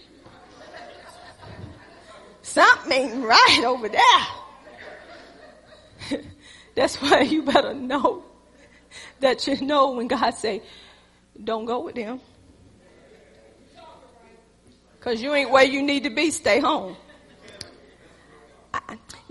Something 2.43 2.93
ain't 2.93 3.25
right 3.25 3.63
over 3.65 3.89
there. 3.89 4.42
That's 6.75 6.97
why 6.97 7.21
you 7.35 7.43
better 7.43 7.75
know 7.75 8.25
that 9.21 9.47
you 9.47 9.61
know 9.61 9.93
when 9.93 10.09
God 10.09 10.33
say, 10.33 10.63
don't 11.43 11.65
go 11.65 11.81
with 11.81 11.95
them. 11.95 12.21
Cause 15.01 15.21
you 15.21 15.35
ain't 15.35 15.51
where 15.51 15.65
you 15.65 15.83
need 15.83 16.05
to 16.05 16.11
be, 16.11 16.31
stay 16.31 16.61
home 16.61 16.97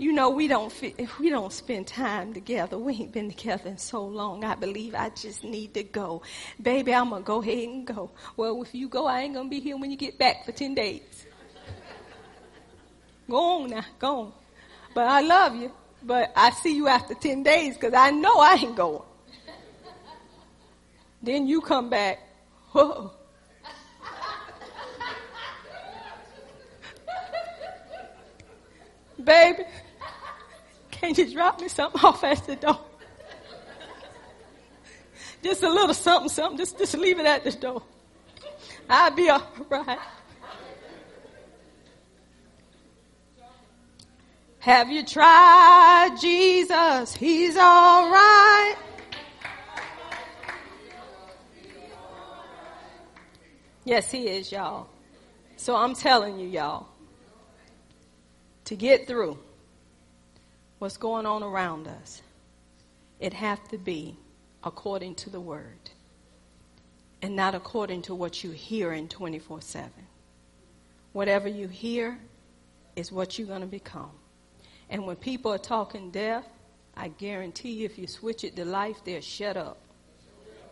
you 0.02 0.12
know, 0.12 0.30
we 0.30 0.48
don't 0.48 0.72
if 0.98 1.18
we 1.18 1.30
don't 1.30 1.52
spend 1.52 1.86
time 1.86 2.34
together. 2.34 2.78
We 2.78 2.94
ain't 2.94 3.12
been 3.12 3.30
together 3.30 3.70
in 3.70 3.78
so 3.78 4.04
long. 4.04 4.44
I 4.44 4.54
believe 4.54 4.94
I 4.94 5.10
just 5.10 5.44
need 5.44 5.74
to 5.74 5.84
go, 5.84 6.22
baby. 6.60 6.94
I'm 6.94 7.10
gonna 7.10 7.22
go 7.22 7.40
ahead 7.40 7.68
and 7.68 7.86
go. 7.86 8.10
Well, 8.36 8.62
if 8.62 8.74
you 8.74 8.88
go, 8.88 9.06
I 9.06 9.20
ain't 9.22 9.34
gonna 9.34 9.48
be 9.48 9.60
here 9.60 9.76
when 9.76 9.90
you 9.90 9.96
get 9.96 10.18
back 10.18 10.44
for 10.44 10.52
ten 10.52 10.74
days. 10.74 11.26
go 13.28 13.62
on 13.62 13.70
now, 13.70 13.84
go 13.98 14.20
on. 14.20 14.32
But 14.94 15.06
I 15.06 15.20
love 15.20 15.56
you. 15.56 15.72
But 16.04 16.32
I 16.34 16.50
see 16.50 16.74
you 16.74 16.88
after 16.88 17.14
ten 17.14 17.42
days 17.42 17.74
because 17.74 17.94
I 17.94 18.10
know 18.10 18.38
I 18.38 18.54
ain't 18.54 18.76
going. 18.76 19.02
then 21.22 21.46
you 21.46 21.60
come 21.60 21.90
back. 21.90 22.18
Whoa. 22.72 23.12
Baby, 29.22 29.62
can't 30.90 31.16
you 31.16 31.32
drop 31.32 31.60
me 31.60 31.68
something 31.68 32.00
off 32.02 32.24
at 32.24 32.44
the 32.46 32.56
door? 32.56 32.80
just 35.42 35.62
a 35.62 35.68
little 35.68 35.94
something, 35.94 36.28
something. 36.28 36.58
Just, 36.58 36.78
just 36.78 36.94
leave 36.96 37.18
it 37.18 37.26
at 37.26 37.44
the 37.44 37.52
door. 37.52 37.82
I'll 38.88 39.10
be 39.10 39.28
all 39.28 39.46
right. 39.68 39.98
Have 44.62 44.92
you 44.92 45.04
tried 45.04 46.18
Jesus? 46.20 47.16
He's 47.16 47.56
all 47.56 48.08
right. 48.08 48.76
Yes, 53.84 54.08
he 54.12 54.28
is, 54.28 54.52
y'all. 54.52 54.86
So 55.56 55.74
I'm 55.74 55.96
telling 55.96 56.38
you, 56.38 56.46
y'all, 56.46 56.86
to 58.66 58.76
get 58.76 59.08
through 59.08 59.36
what's 60.78 60.96
going 60.96 61.26
on 61.26 61.42
around 61.42 61.88
us, 61.88 62.22
it 63.18 63.34
has 63.34 63.58
to 63.70 63.78
be 63.78 64.16
according 64.62 65.16
to 65.16 65.30
the 65.30 65.40
word 65.40 65.90
and 67.20 67.34
not 67.34 67.56
according 67.56 68.02
to 68.02 68.14
what 68.14 68.44
you 68.44 68.52
hear 68.52 68.92
in 68.92 69.08
24 69.08 69.60
7. 69.60 69.90
Whatever 71.14 71.48
you 71.48 71.66
hear 71.66 72.16
is 72.94 73.10
what 73.10 73.40
you're 73.40 73.48
going 73.48 73.62
to 73.62 73.66
become. 73.66 74.12
And 74.92 75.06
when 75.06 75.16
people 75.16 75.50
are 75.50 75.58
talking 75.58 76.10
death, 76.10 76.44
I 76.94 77.08
guarantee 77.08 77.72
you 77.72 77.86
if 77.86 77.98
you 77.98 78.06
switch 78.06 78.44
it 78.44 78.54
to 78.56 78.66
life, 78.66 79.02
they'll 79.02 79.22
shut 79.22 79.56
up. 79.56 79.78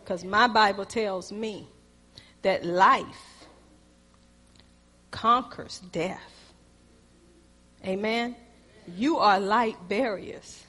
Because 0.03 0.23
my 0.23 0.47
Bible 0.47 0.85
tells 0.85 1.31
me 1.31 1.67
that 2.43 2.63
life 2.63 3.47
conquers 5.09 5.81
death. 5.91 6.53
Amen. 7.83 8.35
You 8.95 9.17
are 9.17 9.39
light 9.39 9.77
barriers. 9.89 10.65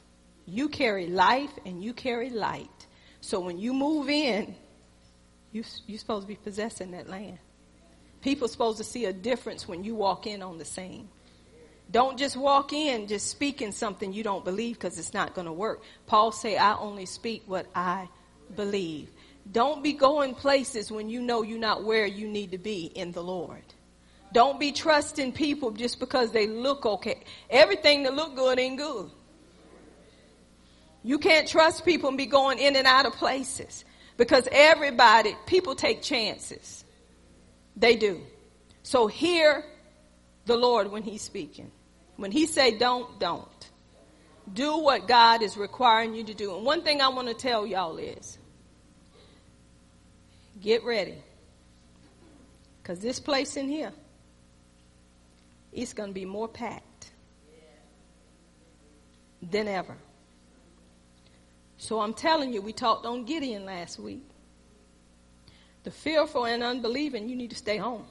You 0.47 0.71
carry 0.71 1.09
life 1.09 1.53
and 1.67 1.85
you 1.85 1.93
carry 1.93 2.31
light. 2.31 2.87
So 3.21 3.39
when 3.39 3.59
you 3.59 3.75
move 3.75 4.09
in, 4.09 4.55
you, 5.53 5.63
you're 5.87 5.99
supposed 5.99 6.23
to 6.23 6.29
be 6.29 6.37
possessing 6.37 6.93
that 6.93 7.07
land. 7.07 7.39
People 8.23 8.49
supposed 8.49 8.79
to 8.79 8.85
see 8.85 9.05
a 9.05 9.13
difference 9.13 9.69
when 9.69 9.85
you 9.85 9.95
walk 9.95 10.27
in 10.27 10.43
on 10.43 10.57
the 10.57 10.65
scene. 10.65 11.11
Don't 11.93 12.19
just 12.19 12.39
walk 12.39 12.73
in 12.73 13.07
just 13.07 13.29
speaking 13.29 13.71
something 13.71 14.15
you 14.15 14.23
don't 14.23 14.45
believe 14.45 14.77
because 14.77 14.99
it's 14.99 15.13
not 15.13 15.35
going 15.35 15.47
to 15.47 15.53
work. 15.53 15.83
Paul 16.07 16.33
say, 16.33 16.57
I 16.57 16.75
only 16.79 17.05
speak 17.05 17.43
what 17.47 17.67
I 17.75 18.09
believe. 18.57 19.11
Don't 19.51 19.83
be 19.83 19.93
going 19.93 20.35
places 20.35 20.91
when 20.91 21.11
you 21.11 21.21
know 21.21 21.43
you're 21.43 21.59
not 21.59 21.85
where 21.85 22.07
you 22.07 22.29
need 22.29 22.53
to 22.53 22.59
be 22.59 22.87
in 22.87 23.13
the 23.13 23.23
Lord. 23.23 23.63
Don't 24.33 24.59
be 24.59 24.73
trusting 24.73 25.33
people 25.33 25.71
just 25.73 26.01
because 26.01 26.33
they 26.33 26.47
look 26.47 26.87
okay. 26.87 27.23
Everything 27.51 28.05
that 28.05 28.15
look 28.15 28.35
good 28.37 28.59
ain't 28.59 28.79
good. 28.79 29.11
You 31.03 31.19
can't 31.19 31.47
trust 31.47 31.85
people 31.85 32.09
and 32.09 32.17
be 32.17 32.27
going 32.27 32.59
in 32.59 32.75
and 32.75 32.87
out 32.87 33.05
of 33.05 33.13
places 33.15 33.85
because 34.17 34.49
everybody, 34.51 35.37
people 35.45 35.75
take 35.75 36.01
chances. 36.01 36.85
They 37.77 37.97
do. 37.97 38.23
So 38.83 39.09
hear 39.09 39.65
the 40.47 40.57
Lord 40.57 40.91
when 40.91 41.03
he's 41.03 41.21
speaking. 41.21 41.71
When 42.17 42.31
he 42.31 42.47
say 42.47 42.77
don't, 42.77 43.19
don't. 43.19 43.49
Do 44.53 44.79
what 44.79 45.07
God 45.07 45.43
is 45.43 45.57
requiring 45.57 46.15
you 46.15 46.25
to 46.25 46.35
do. 46.35 46.57
And 46.57 46.65
one 46.65 46.83
thing 46.83 47.01
I 47.01 47.09
want 47.09 47.29
to 47.29 47.35
tell 47.35 47.67
y'all 47.67 47.97
is 47.97 48.39
get 50.61 50.85
ready. 50.85 51.17
Because 52.83 52.99
this 52.99 53.21
place 53.21 53.57
in 53.57 53.69
here 53.69 53.93
it's 55.73 55.95
going 55.95 56.11
to 56.11 56.15
be 56.15 56.27
more 56.27 56.49
packed 56.49 57.11
than 59.41 59.67
ever. 59.67 59.97
So 61.79 62.01
I'm 62.01 62.15
telling 62.15 62.53
you, 62.53 62.61
we 62.61 62.73
talked 62.73 63.07
on 63.07 63.25
Gideon 63.25 63.65
last 63.65 63.99
week. 63.99 64.23
The 65.85 65.91
fearful 65.91 66.45
and 66.45 66.63
unbelieving, 66.63 67.29
you 67.29 67.35
need 67.35 67.51
to 67.51 67.57
stay 67.57 67.77
home. 67.77 68.05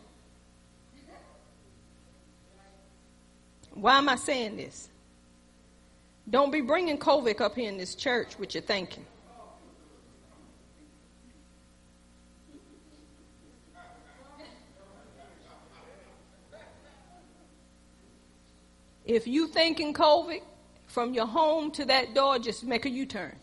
Why 3.73 3.98
am 3.98 4.10
I 4.10 4.15
saying 4.15 4.57
this? 4.57 4.89
Don't 6.30 6.52
be 6.52 6.61
bringing 6.61 6.98
COVID 6.98 7.41
up 7.41 7.56
here 7.56 7.69
in 7.69 7.77
this 7.77 7.95
church 7.95 8.38
with 8.38 8.53
your 8.53 8.61
thinking. 8.61 9.06
If 19.03 19.27
you 19.27 19.48
thinking 19.48 19.93
COVID, 19.93 20.41
from 20.88 21.14
your 21.14 21.26
home 21.26 21.72
to 21.72 21.85
that 21.85 22.14
door, 22.14 22.38
just 22.38 22.64
make 22.64 22.85
a 22.85 22.89
U-turn. 22.89 23.35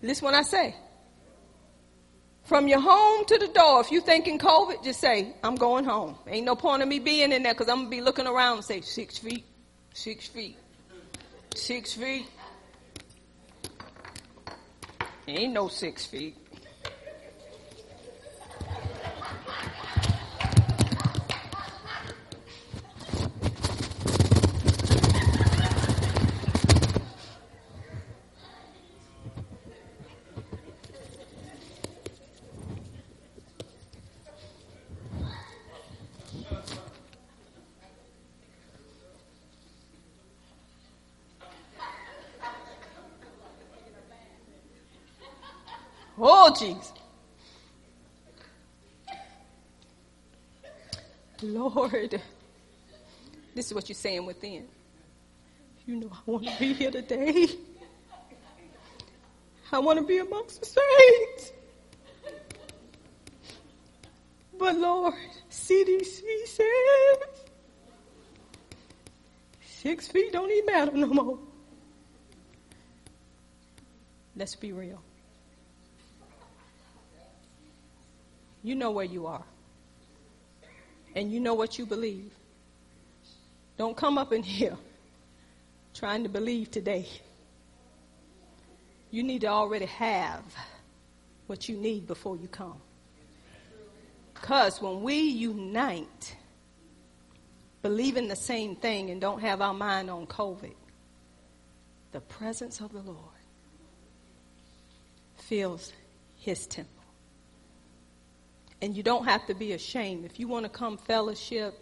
Listen 0.00 0.24
what 0.24 0.34
I 0.34 0.42
say. 0.42 0.74
From 2.44 2.66
your 2.66 2.80
home 2.80 3.24
to 3.26 3.38
the 3.38 3.48
door, 3.48 3.80
if 3.80 3.92
you're 3.92 4.02
thinking 4.02 4.38
COVID, 4.38 4.82
just 4.82 5.00
say, 5.00 5.34
I'm 5.44 5.54
going 5.54 5.84
home. 5.84 6.16
Ain't 6.26 6.44
no 6.44 6.56
point 6.56 6.82
of 6.82 6.88
me 6.88 6.98
being 6.98 7.32
in 7.32 7.42
there 7.42 7.54
because 7.54 7.68
I'm 7.68 7.76
going 7.76 7.86
to 7.86 7.90
be 7.90 8.00
looking 8.00 8.26
around 8.26 8.56
and 8.56 8.64
say, 8.64 8.80
six 8.80 9.16
feet, 9.16 9.44
six 9.94 10.26
feet, 10.26 10.58
six 11.54 11.94
feet. 11.94 12.26
Ain't 15.28 15.52
no 15.52 15.68
six 15.68 16.04
feet. 16.04 16.36
Jesus. 46.58 46.92
Lord, 51.42 52.20
this 53.54 53.66
is 53.66 53.74
what 53.74 53.88
you're 53.88 53.94
saying 53.94 54.24
within. 54.24 54.66
You 55.86 55.96
know, 55.96 56.10
I 56.12 56.30
want 56.30 56.46
to 56.46 56.58
be 56.58 56.72
here 56.72 56.90
today. 56.90 57.48
I 59.72 59.78
want 59.78 59.98
to 59.98 60.04
be 60.04 60.18
amongst 60.18 60.60
the 60.60 60.66
saints. 60.66 61.52
But 64.58 64.76
Lord, 64.76 65.14
CDC 65.50 66.22
says 66.46 66.66
six 69.64 70.06
feet 70.08 70.32
don't 70.32 70.50
even 70.50 70.66
matter 70.66 70.92
no 70.92 71.06
more. 71.08 71.38
Let's 74.36 74.54
be 74.54 74.72
real. 74.72 75.02
You 78.62 78.74
know 78.74 78.90
where 78.90 79.04
you 79.04 79.26
are. 79.26 79.44
And 81.14 81.32
you 81.32 81.40
know 81.40 81.54
what 81.54 81.78
you 81.78 81.86
believe. 81.86 82.32
Don't 83.76 83.96
come 83.96 84.18
up 84.18 84.32
in 84.32 84.42
here 84.58 84.76
trying 85.94 86.22
to 86.22 86.28
believe 86.28 86.70
today. 86.70 87.06
You 89.10 89.22
need 89.22 89.42
to 89.42 89.48
already 89.48 89.86
have 89.86 90.42
what 91.46 91.68
you 91.68 91.76
need 91.76 92.06
before 92.06 92.36
you 92.36 92.48
come. 92.48 92.80
Because 94.32 94.80
when 94.80 95.02
we 95.02 95.18
unite, 95.20 96.36
believing 97.82 98.28
the 98.28 98.36
same 98.36 98.74
thing 98.74 99.10
and 99.10 99.20
don't 99.20 99.40
have 99.40 99.60
our 99.60 99.74
mind 99.74 100.08
on 100.08 100.26
COVID, 100.26 100.74
the 102.12 102.20
presence 102.20 102.80
of 102.80 102.92
the 102.92 103.00
Lord 103.00 103.18
fills 105.36 105.92
his 106.40 106.66
temple. 106.66 107.01
And 108.82 108.96
you 108.96 109.04
don't 109.04 109.24
have 109.26 109.46
to 109.46 109.54
be 109.54 109.72
ashamed. 109.72 110.24
If 110.24 110.40
you 110.40 110.48
want 110.48 110.64
to 110.64 110.68
come 110.68 110.98
fellowship 110.98 111.78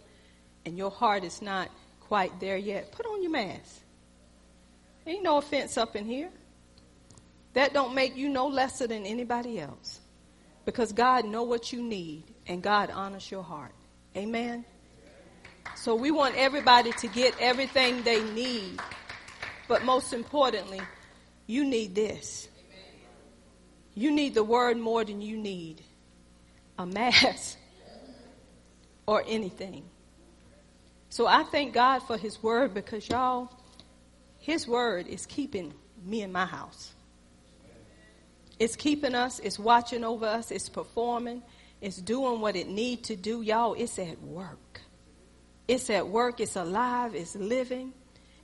and 0.65 0.77
your 0.77 0.91
heart 0.91 1.23
is 1.23 1.41
not 1.41 1.69
quite 1.99 2.39
there 2.39 2.57
yet, 2.57 2.91
put 2.91 3.07
on 3.07 3.23
your 3.23 3.31
mask. 3.31 3.81
Ain't 5.07 5.23
no 5.23 5.37
offense 5.37 5.77
up 5.77 5.95
in 5.95 6.05
here. 6.05 6.29
That 7.53 7.73
don't 7.73 7.95
make 7.95 8.15
you 8.15 8.29
no 8.29 8.47
lesser 8.47 8.85
than 8.85 9.07
anybody 9.07 9.59
else. 9.59 9.99
Because 10.63 10.93
God 10.93 11.25
know 11.25 11.41
what 11.41 11.73
you 11.73 11.81
need 11.81 12.23
and 12.45 12.61
God 12.61 12.91
honors 12.91 13.31
your 13.31 13.41
heart. 13.41 13.73
Amen. 14.15 14.63
So 15.75 15.95
we 15.95 16.11
want 16.11 16.35
everybody 16.37 16.91
to 16.91 17.07
get 17.07 17.33
everything 17.39 18.03
they 18.03 18.23
need. 18.33 18.79
But 19.67 19.83
most 19.83 20.13
importantly, 20.13 20.81
you 21.47 21.65
need 21.65 21.95
this. 21.95 22.47
You 23.95 24.11
need 24.11 24.35
the 24.35 24.43
word 24.43 24.77
more 24.77 25.03
than 25.03 25.19
you 25.19 25.35
need 25.35 25.81
a 26.77 26.85
mask 26.85 27.57
or 29.05 29.23
anything. 29.27 29.83
So 31.09 31.27
I 31.27 31.43
thank 31.43 31.73
God 31.73 31.99
for 31.99 32.17
his 32.17 32.41
word 32.41 32.73
because 32.73 33.07
y'all, 33.09 33.49
his 34.39 34.67
word 34.67 35.07
is 35.07 35.25
keeping 35.25 35.73
me 36.05 36.21
in 36.21 36.31
my 36.31 36.45
house. 36.45 36.93
It's 38.59 38.75
keeping 38.75 39.15
us, 39.15 39.39
it's 39.39 39.57
watching 39.57 40.03
over 40.03 40.25
us, 40.25 40.51
it's 40.51 40.69
performing, 40.69 41.41
it's 41.81 41.97
doing 41.97 42.41
what 42.41 42.55
it 42.55 42.69
need 42.69 43.03
to 43.05 43.15
do. 43.15 43.41
Y'all, 43.41 43.73
it's 43.73 43.97
at 43.99 44.21
work. 44.21 44.81
It's 45.67 45.89
at 45.89 46.07
work, 46.07 46.39
it's 46.39 46.55
alive, 46.55 47.15
it's 47.15 47.35
living, 47.35 47.93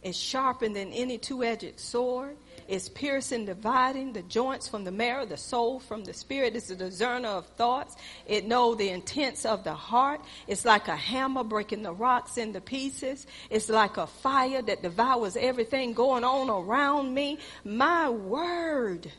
it's 0.02 0.18
sharper 0.18 0.70
than 0.70 0.92
any 0.92 1.18
two-edged 1.18 1.80
sword. 1.80 2.36
It's 2.68 2.90
piercing, 2.90 3.46
dividing 3.46 4.14
the 4.14 4.24
joints 4.24 4.68
from 4.68 4.84
the 4.84 4.92
marrow, 4.92 5.26
the 5.26 5.38
soul 5.38 5.80
from 5.80 6.04
the 6.04 6.14
spirit. 6.14 6.56
It's 6.56 6.70
a 6.70 6.76
discerner 6.76 7.30
of 7.30 7.48
thoughts. 7.48 7.96
It 8.26 8.46
know 8.46 8.76
the 8.76 8.90
intents 8.90 9.46
of 9.46 9.64
the 9.64 9.74
heart. 9.74 10.22
It's 10.48 10.66
like 10.66 10.90
a 10.90 10.96
hammer 10.96 11.44
breaking 11.44 11.84
the 11.84 11.94
rocks 11.94 12.38
into 12.38 12.60
pieces. 12.60 13.26
It's 13.50 13.70
like 13.70 13.96
a 13.96 14.08
fire 14.08 14.62
that 14.62 14.82
devours 14.82 15.38
everything 15.38 15.94
going 15.94 16.26
on 16.26 16.50
around 16.50 17.14
me. 17.14 17.40
My 17.64 18.10
word. 18.10 19.12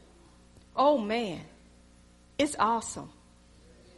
Oh 0.77 0.99
man. 0.99 1.41
It's 2.39 2.55
awesome. 2.59 3.11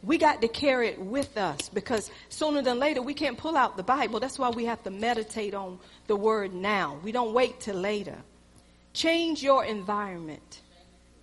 We 0.03 0.17
got 0.17 0.41
to 0.41 0.47
carry 0.47 0.87
it 0.87 0.99
with 0.99 1.37
us 1.37 1.69
because 1.69 2.09
sooner 2.29 2.61
than 2.63 2.79
later 2.79 3.01
we 3.01 3.13
can't 3.13 3.37
pull 3.37 3.55
out 3.55 3.77
the 3.77 3.83
Bible. 3.83 4.19
That's 4.19 4.39
why 4.39 4.49
we 4.49 4.65
have 4.65 4.81
to 4.83 4.89
meditate 4.89 5.53
on 5.53 5.77
the 6.07 6.15
word 6.15 6.53
now. 6.53 6.99
We 7.03 7.11
don't 7.11 7.33
wait 7.33 7.59
till 7.59 7.75
later. 7.75 8.17
Change 8.93 9.41
your 9.41 9.63
environment. 9.65 10.61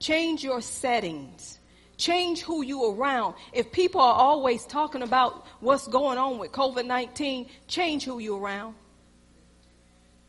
Change 0.01 0.43
your 0.43 0.61
settings. 0.61 1.59
Change 1.97 2.43
who 2.43 2.63
you 2.63 2.93
around. 2.93 3.35
If 3.53 3.73
people 3.73 4.01
are 4.01 4.15
always 4.15 4.65
talking 4.65 5.03
about 5.03 5.45
what's 5.61 5.89
going 5.89 6.17
on 6.17 6.39
with 6.39 6.53
COVID-19, 6.53 7.49
change 7.67 8.05
who 8.05 8.21
you 8.21 8.37
around. 8.37 8.75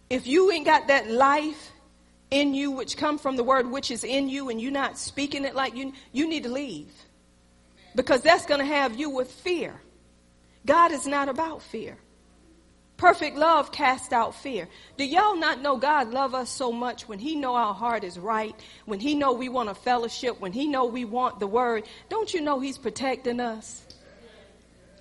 If 0.10 0.26
you 0.26 0.52
ain't 0.52 0.66
got 0.66 0.88
that 0.88 1.10
life 1.10 1.72
in 2.32 2.54
you 2.54 2.72
which 2.72 2.98
come 2.98 3.18
from 3.20 3.36
the 3.36 3.44
word 3.44 3.70
which 3.70 3.92
is 3.92 4.04
in 4.04 4.30
you 4.30 4.50
and 4.50 4.60
you're 4.60 4.72
not 4.72 4.98
speaking 4.98 5.46
it 5.46 5.56
like 5.56 5.76
you, 5.76 5.94
you 6.12 6.28
need 6.28 6.44
to 6.44 6.50
leave. 6.50 6.92
Because 7.96 8.22
that's 8.22 8.46
going 8.46 8.60
to 8.60 8.66
have 8.66 9.00
you 9.00 9.12
with 9.12 9.32
fear. 9.32 9.80
God 10.66 10.92
is 10.92 11.06
not 11.06 11.30
about 11.30 11.62
fear. 11.62 11.98
Perfect 13.00 13.38
love 13.38 13.72
casts 13.72 14.12
out 14.12 14.36
fear. 14.36 14.68
Do 14.98 15.06
y'all 15.06 15.38
not 15.38 15.62
know 15.62 15.78
God 15.78 16.12
love 16.12 16.36
us 16.36 16.50
so 16.50 16.70
much 16.70 17.08
when 17.08 17.18
he 17.18 17.34
know 17.34 17.56
our 17.56 17.74
heart 17.74 18.04
is 18.04 18.20
right, 18.20 18.54
when 18.84 19.00
he 19.00 19.16
know 19.16 19.32
we 19.32 19.48
want 19.48 19.70
a 19.70 19.74
fellowship, 19.74 20.42
when 20.42 20.52
he 20.52 20.68
know 20.68 20.84
we 20.84 21.06
want 21.06 21.40
the 21.40 21.48
word? 21.48 21.86
Don't 22.10 22.34
you 22.34 22.42
know 22.42 22.60
he's 22.60 22.78
protecting 22.78 23.40
us? 23.40 23.86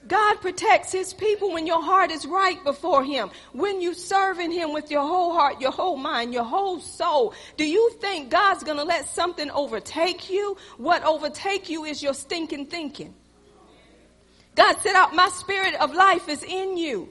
God 0.07 0.37
protects 0.41 0.93
his 0.93 1.12
people 1.12 1.53
when 1.53 1.66
your 1.66 1.83
heart 1.83 2.12
is 2.12 2.25
right 2.25 2.62
before 2.62 3.03
him. 3.03 3.31
When 3.53 3.81
you 3.81 3.95
serving 3.95 4.53
him 4.53 4.73
with 4.73 4.93
your 4.93 5.03
whole 5.03 5.33
heart, 5.33 5.61
your 5.61 5.73
whole 5.73 5.97
mind, 5.97 6.33
your 6.33 6.45
whole 6.45 6.79
soul. 6.79 7.35
Do 7.57 7.65
you 7.65 7.91
think 8.01 8.31
God's 8.31 8.62
going 8.62 8.79
to 8.79 8.85
let 8.85 9.09
something 9.09 9.51
overtake 9.51 10.31
you? 10.31 10.57
What 10.77 11.03
overtake 11.03 11.69
you 11.69 11.85
is 11.85 12.01
your 12.01 12.15
stinking 12.15 12.66
thinking. 12.66 13.12
God 14.55 14.77
said 14.83 14.95
out, 14.95 15.16
my 15.16 15.31
spirit 15.31 15.75
of 15.75 15.93
life 15.93 16.29
is 16.29 16.45
in 16.45 16.77
you. 16.77 17.11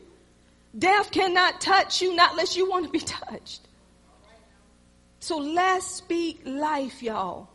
Death 0.77 1.11
cannot 1.11 1.59
touch 1.59 2.01
you 2.01 2.15
not 2.15 2.31
unless 2.31 2.55
you 2.55 2.69
want 2.69 2.85
to 2.85 2.91
be 2.91 2.99
touched. 3.05 3.61
So 5.19 5.37
let's 5.37 5.85
speak 5.87 6.41
life, 6.45 7.01
y'all. 7.01 7.49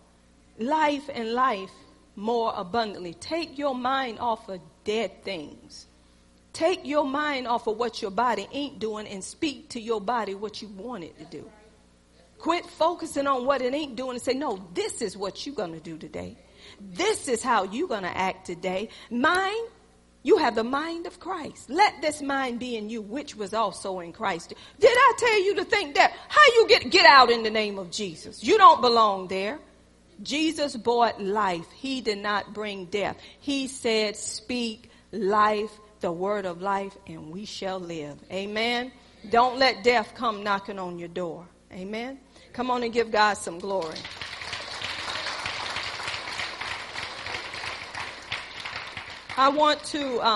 Life 0.58 1.08
and 1.12 1.32
life 1.32 1.70
more 2.16 2.52
abundantly. 2.56 3.14
Take 3.14 3.58
your 3.58 3.74
mind 3.74 4.18
off 4.18 4.48
of 4.48 4.60
dead 4.84 5.22
things. 5.24 5.86
Take 6.52 6.84
your 6.84 7.04
mind 7.04 7.46
off 7.46 7.66
of 7.66 7.78
what 7.78 8.02
your 8.02 8.10
body 8.10 8.46
ain't 8.52 8.78
doing 8.78 9.06
and 9.06 9.24
speak 9.24 9.70
to 9.70 9.80
your 9.80 10.00
body 10.00 10.34
what 10.34 10.60
you 10.60 10.68
want 10.68 11.04
it 11.04 11.18
to 11.18 11.24
do. 11.24 11.50
Quit 12.38 12.66
focusing 12.66 13.26
on 13.26 13.46
what 13.46 13.62
it 13.62 13.72
ain't 13.72 13.96
doing 13.96 14.12
and 14.12 14.22
say, 14.22 14.34
no, 14.34 14.62
this 14.74 15.00
is 15.00 15.16
what 15.16 15.46
you're 15.46 15.54
going 15.54 15.72
to 15.72 15.80
do 15.80 15.96
today. 15.96 16.36
This 16.80 17.28
is 17.28 17.42
how 17.42 17.64
you're 17.64 17.88
going 17.88 18.02
to 18.02 18.16
act 18.16 18.46
today. 18.46 18.88
Mind 19.10 19.68
you 20.22 20.36
have 20.36 20.54
the 20.54 20.64
mind 20.64 21.06
of 21.06 21.18
Christ. 21.18 21.68
Let 21.68 22.00
this 22.00 22.22
mind 22.22 22.58
be 22.58 22.76
in 22.76 22.88
you, 22.88 23.02
which 23.02 23.34
was 23.34 23.52
also 23.52 24.00
in 24.00 24.12
Christ. 24.12 24.54
Did 24.78 24.92
I 24.94 25.12
tell 25.18 25.42
you 25.42 25.54
to 25.56 25.64
think 25.64 25.96
that? 25.96 26.12
How 26.28 26.44
you 26.54 26.68
get, 26.68 26.90
get 26.90 27.06
out 27.06 27.30
in 27.30 27.42
the 27.42 27.50
name 27.50 27.78
of 27.78 27.90
Jesus? 27.90 28.42
You 28.42 28.56
don't 28.56 28.80
belong 28.80 29.28
there. 29.28 29.58
Jesus 30.22 30.76
bought 30.76 31.20
life. 31.20 31.66
He 31.72 32.00
did 32.00 32.18
not 32.18 32.54
bring 32.54 32.86
death. 32.86 33.16
He 33.40 33.66
said, 33.66 34.16
speak 34.16 34.90
life, 35.10 35.70
the 36.00 36.12
word 36.12 36.46
of 36.46 36.62
life, 36.62 36.96
and 37.06 37.32
we 37.32 37.44
shall 37.44 37.80
live. 37.80 38.18
Amen. 38.30 38.92
Don't 39.30 39.58
let 39.58 39.82
death 39.82 40.12
come 40.14 40.44
knocking 40.44 40.78
on 40.78 40.98
your 40.98 41.08
door. 41.08 41.46
Amen. 41.72 42.18
Come 42.52 42.70
on 42.70 42.82
and 42.82 42.92
give 42.92 43.10
God 43.10 43.34
some 43.34 43.58
glory. 43.58 43.96
I 49.36 49.48
want 49.48 49.82
to. 49.84 50.20
Um, 50.20 50.30